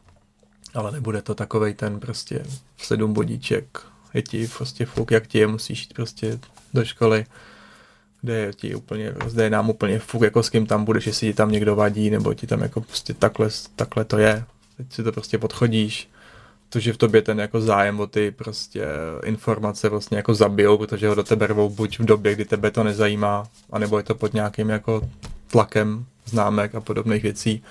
ale 0.73 0.91
nebude 0.91 1.21
to 1.21 1.35
takovej 1.35 1.73
ten 1.73 1.99
prostě 1.99 2.43
sedm 2.77 3.13
bodíček, 3.13 3.79
je 4.13 4.21
ti 4.21 4.47
prostě 4.57 4.85
fuk, 4.85 5.11
jak 5.11 5.27
ti 5.27 5.37
je, 5.37 5.47
musíš 5.47 5.79
jít 5.81 5.93
prostě 5.93 6.39
do 6.73 6.85
školy, 6.85 7.25
je 8.33 8.53
ti 8.53 8.75
úplně, 8.75 9.13
zde 9.25 9.43
je 9.43 9.49
nám 9.49 9.69
úplně 9.69 9.99
fuk, 9.99 10.21
jako 10.21 10.43
s 10.43 10.49
kým 10.49 10.65
tam 10.65 10.85
budeš, 10.85 11.07
jestli 11.07 11.27
ti 11.27 11.33
tam 11.33 11.51
někdo 11.51 11.75
vadí, 11.75 12.09
nebo 12.09 12.33
ti 12.33 12.47
tam 12.47 12.61
jako 12.61 12.81
prostě 12.81 13.13
takhle, 13.13 13.49
takhle 13.75 14.05
to 14.05 14.17
je, 14.17 14.43
teď 14.77 14.93
si 14.93 15.03
to 15.03 15.11
prostě 15.11 15.37
podchodíš, 15.37 16.09
to, 16.69 16.79
že 16.79 16.93
v 16.93 16.97
tobě 16.97 17.21
ten 17.21 17.39
jako 17.39 17.61
zájem 17.61 17.99
o 17.99 18.07
ty 18.07 18.31
prostě 18.31 18.85
informace 19.23 19.89
vlastně 19.89 20.17
jako 20.17 20.33
zabijou, 20.33 20.77
protože 20.77 21.07
ho 21.07 21.15
do 21.15 21.23
tebe 21.23 21.47
rvou 21.47 21.69
buď 21.69 21.99
v 21.99 22.05
době, 22.05 22.35
kdy 22.35 22.45
tebe 22.45 22.71
to 22.71 22.83
nezajímá, 22.83 23.47
anebo 23.71 23.97
je 23.97 24.03
to 24.03 24.15
pod 24.15 24.33
nějakým 24.33 24.69
jako 24.69 25.01
tlakem 25.51 26.05
známek 26.25 26.75
a 26.75 26.81
podobných 26.81 27.23
věcí. 27.23 27.63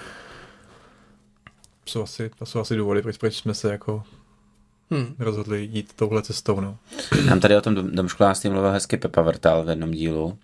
Jsou 1.86 2.02
asi, 2.02 2.30
to 2.38 2.46
jsou 2.46 2.60
asi 2.60 2.76
důvody, 2.76 3.02
proč, 3.02 3.16
proč 3.16 3.36
jsme 3.36 3.54
se 3.54 3.72
jako 3.72 4.02
Hmm. 4.90 5.14
rozhodli 5.18 5.68
jít 5.72 5.92
touhle 5.96 6.22
cestou, 6.22 6.60
no. 6.60 6.76
Nám 7.26 7.40
tady 7.40 7.56
o 7.56 7.60
tom 7.60 7.74
dom- 7.74 7.90
domškoláctví 7.90 8.50
mluvil 8.50 8.70
hezky 8.70 8.96
Pepa 8.96 9.22
Vrtal 9.22 9.64
v 9.64 9.68
jednom 9.68 9.90
dílu, 9.90 10.38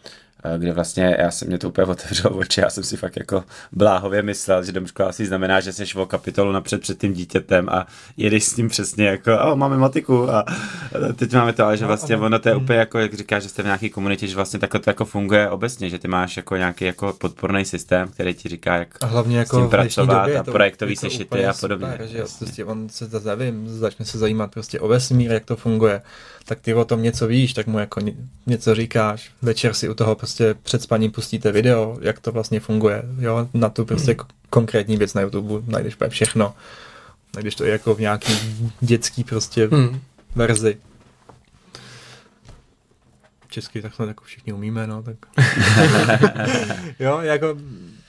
kde 0.59 0.72
vlastně 0.72 1.16
já 1.18 1.30
jsem 1.30 1.49
mě 1.49 1.59
to 1.59 1.68
úplně 1.68 1.84
otevřel 1.93 2.30
oči, 2.34 2.61
já 2.61 2.70
jsem 2.70 2.84
si 2.84 2.97
fakt 2.97 3.16
jako 3.16 3.45
bláhově 3.72 4.22
myslel, 4.22 4.64
že 4.64 4.72
domškoláctví 4.72 5.26
znamená, 5.26 5.61
že 5.61 5.72
jsi 5.72 5.84
o 5.97 6.07
kapitolu 6.07 6.53
napřed 6.53 6.80
před 6.80 6.99
tím 7.01 7.12
dítětem 7.12 7.68
a 7.68 7.86
jedeš 8.16 8.45
s 8.45 8.57
ním 8.57 8.68
přesně 8.68 9.07
jako, 9.07 9.38
o, 9.53 9.57
máme 9.57 9.76
matiku 9.76 10.30
a 10.30 10.40
a 10.40 11.12
teď 11.16 11.32
máme 11.34 11.53
to, 11.53 11.64
ale 11.64 11.76
že 11.76 11.82
No, 11.84 11.88
vlastně 11.88 12.16
ono 12.16 12.38
to 12.38 12.49
je 12.49 12.55
Mm. 12.55 12.62
úplně 12.62 12.78
jako, 12.78 12.99
jak 12.99 13.14
říkáš, 13.14 13.43
že 13.43 13.49
jste 13.49 13.62
v 13.62 13.64
nějaké 13.64 13.88
komunitě, 13.88 14.26
že 14.26 14.36
vlastně 14.36 14.59
takhle 14.59 14.80
to 14.80 14.90
jako 14.90 15.05
funguje 15.05 15.51
obecně, 15.51 15.90
že 15.90 15.99
ty 15.99 16.09
máš 16.09 16.36
jako 16.36 16.57
nějaký 16.57 16.84
jako 16.84 17.12
podporný 17.12 17.64
systém, 17.64 18.09
který 18.09 18.34
ti 18.34 18.49
říká, 18.49 18.76
jak 18.76 18.88
A 19.01 19.07
hlavně 19.07 19.38
jako 19.38 19.57
s 19.57 19.61
tím 19.61 19.68
pracovat 19.70 20.28
a 20.40 20.43
to- 20.43 20.53
projektový 20.53 20.93
je 20.93 20.97
to 20.97 21.01
sešity 21.01 21.47
a 21.47 21.53
podobně. 21.61 21.86
Super, 21.93 22.07
že 22.07 22.18
jo, 22.18 22.26
prostě 22.38 22.64
on 22.64 22.88
se 22.88 23.09
nevím, 23.24 23.68
začne 23.68 24.05
se 24.05 24.18
zajímat 24.18 24.51
prostě 24.51 24.80
o 24.80 24.88
vesmír, 24.88 25.32
jak 25.32 25.45
to 25.45 25.57
funguje, 25.57 26.03
tak 26.45 26.61
ty 26.61 26.74
o 26.74 26.84
tom 26.84 27.03
něco 27.03 27.26
víš, 27.26 27.53
tak 27.55 27.66
mu 27.66 27.78
jako 27.78 28.01
ně- 28.01 28.12
něco 28.47 28.74
říkáš, 28.74 29.30
večer 29.43 29.74
si 29.74 29.88
u 29.88 29.95
toho 29.95 30.14
prostě 30.14 30.55
před 30.62 30.82
spaním 30.82 31.11
pustíte 31.11 31.53
video, 31.53 31.99
jak 32.01 32.20
to 32.20 32.32
vlastně 32.32 32.61
funguje, 32.61 33.03
jo, 33.18 33.49
na 33.55 33.68
tu 33.68 33.84
prostě 33.84 34.16
konkrétní 34.51 34.97
věc 34.97 35.14
na 35.14 35.20
YouTube 35.20 35.72
najdeš 35.72 35.95
úplně 35.95 36.11
všechno, 36.11 36.55
najdeš 37.34 37.55
to 37.55 37.64
i 37.64 37.68
jako 37.70 37.95
v 37.95 38.01
nějaký 38.01 38.32
dětský 38.80 39.24
prostě 39.24 39.66
Hmm. 39.72 40.01
verzi. 40.34 40.76
Česky 43.49 43.82
tak 43.82 43.95
snad 43.95 44.09
jako 44.09 44.24
všichni 44.24 44.53
umíme, 44.53 44.86
no, 44.86 45.03
tak. 45.03 45.16
jo, 47.01 47.18
jako, 47.20 47.57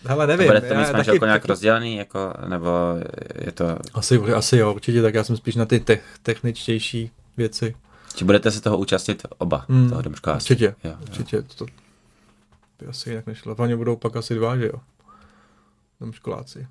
hele, 0.06 0.28
nevím. 0.28 0.48
bude 0.48 0.62
to 0.62 0.76
mít 0.76 0.82
taky- 0.82 0.94
manželkou 0.94 1.26
nějak 1.26 1.42
taky- 1.42 1.50
rozdělený, 1.50 1.96
jako, 1.98 2.34
nebo 2.48 2.70
je 3.46 3.52
to, 3.52 3.78
Asi, 3.94 4.18
asi 4.36 4.58
jo, 4.58 4.74
určitě, 4.74 5.02
tak 5.02 5.14
já 5.14 5.24
jsem 5.24 5.38
spíš 5.38 5.56
na 5.56 5.66
ty 5.66 5.80
te- 5.80 6.00
techničtější 6.24 7.12
věci. 7.38 7.76
Či 8.16 8.26
budete 8.26 8.52
se 8.52 8.62
toho 8.62 8.78
účastnit 8.78 9.26
oba, 9.38 9.66
Hmm, 9.70 9.90
toho 9.90 10.02
domškoláctví? 10.02 10.54
Určitě, 10.56 10.76
Jo, 10.84 10.92
jo. 10.92 10.98
určitě, 11.02 11.42
to, 11.42 11.54
to 11.56 11.66
by 12.80 12.86
asi 12.88 13.10
jinak 13.10 13.28
nešlo. 13.28 13.56
Hlavně 13.56 13.76
budou 13.76 13.96
pak 13.96 14.16
asi 14.16 14.36
dva, 14.36 14.58
že 14.58 14.66
jo? 14.66 14.80
Tam 16.00 16.12
školáci. 16.14 16.68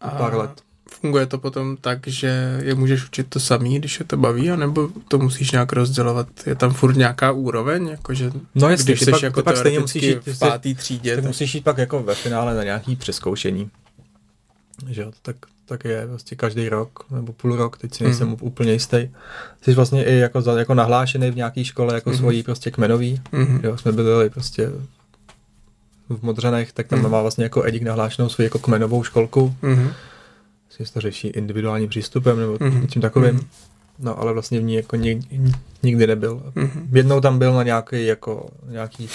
A 0.00 0.08
pár 0.10 0.34
let. 0.34 0.62
Funguje 0.90 1.26
to 1.26 1.38
potom 1.38 1.76
tak, 1.76 2.06
že 2.06 2.58
je 2.62 2.74
můžeš 2.74 3.04
učit 3.04 3.26
to 3.28 3.40
samý, 3.40 3.78
když 3.78 3.98
je 3.98 4.04
to 4.04 4.16
baví, 4.16 4.50
anebo 4.50 4.88
to 5.08 5.18
musíš 5.18 5.50
nějak 5.52 5.72
rozdělovat? 5.72 6.28
Je 6.46 6.54
tam 6.54 6.72
furt 6.72 6.96
nějaká 6.96 7.32
úroveň? 7.32 7.88
Jakože, 7.88 8.30
No 8.54 8.70
jasně, 8.70 8.84
když 8.84 9.00
ty 9.00 9.10
pak- 9.10 9.22
jako 9.22 9.40
ty 9.40 9.44
pak 9.44 9.56
stejně 9.56 9.80
musíš 9.80 10.02
jít- 10.02 10.26
v 10.26 10.38
pátý 10.38 10.74
třídě, 10.74 11.10
Tak 11.14 11.24
tak 11.24 11.28
musíš 11.28 11.54
jít 11.54 11.64
pak 11.64 11.78
jako 11.78 12.02
ve 12.02 12.14
finále 12.14 12.54
na 12.54 12.64
nějaký 12.64 12.96
přeskoušení. 12.96 13.70
Že 14.88 15.02
jo, 15.02 15.12
tak, 15.22 15.36
tak 15.66 15.84
je 15.84 16.06
vlastně 16.06 16.36
každý 16.36 16.68
rok 16.68 17.04
nebo 17.10 17.32
půl 17.32 17.56
rok, 17.56 17.78
teď 17.78 17.94
si 17.94 18.04
nejsem 18.04 18.28
Mhm. 18.28 18.36
úplně 18.40 18.72
jistý. 18.72 19.08
Jsi 19.62 19.74
vlastně 19.74 20.04
i 20.04 20.14
jako, 20.14 20.40
za, 20.40 20.58
jako 20.58 20.74
nahlášený 20.74 21.30
v 21.30 21.36
nějaké 21.36 21.64
škole 21.64 21.94
jako 21.94 22.10
Mhm. 22.10 22.18
svojí 22.18 22.42
prostě 22.42 22.70
kmenový. 22.70 23.20
Mhm. 23.32 23.60
Jo, 23.62 23.76
jsme 23.76 23.92
byli 23.92 24.30
prostě 24.30 24.70
v 26.08 26.22
Modřanech, 26.22 26.72
tak 26.72 26.88
tam 26.88 26.98
Mhm. 26.98 27.10
má 27.10 27.22
vlastně 27.22 27.44
jako 27.44 27.64
Edik 27.66 27.82
nahlášenou 27.82 28.28
svoji 28.28 28.46
jako 28.46 28.58
kmenovou 28.58 29.02
školku. 29.02 29.54
Mhm. 29.62 29.90
Jestli 30.78 30.94
to 30.94 31.00
řeší 31.00 31.28
individuálním 31.28 31.88
přístupem 31.88 32.38
nebo 32.40 32.56
Mhm. 32.60 32.80
něčím 32.82 33.02
takovým. 33.02 33.34
Mhm. 33.34 33.44
No, 33.98 34.18
ale 34.20 34.32
vlastně 34.32 34.60
v 34.60 34.62
ní 34.62 34.74
jako 34.74 34.96
nik- 34.96 35.54
nikdy 35.82 36.06
nebyl. 36.06 36.52
Mhm. 36.54 36.88
Jednou 36.92 37.20
tam 37.20 37.38
byl 37.38 37.52
na 37.54 37.62
nějaký, 37.62 38.06
jako, 38.06 38.50
nějaký 38.68 39.08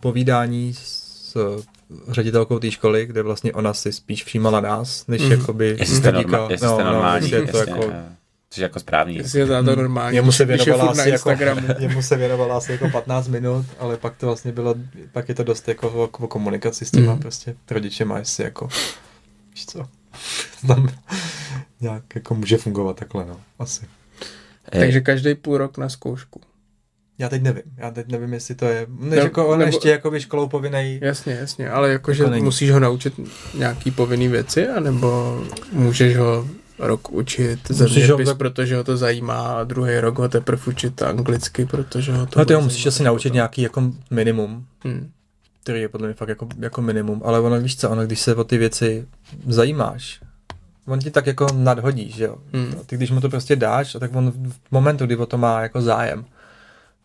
povídání 0.00 0.74
s 0.74 1.36
ředitelkou 2.08 2.58
té 2.58 2.70
školy, 2.70 3.06
kde 3.06 3.22
vlastně 3.22 3.52
ona 3.52 3.74
si 3.74 3.92
spíš 3.92 4.24
všímala 4.24 4.60
nás, 4.60 5.06
než 5.06 5.22
Mhm. 5.22 5.30
jakoby 5.32 5.76
Jestli 5.78 5.96
jste, 5.96 6.12
norma, 6.12 6.38
jestli 6.50 6.68
jste 6.68 6.84
normální, 6.84 7.30
jestli 7.30 7.46
je 7.46 7.52
to 7.52 7.58
jako, 7.58 7.92
což 8.50 8.58
je 8.58 8.62
jako 8.62 8.80
správný. 8.80 9.16
Jestli 9.16 9.38
je 9.40 9.46
to 9.46 9.62
normální, 9.62 10.16
Jemu 10.16 10.32
se 10.32 10.44
když 10.44 10.58
je 10.58 10.64
věnovala 10.64 10.92
furt 10.92 10.96
na 10.96 11.02
asi 11.02 11.10
jako, 11.10 11.30
Instagramu. 11.30 11.68
jemu 11.78 12.02
se 12.02 12.16
věnovala 12.16 12.56
asi 12.56 12.72
jako 12.72 12.88
15 12.90 13.28
minut, 13.28 13.66
ale 13.78 13.96
pak 13.96 14.16
to 14.16 14.26
vlastně 14.26 14.52
bylo, 14.52 14.74
pak 15.12 15.28
je 15.28 15.34
to 15.34 15.44
dost 15.44 15.68
jako 15.68 15.90
o, 15.90 16.02
o 16.02 16.28
komunikaci 16.28 16.84
s 16.84 16.90
těma 16.90 17.12
Mhm. 17.12 17.20
prostě 17.22 17.56
rodičema, 17.70 18.18
jestli 18.18 18.44
jako, 18.44 18.68
víš 19.54 19.66
co, 19.66 19.86
tam 20.66 20.88
nějak 21.80 22.02
jako 22.14 22.34
může 22.34 22.56
fungovat 22.56 22.96
takhle, 22.96 23.24
no, 23.26 23.40
asi. 23.58 23.86
Eh, 24.72 24.78
Takže 24.78 25.00
každý 25.00 25.34
půl 25.34 25.58
rok 25.58 25.78
na 25.78 25.88
zkoušku. 25.88 26.40
Já 27.18 27.28
teď 27.28 27.42
nevím, 27.42 27.62
já 27.76 27.90
teď 27.90 28.08
nevím, 28.12 28.32
jestli 28.32 28.54
to 28.54 28.64
je, 28.64 28.86
než 28.98 29.10
Ne- 29.10 29.16
jako 29.16 29.46
on 29.48 29.58
nebo- 29.58 29.68
ještě 29.68 29.90
jako 29.90 30.18
školou 30.20 30.48
povinnej, 30.48 30.98
Jasně, 31.02 31.32
jasně, 31.34 31.70
ale 31.70 31.90
jakože 31.92 32.24
To 32.24 32.30
není. 32.30 32.44
musíš 32.44 32.70
ho 32.70 32.80
naučit 32.80 33.14
nějaký 33.54 33.90
povinný 33.90 34.28
věci, 34.28 34.68
anebo 34.68 35.40
můžeš 35.72 36.16
ho 36.16 36.46
rok 36.78 37.10
učit 37.12 37.68
ho 37.70 37.74
zeměpis, 37.76 38.28
tak- 38.28 38.36
protože 38.38 38.76
ho 38.76 38.84
to 38.84 38.96
zajímá 38.96 39.40
a 39.60 39.64
druhý 39.64 39.98
rok 39.98 40.18
ho 40.18 40.28
teprve 40.28 40.62
učit 40.68 41.02
anglicky, 41.02 41.66
protože 41.66 42.12
ho 42.12 42.26
to 42.26 42.38
ale 42.38 42.46
ty 42.46 42.54
ho 42.54 42.60
musíš 42.60 42.86
asi 42.86 43.02
naučit 43.02 43.28
potom. 43.28 43.34
nějaký 43.34 43.62
jako 43.62 43.82
minimum, 44.10 44.66
Hmm. 44.84 45.10
který 45.62 45.80
je 45.80 45.88
podle 45.88 46.06
mě 46.08 46.14
fakt 46.14 46.28
jako, 46.28 46.48
jako 46.58 46.82
minimum, 46.82 47.22
ale 47.24 47.40
ono 47.40 47.60
víš 47.60 47.76
co, 47.76 47.90
ono 47.90 48.06
když 48.06 48.20
se 48.20 48.34
o 48.34 48.44
ty 48.44 48.58
věci 48.58 49.06
zajímáš, 49.46 50.20
on 50.86 50.98
ti 50.98 51.10
tak 51.10 51.26
jako 51.26 51.46
nadhodí, 51.56 52.10
že 52.12 52.24
jo. 52.24 52.36
Hmm. 52.52 52.74
Ty 52.86 52.96
když 52.96 53.10
mu 53.10 53.20
to 53.20 53.28
prostě 53.28 53.56
dáš, 53.56 53.96
tak 54.00 54.16
on 54.16 54.30
v 54.30 54.52
momentu, 54.70 55.06
kdy 55.06 55.16
o 55.16 55.26
to 55.26 55.38
má 55.38 55.60
jako 55.60 55.80
zájem, 55.82 56.24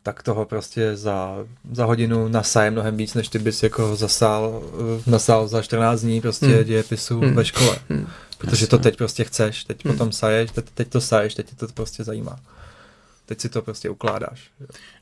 tak 0.04 0.24
toho 0.24 0.46
prostě 0.46 0.96
za, 0.96 1.36
za 1.72 1.86
hodinu 1.86 2.28
nasaje 2.28 2.72
mnohem 2.72 2.98
víc, 2.98 3.14
než 3.14 3.28
ty 3.28 3.40
bys 3.40 3.64
jako 3.64 3.96
zasál, 3.96 4.64
eh, 5.08 5.12
nasál 5.12 5.48
za 5.48 5.62
14 5.62 6.02
dní 6.02 6.22
prostě 6.22 6.46
Hmm. 6.46 6.64
dějepisu 6.64 7.20
Hmm. 7.20 7.36
ve 7.36 7.46
škole. 7.46 7.78
Hmm. 7.90 8.08
Protože 8.38 8.68
to 8.68 8.78
teď 8.78 8.98
prostě 8.98 9.24
chceš, 9.24 9.64
teď 9.64 9.86
Hmm. 9.86 9.94
potom 9.94 10.12
saješ, 10.12 10.52
teď, 10.52 10.66
teď 10.74 10.88
to 10.90 11.02
saješ, 11.02 11.36
teď 11.36 11.50
tě 11.50 11.56
to 11.56 11.68
prostě 11.68 12.04
zajímá. 12.04 12.40
Teď 13.26 13.42
si 13.42 13.50
to 13.50 13.62
prostě 13.62 13.90
ukládáš. 13.90 14.50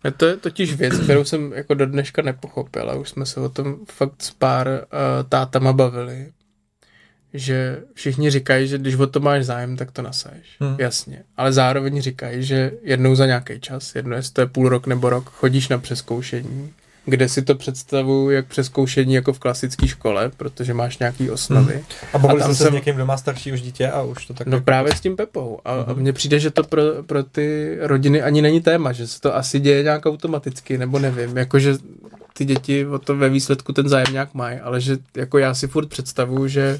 A 0.04 0.12
to 0.12 0.26
je 0.26 0.38
totiž 0.38 0.74
věc, 0.76 1.00
kterou 1.00 1.24
jsem 1.24 1.54
jako 1.54 1.74
do 1.74 1.86
dneška 1.86 2.22
nepochopil 2.22 2.90
a 2.90 2.96
už 2.96 3.10
jsme 3.10 3.26
se 3.26 3.40
o 3.40 3.50
tom 3.50 3.78
fakt 3.92 4.14
s 4.22 4.32
pár 4.32 4.68
uh, 4.68 4.80
tátama 5.30 5.74
bavili, 5.74 6.32
že 7.34 7.80
všichni 7.94 8.30
říkají, 8.30 8.68
že 8.68 8.78
když 8.78 8.96
o 8.96 9.08
to 9.08 9.20
máš 9.20 9.46
zájem, 9.46 9.78
tak 9.78 9.92
to 9.92 10.02
nasaješ. 10.02 10.46
Hmm. 10.60 10.76
Jasně. 10.80 11.24
Ale 11.38 11.54
zároveň 11.54 12.02
říkají, 12.02 12.44
že 12.44 12.72
jednou 12.84 13.16
za 13.16 13.26
nějaký 13.26 13.60
čas, 13.60 13.96
jedno 13.96 14.16
jestli 14.16 14.34
to 14.34 14.42
je 14.42 14.48
půl 14.48 14.70
rok 14.70 14.88
nebo 14.88 15.10
rok, 15.10 15.30
chodíš 15.30 15.68
na 15.70 15.78
přeskoušení 15.78 16.70
kde 17.10 17.30
si 17.30 17.42
to 17.42 17.56
představuju 17.56 18.30
jak 18.30 18.46
přeskoušení 18.46 19.14
jako 19.14 19.34
v 19.34 19.40
klasické 19.40 19.88
škole, 19.88 20.32
protože 20.38 20.74
máš 20.74 20.98
nějaký 20.98 21.30
osnovy. 21.30 21.84
A 22.14 22.18
bavili 22.18 22.42
A 22.42 22.44
tam 22.44 22.48
jsme 22.50 22.56
se 22.58 22.64
jsem- 22.64 22.72
s 22.72 22.76
někým, 22.76 22.96
kdo 22.96 23.06
má 23.06 23.18
starší 23.18 23.52
už 23.52 23.62
dítě 23.62 23.88
a 23.92 24.02
už 24.02 24.26
to 24.26 24.34
tak 24.34 24.48
No 24.48 24.56
jako- 24.58 24.66
právě 24.66 24.96
s 24.96 25.00
tím 25.02 25.16
Pepou. 25.16 25.60
A, 25.66 25.72
a 25.72 25.94
Mhm. 25.94 26.02
mně 26.02 26.14
přijde, 26.14 26.40
že 26.40 26.52
to 26.52 26.64
pro, 26.64 26.82
pro 27.06 27.24
ty 27.24 27.78
rodiny 27.82 28.22
ani 28.22 28.42
není 28.42 28.62
téma, 28.62 28.92
že 28.92 29.08
se 29.08 29.22
to 29.22 29.36
asi 29.36 29.60
děje 29.60 29.84
nějak 29.84 30.06
automaticky, 30.06 30.78
nebo 30.78 31.00
nevím, 31.00 31.38
jakože 31.38 31.76
ty 32.34 32.46
děti 32.46 32.86
o 32.86 33.00
to 33.00 33.16
ve 33.18 33.30
výsledku 33.30 33.74
ten 33.74 33.90
zájem 33.90 34.08
nějak 34.14 34.34
mají, 34.34 34.60
ale 34.60 34.82
že 34.82 34.98
jako 35.18 35.38
já 35.38 35.54
si 35.54 35.68
furt 35.68 35.88
představuju, 35.88 36.48
že 36.48 36.80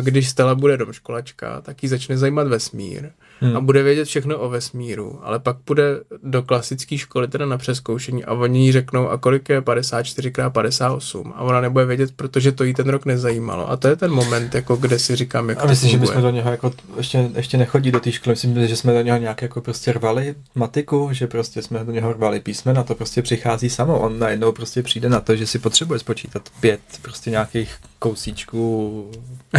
když 0.00 0.28
Stella 0.28 0.54
bude 0.54 0.76
domškolačka, 0.76 1.60
tak 1.60 1.82
ji 1.82 1.88
začne 1.88 2.16
zajímat 2.16 2.48
vesmír 2.48 3.10
Hmm. 3.42 3.56
a 3.56 3.60
bude 3.60 3.82
vědět 3.82 4.04
všechno 4.04 4.38
o 4.38 4.48
vesmíru, 4.48 5.20
ale 5.22 5.38
pak 5.38 5.56
půjde 5.56 5.84
do 6.22 6.42
klasické 6.42 6.98
školy, 6.98 7.28
teda 7.28 7.46
na 7.46 7.58
přeskoušení 7.58 8.24
a 8.24 8.32
oni 8.32 8.66
jí 8.66 8.72
řeknou, 8.72 9.08
a 9.08 9.18
kolik 9.18 9.48
je 9.48 9.60
54x58 9.60 11.32
a 11.34 11.40
ona 11.42 11.60
nebude 11.60 11.84
vědět, 11.84 12.12
protože 12.16 12.52
to 12.52 12.64
jí 12.64 12.74
ten 12.74 12.88
rok 12.88 13.04
nezajímalo. 13.06 13.70
A 13.70 13.76
to 13.76 13.88
je 13.88 13.96
ten 13.96 14.10
moment, 14.10 14.54
jako 14.54 14.76
kde 14.76 14.98
si 14.98 15.16
říkám, 15.16 15.48
jak 15.48 15.58
A 15.58 15.62
to 15.62 15.68
myslím, 15.68 15.90
že 15.90 15.96
funguje. 15.96 16.16
bychom 16.16 16.22
do 16.22 16.36
něho 16.36 16.50
jako 16.50 16.72
ještě, 16.96 17.30
ještě 17.36 17.56
nechodí 17.58 17.90
do 17.90 18.00
té 18.00 18.12
školy, 18.12 18.32
myslím, 18.32 18.68
že 18.68 18.76
jsme 18.76 18.92
do 18.92 19.00
něho 19.00 19.18
nějak 19.18 19.42
jako 19.42 19.60
prostě 19.60 19.92
rvali 19.92 20.34
matiku, 20.54 21.08
že 21.12 21.26
prostě 21.26 21.62
jsme 21.62 21.84
do 21.84 21.92
něho 21.92 22.12
rvali 22.12 22.40
písmena, 22.40 22.82
to 22.82 22.94
prostě 22.94 23.22
přichází 23.22 23.70
samo. 23.70 23.98
On 24.00 24.18
najednou 24.18 24.52
prostě 24.52 24.82
přijde 24.82 25.08
na 25.08 25.20
to, 25.20 25.36
že 25.36 25.46
si 25.46 25.58
potřebuje 25.58 25.98
spočítat 25.98 26.42
pět 26.60 26.80
prostě 27.02 27.30
nějakých 27.30 27.74
kousíčků 27.98 29.10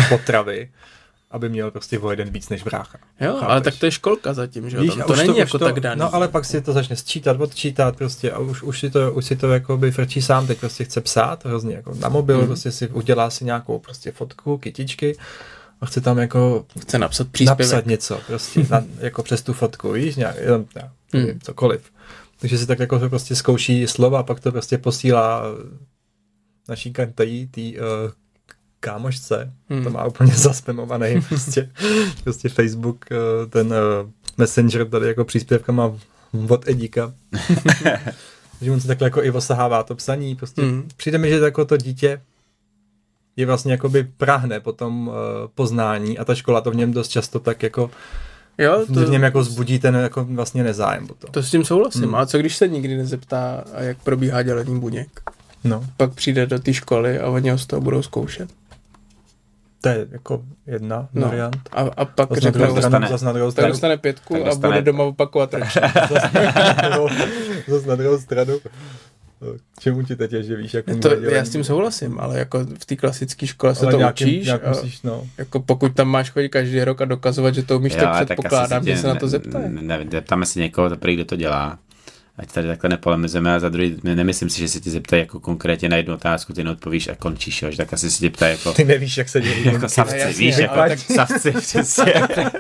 potravy, 0.10 0.70
aby 1.34 1.50
měl 1.50 1.72
prostě 1.72 2.00
o 2.00 2.10
jeden 2.12 2.30
víc 2.30 2.50
než 2.50 2.64
brácha. 2.64 2.98
Jo, 3.22 3.34
Chápeš? 3.34 3.48
ale 3.50 3.62
tak 3.62 3.76
to 3.80 3.86
je 3.86 3.92
školka 3.92 4.34
zatím, 4.34 4.70
že 4.70 4.78
jo? 4.78 4.84
Víš, 4.84 4.96
Tam 4.96 5.04
to 5.08 5.16
není 5.16 5.30
už 5.30 5.38
jako 5.38 5.60
tak 5.60 5.80
daný. 5.80 6.00
No 6.00 6.16
ale 6.16 6.28
pak 6.28 6.46
si 6.46 6.62
to 6.62 6.74
začne 6.74 6.96
sčítat, 6.96 7.42
odčítat 7.42 7.96
prostě 7.96 8.32
a 8.32 8.40
už, 8.40 8.64
už 8.64 8.80
si 8.80 8.90
to, 8.90 9.14
už 9.14 9.26
si 9.26 9.36
to 9.36 9.52
jako 9.52 9.78
by 9.78 9.92
frčí 9.92 10.22
sám, 10.22 10.48
teď 10.48 10.60
prostě 10.60 10.84
chce 10.84 11.02
psát 11.02 11.46
hrozně 11.46 11.76
jako 11.76 11.94
na 12.00 12.10
mobil, 12.10 12.42
mm. 12.42 12.48
prostě 12.48 12.72
si 12.72 12.88
udělá 12.88 13.30
si 13.30 13.46
nějakou 13.46 13.80
prostě 13.80 14.12
fotku, 14.12 14.58
kytičky 14.58 15.18
a 15.82 15.86
chce 15.86 16.02
tam 16.02 16.18
jako 16.18 16.66
Chce 16.82 17.00
napsat 17.00 17.28
příspěvek. 17.28 17.60
napsat 17.74 17.86
něco 17.86 18.20
prostě 18.28 18.66
na, 18.70 18.84
jako 19.00 19.24
přes 19.24 19.42
tu 19.42 19.54
fotku, 19.54 19.92
víš, 19.92 20.16
nějak, 20.16 20.36
jenom, 20.42 20.66
já, 20.76 20.92
Hmm. 21.14 21.24
nevím, 21.24 21.40
cokoliv. 21.42 21.82
Takže 22.40 22.58
si 22.58 22.68
tak 22.68 22.80
jako 22.80 23.00
to 23.00 23.10
prostě 23.10 23.36
zkouší 23.36 23.88
slova 23.88 24.20
a 24.20 24.24
pak 24.24 24.40
to 24.40 24.52
prostě 24.52 24.78
posílá 24.78 25.44
naší 26.70 26.94
kantají, 26.94 27.48
tý 27.48 27.78
uh, 27.80 27.84
kámošce, 28.84 29.54
Hmm. 29.70 29.84
to 29.84 29.90
má 29.90 30.06
úplně 30.06 30.34
zaspamovaný 30.36 31.22
prostě, 31.30 31.70
prostě 32.24 32.50
Facebook, 32.50 33.06
uh, 33.12 33.50
ten 33.50 33.68
uh, 33.68 34.10
Messenger 34.38 34.88
tady 34.90 35.08
jako 35.08 35.26
příspěvka 35.26 35.72
má 35.72 35.92
od 36.50 36.68
Edíka. 36.70 37.14
že 38.62 38.72
on 38.72 38.80
se 38.82 38.88
takhle 38.88 39.06
jako 39.08 39.24
i 39.24 39.32
osahává 39.32 39.84
to 39.84 39.96
psaní, 39.96 40.36
prostě 40.36 40.62
Hmm. 40.62 40.88
přijde 40.98 41.18
mi, 41.18 41.30
že 41.30 41.36
jako 41.40 41.66
to 41.66 41.78
dítě 41.78 42.22
je 43.36 43.46
vlastně 43.46 43.72
jakoby 43.72 44.08
prahne 44.18 44.60
po 44.60 44.72
tom 44.74 45.08
uh, 45.08 45.14
poznání 45.56 46.18
a 46.20 46.26
ta 46.26 46.36
škola 46.36 46.62
to 46.62 46.72
v 46.72 46.76
něm 46.76 46.94
dost 46.94 47.08
často 47.08 47.40
tak 47.40 47.64
jako 47.64 47.92
Jo, 48.58 48.86
to, 48.94 49.06
v 49.06 49.10
něm 49.10 49.24
jako 49.24 49.44
zbudí 49.44 49.80
ten 49.80 49.96
jako 49.96 50.24
vlastně 50.26 50.64
nezájem 50.64 51.04
o 51.12 51.14
to. 51.14 51.28
to 51.28 51.44
s 51.44 51.52
tím 51.52 51.66
souhlasím. 51.66 52.04
Hmm. 52.04 52.16
A 52.16 52.26
co 52.26 52.38
když 52.38 52.56
se 52.58 52.68
nikdy 52.68 52.98
nezeptá, 52.98 53.64
a 53.74 53.82
jak 53.82 53.98
probíhá 54.04 54.42
dělení 54.44 54.80
buněk? 54.80 55.10
No, 55.64 55.86
Pak 55.98 56.14
přijde 56.14 56.46
do 56.46 56.60
té 56.60 56.74
školy 56.74 57.20
a 57.20 57.28
oni 57.30 57.50
ho 57.50 57.58
z 57.58 57.66
toho 57.66 57.82
budou 57.82 58.02
zkoušet. 58.02 58.50
To 59.84 59.90
je 59.90 60.08
jako 60.12 60.44
jedna 60.68 61.10
No. 61.14 61.28
variant. 61.28 61.58
A, 61.72 61.82
a 61.82 62.06
pak 62.06 62.30
Zas 62.30 62.36
na 62.36 62.42
řeknou, 62.42 62.60
druhou 62.60 62.76
dostane- 62.76 62.90
stranu, 62.92 63.08
zas 63.08 63.22
na 63.22 63.32
druhou 63.34 63.48
tak 63.50 63.54
stranu, 63.54 63.72
dostane 63.72 63.98
pětku 63.98 64.34
tak 64.34 64.42
a 64.42 64.46
dostane- 64.46 64.68
bude 64.74 64.82
doma 64.82 65.04
opakovat 65.04 65.54
ročník. 65.54 65.84
zas 67.68 67.86
na 67.86 67.96
druhou- 67.96 68.20
stranu. 68.20 68.54
K 69.78 69.82
čemu 69.82 70.04
ti 70.04 70.16
teď 70.16 70.34
je, 70.34 70.44
že 70.44 70.56
víš, 70.56 70.74
jak 70.74 70.86
To, 71.02 71.14
já 71.14 71.46
s 71.46 71.50
tím 71.50 71.64
souhlasím, 71.64 72.20
ale 72.20 72.40
jako 72.40 72.60
v 72.80 72.86
té 72.86 72.96
klasické 72.96 73.48
škole 73.48 73.76
se 73.76 73.86
Ale 73.86 73.92
to 73.92 73.98
nějakým- 73.98 74.28
učíš 74.28 74.46
nějak 74.46 74.66
a 74.66 74.70
musíš, 74.70 75.02
no. 75.02 75.24
jako 75.38 75.60
pokud 75.60 75.96
tam 75.96 76.08
máš 76.08 76.30
chodit 76.32 76.50
každý 76.50 76.84
rok 76.84 77.02
a 77.02 77.06
dokazovat, 77.06 77.56
že 77.56 77.64
to 77.64 77.78
umíš, 77.78 77.96
tak 77.96 78.04
ale 78.04 78.26
předpokládám, 78.26 78.86
že 78.86 78.98
se 78.98 79.08
na 79.08 79.14
ne- 79.14 79.20
to 79.20 79.28
zeptají. 79.28 79.66
Ne, 79.70 79.82
nevím, 79.82 80.12
zeptáme 80.12 80.46
se 80.46 80.60
někoho, 80.60 80.90
to 80.90 80.96
prý, 80.98 81.16
kdo 81.16 81.26
to 81.26 81.36
dělá. 81.36 81.78
Ať 82.38 82.52
tady 82.52 82.68
takhle 82.68 82.90
nepolemizujeme 82.90 83.56
a 83.56 83.60
za 83.60 83.70
druhý, 83.70 84.00
ne- 84.04 84.16
nemyslím 84.16 84.50
si, 84.50 84.60
že 84.60 84.68
se 84.68 84.80
ti 84.80 84.90
zeptají 84.90 85.20
jako 85.22 85.40
konkrétně 85.40 85.90
na 85.90 85.98
jednu 85.98 86.14
otázku, 86.14 86.54
ty 86.54 86.64
neodpovíš 86.64 87.08
a 87.08 87.16
končíš, 87.16 87.62
jo, 87.62 87.72
že 87.72 87.78
tak 87.78 87.94
asi 87.94 88.12
se 88.12 88.20
tě 88.20 88.30
ptají 88.30 88.52
jako, 88.52 88.74
Ty 88.76 88.84
nevíš, 88.84 89.18
jak 89.18 89.30
se 89.30 89.42
dělí. 89.42 89.66
jako 89.74 89.90
savci, 89.90 90.18
jasně, 90.18 90.34
víš, 90.46 90.58
jako 90.58 90.76
tak- 90.76 91.00
savci, 91.00 91.52
přesně. 91.60 92.14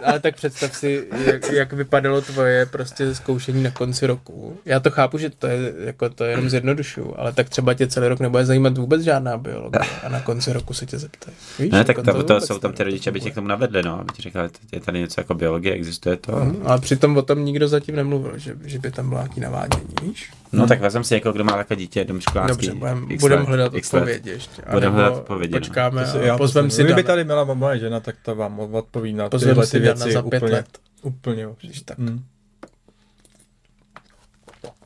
Ale 0.03 0.19
tak 0.19 0.35
představ 0.35 0.75
si, 0.75 1.07
jak, 1.25 1.51
jak 1.51 1.73
vypadalo 1.73 2.21
tvoje 2.21 2.65
prostě 2.65 3.15
zkoušení 3.15 3.63
na 3.63 3.71
konci 3.71 4.07
roku. 4.07 4.57
Já 4.65 4.79
to 4.79 4.91
chápu, 4.91 5.17
že 5.17 5.29
to 5.29 5.47
je, 5.47 5.73
jako 5.85 6.09
to 6.09 6.23
je 6.23 6.29
jenom 6.31 6.49
zjednodušuju, 6.49 7.13
ale 7.17 7.33
tak 7.33 7.49
třeba 7.49 7.73
tě 7.73 7.87
celý 7.87 8.07
rok 8.07 8.19
nebude 8.19 8.45
zajímat 8.45 8.77
vůbec 8.77 9.01
žádná 9.01 9.37
biologie 9.37 9.89
a 10.03 10.09
na 10.09 10.19
konci 10.21 10.53
roku 10.53 10.73
se 10.73 10.85
tě 10.85 10.97
zeptají. 10.99 11.37
Víš, 11.59 11.71
Ne, 11.71 11.83
tak 11.83 11.97
jako 11.97 12.13
to, 12.13 12.23
to, 12.23 12.41
jsou 12.41 12.59
tam 12.59 12.73
ty 12.73 12.83
rodiče, 12.83 13.09
aby 13.09 13.19
tě 13.19 13.31
k 13.31 13.35
tomu 13.35 13.47
navedli, 13.47 13.83
no, 13.83 13.99
aby 13.99 14.09
ti 14.15 14.21
řekli, 14.21 14.41
je 14.71 14.79
tady 14.79 14.99
něco 14.99 15.19
jako 15.21 15.33
biologie, 15.35 15.73
existuje 15.75 16.17
to. 16.17 16.31
Mhm, 16.31 16.61
Ale 16.65 16.81
přitom 16.81 17.17
o 17.17 17.21
tom 17.21 17.45
nikdo 17.45 17.67
zatím 17.67 17.95
nemluvil, 17.95 18.37
že, 18.37 18.55
že 18.65 18.79
by 18.79 18.91
tam 18.91 19.09
bylo 19.09 19.21
nějaký 19.21 19.39
navádění, 19.67 20.09
víš? 20.09 20.31
No 20.51 20.67
tak 20.67 20.81
vezmem 20.81 21.03
si 21.03 21.13
někoho, 21.13 21.33
kdo 21.33 21.43
má 21.43 21.55
takové 21.55 21.75
dítě 21.75 22.05
domškolácký. 22.05 22.67
Dobře, 22.67 22.73
budeme 22.73 23.01
budem 23.19 23.45
hledat 23.45 23.73
let. 23.73 23.83
odpovědi 23.83 24.29
ještě. 24.29 24.61
A 24.61 24.71
Budem 24.71 24.91
nebo 24.91 24.95
hledat 25.01 25.17
odpovědi, 25.17 25.53
no. 25.53 25.59
Počkáme 25.59 26.05
To 26.05 26.11
si- 26.11 26.29
a 26.29 26.33
to 26.33 26.37
pozvem 26.37 26.71
si- 26.71 26.83
Kdyby 26.83 27.03
tady 27.03 27.23
byla 27.23 27.43
moje 27.53 27.79
žena, 27.79 27.99
tak 27.99 28.15
ta 28.23 28.33
vám 28.33 28.59
odpoví 28.59 29.13
na 29.13 29.29
Pozvem 29.29 29.49
tyhle 29.51 29.65
si 29.65 29.71
ty 29.71 29.79
věci 29.79 30.11
za 30.11 30.21
pět 30.23 30.37
úplně, 30.43 30.53
let. 30.53 30.67
úplně. 31.01 31.47
Když 31.61 31.81
tak. 31.81 31.97
Mm. 31.97 32.23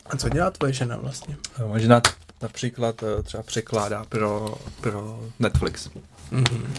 A 0.10 0.18
co 0.18 0.30
dělá 0.30 0.52
tvoje 0.52 0.74
žena 0.74 0.98
vlastně? 0.98 1.36
No, 1.60 1.68
moje 1.68 1.80
žena 1.82 2.02
například 2.42 3.04
eh, 3.04 3.24
třeba 3.24 3.44
překládá 3.44 4.06
pro, 4.10 4.56
pro 4.82 5.20
Netflix. 5.40 5.90
Mhm. 6.32 6.74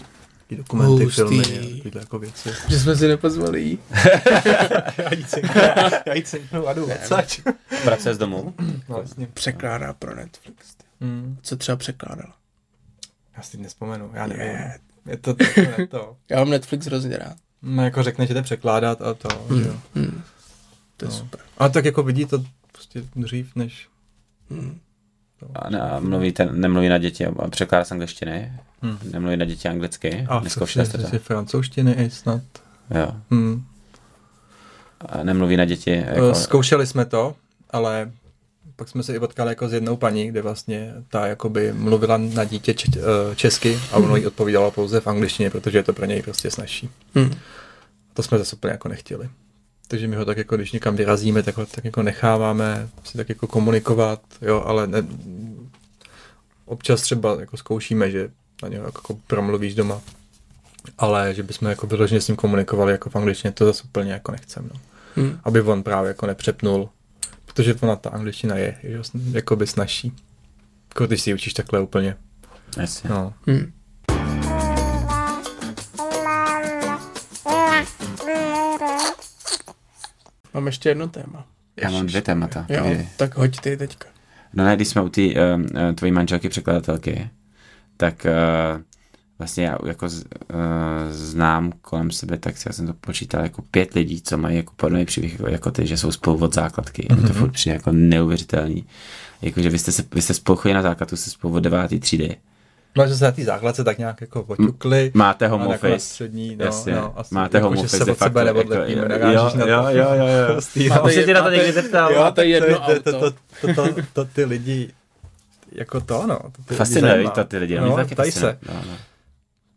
I 0.49 0.55
dokumenty, 0.55 1.03
Hustý. 1.03 1.15
filmy, 1.15 1.59
a 1.79 1.83
tyhle 1.83 2.01
jako 2.01 2.19
věci. 2.19 2.49
Že 2.69 2.79
jsme 2.79 2.95
si 2.95 3.07
nepozvali 3.07 3.61
jí. 3.61 3.79
já 4.97 5.13
jí 5.13 5.25
cinknu, 5.25 5.61
já 6.05 6.13
jí 6.13 6.23
cinknu 6.23 6.67
a 6.67 6.73
jdu 6.73 6.85
odsaď. 6.93 7.41
Pracuje 7.83 8.15
z 8.15 8.17
domu? 8.17 8.53
No, 8.59 8.73
vlastně. 8.87 9.27
Překládá 9.33 9.93
pro 9.93 10.15
Netflix. 10.15 10.75
Mm. 10.99 11.37
Co 11.41 11.57
třeba 11.57 11.75
překládala? 11.75 12.33
Já 13.37 13.43
si 13.43 13.57
nespomenu, 13.57 14.11
já 14.13 14.27
nevím. 14.27 14.45
Ne. 14.53 14.79
Je 15.05 15.17
to, 15.17 15.33
to, 15.33 15.43
je 15.77 15.87
to. 15.87 16.17
Já 16.29 16.37
mám 16.39 16.49
Netflix 16.49 16.85
hrozně 16.85 17.17
rád. 17.17 17.37
No, 17.61 17.83
jako 17.83 18.03
řekne, 18.03 18.27
že 18.27 18.33
jde 18.33 18.41
překládat 18.41 19.01
a 19.01 19.13
to, 19.13 19.29
že 19.61 19.67
jo. 19.67 19.75
Hmm. 19.95 20.21
To 20.97 21.05
je 21.05 21.09
No. 21.11 21.17
super. 21.17 21.39
Ale 21.57 21.69
tak 21.69 21.85
jako 21.85 22.03
vidí 22.03 22.25
to 22.25 22.43
prostě 22.71 23.03
dřív, 23.15 23.55
než... 23.55 23.87
Hmm. 24.49 24.79
A 25.55 25.69
ne, 25.69 25.79
a 25.81 25.99
mluví 25.99 26.31
ten, 26.31 26.61
nemluví 26.61 26.89
na 26.89 26.97
děti, 26.97 27.25
a 27.25 27.47
překládá 27.49 27.85
z 27.85 27.91
angličtiny, 27.91 28.53
Hmm. 28.81 28.97
nemluví 29.11 29.37
na 29.37 29.45
děti 29.45 29.67
anglicky, 29.67 30.25
A 30.29 30.39
neskoušeli 30.39 30.85
jste 30.85 30.97
to? 30.97 31.07
je 31.15 31.19
francouzštiny 31.19 31.91
i 31.91 32.09
snad. 32.09 32.41
Jo. 32.95 33.11
Hmm. 33.31 33.63
A 35.05 35.23
nemluví 35.23 35.57
na 35.57 35.65
děti, 35.65 35.91
jako, 35.91 36.09
Jako... 36.25 36.35
Zkoušeli 36.35 36.87
jsme 36.87 37.05
to, 37.05 37.35
ale 37.69 38.11
pak 38.75 38.89
jsme 38.89 39.03
se 39.03 39.15
i 39.15 39.19
potkali 39.19 39.51
jako 39.51 39.69
s 39.69 39.73
jednou 39.73 39.97
paní, 39.97 40.27
kde 40.27 40.41
vlastně 40.41 40.93
ta 41.09 41.27
jakoby 41.27 41.73
mluvila 41.73 42.17
na 42.17 42.43
dítě 42.43 42.73
č- 42.73 42.91
eh, 43.31 43.35
česky 43.35 43.79
a 43.91 43.95
ono 43.97 44.15
jí 44.15 44.25
odpovídalo 44.27 44.71
pouze 44.71 44.99
v 44.99 45.07
angličtině, 45.07 45.49
protože 45.49 45.77
je 45.77 45.83
to 45.83 45.93
pro 45.93 46.05
něj 46.05 46.21
prostě 46.21 46.51
snažší. 46.51 46.89
Hmm. 47.15 47.31
To 48.13 48.23
jsme 48.23 48.37
zase 48.37 48.55
úplně 48.55 48.71
jako 48.71 48.87
nechtěli. 48.89 49.29
Takže 49.89 50.07
my 50.07 50.15
ho 50.15 50.25
tak 50.25 50.37
jako, 50.37 50.55
když 50.55 50.71
někam 50.71 50.95
vyrazíme, 50.95 51.43
tak 51.43 51.57
ho 51.57 51.65
tak 51.65 51.85
jako 51.85 52.03
necháváme 52.03 52.89
si 53.03 53.17
tak 53.17 53.29
jako 53.29 53.47
komunikovat, 53.47 54.21
jo, 54.41 54.63
ale 54.65 54.87
ne, 54.87 55.03
občas 56.65 57.01
třeba 57.01 57.39
jako 57.39 57.57
zkoušíme, 57.57 58.11
že 58.11 58.29
na 58.63 58.69
něho 58.69 58.85
jako 58.85 59.17
promluvíš 59.27 59.75
doma, 59.75 60.01
ale 60.97 61.33
že 61.33 61.43
bychom 61.43 61.67
jako 61.67 61.87
vyloženě 61.87 62.21
s 62.21 62.27
ním 62.27 62.37
komunikovali 62.37 62.91
jako 62.91 63.09
v 63.09 63.15
angličtině, 63.15 63.51
to 63.51 63.65
zase 63.65 63.83
úplně 63.83 64.11
jako 64.11 64.31
nechcem, 64.31 64.69
no. 64.73 64.79
Hmm. 65.15 65.39
Aby 65.43 65.61
on 65.61 65.83
právě 65.83 66.07
jako 66.07 66.27
nepřepnul, 66.27 66.89
protože 67.45 67.75
ona 67.79 67.95
ta 67.95 68.09
angličtina 68.09 68.55
je, 68.55 68.77
je 68.83 69.01
jako 69.31 69.55
by 69.55 69.67
snažší. 69.67 70.13
Jako 70.89 71.07
když 71.07 71.21
si 71.21 71.29
ji 71.29 71.33
učíš 71.33 71.53
takhle 71.53 71.79
úplně, 71.79 72.15
Jasně. 72.77 73.09
no. 73.09 73.33
Hmm. 73.47 73.71
Mám 80.59 80.67
ještě 80.67 80.89
jedno 80.89 81.07
téma. 81.07 81.45
Já 81.77 81.91
mám 81.91 82.05
dvě 82.05 82.21
témata. 82.21 82.65
Jo, 82.69 82.83
povídej. 82.83 83.07
tak 83.17 83.37
hoď 83.37 83.59
ty 83.59 83.77
teďka. 83.77 84.07
No 84.53 84.65
ne, 84.65 84.75
když 84.75 84.87
jsme 84.87 85.01
u 85.01 85.09
té 85.09 85.21
uh, 85.21 85.35
tvojí 85.95 86.11
manželky 86.11 86.49
překladatelky, 86.49 87.29
tak 87.97 88.25
uh, 88.25 88.81
vlastně 89.39 89.65
já 89.65 89.77
jako 89.85 90.09
z, 90.09 90.15
uh, 90.23 90.25
znám 91.11 91.71
kolem 91.81 92.11
sebe, 92.11 92.37
tak 92.37 92.55
já 92.65 92.73
jsem 92.73 92.87
to 92.87 92.93
počítal 92.93 93.43
jako 93.43 93.61
pět 93.61 93.93
lidí, 93.93 94.21
co 94.21 94.37
mají 94.37 94.57
jako 94.57 94.73
podobný 94.75 95.05
příběh 95.05 95.31
jako, 95.31 95.49
jako 95.49 95.71
ty, 95.71 95.87
že 95.87 95.97
jsou 95.97 96.11
spolu 96.11 96.43
od 96.43 96.53
základky. 96.53 97.07
Mm-hmm. 97.09 97.27
To 97.27 97.33
furt 97.33 97.51
přijde 97.51 97.73
jako 97.73 97.91
neuvěřitelný. 97.91 98.85
Jakože 99.41 99.69
vy 99.69 99.79
jste, 99.79 99.91
se, 99.91 100.03
vy 100.13 100.21
jste 100.21 100.33
spolu 100.33 100.59
na 100.73 100.81
základku, 100.81 101.15
jste 101.15 101.29
spolu 101.29 101.53
od 101.53 101.59
devátý 101.59 101.99
třídy. 101.99 102.35
No, 102.97 103.07
že 103.07 103.15
se 103.15 103.25
na 103.25 103.31
té 103.31 103.43
základce 103.43 103.83
tak 103.83 103.97
nějak 103.97 104.21
jako 104.21 104.43
poťukli. 104.43 105.11
Máte 105.13 105.47
home 105.47 105.61
jako 105.61 105.87
office. 105.87 105.99
střední, 106.05 106.55
no, 106.55 106.65
Jasně, 106.65 106.93
no, 106.95 107.19
asi, 107.19 107.35
máte 107.35 107.57
jako, 107.57 107.67
home 107.67 107.75
že 107.77 107.79
office 107.79 107.97
se 108.05 108.11
od 108.11 108.17
sebe 108.17 108.43
neodlepíme, 108.45 109.01
jako- 109.01 109.07
narážíš 109.09 109.53
na 109.53 109.65
to. 109.65 109.71
jo, 109.71 109.83
jo, 109.89 110.13
jo, 110.13 110.25
jo. 110.27 110.45
Prostý, 110.53 110.89
Máte 110.89 111.11
se 111.11 111.23
tě 111.23 111.33
na 111.33 111.39
to 111.39 111.43
máte- 111.43 111.55
někdy 111.57 111.71
zeptal. 111.71 112.11
jo, 112.13 112.19
máte 112.19 112.45
jedno 112.45 112.79
to, 112.79 112.83
to, 112.83 112.91
auto. 113.17 113.31
to, 113.61 113.73
to, 113.75 113.93
to, 113.93 114.01
to, 114.13 114.25
ty 114.25 114.45
lidi 114.45 114.89
jako 115.71 116.01
to, 116.01 116.27
no. 116.27 116.39
To 116.39 116.49
ty 116.51 116.61
lidi 116.69 116.77
Fascinuje 116.77 117.29
to 117.35 117.43
ty 117.43 117.57
lidi, 117.57 117.75
no, 117.79 117.85
no, 117.85 117.95
fascinuje. 118.15 118.31
se. 118.31 118.57
No, 118.67 118.81
no. 118.87 118.97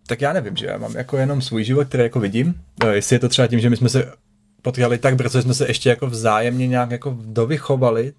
Tak 0.06 0.20
já 0.20 0.32
nevím, 0.32 0.56
že 0.56 0.66
já 0.66 0.78
mám 0.78 0.96
jako 0.96 1.16
jenom 1.16 1.42
svůj 1.42 1.64
život, 1.64 1.88
který 1.88 2.02
jako 2.02 2.20
vidím. 2.20 2.54
Eh, 2.84 2.94
Jestli 2.94 3.16
je 3.16 3.20
to 3.20 3.28
třeba 3.28 3.48
tím, 3.48 3.60
že 3.60 3.70
my 3.70 3.76
jsme 3.76 3.88
se 3.88 4.12
potkali 4.62 4.98
tak 4.98 5.16
brzo, 5.16 5.38
že 5.38 5.42
jsme 5.42 5.54
se 5.54 5.66
ještě 5.68 5.88
jako 5.88 6.06
vzájemně 6.06 6.66
nějak 6.68 6.90
jako 6.90 7.16
dovychovali. 7.20 8.12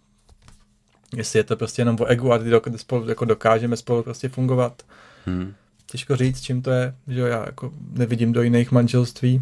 Jestli 1.15 1.39
je 1.39 1.43
to 1.43 1.55
prostě 1.55 1.81
jenom 1.81 1.97
o 1.99 2.05
egu 2.05 2.31
a 2.31 2.37
kdy 2.37 2.51
dok- 2.51 2.77
spolu 2.77 3.09
jako 3.09 3.25
dokážeme 3.25 3.77
spolu 3.77 4.03
prostě 4.03 4.29
fungovat. 4.29 4.83
Hmm. 5.25 5.53
Těžko 5.85 6.15
říct, 6.15 6.41
čím 6.41 6.61
to 6.61 6.71
je, 6.71 6.95
že 7.07 7.19
jo, 7.19 7.25
já 7.25 7.45
jako 7.45 7.71
nevidím 7.91 8.33
do 8.33 8.41
jiných 8.41 8.71
manželství. 8.71 9.41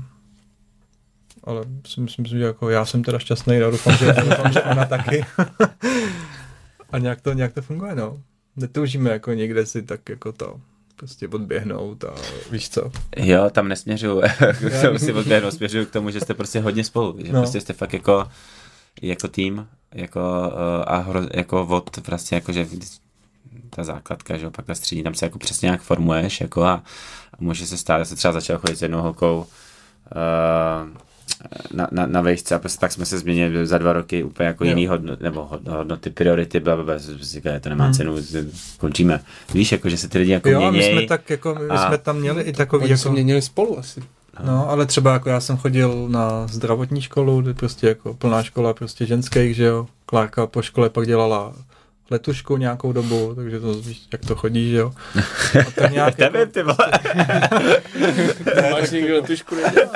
Ale 1.44 1.64
si 1.88 2.02
myslím, 2.02 2.26
že 2.26 2.40
jako 2.40 2.70
já 2.70 2.86
jsem 2.86 3.04
teda 3.04 3.20
šťastný, 3.20 3.60
no, 3.60 3.72
doufám, 3.72 3.98
že, 3.98 4.06
doufám, 4.30 4.54
že 4.54 4.62
ona 4.62 4.86
taky. 4.86 5.26
a 6.92 6.98
nějak 6.98 7.22
to, 7.22 7.34
nějak 7.34 7.54
to 7.54 7.62
funguje, 7.62 7.96
no. 7.96 8.22
Netoužíme 8.56 9.10
jako 9.10 9.34
někde 9.34 9.66
si 9.66 9.82
tak 9.82 10.10
jako 10.10 10.32
to 10.32 10.60
prostě 10.96 11.28
odběhnout 11.28 12.04
a 12.04 12.14
víš 12.52 12.70
co. 12.70 12.92
Jo, 13.18 13.50
tam 13.50 13.68
nesměřuju 13.68 14.22
k 14.70 14.82
tomu 14.82 15.00
si 15.00 15.14
odběhnu, 15.14 15.52
směřuju 15.52 15.86
k 15.86 15.92
tomu, 15.92 16.10
že 16.10 16.20
jste 16.20 16.34
prostě 16.34 16.60
hodně 16.60 16.84
spolu, 16.84 17.18
že 17.26 17.34
no. 17.34 17.42
prostě 17.42 17.62
jste 17.62 17.74
fakt 17.74 17.94
jako, 17.94 18.28
jako 19.02 19.28
tým, 19.28 19.68
jako, 19.96 20.20
uh, 20.20 20.84
a 20.88 20.98
hro, 20.98 21.22
jako 21.34 21.66
od 21.66 22.08
vlastně 22.08 22.36
jako, 22.36 22.52
že 22.52 22.68
ta 23.70 23.84
základka, 23.84 24.38
že 24.38 24.46
jo, 24.46 24.52
pak 24.52 24.66
ta 24.66 24.76
střední, 24.76 25.04
tam 25.04 25.14
se 25.14 25.26
jako 25.26 25.40
přesně 25.40 25.66
nějak 25.66 25.82
formuješ, 25.82 26.42
jako 26.42 26.64
a, 26.64 26.74
a 27.34 27.38
může 27.40 27.68
se 27.68 27.78
stát, 27.78 27.98
já 27.98 28.06
jsem 28.06 28.18
třeba 28.18 28.32
začal 28.32 28.58
chodit 28.58 28.76
s 28.76 28.82
jednou 28.82 29.02
holkou 29.02 29.38
uh, 29.38 30.90
na, 31.74 31.88
na, 31.92 32.06
na 32.06 32.22
vejšce 32.22 32.56
a 32.56 32.60
prostě 32.60 32.80
tak 32.80 32.92
jsme 32.92 33.06
se 33.06 33.20
změnili 33.20 33.68
za 33.68 33.78
dva 33.78 33.94
roky 33.94 34.24
úplně 34.24 34.48
jako 34.48 34.64
Jo. 34.66 34.70
jiný 34.70 34.88
hodno, 34.88 35.18
nebo 35.20 35.48
hodno- 35.52 35.78
hodnoty, 35.78 36.10
priority, 36.10 36.60
bla, 36.60 36.76
bla, 36.76 36.86
bla, 36.86 36.96
to 37.62 37.70
nemá 37.70 37.84
Hmm. 37.86 37.94
cenu, 37.94 38.16
končíme. 38.78 39.20
Víš, 39.54 39.72
jako, 39.72 39.90
že 39.90 39.98
se 39.98 40.10
ty 40.10 40.18
lidi 40.18 40.32
jako 40.32 40.50
Jo, 40.50 40.62
a 40.64 40.72
my 40.72 40.78
měněj. 40.78 40.98
jsme 40.98 41.08
tak 41.08 41.30
jako, 41.30 41.56
my 41.56 41.68
a- 41.70 41.88
jsme 41.88 41.98
tam 41.98 42.18
měli 42.20 42.44
i 42.44 42.54
takový 42.54 42.86
Oni 42.86 42.98
se 42.98 43.08
jako... 43.08 43.14
měnili 43.14 43.42
spolu 43.42 43.80
asi. 43.80 44.04
No, 44.46 44.70
ale 44.70 44.86
třeba 44.86 45.14
jako 45.14 45.30
já 45.30 45.40
jsem 45.40 45.58
chodil 45.58 46.08
na 46.10 46.48
zdravotní 46.48 47.02
školu, 47.02 47.42
kde 47.42 47.54
prostě 47.54 47.88
jako 47.88 48.14
plná 48.14 48.44
škola 48.44 48.74
prostě 48.74 49.06
ženských, 49.06 49.56
že 49.56 49.64
jo. 49.64 49.88
Klárka 50.06 50.48
po 50.48 50.62
škole 50.62 50.90
pak 50.90 51.08
dělala 51.08 51.54
letušku 52.12 52.58
nějakou 52.58 52.94
dobu, 52.94 53.36
takže 53.36 53.60
to 53.60 53.74
víš, 53.74 54.02
jak 54.12 54.26
to 54.26 54.36
chodí, 54.36 54.72
že 54.72 54.78
jo. 54.78 54.94
A 55.68 55.72
tak 55.72 55.92
nějak 55.92 56.20
jako, 56.20 56.34
Nevím, 56.34 56.52
ty 56.52 56.64
vole. 56.64 56.92
Máš 58.72 58.92
někdo 58.92 59.22
tušku 59.22 59.56
nedělá? 59.56 59.92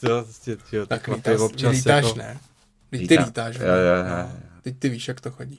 to, 0.00 0.22
prostě, 0.24 0.56
tyjo, 0.70 0.86
Tak 0.86 1.04
chlapy 1.04 1.30
lítáš, 1.30 1.40
občas 1.40 1.72
lítáš 1.72 2.04
jako, 2.04 2.18
ne? 2.18 2.38
Teď 2.90 3.08
ty 3.08 3.18
lítáš, 3.18 3.56
Jo, 3.56 3.62
jo, 3.66 3.96
jo. 3.96 4.04
No, 4.08 4.32
Teď 4.62 4.78
ty 4.78 4.88
víš, 4.88 5.08
jak 5.08 5.20
to 5.20 5.30
chodí. 5.30 5.56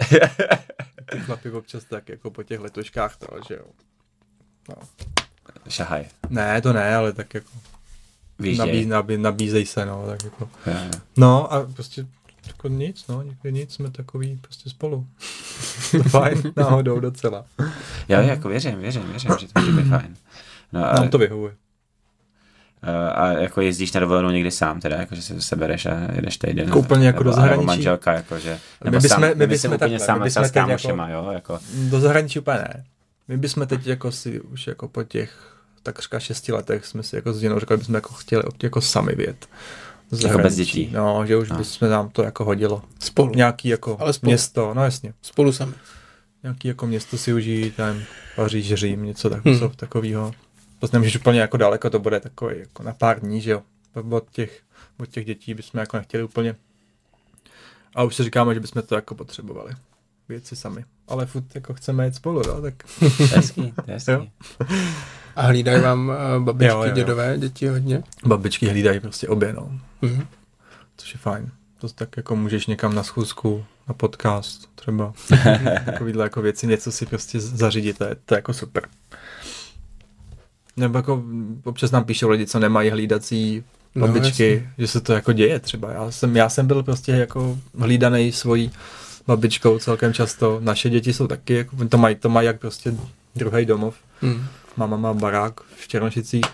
ty 1.12 1.20
chlapy 1.20 1.52
občas 1.52 1.84
tak 1.84 2.10
jako 2.10 2.32
po 2.32 2.44
těch 2.44 2.60
letuškách 2.60 3.18
to, 3.18 3.28
že 3.48 3.54
jo. 3.56 3.66
No. 4.70 4.76
Šahaj. 5.70 6.06
Ne, 6.30 6.62
to 6.62 6.74
ne, 6.74 6.96
ale 6.96 7.14
tak 7.14 7.34
jako 7.34 7.50
Víš, 8.40 8.58
nabí, 8.58 8.86
nabí, 8.86 9.18
nabízej 9.18 9.66
se, 9.66 9.86
no, 9.86 10.04
tak 10.08 10.24
jako. 10.24 10.50
Jo, 10.68 10.74
jo. 10.86 10.92
No 11.18 11.54
a 11.54 11.66
prostě 11.74 12.06
jako 12.48 12.68
nic, 12.68 13.08
no, 13.08 13.22
někdy 13.22 13.52
nic, 13.54 13.74
jsme 13.74 13.92
takový 13.92 14.38
prostě 14.42 14.70
spolu. 14.70 15.08
Fajn, 16.10 16.42
náhodou 16.58 17.00
docela. 17.00 17.46
Jo, 18.10 18.20
jako 18.22 18.50
věřím, 18.50 18.80
věřím, 18.80 19.04
věřím, 19.10 19.32
že 19.40 19.48
to 19.48 19.60
může 19.60 19.72
být 19.72 19.90
fajn. 19.90 20.16
No 20.74 20.90
a, 20.92 20.94
Nám 20.94 21.10
to 21.10 21.18
vyhovuje. 21.18 21.54
a, 22.82 23.10
a 23.10 23.28
jako 23.28 23.62
jezdíš 23.62 23.92
na 23.94 24.00
dovolenou 24.00 24.30
někdy 24.30 24.52
sám 24.52 24.80
teda, 24.80 24.96
jako 24.96 25.16
že 25.16 25.22
se 25.22 25.42
sebereš 25.42 25.86
a 25.86 25.92
jedeš 26.16 26.38
týden. 26.38 26.66
Jako 26.68 26.80
úplně 26.80 27.08
jako 27.08 27.24
nebo, 27.24 27.24
do 27.24 27.30
a 27.30 27.36
Nebo 27.36 27.42
zahraničí? 27.48 27.66
manželka, 27.68 28.14
jako 28.14 28.40
že, 28.40 28.52
My 28.84 28.92
nebo 28.92 28.96
bychom- 29.02 29.10
sám, 29.10 29.22
my 29.22 29.36
my 29.36 29.48
bychom 29.48 29.74
úplně 29.74 30.00
sám, 30.00 30.18
my 30.20 30.24
bychom 30.24 30.44
s 30.46 30.52
kámošema, 30.52 31.10
jo, 31.10 31.30
jako. 31.32 31.60
Do 31.90 32.00
zahraničí 32.00 32.40
úplně 32.40 32.58
ne. 32.58 32.84
My 33.28 33.38
bychom 33.38 33.68
teď 33.68 33.88
jako 33.88 34.12
si 34.12 34.40
už 34.42 34.68
jako 34.68 34.88
po 34.88 35.04
těch 35.04 35.53
takřka 35.84 36.20
šesti 36.20 36.52
letech 36.52 36.86
jsme 36.86 37.04
si 37.04 37.16
jako 37.16 37.34
s 37.34 37.40
Dinou 37.40 37.60
řekli, 37.60 37.74
že 37.74 37.78
bychom 37.78 37.96
jako 37.96 38.14
chtěli 38.14 38.44
jako 38.64 38.82
sami 38.82 39.16
vět. 39.16 39.48
Do 40.12 40.28
Jako 40.28 40.38
bez 40.40 40.56
dětí. 40.56 40.90
No, 40.94 41.26
že 41.26 41.38
už 41.38 41.50
No. 41.50 41.58
bychom 41.58 41.90
nám 41.90 42.10
to 42.10 42.24
jako 42.24 42.46
hodilo. 42.46 42.82
Spolu. 43.00 43.32
Nějaký 43.36 43.68
jako 43.68 43.98
Ale 44.00 44.14
spolu. 44.14 44.30
město, 44.30 44.74
no 44.74 44.84
jasně. 44.84 45.14
Spolu 45.22 45.52
sami. 45.54 45.74
Nějaký 46.44 46.68
jako 46.68 46.88
město 46.88 47.18
si 47.18 47.34
užít, 47.34 47.76
tam 47.76 48.02
Paříž, 48.36 48.74
Řím, 48.74 49.04
něco 49.04 49.30
tak, 49.30 49.46
Hmm. 49.46 49.56
hmm. 49.60 49.70
takového. 49.76 50.32
To 50.80 50.88
nemůžeš 50.94 51.16
úplně 51.16 51.40
jako 51.40 51.58
daleko, 51.58 51.90
to 51.90 52.00
bude 52.00 52.20
takový 52.20 52.60
jako 52.60 52.84
na 52.84 52.94
pár 52.94 53.20
dní, 53.20 53.42
že 53.42 53.52
jo. 53.52 53.62
Od 54.10 54.30
těch, 54.32 54.62
od 55.00 55.10
těch 55.10 55.26
dětí 55.26 55.54
bychom 55.54 55.80
jako 55.80 55.98
nechtěli 55.98 56.24
úplně. 56.24 56.56
A 57.96 58.04
už 58.04 58.16
si 58.16 58.24
říkáme, 58.24 58.54
že 58.54 58.60
bychom 58.60 58.82
to 58.82 58.96
jako 58.96 59.16
potřebovali. 59.16 59.74
Věci 60.30 60.56
sami. 60.56 60.86
Ale 61.08 61.26
furt 61.26 61.56
jako 61.56 61.74
chceme 61.74 62.06
jít 62.06 62.16
spolu, 62.16 62.42
no, 62.48 62.62
tak 62.62 62.74
hezký, 63.36 63.74
hezký. 63.88 64.12
Jo. 64.12 64.28
A 65.36 65.42
hlídají 65.42 65.82
vám 65.82 66.10
uh, 66.38 66.44
babičky, 66.46 66.72
Jo, 66.72 66.78
jo, 66.84 66.90
jo. 66.90 66.96
dědové, 66.96 67.38
děti 67.38 67.68
hodně? 67.68 68.04
babičky 68.26 68.68
hlídají 68.70 69.00
prostě 69.00 69.28
obě, 69.28 69.54
no. 69.54 69.80
Mhm. 70.02 70.28
Což 70.98 71.14
je 71.14 71.20
fajn. 71.20 71.52
To 71.80 71.90
tak 71.90 72.18
jako 72.18 72.36
můžeš 72.36 72.68
někam 72.68 72.96
na 72.96 73.04
schůzku, 73.04 73.66
na 73.88 73.94
podcast 73.94 74.70
třeba. 74.76 75.14
Takovýhle 75.86 76.24
jako 76.24 76.42
věci, 76.42 76.68
něco 76.68 76.92
si 76.92 77.06
prostě 77.06 77.40
zařídit, 77.40 77.98
to 77.98 78.04
je, 78.04 78.16
to 78.26 78.34
je 78.34 78.38
jako 78.38 78.54
super. 78.54 78.84
Nebo 80.78 80.98
jako 80.98 81.24
občas 81.64 81.92
nám 81.92 82.04
píšou 82.04 82.30
lidi, 82.30 82.46
co 82.48 82.60
nemají 82.60 82.90
hlídací 82.90 83.64
No, 83.96 84.08
babičky, 84.08 84.54
jasně. 84.54 84.74
že 84.78 84.88
se 84.88 85.02
to 85.02 85.14
jako 85.14 85.34
děje 85.34 85.60
třeba. 85.60 85.92
Já 85.92 86.12
jsem, 86.12 86.36
já 86.36 86.50
jsem 86.50 86.68
byl 86.68 86.84
prostě 86.84 87.12
jako 87.12 87.58
hlídaný 87.78 88.32
svojí 88.32 88.72
babičkou 89.28 89.80
celkem 89.80 90.14
často. 90.14 90.60
Naše 90.64 90.90
děti 90.90 91.14
jsou 91.14 91.28
taky, 91.28 91.54
jako, 91.54 91.88
to 91.88 91.98
mají, 91.98 92.16
to 92.16 92.30
mají 92.30 92.46
jak 92.46 92.60
prostě 92.60 92.94
druhý 93.36 93.66
domov. 93.66 93.96
Mhm. 94.22 94.46
Máma 94.78 94.98
má 94.98 95.14
barák 95.14 95.62
v 95.62 95.88
Černošicích, 95.88 96.46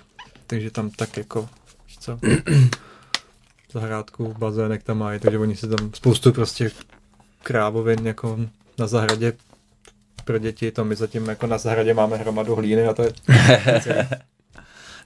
takže 0.48 0.72
tam 0.72 0.90
tak 0.90 1.18
jako, 1.18 1.50
co, 2.00 2.20
zahrádku, 3.74 4.36
bazének 4.38 4.84
tam 4.84 4.98
mají, 4.98 5.20
takže 5.20 5.38
oni 5.38 5.56
si 5.56 5.68
tam 5.68 5.92
spoustu 5.94 6.32
prostě 6.32 6.72
krávovin 7.44 8.08
jako 8.08 8.40
na 8.80 8.88
zahradě 8.88 9.34
pro 10.26 10.38
děti, 10.38 10.72
to 10.72 10.86
my 10.86 10.96
zatím 10.96 11.28
jako 11.28 11.48
na 11.48 11.58
zahradě 11.58 11.94
máme 11.94 12.18
hromadu 12.18 12.56
hlíny 12.56 12.88
a 12.88 12.94
to 12.94 13.02
je 13.04 13.14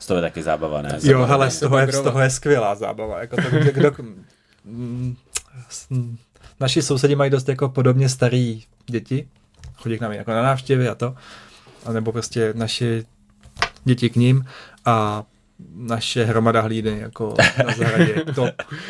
Z 0.03 0.07
toho 0.07 0.17
je 0.17 0.21
taky 0.21 0.43
zábava, 0.43 0.81
ne? 0.81 0.99
Jo, 1.03 1.25
hele, 1.25 1.51
z 1.51 1.59
toho, 1.59 1.77
je, 1.77 1.91
z 1.91 2.01
toho 2.01 2.19
je 2.19 2.29
skvělá 2.29 2.75
zábava. 2.75 3.19
Jako 3.19 3.35
to, 3.35 3.41
kdo, 3.49 3.71
kdo, 3.71 3.91
mm, 4.65 5.15
mm, 5.89 6.17
naši 6.63 6.81
sousedi 6.81 7.15
mají 7.15 7.31
dost 7.31 7.49
jako 7.49 7.69
podobně 7.69 8.09
starý 8.09 8.63
děti, 8.85 9.27
chodí 9.75 9.97
k 9.97 10.01
nám 10.01 10.11
jako 10.11 10.31
na 10.31 10.41
návštěvy 10.41 10.89
a 10.89 10.95
to, 10.95 11.15
a 11.85 11.91
nebo 11.91 12.11
prostě 12.11 12.53
naši 12.55 13.05
děti 13.83 14.09
k 14.09 14.15
ním 14.15 14.45
a 14.85 15.23
naše 15.75 16.23
hromada 16.25 16.61
hlíny 16.61 16.99
jako 16.99 17.35
na 17.67 17.73
zahradě. 17.77 18.23
To, 18.35 18.45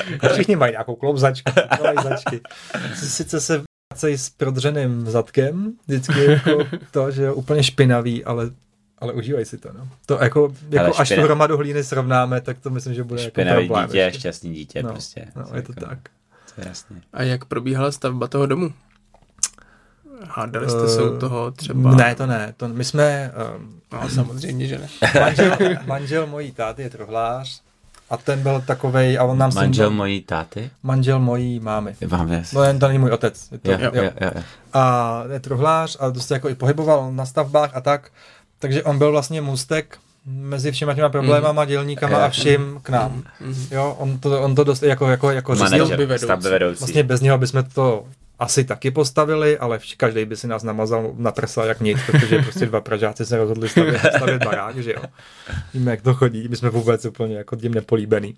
jako 0.10 0.28
všichni 0.30 0.56
mají 0.56 0.72
nějakou 0.72 0.96
klouzačku, 0.96 1.52
klouzačky. 1.78 2.42
Sice 2.96 3.42
se 3.42 3.64
vracejí 3.94 4.18
s 4.18 4.30
prodřeným 4.30 5.06
zadkem, 5.06 5.74
vždycky 5.88 6.26
jako 6.26 6.58
to, 6.92 7.12
že 7.12 7.24
je 7.24 7.34
úplně 7.34 7.64
špinavý, 7.64 8.26
ale 8.26 8.52
ale 8.98 9.14
užívají 9.14 9.46
si 9.46 9.58
to, 9.58 9.70
no. 9.78 9.88
To 10.06 10.24
jako, 10.24 10.54
jako 10.70 11.00
až 11.00 11.10
tu 11.10 11.22
hromadu 11.22 11.58
hlíny 11.58 11.84
srovnáme, 11.84 12.42
tak 12.42 12.60
to 12.60 12.70
myslím, 12.70 12.94
že 12.94 13.04
bude 13.04 13.22
jako 13.22 13.32
Špinavý 13.32 13.66
problém. 13.68 13.86
dítě, 13.86 13.98
ještě. 13.98 14.20
šťastný 14.20 14.54
dítě 14.54 14.84
no, 14.84 14.90
prostě. 14.90 15.26
No, 15.36 15.42
je 15.56 15.62
to 15.62 15.72
jako- 15.72 15.86
tak. 15.86 16.00
To 16.56 16.62
je 16.62 16.68
jasný. 16.68 17.02
A 17.14 17.24
jak 17.24 17.46
probíhala 17.46 17.92
stavba 17.92 18.28
toho 18.28 18.46
domu? 18.46 18.74
Hádali 20.30 20.70
jste 20.70 20.88
se 20.88 21.04
u 21.04 21.18
toho 21.18 21.52
třeba? 21.52 21.96
Ne, 21.96 22.16
to 22.16 22.26
ne. 22.28 22.54
To, 22.58 22.68
my 22.68 22.84
jsme, 22.86 23.32
um, 23.58 23.80
No, 23.94 24.10
samozřejmě, 24.10 24.68
že 24.68 24.78
ne. 24.80 24.88
manžel, 25.20 25.58
manžel 25.86 26.28
mojí 26.28 26.52
táty 26.52 26.82
je 26.82 26.90
truhlář 26.90 27.62
a 28.10 28.18
ten 28.18 28.44
byl 28.44 28.62
takovej, 28.68 29.18
a 29.20 29.24
on 29.24 29.38
nám 29.38 29.54
Manžel 29.56 29.88
sem, 29.90 29.96
mojí 29.98 30.22
táty? 30.22 30.72
manžel 30.84 31.20
mojí 31.20 31.60
mámy. 31.60 31.96
Vám 32.08 32.32
je... 32.32 32.44
No 32.54 32.64
jen 32.64 32.80
to 32.80 32.88
není 32.88 33.00
můj 33.00 33.12
otec. 33.12 33.52
Je 33.52 33.58
to, 33.58 33.72
Jo, 33.72 33.78
jo, 33.82 33.92
jo, 33.94 34.12
jo. 34.22 34.32
A 34.74 35.24
je 35.34 35.40
truhlář 35.40 35.98
a 36.00 36.10
dost 36.10 36.28
se 36.28 36.34
jako 36.34 36.50
i 36.50 36.56
pohyboval 36.56 37.12
na 37.14 37.26
stavbách 37.26 37.76
a 37.76 37.82
tak. 37.82 38.12
Takže 38.60 38.84
on 38.84 38.98
byl 38.98 39.12
vlastně 39.12 39.42
můstek 39.42 39.98
mezi 40.26 40.72
všema 40.72 40.94
těma 40.94 41.10
problémama, 41.10 41.66
dělníkama 41.66 42.26
a 42.26 42.30
vším 42.30 42.80
k 42.84 42.90
nám. 42.90 43.24
Mhm. 43.40 43.68
Jo, 43.72 43.96
on 44.00 44.20
to, 44.20 44.42
on 44.42 44.56
to 44.56 44.64
dost 44.64 44.84
jako, 44.84 45.10
jako, 45.10 45.32
jako. 45.32 45.56
Stavby 45.56 45.78
Manažer, 45.78 46.06
vedoucí. 46.06 46.50
vedoucí. 46.50 46.80
Vlastně 46.80 47.04
bez 47.04 47.22
něho 47.22 47.38
bychom 47.38 47.64
to 47.64 48.06
asi 48.40 48.64
taky 48.64 48.92
postavili, 48.92 49.58
ale 49.58 49.80
každý 49.98 50.26
by 50.26 50.36
si 50.36 50.48
nás 50.48 50.64
namazal 50.64 51.14
na 51.18 51.32
prsa 51.32 51.66
jak 51.66 51.82
nic, 51.82 51.98
protože 52.06 52.42
prostě 52.42 52.66
dva 52.66 52.82
Pražáci 52.82 53.26
se 53.26 53.38
rozhodli 53.38 53.70
stavět, 53.70 54.02
stavět 54.18 54.44
barák, 54.44 54.78
že 54.78 54.94
jo. 54.94 55.02
Víme, 55.74 55.92
jak 55.92 56.02
to 56.02 56.14
chodí, 56.14 56.48
my 56.48 56.56
jsme 56.56 56.70
vůbec 56.70 57.06
úplně 57.06 57.38
jako 57.38 57.56
tím 57.56 57.74
nepolíbený. 57.74 58.36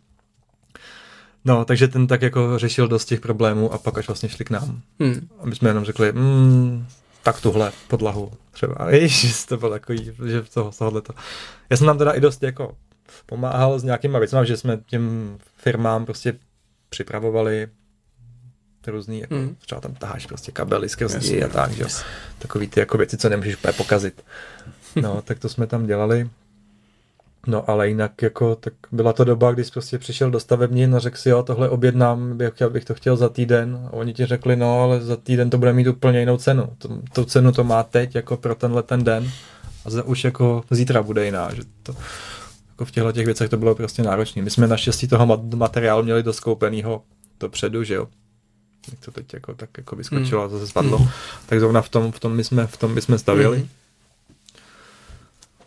No, 1.46 1.66
takže 1.66 1.88
ten 1.88 2.08
tak 2.08 2.22
jako 2.22 2.60
řešil 2.60 2.88
dost 2.88 3.06
těch 3.06 3.20
problémů 3.20 3.74
a 3.74 3.78
pak 3.78 3.98
až 3.98 4.08
vlastně 4.08 4.30
šli 4.30 4.46
k 4.46 4.50
nám. 4.50 4.82
Hmm. 5.00 5.28
A 5.40 5.46
my 5.46 5.56
jsme 5.56 5.70
jenom 5.70 5.86
řekli, 5.86 6.12
mm, 6.12 6.86
tak 7.26 7.42
tuhle 7.42 7.72
podlahu 7.88 8.32
třeba. 8.52 8.76
Ježiš, 8.90 9.46
to 9.46 9.58
bylo 9.58 9.72
takový, 9.72 10.12
že 10.26 10.42
toho, 10.54 10.72
z 10.72 10.78
tohohleto. 10.78 11.14
Já 11.70 11.78
jsem 11.78 11.88
nám 11.88 11.98
teda 11.98 12.12
i 12.12 12.20
dost 12.22 12.44
jako 12.44 12.78
pomáhal 13.26 13.80
s 13.80 13.84
nějakýma 13.84 14.20
věcmi, 14.20 14.40
že 14.44 14.58
jsme 14.58 14.78
těm 14.86 15.38
firmám 15.58 16.06
prostě 16.06 16.34
připravovali 16.90 17.68
různý, 18.88 19.20
jako, 19.20 19.36
Mm. 19.36 19.56
třeba 19.56 19.82
tam 19.82 19.94
taháš 19.96 20.26
prostě 20.26 20.52
kabely 20.52 20.90
skrz 20.90 21.12
zdi 21.12 21.44
a 21.44 21.48
tak, 21.48 21.72
že 21.72 21.84
jo. 21.84 21.90
Takový 22.40 22.68
ty 22.68 22.80
jako 22.80 22.98
věci, 22.98 23.18
co 23.18 23.30
nemůžeš 23.30 23.56
pokazit. 23.78 24.24
No, 24.96 25.22
tak 25.22 25.40
to 25.40 25.50
jsme 25.50 25.68
tam 25.68 25.86
dělali. 25.86 26.30
No, 27.48 27.70
ale 27.70 27.88
jinak 27.88 28.22
jako, 28.22 28.56
tak 28.56 28.74
byla 28.92 29.14
to 29.14 29.24
doba, 29.24 29.52
kdy 29.52 29.64
jsi 29.64 29.72
prostě 29.72 29.98
přišel 29.98 30.32
do 30.32 30.40
stavebnin 30.40 30.96
a 30.96 31.00
řekl 31.00 31.18
si, 31.18 31.30
jo, 31.30 31.44
tohle 31.44 31.70
objednám, 31.70 32.38
bych, 32.38 32.54
chtěl, 32.54 32.70
bych 32.70 32.86
to 32.86 32.94
chtěl 32.94 33.18
za 33.18 33.30
týden. 33.30 33.88
A 33.88 33.94
oni 33.94 34.14
ti 34.14 34.26
řekli, 34.26 34.56
no, 34.56 34.82
ale 34.82 35.02
za 35.02 35.16
týden 35.18 35.50
to 35.50 35.58
bude 35.58 35.74
mít 35.74 35.88
úplně 35.88 36.20
jinou 36.20 36.38
cenu. 36.38 36.70
To, 36.78 36.90
tu 37.14 37.26
cenu 37.26 37.52
to 37.52 37.64
má 37.64 37.84
teď, 37.84 38.16
jako 38.16 38.38
pro 38.38 38.56
tenhle 38.56 38.84
ten 38.84 39.04
den. 39.04 39.32
A 39.86 39.90
za, 39.90 40.04
už 40.04 40.24
jako 40.24 40.64
zítra 40.72 41.04
bude 41.04 41.26
jiná, 41.26 41.54
že 41.54 41.62
to, 41.84 41.96
jako 42.70 42.86
v 42.86 42.92
těchto 42.92 43.12
těch 43.12 43.26
věcech 43.26 43.50
to 43.50 43.58
bylo 43.58 43.76
prostě 43.76 44.04
náročné. 44.04 44.42
My 44.42 44.50
jsme 44.50 44.68
naštěstí 44.68 45.08
toho 45.08 45.26
mat- 45.26 45.56
materiálu 45.56 46.04
měli 46.04 46.24
doskoupenýho 46.24 47.04
dopředu, 47.40 47.84
že 47.84 47.94
jo. 47.94 48.08
Jak 48.92 49.00
to 49.06 49.12
teď 49.12 49.34
jako, 49.34 49.54
tak 49.54 49.70
jako 49.78 49.96
vyskočilo 49.96 50.44
a 50.44 50.48
zase 50.48 50.68
spadlo. 50.68 51.08
Tak 51.46 51.60
zrovna 51.60 51.82
v 51.82 51.90
tom, 51.90 52.12
v 52.12 52.20
tom 52.20 52.36
my 52.36 52.44
jsme, 52.44 52.68
v 52.68 52.78
tom 52.78 52.94
my 52.94 53.02
jsme 53.02 53.18
stavili. 53.18 53.58
Mhm. 53.58 53.68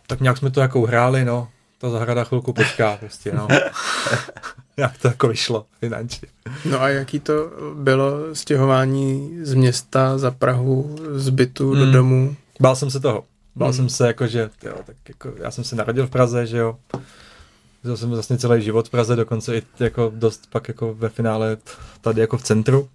Tak 0.07 0.21
nějak 0.21 0.37
jsme 0.37 0.51
to 0.51 0.61
jako 0.61 0.79
uhráli, 0.79 1.25
no. 1.25 1.47
Ta 1.81 1.89
zahrada 1.89 2.23
chvilku 2.23 2.53
počká 2.53 2.97
prostě, 2.97 3.31
no. 3.33 3.47
jak 4.77 4.97
to 4.97 5.07
jako 5.07 5.27
vyšlo 5.27 5.65
finančně. 5.79 6.27
No 6.69 6.81
a 6.81 6.89
jaký 6.89 7.19
to 7.19 7.33
bylo 7.73 8.35
stěhování 8.35 9.37
z 9.41 9.53
města 9.53 10.17
za 10.17 10.31
Prahu, 10.31 10.95
z 11.11 11.29
bytu 11.29 11.75
do 11.75 11.81
Hmm. 11.83 11.91
domu? 11.93 12.35
Bál 12.59 12.75
jsem 12.75 12.91
se 12.91 12.99
toho. 12.99 13.23
Bál 13.55 13.67
Hmm. 13.69 13.75
jsem 13.75 13.89
se 13.89 14.07
jako, 14.07 14.27
že 14.27 14.49
jo, 14.63 14.73
tak 14.85 14.95
jako, 15.07 15.33
já 15.37 15.51
jsem 15.51 15.63
se 15.63 15.75
narodil 15.75 16.07
v 16.07 16.09
Praze, 16.09 16.45
že 16.47 16.57
jo. 16.57 16.77
Žil 17.83 17.97
jsem 17.97 18.09
vlastně 18.09 18.37
celý 18.37 18.61
život 18.61 18.87
v 18.87 18.91
Praze, 18.91 19.15
dokonce 19.15 19.57
i 19.57 19.63
jako 19.79 20.11
dost 20.15 20.47
pak 20.49 20.67
jako 20.67 20.93
ve 20.93 21.09
finále 21.09 21.57
tady 22.01 22.21
jako 22.21 22.37
v 22.37 22.43
centru. 22.43 22.89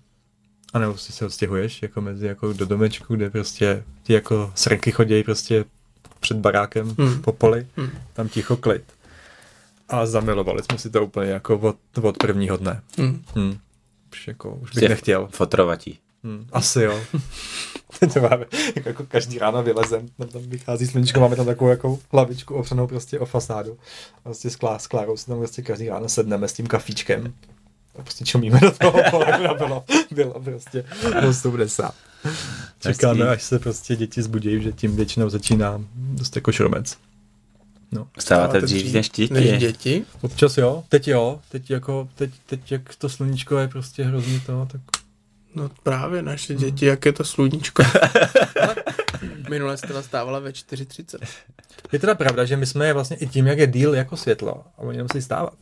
A 0.72 0.78
nebo 0.78 0.96
si 0.96 1.12
se 1.12 1.26
odstěhuješ 1.26 1.82
jako 1.82 2.00
mezi 2.00 2.26
jako 2.26 2.52
do 2.52 2.66
domečku, 2.66 3.16
kde 3.16 3.30
prostě 3.30 3.82
ti 4.02 4.12
jako 4.12 4.52
srnky 4.54 4.92
chodí 4.92 5.22
prostě 5.22 5.64
před 6.24 6.36
barákem 6.36 6.94
Hmm. 6.98 7.22
po 7.22 7.32
poli, 7.32 7.66
Hmm. 7.76 7.90
tam 8.12 8.28
ticho 8.28 8.56
klid. 8.56 8.82
A 9.88 10.06
zamilovali 10.06 10.62
jsme 10.62 10.78
si 10.78 10.90
to 10.90 11.04
úplně 11.06 11.30
jako 11.30 11.58
od, 11.58 11.76
od 12.02 12.18
prvního 12.18 12.56
dne. 12.56 12.80
Hm. 13.00 13.22
Hmm. 13.34 13.58
Už 14.12 14.28
jako, 14.28 14.54
už 14.54 14.70
bych 14.70 14.88
nechtěl. 14.88 15.28
Fotrovatí. 15.32 15.98
Hmm, 16.24 16.46
asi 16.52 16.82
jo. 16.82 17.00
to 18.14 18.20
máme, 18.20 18.46
jako, 18.76 18.88
jako 18.88 19.04
každý 19.08 19.38
ráno 19.38 19.62
vylezem, 19.62 20.08
tam, 20.18 20.28
tam 20.28 20.42
vychází 20.42 20.86
sluníčko, 20.86 21.20
máme 21.20 21.36
tam 21.36 21.46
takovou 21.46 21.70
jako 21.70 21.98
hlavičku 22.12 22.54
opřenou 22.54 22.86
prostě 22.86 23.18
o 23.18 23.26
fasádu. 23.26 23.78
A 24.16 24.20
prostě 24.22 24.50
s, 24.50 24.56
Klá, 24.56 24.78
s 24.78 24.86
Klárou 24.86 25.16
si 25.16 25.26
tam 25.26 25.38
prostě 25.38 25.62
každý 25.62 25.88
ráno 25.88 26.08
sedneme 26.08 26.48
s 26.48 26.52
tím 26.52 26.66
kafíčkem. 26.66 27.34
A 27.98 28.02
prostě 28.02 28.24
čumíme 28.24 28.60
do 28.60 28.70
toho, 28.70 29.00
pole, 29.10 29.54
bylo, 29.58 29.84
bylo 30.10 30.40
prostě 30.40 30.84
80. 31.28 31.94
Čekáme, 32.80 33.28
až 33.28 33.42
se 33.42 33.58
prostě 33.58 33.96
děti 33.96 34.22
zbudí, 34.22 34.62
že 34.62 34.72
tím 34.72 34.96
většinou 34.96 35.30
začíná 35.30 35.80
dost 35.94 36.36
jako 36.36 36.52
šromec. 36.52 36.96
No. 37.92 38.08
Vstáváte 38.18 38.60
dřív 38.60 38.82
dřív 38.82 38.94
než 38.94 39.08
děti. 39.08 39.34
Než 39.34 39.58
děti? 39.58 40.04
Občas 40.20 40.58
jo, 40.58 40.84
teď 40.88 41.08
jo, 41.08 41.40
teď 41.48 41.70
jako, 41.70 42.08
teď, 42.14 42.30
teď 42.46 42.72
jak 42.72 42.94
to 42.94 43.08
sluníčko 43.08 43.58
je 43.58 43.68
prostě 43.68 44.04
hrozně 44.04 44.40
to, 44.46 44.68
tak 44.72 44.80
No 45.54 45.70
právě 45.82 46.22
naše 46.22 46.54
děti, 46.54 46.86
jak 46.86 47.06
je 47.06 47.12
to 47.12 47.24
sluníčko. 47.24 47.82
Minule 49.50 49.76
jste 49.76 49.92
nastávala 49.92 50.38
ve 50.38 50.50
4.30. 50.50 51.18
Je 51.92 51.98
teda 51.98 52.14
pravda, 52.14 52.44
že 52.44 52.56
my 52.56 52.66
jsme 52.66 52.92
vlastně 52.92 53.16
i 53.16 53.26
tím, 53.26 53.46
jak 53.46 53.58
je 53.58 53.66
díl 53.66 53.94
jako 53.94 54.16
světlo 54.16 54.64
a 54.76 54.78
oni 54.78 54.96
nemusí 54.96 55.22
stávat, 55.22 55.54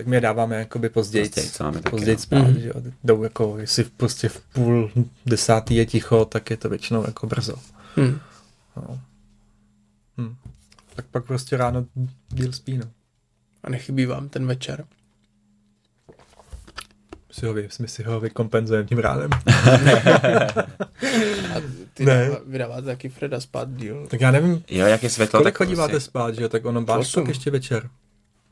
tak 0.00 0.06
my 0.06 0.16
je 0.16 0.20
dáváme 0.20 0.56
jakoby 0.56 0.88
později. 0.88 1.24
Později, 1.28 1.50
co 1.50 1.64
máme 1.64 1.80
později 1.82 2.16
no. 2.16 2.22
spát, 2.22 2.38
Mhm. 2.38 2.60
že 2.60 2.68
jo. 2.68 2.74
Jdou 3.04 3.22
jako, 3.22 3.58
jestli 3.58 3.84
prostě 3.84 4.28
v 4.28 4.40
půl 4.40 4.90
desátý 5.26 5.74
je 5.76 5.86
ticho, 5.86 6.24
tak 6.24 6.50
je 6.50 6.56
to 6.56 6.68
většinou 6.68 7.04
jako 7.06 7.26
brzo. 7.26 7.54
Hm. 7.96 8.18
No. 8.76 9.00
Hm. 10.18 10.34
Tak 10.96 11.04
pak 11.10 11.24
prostě 11.24 11.56
ráno 11.56 11.86
díl 12.28 12.52
spí, 12.52 12.78
no. 12.78 12.84
A 13.64 13.70
nechybí 13.70 14.06
vám 14.06 14.28
ten 14.28 14.46
večer. 14.46 14.84
My 17.28 17.34
si 17.34 17.46
ho, 17.46 17.54
vy, 17.54 17.68
my 17.80 17.88
si 17.88 18.02
ho 18.02 18.20
vykompenzujeme 18.20 18.88
tím 18.88 18.98
ránem. 18.98 19.30
A 21.56 21.60
ty 21.94 22.04
Ne. 22.04 22.24
dává, 22.28 22.38
vydáváte 22.46 22.82
taky 22.82 23.08
Freda 23.08 23.40
spát 23.40 23.68
díl. 23.70 24.06
tak 24.10 24.20
já 24.20 24.30
nevím, 24.30 24.64
Jo, 24.70 24.86
jak 24.86 25.02
je 25.02 25.10
světlo, 25.10 25.40
kolik 25.40 25.54
tak 25.54 25.58
chodíváte 25.66 25.90
prostě- 25.90 26.10
spát, 26.10 26.34
že 26.34 26.42
jo, 26.42 26.48
tak 26.48 26.64
ono 26.64 26.84
pak 26.84 27.00
ještě 27.28 27.50
večer. 27.50 27.90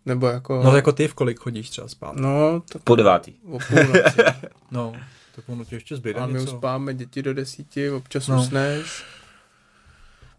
Nebo 0.09 0.27
jako... 0.27 0.63
No 0.65 0.77
jako 0.77 0.93
ty 0.93 1.09
v 1.09 1.15
kolik 1.15 1.39
chodíš 1.41 1.71
třeba 1.71 1.89
spát? 1.89 2.17
No, 2.17 2.61
tak 2.73 2.83
Půl 2.83 2.97
devátý. 2.97 3.33
o 3.51 3.59
půlnoci. 3.69 4.23
No, 4.71 4.93
tak 5.37 5.49
ono 5.49 5.65
ti 5.65 5.75
ještě 5.75 5.97
zbyde 5.97 6.21
A 6.21 6.27
my 6.27 6.33
něco. 6.39 6.55
uspáme 6.55 6.95
děti 6.95 7.23
do 7.23 7.35
desíti, 7.35 7.91
občas 7.91 8.29
No. 8.29 8.39
usneš, 8.41 9.05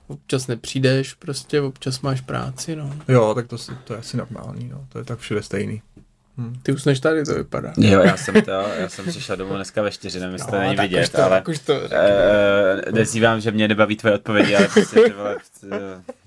občas 0.07 0.47
nepřijdeš, 0.47 1.13
prostě 1.13 1.61
občas 1.61 2.01
máš 2.01 2.21
práci, 2.21 2.75
no. 2.75 2.95
Jo, 3.07 3.33
tak 3.35 3.47
to, 3.47 3.57
to 3.83 3.93
je 3.93 3.99
asi 3.99 4.17
normální, 4.17 4.69
no. 4.69 4.85
To 4.89 4.97
je 4.97 5.03
tak 5.05 5.19
všude 5.19 5.43
stejný. 5.43 5.81
Hm. 6.40 6.60
Ty 6.64 6.72
usneš 6.72 6.99
tady, 6.99 7.24
to 7.26 7.34
vypadá. 7.36 7.74
Jo, 7.78 7.99
já 7.99 8.18
jsem 8.18 8.41
to, 8.41 8.52
já 8.52 8.90
jsem 8.90 9.06
přišel 9.06 9.36
domů 9.38 9.56
dneska 9.56 9.82
ve 9.82 9.91
čtyři, 9.91 10.20
nevím, 10.20 10.34
jestli 10.34 10.52
to 10.52 10.60
není 10.60 10.76
No, 10.76 10.84
vidět, 10.84 11.02
už 11.03 11.10
to, 11.10 11.24
ale... 11.24 11.44
už 11.49 11.60
to. 11.60 11.74
Uh, 11.74 12.94
nezývám, 12.94 13.41
že 13.41 13.52
mě 13.52 13.68
nebaví 13.68 13.95
tvoje 13.95 14.16
odpovědi, 14.16 14.56
ale 14.56 14.68
prostě 14.68 14.99
ty 15.02 15.14
vole, 15.14 15.36
uh, 15.64 15.70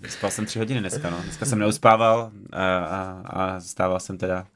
spal 0.09 0.31
jsem 0.31 0.47
tři 0.47 0.59
hodiny 0.59 0.81
dneska, 0.81 1.11
no. 1.11 1.21
Dneska 1.25 1.45
jsem 1.47 1.59
neuspával 1.59 2.31
a, 2.53 2.79
a, 2.79 3.23
a 3.27 3.61
stával 3.61 4.01
jsem 4.01 4.19
teda 4.19 4.47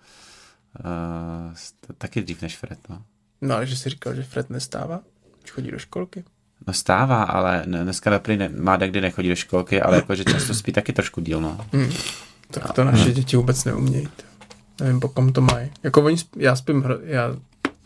uh, 0.85 1.55
taky 1.99 2.23
dřív 2.23 2.43
než 2.43 2.57
Fred, 2.57 2.79
no. 2.89 3.03
No, 3.41 3.55
ale 3.55 3.67
že 3.67 3.77
jsi 3.77 3.91
říkal, 3.91 4.15
že 4.15 4.23
Fred 4.23 4.51
nestává, 4.51 5.01
už 5.45 5.51
chodí 5.51 5.71
do 5.71 5.79
školky. 5.79 6.25
No 6.67 6.73
stává, 6.73 7.23
ale 7.23 7.63
ne, 7.67 7.85
dneska 7.85 8.11
naprý 8.11 8.37
ne, 8.37 8.49
má 8.49 8.77
kdy 8.77 9.01
nechodí 9.01 9.29
do 9.29 9.37
školky, 9.37 9.83
ale 9.83 9.97
jakože 9.97 10.25
často 10.25 10.55
spí 10.55 10.73
taky 10.73 10.93
trošku 10.93 11.21
díl, 11.21 11.41
no. 11.41 11.67
Hm. 11.73 11.93
Tak 12.51 12.73
to 12.73 12.85
naše 12.85 13.13
děti 13.13 13.37
vůbec 13.37 13.65
neumějí. 13.65 14.07
to. 14.07 14.36
Nevím, 14.81 15.01
po 15.01 15.09
kom 15.09 15.33
to 15.33 15.41
mají. 15.41 15.71
Jako 15.83 16.03
oni, 16.03 16.17
já 16.37 16.57
spím, 16.57 16.85
já, 17.05 17.37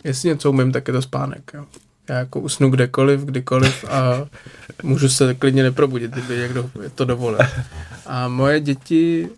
jestli 0.05 0.29
něco 0.29 0.51
umím, 0.51 0.73
tak 0.73 0.89
je 0.89 0.95
to 0.95 1.03
spánek, 1.03 1.51
jo. 1.55 1.67
Já 2.09 2.19
jako 2.19 2.41
usnu 2.41 2.71
kdekoliv, 2.71 3.21
kdykoliv 3.21 3.85
a 3.85 4.27
můžu 4.83 5.09
se 5.09 5.35
klidně 5.35 5.63
neprobudit, 5.63 6.11
kdyby 6.11 6.37
někdo 6.39 6.71
to 6.95 7.05
dovolil. 7.05 7.39
A 8.07 8.29
moje 8.29 8.61
děti 8.61 9.29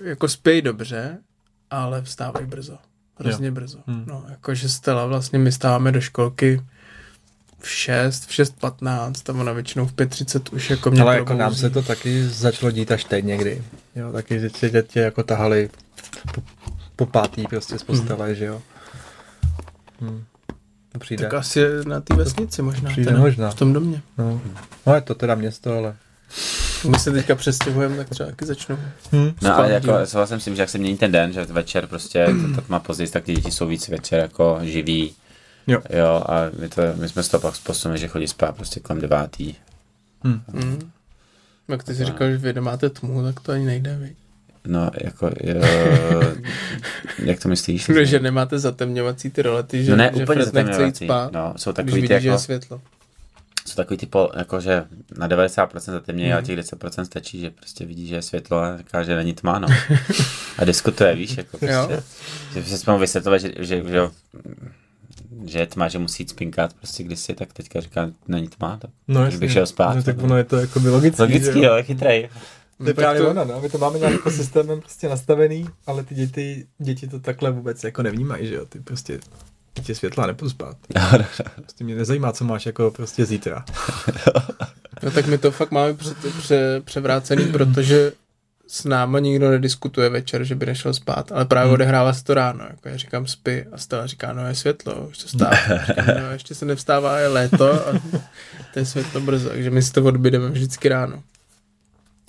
jako 0.00 0.28
spějí 0.28 0.62
dobře, 0.62 1.18
ale 1.70 2.02
vstávají 2.02 2.46
brzo. 2.46 2.78
Hrozně 3.18 3.50
brzo. 3.50 3.78
Hmm. 3.86 4.04
No, 4.06 4.24
jakože 4.28 4.68
Stella 4.68 5.06
vlastně, 5.06 5.38
my 5.38 5.52
stáváme 5.52 5.92
do 5.92 6.00
školky 6.00 6.60
v 7.58 7.70
6, 7.70 8.24
v 8.24 8.30
6.15 8.30 9.34
a 9.34 9.40
ona 9.40 9.52
většinou 9.52 9.86
v 9.86 9.92
5.30 9.92 10.56
už 10.56 10.70
jako 10.70 10.90
mě 10.90 11.02
Ale 11.02 11.16
jako 11.16 11.34
nám 11.34 11.54
se 11.54 11.70
to 11.70 11.82
taky 11.82 12.28
začalo 12.28 12.70
dít 12.70 12.92
až 12.92 13.04
teď 13.04 13.24
někdy. 13.24 13.62
Jo, 13.96 14.12
taky 14.12 14.40
že 14.40 14.50
tě, 14.50 14.82
tě 14.82 15.00
jako 15.00 15.22
tahali 15.22 15.70
po, 16.34 16.42
po 16.96 17.06
pátý 17.06 17.46
prostě 17.46 17.78
z 17.78 17.82
postele, 17.82 18.34
že 18.34 18.44
jo. 18.44 18.62
Hm. 20.00 20.24
To 20.92 20.98
přijde. 20.98 21.24
Tak 21.24 21.34
asi 21.34 21.60
na 21.86 22.00
té 22.00 22.14
vesnici 22.14 22.62
možná. 22.62 22.90
Přijde 22.90 23.10
teda, 23.10 23.20
možná. 23.20 23.50
V 23.50 23.54
tom 23.54 23.72
domě. 23.72 24.02
No. 24.18 24.40
no 24.86 24.94
je 24.94 25.00
to 25.00 25.14
teda 25.14 25.34
město, 25.34 25.78
ale... 25.78 25.96
My 26.90 26.98
se 26.98 27.10
teďka 27.10 27.34
přestěhujeme, 27.34 27.96
tak 27.96 28.08
třeba 28.08 28.28
taky 28.30 28.46
začnu. 28.46 28.78
Hm. 29.12 29.32
No 29.42 29.56
ale 29.56 29.72
jako 29.72 30.06
souhlasím 30.06 30.40
s 30.40 30.44
tím, 30.44 30.56
že 30.56 30.62
jak 30.62 30.70
se 30.70 30.78
mění 30.78 30.98
ten 30.98 31.12
den, 31.12 31.32
že 31.32 31.44
večer 31.44 31.86
prostě, 31.86 32.26
ta 32.54 32.60
tma 32.60 32.78
později, 32.78 33.10
tak 33.10 33.24
ty 33.24 33.34
děti 33.34 33.50
jsou 33.50 33.66
víc 33.66 33.88
večer 33.88 34.20
jako 34.20 34.58
živí. 34.62 35.14
Jo. 35.66 35.80
Jo, 35.90 36.22
a 36.26 36.34
my, 36.58 36.68
to, 36.68 36.82
my 36.94 37.08
jsme 37.08 37.22
z 37.22 37.28
toho 37.28 37.40
pak 37.40 37.58
posunuli, 37.58 37.98
že 37.98 38.08
chodí 38.08 38.28
spát 38.28 38.56
prostě 38.56 38.80
kolem 38.80 39.00
devátý. 39.00 39.54
Hm. 40.24 40.42
Mm. 40.52 40.90
Jak 41.68 41.84
ty 41.84 41.94
jsi 41.94 42.04
říkal, 42.04 42.30
že 42.30 42.36
vy 42.38 42.52
nemáte 42.52 42.90
tmu, 42.90 43.22
tak 43.22 43.40
to 43.40 43.52
ani 43.52 43.66
nejde, 43.66 43.96
viď? 43.96 44.16
No, 44.66 44.90
jako, 45.04 45.30
jo, 45.42 45.62
jak 47.24 47.40
to 47.42 47.48
myslíš? 47.48 47.88
No, 47.88 48.04
že 48.04 48.20
nemáte 48.20 48.58
zatemňovací 48.58 49.30
ty 49.30 49.42
rolety, 49.42 49.84
že, 49.84 49.90
no 49.90 49.96
ne, 49.96 50.10
že 50.16 50.22
úplně 50.22 50.42
Fred 50.42 50.54
nechce 50.54 50.84
jít 50.84 50.96
spát, 50.96 51.32
No, 51.32 51.54
jsou 51.56 51.70
když 51.72 51.76
takový 51.76 51.94
vidí, 52.02 52.08
ty 52.14 52.20
že 52.20 52.28
je 52.28 52.30
jako, 52.30 52.38
světlo. 52.42 52.80
jsou 53.66 53.74
takový 53.74 53.96
ty, 53.98 54.06
pol, 54.06 54.30
jako, 54.36 54.60
že 54.60 54.84
na 55.18 55.28
90% 55.28 55.92
zatemnějí, 55.92 56.28
Mhm. 56.28 56.34
ale 56.36 56.42
těch 56.42 56.56
10% 56.58 57.04
stačí, 57.04 57.40
že 57.40 57.50
prostě 57.50 57.86
vidí, 57.86 58.06
že 58.06 58.14
je 58.14 58.22
světlo 58.22 58.58
a 58.58 58.76
říká, 58.78 59.02
že 59.02 59.16
není 59.16 59.32
tma, 59.34 59.58
no. 59.58 59.68
A 60.58 60.64
diskutuje, 60.64 61.14
víš, 61.14 61.36
jako 61.36 61.58
Jo. 61.66 61.86
prostě, 61.88 62.02
že 62.60 62.64
se 62.70 62.78
spolu 62.78 62.98
vysvětlovat, 62.98 63.38
že, 63.38 63.52
že, 63.58 63.82
že, 63.88 64.00
že 65.46 65.58
je 65.58 65.66
tma, 65.66 65.88
že 65.88 65.98
musí 65.98 66.22
jít 66.22 66.30
spinkat 66.30 66.72
prostě 66.74 67.02
kdysi, 67.02 67.34
tak 67.34 67.52
teďka 67.52 67.80
říká, 67.80 68.10
není 68.28 68.48
tma, 68.48 68.76
tak 68.76 68.90
No 69.08 69.22
Když 69.24 69.36
bych 69.36 69.52
šel 69.52 69.66
spát, 69.66 69.94
No, 69.96 70.02
tak 70.02 70.16
tak- 70.16 70.24
ono 70.24 70.36
je 70.36 70.44
to 70.44 70.56
jako 70.56 70.80
by 70.80 70.88
logický, 70.88 71.22
logicky, 71.22 71.52
že 71.60 71.66
jo, 71.66 71.74
je 71.74 71.82
chytrej. 71.82 72.28
To 72.78 72.84
je 72.84 72.86
No, 72.88 72.94
tak 72.94 72.96
právě 72.96 73.20
to- 73.22 73.30
ono, 73.30 73.44
no. 73.44 73.60
My 73.60 73.68
to 73.68 73.78
máme 73.78 73.98
nějak 73.98 74.12
jako 74.12 74.30
systémem 74.30 74.80
prostě 74.80 75.08
nastavený, 75.08 75.66
ale 75.86 76.02
ty 76.04 76.14
děti, 76.14 76.66
děti 76.78 77.08
to 77.08 77.20
takhle 77.20 77.50
vůbec 77.50 77.84
jako 77.84 78.02
nevnímají, 78.02 78.46
že 78.46 78.54
jo. 78.54 78.66
Ty 78.66 78.80
prostě 78.80 79.20
tě 79.82 79.94
světla 79.94 80.26
nepůjdu 80.26 80.50
spát. 80.50 80.76
Prostě 81.62 81.84
mě 81.84 81.94
nezajímá, 81.94 82.32
co 82.32 82.44
máš 82.44 82.66
jako 82.66 82.90
prostě 82.90 83.24
zítra. 83.24 83.64
No 85.02 85.10
tak 85.10 85.26
my 85.26 85.38
to 85.38 85.50
fakt 85.50 85.70
máme 85.70 85.94
pře, 85.94 86.14
pře, 86.38 86.80
převrácený, 86.84 87.44
protože 87.52 88.12
s 88.68 88.84
náma 88.84 89.18
nikdo 89.18 89.50
nediskutuje 89.50 90.08
večer, 90.08 90.44
že 90.44 90.54
by 90.54 90.66
nešel 90.66 90.94
spát, 90.94 91.32
ale 91.32 91.44
právě 91.44 91.64
Hmm. 91.66 91.74
odehrává 91.74 92.12
se 92.12 92.24
to 92.24 92.34
ráno. 92.34 92.64
Jako 92.70 92.88
já 92.88 92.96
říkám 92.96 93.26
spy 93.26 93.66
a 93.72 93.78
Stella 93.78 94.06
říká, 94.06 94.32
no 94.32 94.46
je 94.46 94.54
světlo, 94.54 95.06
už 95.10 95.18
se 95.18 95.26
vstává. 95.26 95.56
Říkám, 95.86 96.06
no, 96.20 96.32
ještě 96.32 96.54
se 96.54 96.64
nevstává, 96.64 97.18
je 97.18 97.28
léto 97.28 97.88
a 97.88 97.92
to 98.72 98.78
je 98.78 98.86
světlo 98.86 99.20
brzo, 99.20 99.48
takže 99.48 99.70
my 99.70 99.82
si 99.82 99.92
to 99.92 100.04
odbydeme 100.04 100.48
vždycky 100.48 100.88
ráno. 100.88 101.22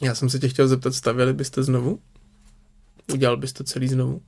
Já 0.01 0.15
jsem 0.15 0.30
se 0.30 0.39
tě 0.39 0.49
chtěl 0.49 0.67
zeptat, 0.67 0.95
stavěli 0.95 1.34
byste 1.34 1.63
znovu? 1.63 1.99
Udělal 3.13 3.38
bys 3.38 3.53
to 3.53 3.63
celý 3.63 3.88
znovu? 3.88 4.22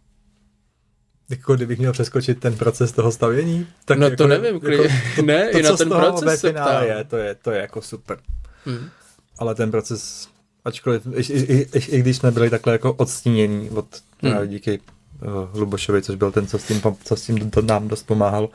Jako 1.29 1.55
kdybych 1.55 1.79
měl 1.79 1.91
přeskočit 1.93 2.39
ten 2.39 2.55
proces 2.55 2.91
toho 2.91 3.11
stavění, 3.11 3.67
tak 3.85 3.97
no 3.97 4.05
jako, 4.05 4.15
to 4.17 4.27
nevím, 4.27 4.55
jako, 4.55 4.83
ne, 5.25 5.49
to, 5.51 5.57
i 5.57 5.63
na 5.63 5.77
ten 5.77 5.89
proces 5.89 6.39
se 6.39 6.53
ptám. 6.53 6.83
je, 6.83 7.03
to 7.03 7.17
je, 7.17 7.35
to 7.35 7.51
je 7.51 7.61
jako 7.61 7.81
super. 7.81 8.19
Hmm. 8.65 8.89
Ale 9.37 9.55
ten 9.55 9.71
proces, 9.71 10.27
ačkoliv, 10.65 11.07
i, 11.15 11.33
i, 11.33 11.69
i, 11.73 11.79
i 11.79 11.99
když 11.99 12.17
jsme 12.17 12.31
byli 12.31 12.49
takhle 12.49 12.73
jako 12.73 12.93
odstínění 12.93 13.69
od 13.69 13.87
Hmm. 14.21 14.31
právě 14.31 14.47
díky 14.47 14.79
uh, 15.21 15.59
Lubošovi, 15.59 16.01
což 16.01 16.15
byl 16.15 16.31
ten, 16.31 16.47
co 16.47 16.59
s 16.59 16.63
tím, 16.63 16.81
co 17.03 17.15
s 17.15 17.21
tím 17.21 17.49
do, 17.49 17.61
nám 17.61 17.87
dost 17.87 18.03
pomáhal, 18.03 18.49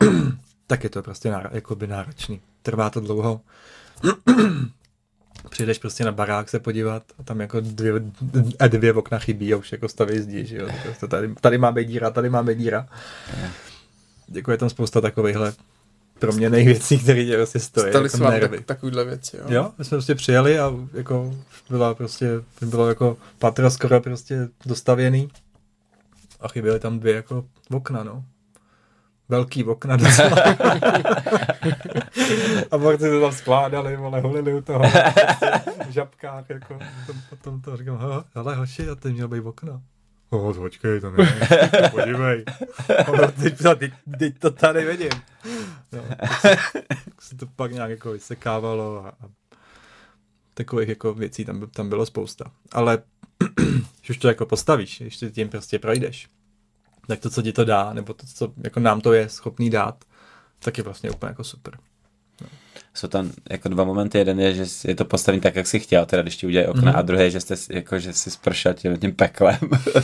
tak 0.66 0.84
je 0.84 0.90
to 0.90 1.02
prostě 1.02 1.30
nára, 1.30 1.50
jakoby 1.52 1.86
náročný. 1.86 2.40
Trvá 2.62 2.90
to 2.90 3.00
dlouho. 3.00 3.40
Přijdeš 5.48 5.78
prostě 5.78 6.04
na 6.04 6.12
barák 6.12 6.48
se 6.48 6.58
podívat 6.58 7.02
a 7.18 7.22
tam 7.22 7.40
jako 7.40 7.60
dvě, 7.60 7.92
a 8.58 8.66
dvě 8.66 8.92
okna 8.92 9.18
chybí 9.18 9.54
a 9.54 9.56
už 9.56 9.72
jako 9.72 9.88
staví 9.88 10.18
zdi, 10.18 10.46
že 10.46 10.56
jo. 10.56 10.68
Prostě 10.82 11.06
tady, 11.06 11.34
tady 11.40 11.58
máme 11.58 11.84
díra, 11.84 12.10
tady 12.10 12.30
máme 12.30 12.54
díra. 12.54 12.88
Jako 14.32 14.52
je 14.52 14.58
tam 14.58 14.70
spousta 14.70 15.00
takovýchhle 15.00 15.52
proměných 16.18 16.66
věcí, 16.66 16.98
které 16.98 17.24
tě 17.24 17.36
prostě 17.36 17.60
stojí. 17.60 17.90
Stali 17.90 18.04
jako 18.04 18.16
se 18.16 18.22
vám 18.22 18.32
nervy. 18.32 18.56
tak, 18.56 18.66
takovýhle 18.66 19.04
věci, 19.04 19.36
jo? 19.36 19.44
Jo, 19.48 19.72
my 19.78 19.84
jsme 19.84 19.96
prostě 19.96 20.14
přijeli 20.14 20.58
a 20.58 20.72
jako 20.92 21.34
byla 21.70 21.94
prostě, 21.94 22.28
bylo 22.60 22.88
jako 22.88 23.16
patro 23.38 23.70
skoro 23.70 24.00
prostě 24.00 24.48
dostavěný 24.66 25.28
a 26.40 26.48
chyběly 26.48 26.80
tam 26.80 26.98
dvě 26.98 27.14
jako 27.14 27.44
okna, 27.70 28.02
no. 28.04 28.24
Velký 29.30 29.64
okna 29.64 29.96
docela. 29.96 30.36
a 32.70 32.78
pak 32.78 32.98
to 32.98 33.20
tam 33.20 33.32
skládali, 33.32 33.96
vole, 33.96 34.20
holili 34.20 34.54
u 34.54 34.60
toho 34.62 34.82
v 35.88 35.90
žabkách, 35.90 36.50
jako, 36.50 36.78
potom, 37.06 37.22
potom 37.30 37.60
to 37.60 37.76
říkám, 37.76 38.24
"Hele, 38.34 38.54
hoši, 38.54 38.88
a 38.88 38.94
teď 38.94 39.12
měl 39.12 39.28
být 39.28 39.40
okna. 39.40 39.80
Oh, 40.30 40.56
počkej, 40.56 41.00
to 41.00 41.10
ne, 41.10 41.48
podívej. 41.90 42.44
Ono, 43.08 43.32
teď, 43.32 43.58
teď, 43.78 43.92
teď, 44.18 44.38
to 44.38 44.50
tady 44.50 44.84
vidím. 44.84 45.10
No, 45.92 46.02
tak 46.20 46.40
se, 46.40 46.56
tak 46.88 47.22
se 47.22 47.36
to 47.36 47.46
pak 47.46 47.72
nějak 47.72 47.90
jako 47.90 48.12
vysekávalo 48.12 49.06
a, 49.06 49.08
a 49.08 49.28
takových 50.54 50.88
jako 50.88 51.14
věcí 51.14 51.44
tam, 51.44 51.66
tam 51.70 51.88
bylo 51.88 52.06
spousta. 52.06 52.44
Ale 52.72 52.98
když 54.00 54.10
už 54.10 54.18
to 54.18 54.28
jako 54.28 54.46
postavíš, 54.46 55.02
ty 55.20 55.30
tím 55.30 55.48
prostě 55.48 55.78
projdeš, 55.78 56.28
tak 57.10 57.20
to, 57.20 57.30
co 57.30 57.42
ti 57.42 57.52
to 57.52 57.64
dá, 57.64 57.92
nebo 57.92 58.14
to, 58.14 58.26
co 58.34 58.52
jako 58.64 58.80
nám 58.80 59.00
to 59.00 59.12
je 59.12 59.28
schopný 59.28 59.70
dát, 59.70 60.04
tak 60.58 60.78
je 60.78 60.84
vlastně 60.84 61.10
úplně 61.10 61.28
jako 61.30 61.44
super. 61.44 61.74
Jsou 62.94 63.08
tam 63.08 63.30
jako 63.50 63.68
dva 63.68 63.84
momenty. 63.84 64.18
Jeden 64.18 64.40
je, 64.40 64.54
že 64.54 64.64
je 64.88 64.94
to 64.94 65.04
postavený 65.04 65.40
tak, 65.40 65.56
jak 65.56 65.66
jsi 65.66 65.80
chtěl, 65.80 66.06
teda 66.06 66.22
když 66.22 66.36
ti 66.36 66.46
udělají 66.46 66.68
okna, 66.68 66.82
Mhm. 66.82 66.90
mm-hmm. 66.90 66.98
a 66.98 67.02
druhý 67.02 67.22
je, 67.22 67.30
že 67.30 67.40
jsi, 67.40 67.54
jako, 67.70 67.98
že 67.98 68.12
jsi 68.12 68.30
spršel 68.30 68.74
tím, 68.74 68.96
tím 68.96 69.12
peklem. 69.12 69.58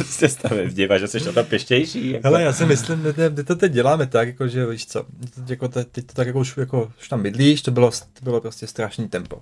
Jste 0.04 0.28
stavit 0.28 0.74
diva, 0.74 0.98
že 0.98 1.08
jsi 1.08 1.20
na 1.24 1.32
to 1.32 1.44
pěštější. 1.44 2.10
Jako. 2.10 2.28
Hele, 2.28 2.42
já 2.42 2.52
si 2.52 2.64
myslím, 2.66 3.02
že 3.16 3.30
my 3.30 3.44
to 3.44 3.56
teď 3.56 3.72
děláme 3.72 4.06
tak, 4.06 4.28
jako, 4.28 4.48
že 4.48 4.66
víš 4.66 4.86
co, 4.86 5.04
jako 5.48 5.68
teď, 5.68 5.88
teď 5.92 6.06
to 6.06 6.12
tak 6.12 6.26
jako 6.26 6.38
už, 6.38 6.56
jako 6.56 6.92
už 7.00 7.08
tam 7.08 7.22
bydlíš, 7.22 7.62
to 7.62 7.70
bylo, 7.70 7.90
to 7.90 8.22
bylo 8.22 8.40
prostě 8.40 8.66
strašný 8.66 9.08
tempo. 9.08 9.40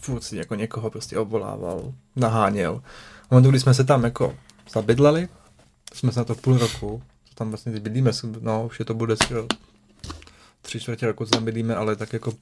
Furt 0.00 0.22
si 0.22 0.36
jako 0.36 0.54
někoho 0.54 0.90
prostě 0.90 1.18
obvolával, 1.18 1.92
naháněl. 2.16 2.82
A 3.30 3.34
momentu, 3.34 3.50
kdy 3.50 3.60
jsme 3.60 3.74
se 3.74 3.84
tam 3.84 4.04
jako 4.04 4.34
zabydleli, 4.72 5.28
jsme 5.94 6.12
se 6.12 6.20
na 6.20 6.24
to 6.24 6.34
půl 6.34 6.58
roku, 6.58 7.02
co 7.24 7.34
tam 7.34 7.48
vlastně 7.48 7.72
teď 7.72 7.82
bydlíme, 7.82 8.10
no 8.40 8.66
už 8.66 8.78
je 8.78 8.84
to 8.84 8.94
bude 8.94 9.16
skoro 9.16 9.46
tři 10.62 10.80
čtvrtě 10.80 11.06
roku, 11.06 11.24
co 11.24 11.30
tam 11.30 11.44
bydlíme, 11.44 11.74
ale 11.74 11.96
tak 11.96 12.12
jako 12.12 12.32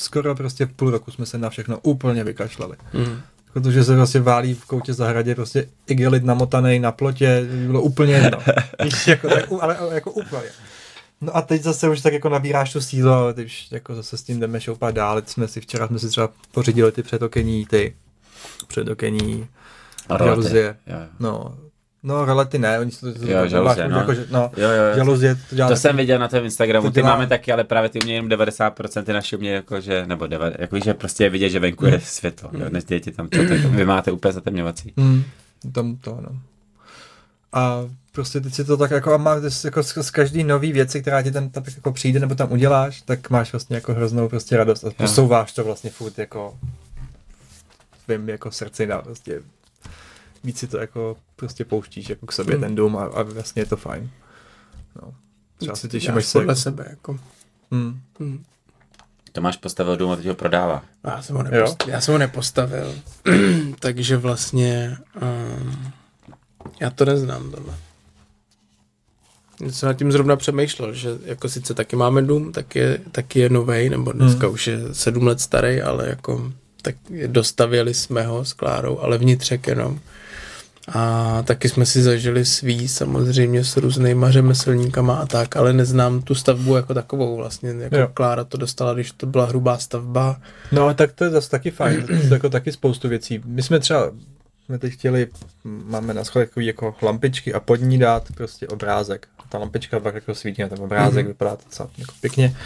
skoro 0.00 0.34
prostě 0.34 0.66
půl 0.66 0.90
roku 0.90 1.10
jsme 1.10 1.26
se 1.26 1.38
na 1.38 1.50
všechno 1.50 1.78
úplně 1.78 2.24
vykašlali. 2.24 2.76
Hmm. 2.92 3.20
Protože 3.52 3.84
se 3.84 3.96
prostě 3.96 4.20
válí 4.20 4.54
v 4.54 4.64
koutě 4.64 4.94
zahradě 4.94 5.34
prostě 5.34 5.68
igelit 5.86 6.24
namotaný 6.24 6.78
na 6.78 6.92
plotě, 6.92 7.46
bylo 7.66 7.82
úplně 7.82 8.14
jedno. 8.14 8.38
Jako, 9.06 9.28
tak, 9.28 9.44
ale 9.60 9.78
jako 9.90 10.10
úplně. 10.10 10.48
No 11.20 11.36
a 11.36 11.42
teď 11.42 11.62
zase 11.62 11.88
už 11.88 12.00
tak 12.00 12.12
jako 12.12 12.28
nabíráš 12.28 12.72
tu 12.72 12.80
sílu, 12.80 13.10
ale 13.10 13.34
teď 13.34 13.46
už 13.46 13.72
jako 13.72 13.94
zase 13.94 14.16
s 14.16 14.22
tím 14.22 14.40
jdeme 14.40 14.60
šoupat 14.60 14.94
dál. 14.94 15.16
Teď 15.16 15.28
jsme 15.28 15.48
si 15.48 15.60
včera 15.60 15.86
jsme 15.86 15.98
si 15.98 16.08
třeba 16.08 16.28
pořídili 16.52 16.92
ty 16.92 17.02
předokení, 17.02 17.66
ty 17.66 17.96
předokení, 18.68 19.48
jo. 20.86 20.96
No, 21.20 21.58
no 22.02 22.24
rolety 22.24 22.58
ne, 22.58 22.78
oni 22.80 22.90
to, 22.90 23.12
to, 23.12 23.18
to, 23.18 23.26
Jo, 23.30 23.48
žaluzie, 23.48 23.88
no. 23.88 23.98
Jako, 23.98 24.14
že, 24.14 24.26
no, 24.30 24.50
Jo, 24.56 24.68
jo, 24.70 24.82
jo. 24.84 24.96
žaluzie 24.96 25.34
to 25.34 25.54
dělá 25.56 25.68
To 25.68 25.74
taky- 25.74 25.80
jsem 25.80 25.96
viděl 25.96 26.18
na 26.18 26.28
tom 26.28 26.44
Instagramu, 26.44 26.86
to 26.86 26.90
ty 26.92 27.00
dělá- 27.00 27.10
máme 27.10 27.26
taky, 27.26 27.52
ale 27.52 27.64
právě 27.64 27.88
ty 27.90 27.98
umějí 28.02 28.14
jenom 28.16 28.28
90%, 28.28 29.04
ty 29.04 29.12
naši 29.12 29.36
umějí 29.36 29.54
jako, 29.54 29.80
že, 29.80 30.06
nebo 30.06 30.26
90, 30.26 30.60
jako, 30.60 30.78
že 30.78 30.94
prostě 30.94 31.24
je 31.24 31.30
vidět, 31.30 31.50
že 31.50 31.58
venku 31.60 31.86
je 31.86 32.00
světlo, 32.00 32.50
jo, 32.52 32.66
než 32.70 32.84
ti 32.84 33.00
tam 33.10 33.28
to, 33.28 33.38
tak 33.38 33.58
vy 33.60 33.84
máte 33.84 34.12
úplně 34.12 34.32
zatemňovací. 34.32 34.92
Hmm, 34.98 35.24
tam 35.72 35.96
to, 35.96 36.10
no. 36.20 36.38
A 37.52 37.84
prostě 38.12 38.40
teď 38.40 38.54
si 38.54 38.64
to 38.64 38.76
tak 38.76 38.90
jako, 38.90 39.14
a 39.14 39.16
má, 39.16 39.34
jako 39.64 39.82
z, 39.82 39.94
z 40.00 40.10
každý 40.10 40.44
nový 40.44 40.72
věci, 40.72 41.00
která 41.02 41.22
ti 41.22 41.30
tam, 41.30 41.48
tam 41.50 41.62
jako 41.76 41.92
přijde 41.92 42.20
nebo 42.20 42.34
tam 42.34 42.52
uděláš, 42.52 43.02
tak 43.02 43.30
máš 43.30 43.52
vlastně 43.52 43.76
jako 43.76 43.94
hroznou 43.94 44.28
prostě 44.28 44.56
radost 44.56 44.84
a 44.84 44.90
posouváš 44.90 45.52
to 45.52 45.64
vlastně 45.64 45.90
furt 45.90 46.18
jako 46.18 46.54
tvým 48.06 48.28
jako 48.28 48.50
srdci 48.50 48.86
na 48.86 49.02
prostě 49.02 49.40
víc 50.44 50.58
si 50.58 50.66
to 50.66 50.78
jako 50.78 51.16
prostě 51.36 51.64
pouštíš 51.64 52.08
jako 52.08 52.26
k 52.26 52.32
sobě 52.32 52.54
Hmm. 52.54 52.64
ten 52.64 52.74
dům 52.74 52.96
a, 52.96 53.04
a 53.04 53.22
vlastně 53.22 53.62
je 53.62 53.66
to 53.66 53.76
fajn. 53.76 54.10
No. 55.02 55.14
Třeba 55.58 55.76
se 55.76 55.88
těším, 55.88 56.14
až 56.16 56.26
se... 56.26 56.38
podle 56.38 56.56
sebe, 56.56 56.86
jako. 56.90 57.18
Hmm. 57.72 58.00
Hmm. 58.20 58.44
Tomáš 59.32 59.56
postavil 59.56 59.96
dům 59.96 60.10
a 60.10 60.16
teď 60.16 60.26
ho 60.26 60.34
prodává. 60.34 60.82
Já 61.04 61.22
jsem 61.22 61.36
ho, 61.36 61.42
nepost- 61.42 61.88
já 61.88 62.00
jsem 62.00 62.12
ho 62.14 62.18
nepostavil, 62.18 62.94
takže 63.80 64.16
vlastně 64.16 64.98
um, 65.22 65.92
já 66.80 66.90
to 66.90 67.04
neznám 67.04 67.50
tohle. 67.50 67.74
Já 69.64 69.72
jsem 69.72 69.86
nad 69.86 69.94
tím 69.94 70.12
zrovna 70.12 70.36
přemýšlel, 70.36 70.94
že 70.94 71.08
jako 71.24 71.48
sice 71.48 71.74
taky 71.74 71.96
máme 71.96 72.22
dům, 72.22 72.52
tak 72.52 72.74
je, 72.76 72.98
taky 73.12 73.38
je 73.40 73.48
novej, 73.48 73.90
nebo 73.90 74.12
dneska 74.12 74.46
Hmm. 74.46 74.54
už 74.54 74.66
je 74.66 74.78
sedm 74.94 75.26
let 75.26 75.40
starý, 75.40 75.82
ale 75.82 76.08
jako 76.08 76.52
tak 76.82 76.94
dostavěli 77.26 77.94
jsme 77.94 78.22
ho 78.26 78.44
s 78.44 78.52
Klárou, 78.52 78.98
ale 78.98 79.18
vnitřek 79.18 79.66
jenom. 79.66 80.00
A 80.88 81.42
taky 81.46 81.68
jsme 81.68 81.86
si 81.86 82.02
zažili 82.02 82.44
svý 82.44 82.88
samozřejmě 82.88 83.64
s 83.64 83.76
různýma 83.76 84.30
řemeslníkama 84.30 85.16
a 85.16 85.26
tak, 85.26 85.56
ale 85.56 85.72
neznám 85.72 86.22
tu 86.22 86.34
stavbu 86.34 86.76
jako 86.76 86.94
takovou 86.94 87.36
vlastně. 87.36 87.70
Jako 87.78 87.96
Jo. 87.96 88.08
Klára 88.14 88.44
to 88.44 88.58
dostala, 88.58 88.94
když 88.94 89.12
to 89.12 89.26
byla 89.26 89.44
hrubá 89.46 89.78
stavba. 89.78 90.40
No, 90.72 90.94
tak 90.94 91.12
to 91.12 91.24
je 91.24 91.30
zase 91.30 91.50
taky 91.50 91.70
fajn, 91.70 92.06
to 92.06 92.12
je 92.12 92.20
jako 92.32 92.48
taky 92.48 92.72
spoustu 92.72 93.08
věcí. 93.08 93.40
My 93.44 93.62
jsme 93.62 93.78
třeba, 93.80 94.10
jsme 94.66 94.78
teď 94.78 94.92
chtěli, 94.92 95.28
máme 95.64 96.14
na 96.14 96.24
schodech 96.24 96.50
jako 96.56 96.94
lampičky 97.02 97.54
a 97.54 97.60
pod 97.60 97.76
ní 97.76 97.98
dát 97.98 98.28
prostě 98.34 98.68
obrázek. 98.68 99.28
Ta 99.48 99.58
lampička 99.58 100.00
pak 100.00 100.14
jako 100.14 100.34
svítí 100.34 100.62
na 100.62 100.68
ten 100.68 100.82
obrázek, 100.82 101.24
Mhm. 101.24 101.26
vypadá 101.28 101.56
to 101.56 101.62
docela 101.64 101.90
jako 101.98 102.12
pěkně. 102.20 102.56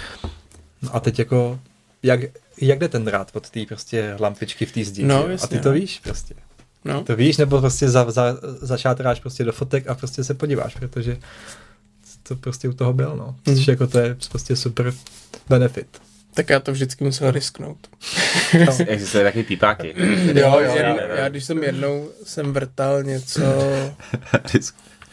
No 0.82 0.96
a 0.96 1.00
teď 1.00 1.18
jako, 1.18 1.58
jak, 2.02 2.20
jak 2.60 2.78
jde 2.78 2.88
ten 2.88 3.04
drát 3.04 3.30
od 3.34 3.50
té 3.50 3.60
prostě 3.68 4.16
lampičky 4.20 4.66
v 4.66 4.72
té 4.72 4.84
zdi? 4.84 5.04
No, 5.04 5.14
jo? 5.14 5.26
a 5.26 5.30
jasně, 5.30 5.48
ty 5.48 5.62
to 5.62 5.68
no. 5.68 5.74
víš 5.74 6.00
prostě. 6.04 6.34
No. 6.84 7.04
To 7.04 7.16
víš, 7.16 7.36
nebo 7.36 7.60
prostě 7.60 7.88
za, 7.88 8.10
za, 8.10 8.36
začátráš 8.60 9.20
prostě 9.20 9.44
do 9.44 9.52
fotek 9.52 9.88
a 9.88 9.94
prostě 9.94 10.24
se 10.24 10.34
podíváš, 10.34 10.74
protože 10.74 11.16
to 12.22 12.36
prostě 12.36 12.68
u 12.68 12.72
toho 12.72 12.92
byl, 12.92 13.16
no. 13.16 13.36
Což 13.44 13.54
Mhm. 13.54 13.64
jako 13.70 13.86
to 13.86 13.98
je 13.98 14.16
prostě 14.30 14.56
super 14.56 14.92
benefit. 15.48 15.86
Tak 16.34 16.50
já 16.50 16.60
to 16.60 16.72
vždycky 16.72 17.04
musel 17.04 17.30
risknout. 17.30 17.78
Existují 18.86 19.24
taky 19.24 19.42
pípáky. 19.42 19.94
Jo, 20.34 20.58
jo, 20.60 20.60
já, 20.60 20.88
jo. 20.88 20.98
já 21.14 21.28
když 21.28 21.44
jsem 21.44 21.62
jednou 21.62 22.08
jsem 22.24 22.52
vrtal 22.52 23.02
něco 23.02 23.40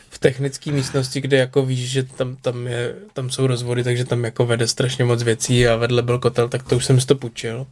v 0.10 0.20
technické 0.20 0.72
místnosti, 0.72 1.22
kde 1.22 1.38
jako 1.38 1.66
víš, 1.66 1.90
že 1.92 2.04
tam, 2.04 2.36
tam, 2.36 2.68
je, 2.68 2.96
tam 3.14 3.30
jsou 3.30 3.48
rozvody, 3.48 3.84
takže 3.84 4.06
tam 4.06 4.24
jako 4.24 4.46
vede 4.46 4.68
strašně 4.68 5.06
moc 5.06 5.24
věcí 5.24 5.68
a 5.68 5.76
vedle 5.76 6.02
byl 6.02 6.20
kotel, 6.20 6.50
tak 6.50 6.64
to 6.64 6.76
už 6.78 6.86
jsem 6.86 7.02
si 7.02 7.08
to 7.08 7.16
půjčil. 7.16 7.68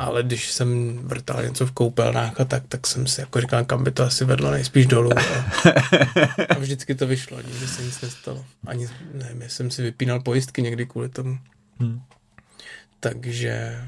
Ale 0.00 0.22
když 0.22 0.52
jsem 0.52 0.98
vrtal 0.98 1.42
něco 1.42 1.66
v 1.66 1.72
koupelnách 1.72 2.40
a 2.40 2.44
tak, 2.44 2.62
tak 2.68 2.86
jsem 2.86 3.06
si 3.06 3.20
jako 3.20 3.40
říkal, 3.40 3.64
kam 3.64 3.84
by 3.84 3.90
to 3.90 4.02
asi 4.02 4.24
vedlo, 4.24 4.50
nejspíš 4.50 4.86
dolů. 4.86 5.10
A, 5.18 5.22
a 6.48 6.58
vždycky 6.58 6.94
to 6.94 7.06
vyšlo, 7.06 7.36
nikdy 7.42 7.66
se 7.66 7.82
nic 7.82 8.00
nestalo. 8.00 8.44
Ani, 8.66 8.88
nevím, 9.14 9.42
jsem 9.48 9.70
si 9.70 9.82
vypínal 9.82 10.20
pojistky 10.20 10.62
někdy 10.62 10.86
kvůli 10.86 11.08
tomu. 11.08 11.38
Hmm. 11.78 12.00
Takže 13.00 13.82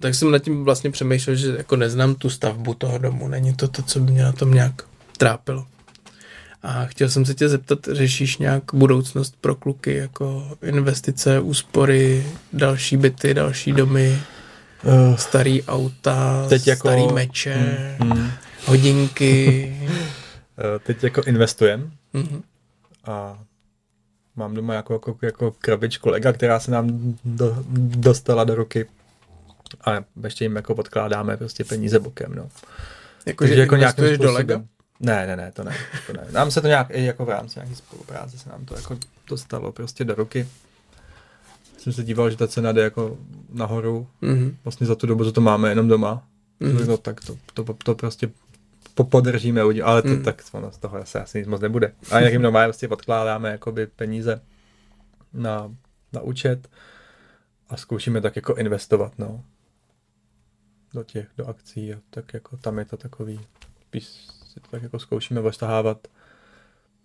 tak 0.00 0.14
jsem 0.14 0.30
nad 0.30 0.38
tím 0.38 0.64
vlastně 0.64 0.90
přemýšlel, 0.90 1.36
že 1.36 1.54
jako 1.56 1.76
neznám 1.76 2.14
tu 2.14 2.30
stavbu 2.30 2.74
toho 2.74 2.98
domu, 2.98 3.28
není 3.28 3.54
to 3.54 3.68
to, 3.68 3.82
co 3.82 4.00
by 4.00 4.12
mě 4.12 4.22
na 4.22 4.32
tom 4.32 4.54
nějak 4.54 4.82
trápilo. 5.18 5.66
A 6.62 6.84
chtěl 6.84 7.08
jsem 7.08 7.24
se 7.24 7.34
tě 7.34 7.48
zeptat, 7.48 7.78
řešíš 7.92 8.38
nějak 8.38 8.62
budoucnost 8.72 9.34
pro 9.40 9.54
kluky, 9.54 9.94
jako 9.94 10.56
investice, 10.62 11.40
úspory, 11.40 12.26
další 12.52 12.96
byty, 12.96 13.34
další 13.34 13.72
domy, 13.72 14.22
Uh, 14.84 15.16
starý 15.16 15.62
auta, 15.62 16.46
Teď 16.48 16.66
jako- 16.66 16.88
starý 16.88 17.06
meče, 17.12 17.54
Hmm. 18.00 18.30
Hodinky. 18.66 19.76
Eh, 20.58 20.78
Teď 20.78 21.04
jako 21.04 21.22
investujem 21.22 21.92
Mhm. 22.12 22.42
a 23.04 23.38
mám 24.36 24.54
doma 24.54 24.74
jako, 24.74 24.92
jako, 24.94 25.16
jako 25.22 25.50
krabičku 25.58 26.08
lega, 26.10 26.32
která 26.32 26.60
se 26.60 26.70
nám 26.70 27.16
do, 27.24 27.56
dostala 27.96 28.44
do 28.44 28.54
ruky 28.54 28.86
a 29.84 29.90
ještě 30.24 30.44
jim 30.44 30.56
jako 30.56 30.74
podkládáme 30.74 31.36
prostě 31.36 31.64
peníze 31.64 31.98
bokem, 31.98 32.34
no. 32.34 32.48
Jakože 33.26 33.48
Takže 33.50 33.60
jako 33.60 33.74
investuješ 33.74 34.18
do 34.18 34.32
lega? 34.32 34.62
Ne, 35.00 35.26
ne, 35.26 35.36
ne, 35.36 35.52
to 35.52 35.64
ne, 35.64 35.76
to 36.06 36.12
ne. 36.12 36.24
Nám 36.30 36.50
se 36.50 36.60
to 36.60 36.66
nějak, 36.66 36.90
jako 36.90 37.24
v 37.24 37.28
rámci 37.28 37.58
nějaký 37.58 37.74
spolupráce 37.74 38.38
se 38.38 38.48
nám 38.48 38.64
to 38.64 38.76
jako 38.76 38.98
dostalo 39.28 39.72
prostě 39.72 40.04
do 40.04 40.14
ruky. 40.14 40.48
Jsem 41.84 41.92
se 41.92 42.02
díval, 42.04 42.30
že 42.30 42.36
ta 42.36 42.48
cena 42.48 42.72
jde 42.72 42.82
jako 42.82 43.18
nahoru, 43.52 44.06
Mhm. 44.20 44.56
vlastně 44.64 44.86
za 44.86 44.94
tu 44.94 45.06
dobu, 45.06 45.24
co 45.24 45.32
to 45.32 45.40
máme 45.40 45.68
jenom 45.68 45.88
doma. 45.88 46.26
Mhm. 46.60 46.80
Mm. 46.80 46.86
No, 46.86 46.96
tak 46.96 47.20
to, 47.24 47.36
to, 47.54 47.74
to 47.84 47.94
prostě 47.94 48.30
po- 48.94 49.04
podržíme, 49.04 49.60
ale 49.84 50.02
to, 50.02 50.08
mm. 50.08 50.22
tak 50.22 50.42
ono 50.52 50.72
z 50.72 50.78
toho 50.78 50.98
asi, 50.98 51.18
asi 51.18 51.38
nic 51.38 51.46
moc 51.48 51.60
nebude. 51.60 51.92
A 52.10 52.20
jak 52.20 52.32
jim 52.32 52.42
normálně 52.42 52.66
prostě 52.68 52.88
podkládáme 52.88 53.50
jakoby 53.50 53.86
peníze 53.86 54.40
na, 55.32 55.74
na 56.12 56.20
účet 56.20 56.68
a 57.68 57.76
zkoušíme 57.76 58.20
tak 58.20 58.36
jako 58.36 58.54
investovat, 58.54 59.12
no. 59.18 59.44
Do 60.94 61.02
těch, 61.04 61.26
do 61.38 61.46
akcí 61.46 61.94
a 61.94 61.98
tak 62.10 62.34
jako 62.34 62.56
tam 62.56 62.78
je 62.78 62.84
to 62.84 62.96
takový, 62.96 63.40
spíš 63.88 64.04
si 64.52 64.60
to 64.60 64.68
tak 64.70 64.82
jako 64.82 64.98
zkoušíme 64.98 65.40
oštahávat. 65.40 66.08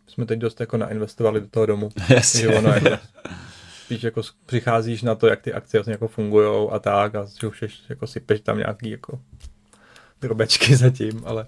Jsme 0.08 0.26
teď 0.26 0.40
dost 0.40 0.60
jako 0.60 0.78
nainvestovali 0.78 1.42
do 1.42 1.48
toho 1.48 1.66
domu. 1.66 1.90
Jasně. 2.10 2.42
Že 2.42 2.48
ono 2.50 2.70
jako, 2.70 2.90
spíš 3.90 4.04
jako 4.04 4.22
přicházíš 4.46 5.02
na 5.02 5.16
to, 5.16 5.28
jak 5.28 5.42
ty 5.42 5.54
akcie 5.54 5.80
vlastně 5.80 5.92
jako 5.94 6.08
fungujou 6.08 6.72
a 6.74 6.80
tak 6.80 7.16
a 7.16 7.28
už 7.48 7.64
jako 7.90 8.08
sypeš 8.08 8.40
tam 8.42 8.58
nějaký 8.58 8.90
jako 8.90 9.20
drobečky 10.22 10.76
zatím, 10.76 11.22
ale, 11.26 11.48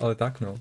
ale 0.00 0.14
tak 0.14 0.40
no. 0.40 0.54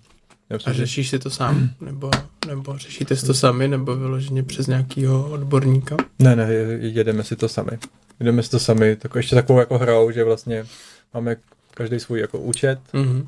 Já 0.49 0.53
A 0.53 0.57
myslím, 0.57 0.73
že 0.73 0.80
řešíš 0.80 1.10
si 1.10 1.19
to 1.19 1.30
sám? 1.30 1.69
Nebo, 1.81 2.11
nebo 2.47 2.77
řešíte 2.77 3.15
si 3.15 3.26
to 3.26 3.34
sami? 3.34 3.68
Nebo 3.68 3.95
vyloženě 3.95 4.43
přes 4.43 4.68
nějakého 4.68 5.30
odborníka? 5.31 5.97
ne, 6.19 6.35
ne, 6.35 6.53
je- 6.53 6.77
jedeme 6.89 7.23
si 7.23 7.35
to 7.35 7.49
sami. 7.49 7.72
Jedeme 8.19 8.43
si 8.43 8.49
to 8.49 8.60
sami, 8.60 8.95
tak 8.95 9.15
ještě 9.15 9.35
takovou 9.35 9.60
jako 9.60 9.77
hrou, 9.77 10.11
že 10.11 10.23
vlastně 10.23 10.65
máme 11.14 11.35
každý 11.73 11.99
svůj 11.99 12.19
jako 12.19 12.39
účet, 12.39 12.80
Mhm. 12.93 13.27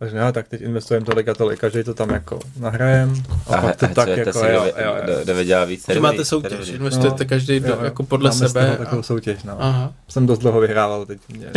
Takže 0.00 0.18
no, 0.20 0.32
tak 0.32 0.48
teď 0.48 0.60
investujeme 0.60 1.06
tolik 1.06 1.28
a 1.28 1.34
tolik, 1.34 1.60
každý 1.60 1.84
to 1.84 1.94
tam 1.94 2.10
jako 2.10 2.38
nahrajem 2.58 3.22
a, 3.46 3.54
A, 3.56 3.60
pak 3.60 3.76
to 3.76 3.86
a 3.86 3.88
tak 3.88 4.08
jako 4.08 4.32
to 4.32 4.38
si 4.38 4.46
jo, 4.46 4.64
jo, 4.76 4.96
jo. 5.42 5.66
víc? 5.66 5.84
Že 5.92 6.00
máte 6.00 6.24
soutěž, 6.24 6.58
tady 6.58 6.70
investujete 6.72 7.24
každý 7.24 7.60
do, 7.60 7.68
jo, 7.68 7.74
jo. 7.78 7.84
jako 7.84 8.02
podle 8.02 8.30
Máme 8.30 8.48
sebe. 8.48 8.64
toho 8.64 8.76
takovou 8.76 9.00
A, 9.00 9.02
soutěž, 9.02 9.42
no. 9.42 9.56
aha. 9.62 9.92
jsem 10.08 10.26
dost 10.26 10.38
dlouho 10.38 10.60
vyhrával 10.60 11.06
teď. 11.06 11.20
Mě, 11.28 11.50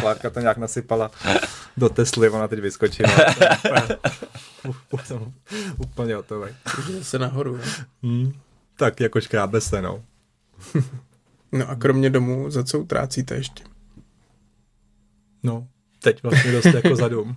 Klárka 0.00 0.30
to 0.30 0.40
nějak 0.40 0.56
nasypala 0.56 1.10
do 1.76 1.88
Tesly, 1.88 2.28
ona 2.30 2.48
teď 2.48 2.60
vyskočila. 2.60 3.10
Úplně- 4.68 5.04
jsem 5.04 5.32
úplně 5.78 6.14
hotový. 6.14 6.48
Se 7.02 7.18
nahoru. 7.18 7.60
Hmm. 8.02 8.32
Tak 8.76 9.00
jako 9.00 9.20
škrábe 9.20 9.60
se, 9.60 9.82
no. 9.82 10.02
No 11.52 11.68
a 11.70 11.74
kromě 11.74 12.10
domů, 12.10 12.50
za 12.50 12.64
co 12.64 12.78
utrácíte 12.78 13.34
ještě? 13.34 13.64
No, 15.42 15.66
teď 16.04 16.22
vlastně 16.22 16.52
dost 16.52 16.64
jako 16.64 16.96
za 16.96 17.08
dům. 17.08 17.36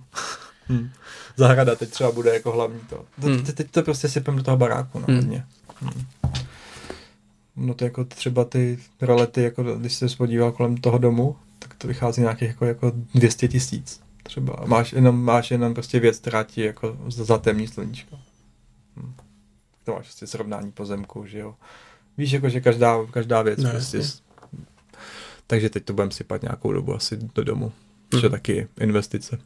Hmm. 0.66 0.90
Zahrada 1.36 1.74
teď 1.76 1.90
třeba 1.90 2.12
bude 2.12 2.34
jako 2.34 2.52
hlavní 2.52 2.80
to. 2.80 3.04
Hmm. 3.18 3.44
Te- 3.44 3.52
Teď 3.52 3.70
to 3.70 3.82
prostě 3.82 4.08
sypem 4.08 4.36
do 4.36 4.42
toho 4.42 4.56
baráku, 4.56 4.98
no, 4.98 5.04
Hmm. 5.08 5.16
hodně. 5.16 5.44
Hmm. 5.80 6.04
No 7.56 7.74
to 7.74 7.84
jako 7.84 8.04
třeba 8.04 8.44
ty 8.44 8.78
rolety, 9.00 9.42
jako 9.42 9.62
když 9.62 9.94
se 9.94 10.06
podíval 10.16 10.52
kolem 10.52 10.76
toho 10.76 10.98
domu, 10.98 11.36
tak 11.58 11.74
to 11.74 11.88
vychází 11.88 12.20
nějakých 12.20 12.48
jako, 12.48 12.64
jako 12.66 12.92
200 13.14 13.48
tisíc. 13.48 14.00
Třeba 14.22 14.56
máš 14.66 14.92
jenom, 14.92 15.24
máš 15.24 15.50
jenom 15.50 15.74
prostě 15.74 16.00
věc, 16.00 16.18
která 16.18 16.42
ti 16.42 16.62
jako 16.62 16.96
zatemní 17.08 17.68
sluníčko. 17.68 18.18
Hm. 18.96 19.12
To 19.84 19.92
máš 19.92 20.04
prostě 20.06 20.26
srovnání 20.26 20.72
pozemku, 20.72 21.26
že 21.26 21.38
jo. 21.38 21.54
Víš, 22.18 22.32
jako, 22.32 22.48
že 22.48 22.60
každá, 22.60 22.96
každá 23.10 23.42
věc 23.42 23.58
No, 23.58 23.70
prostě... 23.70 24.00
Takže 25.46 25.70
teď 25.70 25.84
to 25.84 25.92
budeme 25.92 26.12
sypat 26.12 26.42
nějakou 26.42 26.72
dobu 26.72 26.94
asi 26.94 27.16
do 27.34 27.44
domu. 27.44 27.72
Což 28.10 28.22
je 28.22 28.30
taky 28.30 28.68
investice. 28.80 29.38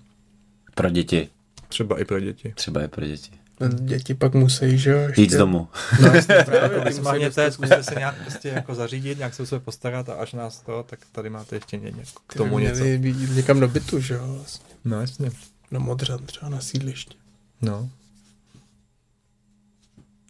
Pro 0.75 0.91
děti. 0.91 1.29
Třeba 1.69 2.01
i 2.01 2.05
pro 2.05 2.21
děti. 2.21 2.53
Třeba 2.57 2.81
je 2.81 2.89
pro 2.89 3.07
děti. 3.07 3.31
No, 3.61 3.69
Děti 3.69 4.15
pak 4.15 4.35
musí, 4.35 4.79
že 4.79 4.91
jo? 4.91 4.99
ještě- 4.99 5.21
Jít 5.23 5.31
z 5.31 5.37
domu. 5.37 5.69
No, 6.01 6.09
jasně, 6.15 6.35
právě, 6.45 6.81
dostat- 6.81 7.51
zkuste 7.53 7.83
se 7.83 7.95
nějak 7.95 8.23
prostě 8.23 8.49
jako 8.49 8.75
zařídit, 8.75 9.19
nějak 9.19 9.35
se 9.35 9.43
o 9.43 9.47
sebe 9.47 9.61
postarat 9.65 10.09
a 10.09 10.15
až 10.15 10.33
nás 10.33 10.61
to, 10.61 10.83
tak 10.89 10.99
tady 11.13 11.31
máte 11.31 11.57
ještě 11.57 11.77
ně, 11.77 11.91
ně, 11.91 12.03
k 12.27 12.35
tomu 12.35 12.59
něco. 12.59 12.81
měli 12.85 12.99
být 12.99 13.17
někam 13.37 13.61
do 13.61 13.69
bytu, 13.69 14.01
že 14.01 14.15
jo? 14.15 14.27
Vlastně. 14.37 14.75
No 14.85 15.01
jasně. 15.01 15.31
Na 15.71 15.79
Modřan, 15.79 16.27
třeba 16.27 16.49
na 16.49 16.61
sídliště. 16.61 17.15
No, 17.63 17.91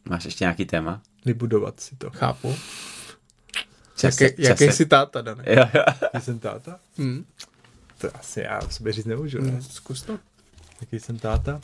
Máš 0.09 0.25
ještě 0.25 0.45
nějaký 0.45 0.65
téma? 0.65 1.03
vybudovat 1.25 1.81
si 1.81 1.97
to. 1.97 2.11
Chápu. 2.11 2.55
Čase, 3.97 4.25
Jaký, 4.25 4.43
jaký 4.43 4.65
jsi 4.65 4.87
táta, 4.87 5.23
Danek? 5.23 5.47
Jo, 5.47 5.65
jo. 5.75 5.83
Jaký 6.15 6.25
jsem 6.25 6.39
táta? 6.39 6.81
Hmm. 6.99 7.25
To 8.03 8.17
asi 8.17 8.41
já 8.41 8.59
o 8.63 8.71
sobě 8.71 8.93
říct 8.93 9.05
nemůžu. 9.05 9.39
No, 9.41 9.51
Ne? 9.51 9.63
zkus 9.63 10.03
to. 10.03 10.19
Jaký 10.81 11.01
jsem 11.01 11.19
táta? 11.19 11.61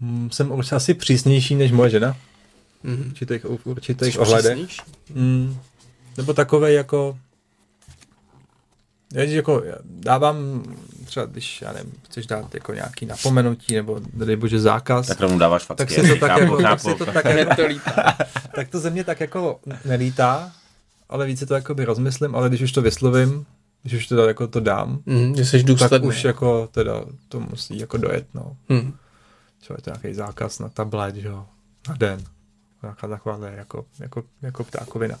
Mm, 0.00 0.30
jsem 0.30 0.52
určitě 0.52 0.76
asi 0.76 0.94
přísnější 0.94 1.54
než 1.54 1.72
moje 1.72 1.90
žena. 1.90 2.16
Mhm. 2.82 3.02
V 3.04 3.06
určitých, 3.06 3.44
v 3.44 3.66
určitých 3.66 4.18
ohledech. 4.20 4.52
přísnější? 4.66 4.82
Mm, 5.14 5.58
nebo 6.16 6.34
takové 6.34 6.72
jako... 6.72 7.18
Já, 9.14 9.22
jako 9.22 9.62
já 9.64 9.74
dávám 9.84 10.62
třeba, 11.04 11.26
když, 11.26 11.62
já 11.62 11.72
nevím, 11.72 11.92
chceš 12.04 12.26
dát 12.26 12.54
jako 12.54 12.74
nějaký 12.74 13.06
napomenutí 13.06 13.74
nebo 13.74 14.00
nedej 14.14 14.36
bože 14.36 14.60
zákaz, 14.60 15.06
Tak 15.06 15.20
rovnou 15.20 15.38
dáváš 15.38 15.62
facky. 15.64 15.78
tak 15.78 15.90
si 15.90 16.08
to 16.08 16.16
tak 16.26 16.40
jako, 16.40 16.62
tak 16.62 16.80
si 16.80 16.94
to 16.94 17.06
tak 17.06 17.24
jako, 17.24 17.54
to 17.56 17.66
lítá. 17.66 18.16
tak 18.54 18.68
to 18.68 18.80
ze 18.80 18.90
mě 18.90 19.04
tak 19.04 19.20
jako 19.20 19.60
nelítá, 19.84 20.52
ale 21.08 21.26
více 21.26 21.46
to 21.46 21.54
jakoby 21.54 21.84
rozmyslím, 21.84 22.34
ale 22.34 22.48
když 22.48 22.62
už 22.62 22.72
to 22.72 22.82
vyslovím, 22.82 23.46
když 23.82 23.94
už 23.94 24.06
teda 24.06 24.26
jako 24.26 24.46
to 24.48 24.60
dám, 24.60 24.98
Mhm, 25.06 25.34
že 25.36 25.44
jsi 25.46 25.58
tak 25.58 25.66
důsledný. 25.66 26.08
už 26.08 26.24
jako 26.24 26.66
teda 26.72 26.92
to 27.28 27.40
musí 27.40 27.78
jako 27.78 27.96
dojet, 27.96 28.26
no. 28.34 28.56
Mhm. 28.68 28.92
Třeba 29.60 29.76
je 29.78 29.82
to 29.82 29.90
nějaký 29.90 30.14
zákaz 30.14 30.58
na 30.58 30.68
tablet, 30.68 31.16
že 31.16 31.28
jo, 31.28 31.46
na 31.88 31.94
den. 31.96 32.24
Nějaká 32.82 33.08
takováhle 33.08 33.52
jako, 33.56 33.84
jako, 33.98 34.22
jako 34.42 34.64
ptákovina. 34.64 35.18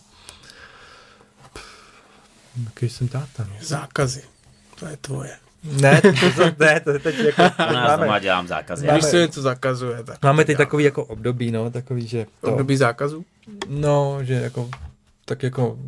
Jaký 2.64 2.88
jsem 2.88 3.08
táta? 3.08 3.44
no. 3.48 3.54
Zákazy. 3.62 4.22
To 4.80 4.86
je 4.86 4.96
tvoje. 4.96 5.36
Ne, 5.64 6.00
to, 6.02 6.10
to, 6.36 6.64
ne, 6.64 6.80
to 6.80 6.90
je 6.90 6.98
teď 6.98 7.18
jako, 7.18 7.42
U 7.70 7.72
nás 7.72 7.92
doma 7.92 8.06
máme, 8.06 8.20
dělám 8.20 8.46
zákazy. 8.48 8.86
Máme- 8.86 8.98
Když 8.98 9.10
se 9.10 9.18
něco 9.20 9.42
zakazuje, 9.42 10.04
tak 10.04 10.22
máme 10.22 10.44
teď 10.44 10.56
takový 10.56 10.84
jako 10.84 11.04
období, 11.04 11.50
no, 11.50 11.70
takový, 11.70 12.06
že 12.06 12.26
to, 12.40 12.52
období 12.52 12.76
zákazu? 12.76 13.24
no, 13.68 14.18
že 14.22 14.34
jako, 14.34 14.70
tak 15.24 15.42
jako 15.42 15.78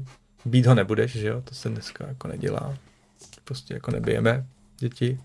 být 0.44 0.66
ho 0.66 0.74
nebudeš, 0.74 1.12
že 1.12 1.28
jo, 1.28 1.40
to 1.44 1.54
se 1.54 1.68
dneska 1.68 2.06
jako 2.08 2.28
nedělá. 2.28 2.74
Prostě 3.44 3.74
jako 3.74 3.90
nebijeme 3.90 4.46
děti. 4.78 5.20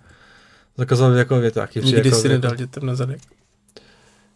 Zakazoval 0.77 1.13
jako 1.13 1.35
je 1.41 1.51
to 1.51 1.59
taky 1.59 1.81
Nikdy 1.81 2.09
jako, 2.09 2.21
si 2.21 2.27
jako, 2.27 2.33
nedal 2.41 2.55
dětem 2.55 2.85
na 2.85 2.95
zadek. 2.95 3.21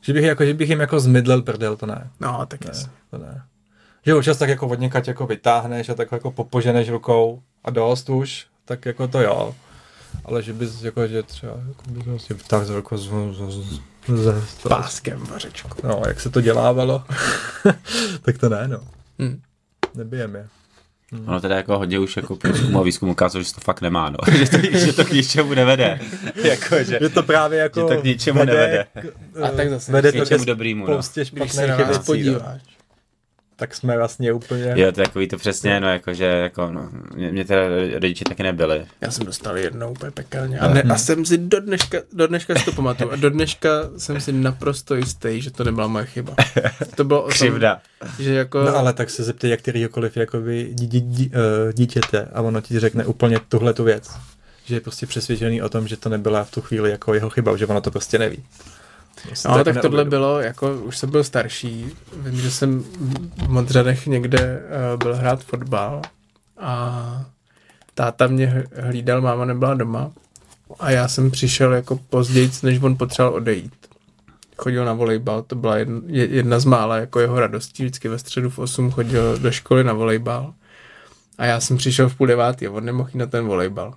Že 0.01 0.14
bych, 0.14 0.23
jako, 0.23 0.45
že 0.45 0.53
bych 0.53 0.69
jim 0.69 0.80
jako 0.80 0.99
zmydlel 0.99 1.41
prdel, 1.41 1.77
to 1.77 1.85
ne. 1.85 2.10
No, 2.19 2.45
tak 2.45 2.61
Ne, 2.65 2.68
jasně. 2.73 2.91
to 3.10 3.18
ne. 3.18 3.43
Že 4.05 4.15
občas 4.15 4.38
tak 4.38 4.49
jako 4.49 4.68
od 4.68 4.80
někať 4.80 5.07
jako 5.07 5.27
vytáhneš 5.27 5.89
a 5.89 5.93
tak 5.93 6.11
jako 6.11 6.31
popoženeš 6.31 6.89
rukou 6.89 7.41
a 7.64 7.69
dost 7.72 8.10
už, 8.10 8.47
tak 8.65 8.85
jako 8.85 9.07
to 9.07 9.22
jo. 9.22 9.55
Ale 10.26 10.43
že 10.43 10.53
bys 10.53 10.81
jako, 10.84 11.07
že 11.07 11.23
třeba 11.23 11.53
jako 11.68 11.84
bys 11.89 12.05
vlastně 12.05 12.35
vytáhl 12.35 12.65
za 12.65 12.76
ruku 12.76 12.97
z, 12.97 13.07
z, 13.07 13.51
z, 13.51 13.80
z, 14.07 14.49
z, 14.49 14.61
Páskem 14.68 15.26
vařečku. 15.26 15.69
No, 15.84 16.01
jak 16.07 16.22
se 16.22 16.30
to 16.30 16.41
dělávalo, 16.41 17.03
tak 18.22 18.38
to 18.38 18.49
ne, 18.49 18.68
no. 18.68 18.80
Hm. 19.19 19.41
Nebijem 19.95 20.35
je. 21.14 21.27
Ono 21.27 21.41
teda 21.41 21.56
jako 21.56 21.77
hodně 21.77 21.99
už 21.99 22.18
jako 22.18 22.35
průzkum 22.35 22.77
a 22.77 22.81
výzkum 22.81 23.10
ukázalo, 23.10 23.44
že 23.44 23.53
to 23.53 23.61
fakt 23.61 23.81
nemá, 23.81 24.10
no. 24.10 24.18
že, 24.38 24.49
to, 24.49 24.57
že 24.77 24.94
to 24.94 25.06
k 25.06 25.11
ničemu 25.11 25.53
nevede. 25.53 25.99
jako, 26.44 26.84
že, 26.84 26.99
Je 27.02 27.10
to 27.10 27.23
právě 27.23 27.60
jako... 27.60 27.80
že 27.80 27.95
to 27.95 28.02
k 28.02 28.03
ničemu 28.03 28.40
nevede. 28.44 28.85
A 29.44 29.48
tak 29.52 29.69
zase 29.69 29.91
vede 29.91 30.11
K 30.11 30.30
ke 30.30 30.38
dobrýmu, 30.38 30.88
no. 30.88 30.99
Když 31.31 31.52
se 31.52 31.68
na 31.68 31.77
nás 31.77 31.98
no. 31.98 32.03
podíváš. 32.03 32.61
Tak 33.56 33.76
jsme 33.76 33.98
vlastně 33.98 34.34
úplně... 34.34 34.74
Jo, 34.76 34.92
to 34.92 35.02
je 35.02 35.06
takový 35.08 35.28
to 35.28 35.38
přesně, 35.38 35.80
no 35.80 35.90
jako, 35.90 36.14
že 36.14 36.26
jako, 36.26 36.72
no, 36.72 36.90
mě, 37.16 37.32
mě 37.32 37.46
teda 37.46 37.62
rodiče 37.94 38.26
taky 38.26 38.44
nebyli. 38.44 38.86
Já 39.02 39.12
jsem 39.12 39.26
dostal 39.26 39.58
jednou 39.58 39.92
úplně 39.92 40.12
pekelně. 40.12 40.60
A, 40.60 40.74
ne, 40.74 40.82
a 40.82 40.98
jsem 40.98 41.26
si 41.26 41.38
do 41.38 41.60
dneška, 41.60 41.98
do 42.14 42.28
dneška 42.28 42.56
si 42.56 42.66
to 42.66 42.72
pamatuju. 42.72 43.12
A 43.12 43.16
do 43.16 43.30
dneška 43.30 43.70
jsem 43.98 44.22
si 44.22 44.32
naprosto 44.32 44.96
jistý, 44.96 45.42
že 45.42 45.52
to 45.52 45.64
nebyla 45.64 45.88
moje 45.88 46.06
chyba. 46.06 46.36
To 46.96 47.04
bylo 47.04 47.20
o 47.22 47.28
tom, 47.28 47.32
Křivda. 47.32 47.82
že 48.20 48.34
jako... 48.34 48.64
No 48.64 48.76
ale 48.76 48.94
tak 48.94 49.10
se 49.10 49.24
zeptej 49.24 49.50
jak 49.52 49.60
kterýhokoliv 49.60 50.18
jakoby 50.18 50.70
dí, 50.72 50.88
dí, 50.88 51.02
dí, 51.02 51.30
uh, 51.30 51.74
dítěte 51.74 52.28
a 52.34 52.42
ono 52.42 52.62
ti 52.62 52.80
řekne 52.80 53.06
úplně 53.06 53.40
tuhle 53.48 53.74
tu 53.74 53.84
věc. 53.84 54.12
Že 54.66 54.76
je 54.76 54.82
prostě 54.82 55.06
přesvědčený 55.06 55.62
o 55.62 55.70
tom, 55.70 55.88
že 55.88 55.98
to 55.98 56.10
nebyla 56.10 56.44
v 56.44 56.52
tu 56.52 56.62
chvíli 56.62 56.92
jako 56.92 57.14
jeho 57.14 57.30
chyba, 57.30 57.58
že 57.58 57.66
ono 57.66 57.82
to 57.82 57.92
prostě 57.92 58.20
neví. 58.20 58.44
Prostě 59.28 59.48
No, 59.48 59.58
jako 59.58 59.74
tak 59.74 59.82
tohle 59.82 60.06
bylo, 60.06 60.40
jako 60.40 60.74
už 60.74 60.98
jsem 60.98 61.12
byl 61.12 61.24
starší, 61.24 61.86
vím, 62.18 62.41
že 62.41 62.52
jsem 62.52 62.84
v 62.84 63.48
Modřanech 63.48 64.08
někde 64.08 64.62
uh, 64.94 65.00
byl 65.00 65.16
hrát 65.16 65.44
fotbal 65.44 66.02
a 66.60 67.26
táta 67.94 68.28
mě 68.28 68.64
hlídal, 68.76 69.22
máma 69.22 69.45
nebyla 69.45 69.74
doma 69.74 70.12
a 70.80 70.91
já 70.91 71.08
jsem 71.08 71.32
přišel 71.32 71.74
jako 71.74 72.00
později, 72.10 72.52
než 72.64 72.82
on 72.82 72.98
potřeboval 72.98 73.36
odejít. 73.38 73.74
Chodil 74.58 74.86
na 74.86 74.94
volejbal, 74.94 75.41
to 75.41 75.56
byla 75.56 75.78
jedna, 75.78 76.02
jedna 76.08 76.60
z 76.60 76.66
mála 76.66 76.98
jako 76.98 77.20
jeho 77.20 77.40
radostí, 77.40 77.84
vždycky 77.84 78.10
ve 78.10 78.20
středu 78.20 78.50
v 78.50 78.60
8 78.60 78.91
chodil 78.91 79.38
do 79.40 79.52
školy 79.52 79.84
na 79.84 79.94
volejbal. 79.94 80.54
A 81.38 81.45
já 81.45 81.60
jsem 81.60 81.78
přišel 81.78 82.10
v 82.10 82.16
půl 82.16 82.28
devátý 82.28 82.68
a 82.68 82.72
on 82.72 82.86
nemohl 82.86 83.10
jít 83.10 83.18
na 83.18 83.26
ten 83.26 83.45
volejbal. 83.45 83.94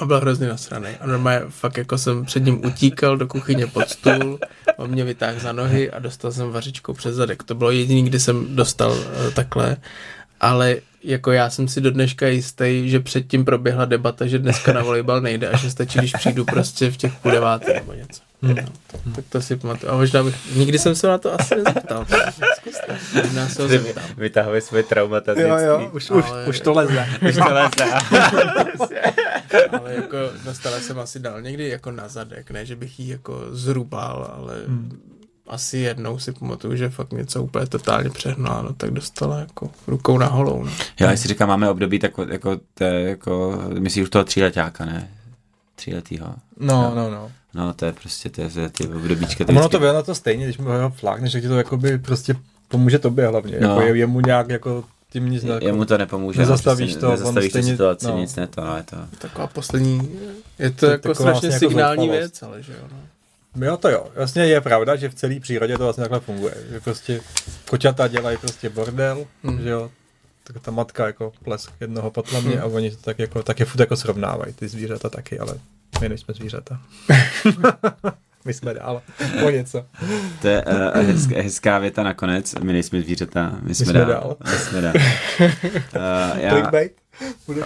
A 0.00 0.04
byl 0.04 0.20
hrozně 0.20 0.48
nasraný. 0.48 0.88
A 1.00 1.06
normálně 1.06 1.46
fakt 1.48 1.76
jako 1.76 1.98
jsem 1.98 2.24
před 2.24 2.44
ním 2.44 2.66
utíkal 2.66 3.16
do 3.16 3.26
kuchyně 3.26 3.66
pod 3.66 3.88
stůl, 3.88 4.38
on 4.76 4.90
mě 4.90 5.04
vytáhl 5.04 5.40
za 5.40 5.52
nohy 5.52 5.90
a 5.90 5.98
dostal 5.98 6.32
jsem 6.32 6.50
vařičkou 6.50 6.92
přes 6.92 7.14
zadek. 7.14 7.42
To 7.42 7.54
bylo 7.54 7.70
jediný, 7.70 8.04
kdy 8.04 8.20
jsem 8.20 8.56
dostal 8.56 8.90
uh, 8.92 8.98
takhle. 9.34 9.76
Ale 10.40 10.76
jako 11.02 11.32
já 11.32 11.50
jsem 11.50 11.68
si 11.68 11.80
do 11.80 11.90
dneška 11.90 12.26
jistý, 12.26 12.90
že 12.90 13.00
předtím 13.00 13.44
proběhla 13.44 13.84
debata, 13.84 14.26
že 14.26 14.38
dneska 14.38 14.72
na 14.72 14.82
volejbal 14.82 15.20
nejde 15.20 15.48
a 15.48 15.56
že 15.56 15.70
stačí, 15.70 15.98
když 15.98 16.12
přijdu 16.12 16.44
prostě 16.44 16.90
v 16.90 16.96
těch 16.96 17.12
půl 17.14 17.32
devátý 17.32 17.72
nebo 17.74 17.92
něco. 17.92 18.22
Hmm. 18.42 18.56
No, 19.06 19.12
tak 19.14 19.24
to 19.28 19.42
si 19.42 19.56
pamatuju. 19.56 19.92
A 19.92 19.96
možná 19.96 20.22
bych, 20.22 20.56
nikdy 20.56 20.78
jsem 20.78 20.94
se 20.94 21.06
na 21.06 21.18
to 21.18 21.40
asi 21.40 21.54
nezeptal. 21.56 22.06
Zkuste. 22.56 22.98
Možná 23.22 23.48
se 23.48 23.62
ho 23.62 23.68
zeptám. 23.68 24.04
Vytahuje 24.16 24.60
svoje 24.60 24.82
traumatistický. 24.82 25.50
Jo, 25.50 25.58
jo, 25.58 25.90
už, 25.92 26.10
už, 26.10 26.24
Ale- 26.30 26.46
už 26.46 26.60
to 26.60 26.72
leze. 26.72 27.06
Už 27.28 27.34
to 27.34 27.54
leze. 27.54 27.92
Ale 29.80 29.94
jako 29.94 30.16
dostala 30.44 30.80
jsem 30.80 30.98
asi 30.98 31.18
dal 31.18 31.42
někdy 31.42 31.68
jako 31.68 31.90
na 31.90 32.08
zadek, 32.08 32.50
ne, 32.50 32.66
že 32.66 32.76
bych 32.76 33.00
jí 33.00 33.08
jako 33.08 33.44
zrubal, 33.50 34.34
ale 34.38 34.54
hmm. 34.66 35.15
Asi 35.48 35.78
jednou 35.78 36.18
si 36.18 36.32
pamatuju, 36.32 36.76
že 36.76 36.88
fakt 36.88 37.12
něco 37.12 37.42
úplně 37.42 37.66
totálně 37.66 38.10
přehnala, 38.10 38.62
no 38.62 38.72
tak 38.72 38.90
dostala 38.90 39.38
jako 39.38 39.70
rukou 39.86 40.18
na 40.18 40.26
holou, 40.26 40.64
no. 40.64 40.70
Jo, 41.00 41.08
já 41.10 41.16
si 41.16 41.28
říkám, 41.28 41.48
máme 41.48 41.70
období 41.70 41.98
tak, 41.98 42.12
jako, 42.30 42.60
to 42.74 42.84
je 42.84 43.00
jako, 43.08 43.62
myslíš 43.78 44.02
už 44.04 44.10
toho 44.10 44.24
tříletáka, 44.24 44.84
ne? 44.84 45.08
Tříletýho. 45.74 46.34
No, 46.60 46.92
no, 46.94 47.10
no. 47.10 47.30
No, 47.54 47.72
to 47.74 47.84
je 47.84 47.92
prostě, 47.92 48.28
to 48.30 48.40
je 48.40 48.48
to 48.48 48.60
je 48.60 48.68
ty 48.68 48.88
obdobíčka. 48.88 49.44
Ono 49.48 49.68
to 49.68 49.78
bylo 49.78 49.92
na 49.92 50.02
to 50.02 50.14
stejně, 50.14 50.44
když 50.44 50.58
mu 50.58 50.68
ho 50.68 50.90
flákneš, 50.90 51.32
že 51.32 51.40
ti 51.40 51.48
to 51.48 51.54
jakoby 51.58 51.98
prostě 51.98 52.34
pomůže 52.68 52.98
tobě 52.98 53.26
hlavně. 53.26 53.60
No. 53.60 53.68
Jako 53.68 53.80
je, 53.80 53.96
jemu 53.96 54.20
nějak 54.20 54.48
jako 54.48 54.84
tím 55.10 55.30
nic 55.30 55.42
ne, 55.44 55.58
Jemu 55.62 55.84
to 55.84 55.98
nepomůže. 55.98 56.38
Nezastavíš 56.40 56.94
no, 56.94 57.00
to, 57.00 57.10
nezastavíš 57.10 57.44
tu 57.44 57.50
stejně- 57.58 57.70
situaci, 57.70 58.06
no. 58.06 58.18
nic 58.18 58.36
ne 58.36 58.46
to, 58.46 58.62
ale 58.62 58.82
to. 58.82 58.96
Taková 59.18 59.46
poslední, 59.46 60.10
je 60.58 60.70
to, 60.70 60.76
To 60.86 60.86
jako 60.86 61.14
strašně 61.14 61.30
vlastně 61.30 61.48
jako 61.48 61.58
signální 61.58 62.06
zoufalost. 62.06 62.20
věc, 62.20 62.42
ale 62.42 62.62
že 62.62 62.72
jo, 62.72 62.78
no. 62.92 62.98
Jo, 63.60 63.76
to 63.76 63.88
jo. 63.88 64.06
Vlastně 64.16 64.46
je 64.46 64.60
pravda, 64.60 64.96
že 64.96 65.08
v 65.08 65.14
celé 65.14 65.40
přírodě 65.40 65.78
to 65.78 65.84
vlastně 65.84 66.02
takhle 66.02 66.20
funguje. 66.20 66.54
Že 66.70 66.80
prostě 66.80 67.20
koťata 67.70 68.08
dělají 68.08 68.36
prostě 68.36 68.68
bordel, 68.70 69.26
Hmm. 69.44 69.62
že 69.62 69.68
jo. 69.68 69.90
Tak 70.44 70.62
ta 70.62 70.70
matka 70.70 71.06
jako 71.06 71.32
plesk 71.44 71.72
jednoho 71.80 72.10
potla 72.10 72.40
mě 72.40 72.50
Hmm. 72.54 72.62
a 72.62 72.64
oni 72.64 72.90
to 72.90 72.96
tak 72.96 73.18
jako, 73.18 73.42
tak 73.42 73.60
je 73.60 73.66
furt 73.66 73.80
jako 73.80 73.96
srovnávají, 73.96 74.52
ty 74.52 74.68
zvířata 74.68 75.08
taky, 75.10 75.38
ale 75.38 75.54
my 76.00 76.08
nejsme 76.08 76.34
zvířata. 76.34 76.80
my 78.44 78.54
jsme 78.54 78.74
dál, 78.74 79.02
o 79.44 79.50
něco. 79.50 79.84
To 80.42 80.48
je 80.48 80.64
uh, 80.64 81.00
hezká, 81.06 81.34
hezká 81.42 81.78
věta 81.78 82.02
nakonec. 82.02 82.54
My 82.54 82.72
nejsme 82.72 83.00
zvířata, 83.02 83.58
my 83.62 83.74
jsme, 83.74 83.86
jsme 83.86 83.92
dál. 83.98 84.08
dál. 84.08 84.36
My 84.44 84.58
jsme 84.58 84.80
dál. 84.80 84.92
Uh, 85.40 86.38
já 86.40 86.50
Clickbait? 86.50 86.92
Uh, 87.48 87.58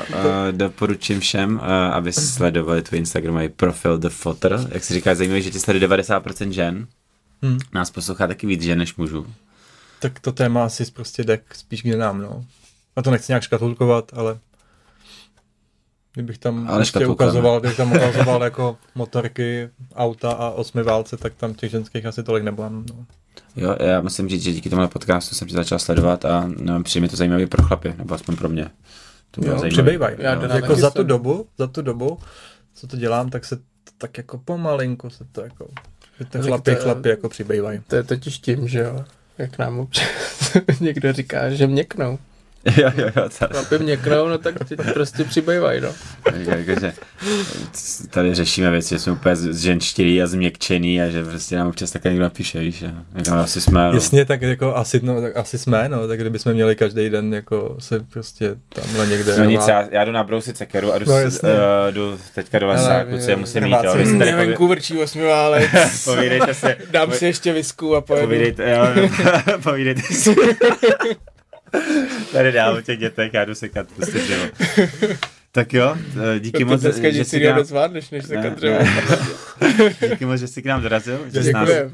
doporučím 0.51 1.21
všem, 1.21 1.55
uh, 1.55 1.63
aby 1.71 2.13
sledovali 2.13 2.83
tvůj 2.83 2.99
Instagramový 2.99 3.49
profil 3.49 3.99
The 3.99 4.09
Fotter. 4.09 4.67
Jak 4.69 4.85
si 4.85 4.95
říká, 4.95 5.15
zajímavé, 5.15 5.43
že 5.43 5.51
tě 5.51 5.61
sleduje 5.61 5.89
90% 5.89 6.51
žen. 6.51 6.87
Hmm. 7.43 7.59
Nás 7.73 7.91
poslouchá 7.91 8.27
taky 8.27 8.47
víc 8.47 8.63
žen 8.63 8.79
než 8.79 8.97
mužů. 8.97 9.27
Tak 10.01 10.21
to 10.21 10.33
téma 10.33 10.65
asi 10.65 10.85
prostě 10.91 11.25
jde 11.25 11.39
spíš 11.53 11.83
k 11.83 11.85
nám, 11.85 12.23
no. 12.23 12.45
A 12.97 13.03
to 13.03 13.11
nechci 13.11 13.33
nějak 13.33 13.43
škatulkovat, 13.43 14.13
ale 14.15 14.39
kdybych 16.13 16.39
tam 16.39 16.67
Ale 16.69 16.87
škatulkujeme. 16.87 17.33
ukazoval, 17.33 17.61
kdybych 17.61 17.77
tam 17.77 17.93
ukazoval 17.93 18.43
jako 18.43 18.79
motorky, 18.95 19.71
auta 19.95 20.33
a 20.33 20.51
osmi 20.51 20.83
válce, 20.83 21.17
tak 21.17 21.35
tam 21.35 21.55
těch 21.55 21.71
ženských 21.71 22.07
asi 22.07 22.23
tolik 22.23 22.45
nebudem. 22.45 22.85
No. 22.91 23.07
Jo, 23.57 23.77
já 23.81 24.01
musím 24.01 24.29
říct, 24.29 24.43
že 24.43 24.53
díky 24.53 24.71
tomuhle 24.71 24.89
podcastu 24.89 25.35
jsem 25.35 25.49
tě 25.49 25.55
začal 25.55 25.79
sledovat 25.79 26.25
a 26.25 26.51
no, 26.61 26.83
přijde 26.83 27.09
to 27.09 27.17
zajímavý 27.17 27.47
pro 27.47 27.63
chlapy, 27.63 27.95
nebo 27.99 28.15
aspoň 28.15 28.37
pro 28.37 28.49
mě. 28.49 28.71
To 29.31 29.47
Jo, 29.47 29.63
přibývají. 29.69 30.17
Já 30.19 30.35
no. 30.35 30.43
Jako 30.43 30.75
za 30.75 30.91
tu 30.91 31.03
dobu, 31.03 31.47
za 31.59 31.67
tu 31.67 31.83
dobu, 31.83 32.19
co 32.75 32.87
to 32.87 32.97
dělám, 32.97 33.31
tak 33.31 33.45
se 33.45 33.57
to, 33.57 33.63
tak 33.99 34.19
jako 34.19 34.39
pomalinku 34.39 35.11
se 35.11 35.25
to 35.33 35.41
jako, 35.41 35.69
že 36.19 36.25
ty 36.25 36.39
chlapy, 36.39 36.75
chlapy 36.75 37.09
jako 37.09 37.29
přibývají. 37.29 37.81
To 37.87 37.97
je 37.97 38.03
totiž 38.03 38.39
tím, 38.39 38.69
že 38.69 38.81
jo, 38.81 39.05
jak 39.39 39.59
nám 39.59 39.79
občas 39.79 40.07
někdo 40.81 41.13
říká, 41.13 41.51
že 41.51 41.67
měknou. 41.67 42.19
Jo, 42.65 42.91
jo, 42.97 43.11
jo, 43.17 43.79
měknou, 43.79 44.29
no 44.29 44.39
tak 44.39 44.55
ti 44.69 44.77
prostě 44.77 45.25
přibývají, 45.25 45.81
no. 45.81 45.89
jako, 46.37 46.51
jakože, 46.51 46.93
tady 48.11 48.35
řešíme 48.35 48.71
věci, 48.71 48.95
že 48.95 48.99
jsme 48.99 49.13
úplně 49.13 49.37
zženštilí 49.37 50.23
a 50.23 50.27
změkčený 50.27 51.03
a 51.03 51.09
že 51.09 51.25
prostě 51.25 51.57
nám 51.57 51.69
občas 51.69 51.91
také 51.91 52.09
někdo 52.09 52.23
napíše, 52.25 52.61
víš, 52.61 52.83
a 52.83 53.19
jako 53.19 53.33
asi 53.33 53.61
jsme, 53.61 53.87
no. 53.89 53.93
Jasně, 53.95 54.25
tak 54.25 54.43
jako 54.43 54.77
asi, 54.77 55.01
no, 55.03 55.21
tak 55.21 55.37
asi 55.37 55.59
jsme, 55.59 55.89
no, 55.89 56.09
tak 56.09 56.21
kdybychom 56.21 56.53
měli 56.53 56.77
každý 56.77 57.11
den 57.11 57.35
jako 57.35 57.77
se 57.79 58.01
prostě 58.01 58.57
tamhle 58.69 59.07
někde. 59.07 59.39
No 59.39 59.45
nic, 59.45 59.69
já, 59.69 59.89
já 59.91 60.05
jdu 60.05 60.13
nabrousit 60.13 60.57
sekeru 60.57 60.93
a 60.93 60.99
jdu, 60.99 61.07
No, 61.09 61.19
jasně. 61.19 61.49
uh, 61.49 61.95
jdu 61.95 62.19
teďka 62.35 62.59
do 62.59 62.67
lesáku, 62.67 63.19
co 63.19 63.31
je 63.31 63.37
musím 63.37 63.63
mít, 63.65 63.77
jo. 63.85 63.95
Vy 63.97 64.05
tady 64.05 64.15
Mě 64.15 64.37
venku 64.37 64.69
vrčí 64.69 64.99
osmiválec, 64.99 65.71
poví- 65.71 66.05
povídejte 66.17 66.55
si, 66.55 66.67
dám 66.91 67.13
si 67.13 67.27
ještě 67.27 67.53
visku 67.53 67.97
a 67.97 68.01
pojedu. 68.01 68.27
povídejte, 68.27 68.71
jo, 68.71 69.09
povídejte 69.63 70.03
si. 70.03 70.35
Tady 72.33 72.53
dál 72.53 72.75
o 72.75 72.81
těch 72.81 72.99
dětech, 72.99 73.35
já 73.35 73.45
jdu 73.45 73.55
sekat 73.55 73.87
prostě 73.97 74.19
dřevo. 74.19 74.45
Tak 75.53 75.75
jo, 75.75 75.97
eh, 76.37 76.41
díky 76.41 76.65
To 76.65 76.71
moc, 76.71 76.81
dneska 76.81 77.11
že 77.11 77.25
jsi 77.25 77.41
k 77.41 77.45
nám, 77.45 77.57
nezvládneš, 77.57 78.11
než 78.11 78.25
se 78.25 78.37
Ne, 78.37 78.43
kadřevo. 78.43 78.79
díky 80.11 80.25
moc, 80.25 80.41
že 80.41 80.49
jsi 80.49 80.63
k 80.63 80.67
nám 80.67 80.83
dorazil, 80.83 81.21
že 81.33 81.43
jsi 81.43 81.53
nás 81.53 81.69
uh, 81.71 81.87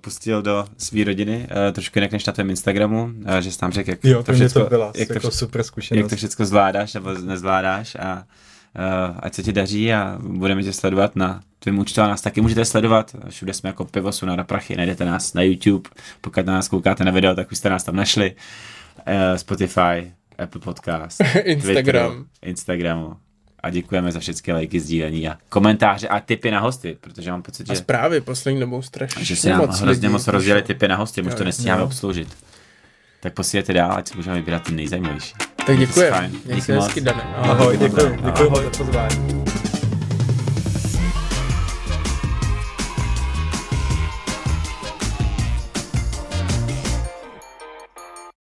pustil 0.00 0.42
do 0.42 0.64
své 0.78 1.04
rodiny, 1.04 1.36
uh, 1.50 1.72
trošku 1.72 1.98
jinak 1.98 2.12
než 2.12 2.26
na 2.26 2.32
tvém 2.32 2.50
Instagramu, 2.50 3.04
uh, 3.04 3.38
že 3.40 3.52
jsi 3.52 3.58
tam 3.58 3.72
řekl, 3.72 3.90
jak 3.90 4.04
Jo, 4.04 4.22
to 4.22 4.32
všechno, 4.32 4.62
to 4.62 4.68
byla 4.68 4.92
jak 4.96 5.08
to, 5.08 5.14
jako 5.14 5.30
super 5.30 5.58
jak 5.58 5.66
zkušenost. 5.66 6.10
to 6.10 6.16
všechno 6.16 6.46
zvládáš 6.46 6.94
nebo 6.94 7.14
nezvládáš 7.14 7.94
a 8.00 8.14
uh, 8.78 9.16
ať 9.20 9.34
se 9.34 9.42
ti 9.42 9.52
daří 9.52 9.92
a 9.92 10.18
budeme 10.20 10.62
tě 10.62 10.72
sledovat 10.72 11.16
na 11.16 11.40
tvém 11.58 11.78
účtu 11.78 12.02
a 12.02 12.08
nás 12.08 12.20
taky 12.20 12.40
můžete 12.40 12.64
sledovat. 12.64 13.16
Všude 13.28 13.54
jsme 13.54 13.68
jako 13.68 13.84
pivo 13.84 14.12
jsou 14.12 14.26
na 14.26 14.44
prachy, 14.44 14.76
najdete 14.76 15.04
nás 15.04 15.34
na 15.34 15.42
YouTube, 15.42 15.90
pokud 16.20 16.46
na 16.46 16.52
nás 16.52 16.68
koukáte 16.68 17.04
na 17.04 17.10
video, 17.10 17.34
tak 17.34 17.52
už 17.52 17.58
jste 17.58 17.70
nás 17.70 17.84
tam 17.84 17.96
našli. 17.96 18.30
Uh, 18.30 18.36
Spotify, 19.36 20.12
Apple 20.38 20.60
Podcast, 20.60 21.20
Instagram. 21.44 22.10
Twitteru, 22.10 22.26
Instagramu. 22.42 23.16
A 23.62 23.70
děkujeme 23.70 24.12
za 24.12 24.20
všechny 24.20 24.52
lajky, 24.52 24.80
sdílení 24.80 25.28
a 25.28 25.38
komentáře 25.48 26.08
a 26.08 26.20
tipy 26.20 26.50
na 26.50 26.60
hosty, 26.60 26.96
protože 27.00 27.30
mám 27.30 27.42
pocit, 27.42 27.70
A 27.70 27.74
že, 27.74 27.78
zprávy 27.80 28.20
poslední 28.20 28.60
dobou 28.60 28.82
strašně 28.82 29.24
že 29.24 29.36
si 29.36 29.48
nám 29.50 29.58
moc 29.60 29.80
hrozně 29.80 30.08
moc 30.08 30.28
rozdělili 30.28 30.62
tipy 30.66 30.88
na 30.88 30.96
hosty, 30.96 31.22
už 31.22 31.34
to 31.34 31.44
nestíháme 31.44 31.80
jo. 31.80 31.86
obsloužit. 31.86 32.36
Tak 33.20 33.34
posílejte 33.34 33.72
dál, 33.72 33.92
ať 33.92 34.08
si 34.08 34.16
můžeme 34.16 34.36
vybírat 34.36 34.62
ten 34.62 34.76
nejzajímavější. 34.76 35.34
Tak 35.66 35.92
se. 35.92 36.10
Měj 36.20 36.30
Díky 36.44 36.60
se 36.60 36.74
moc. 36.74 36.84
hezky, 36.84 37.00
Dane. 37.00 37.22
Ahoj, 37.22 37.76
děkuji, 37.76 38.06
Ahoj. 38.06 38.18
děkuji 38.24 38.50
moc 38.50 38.62
za 38.62 38.70
pozvání. 38.70 39.47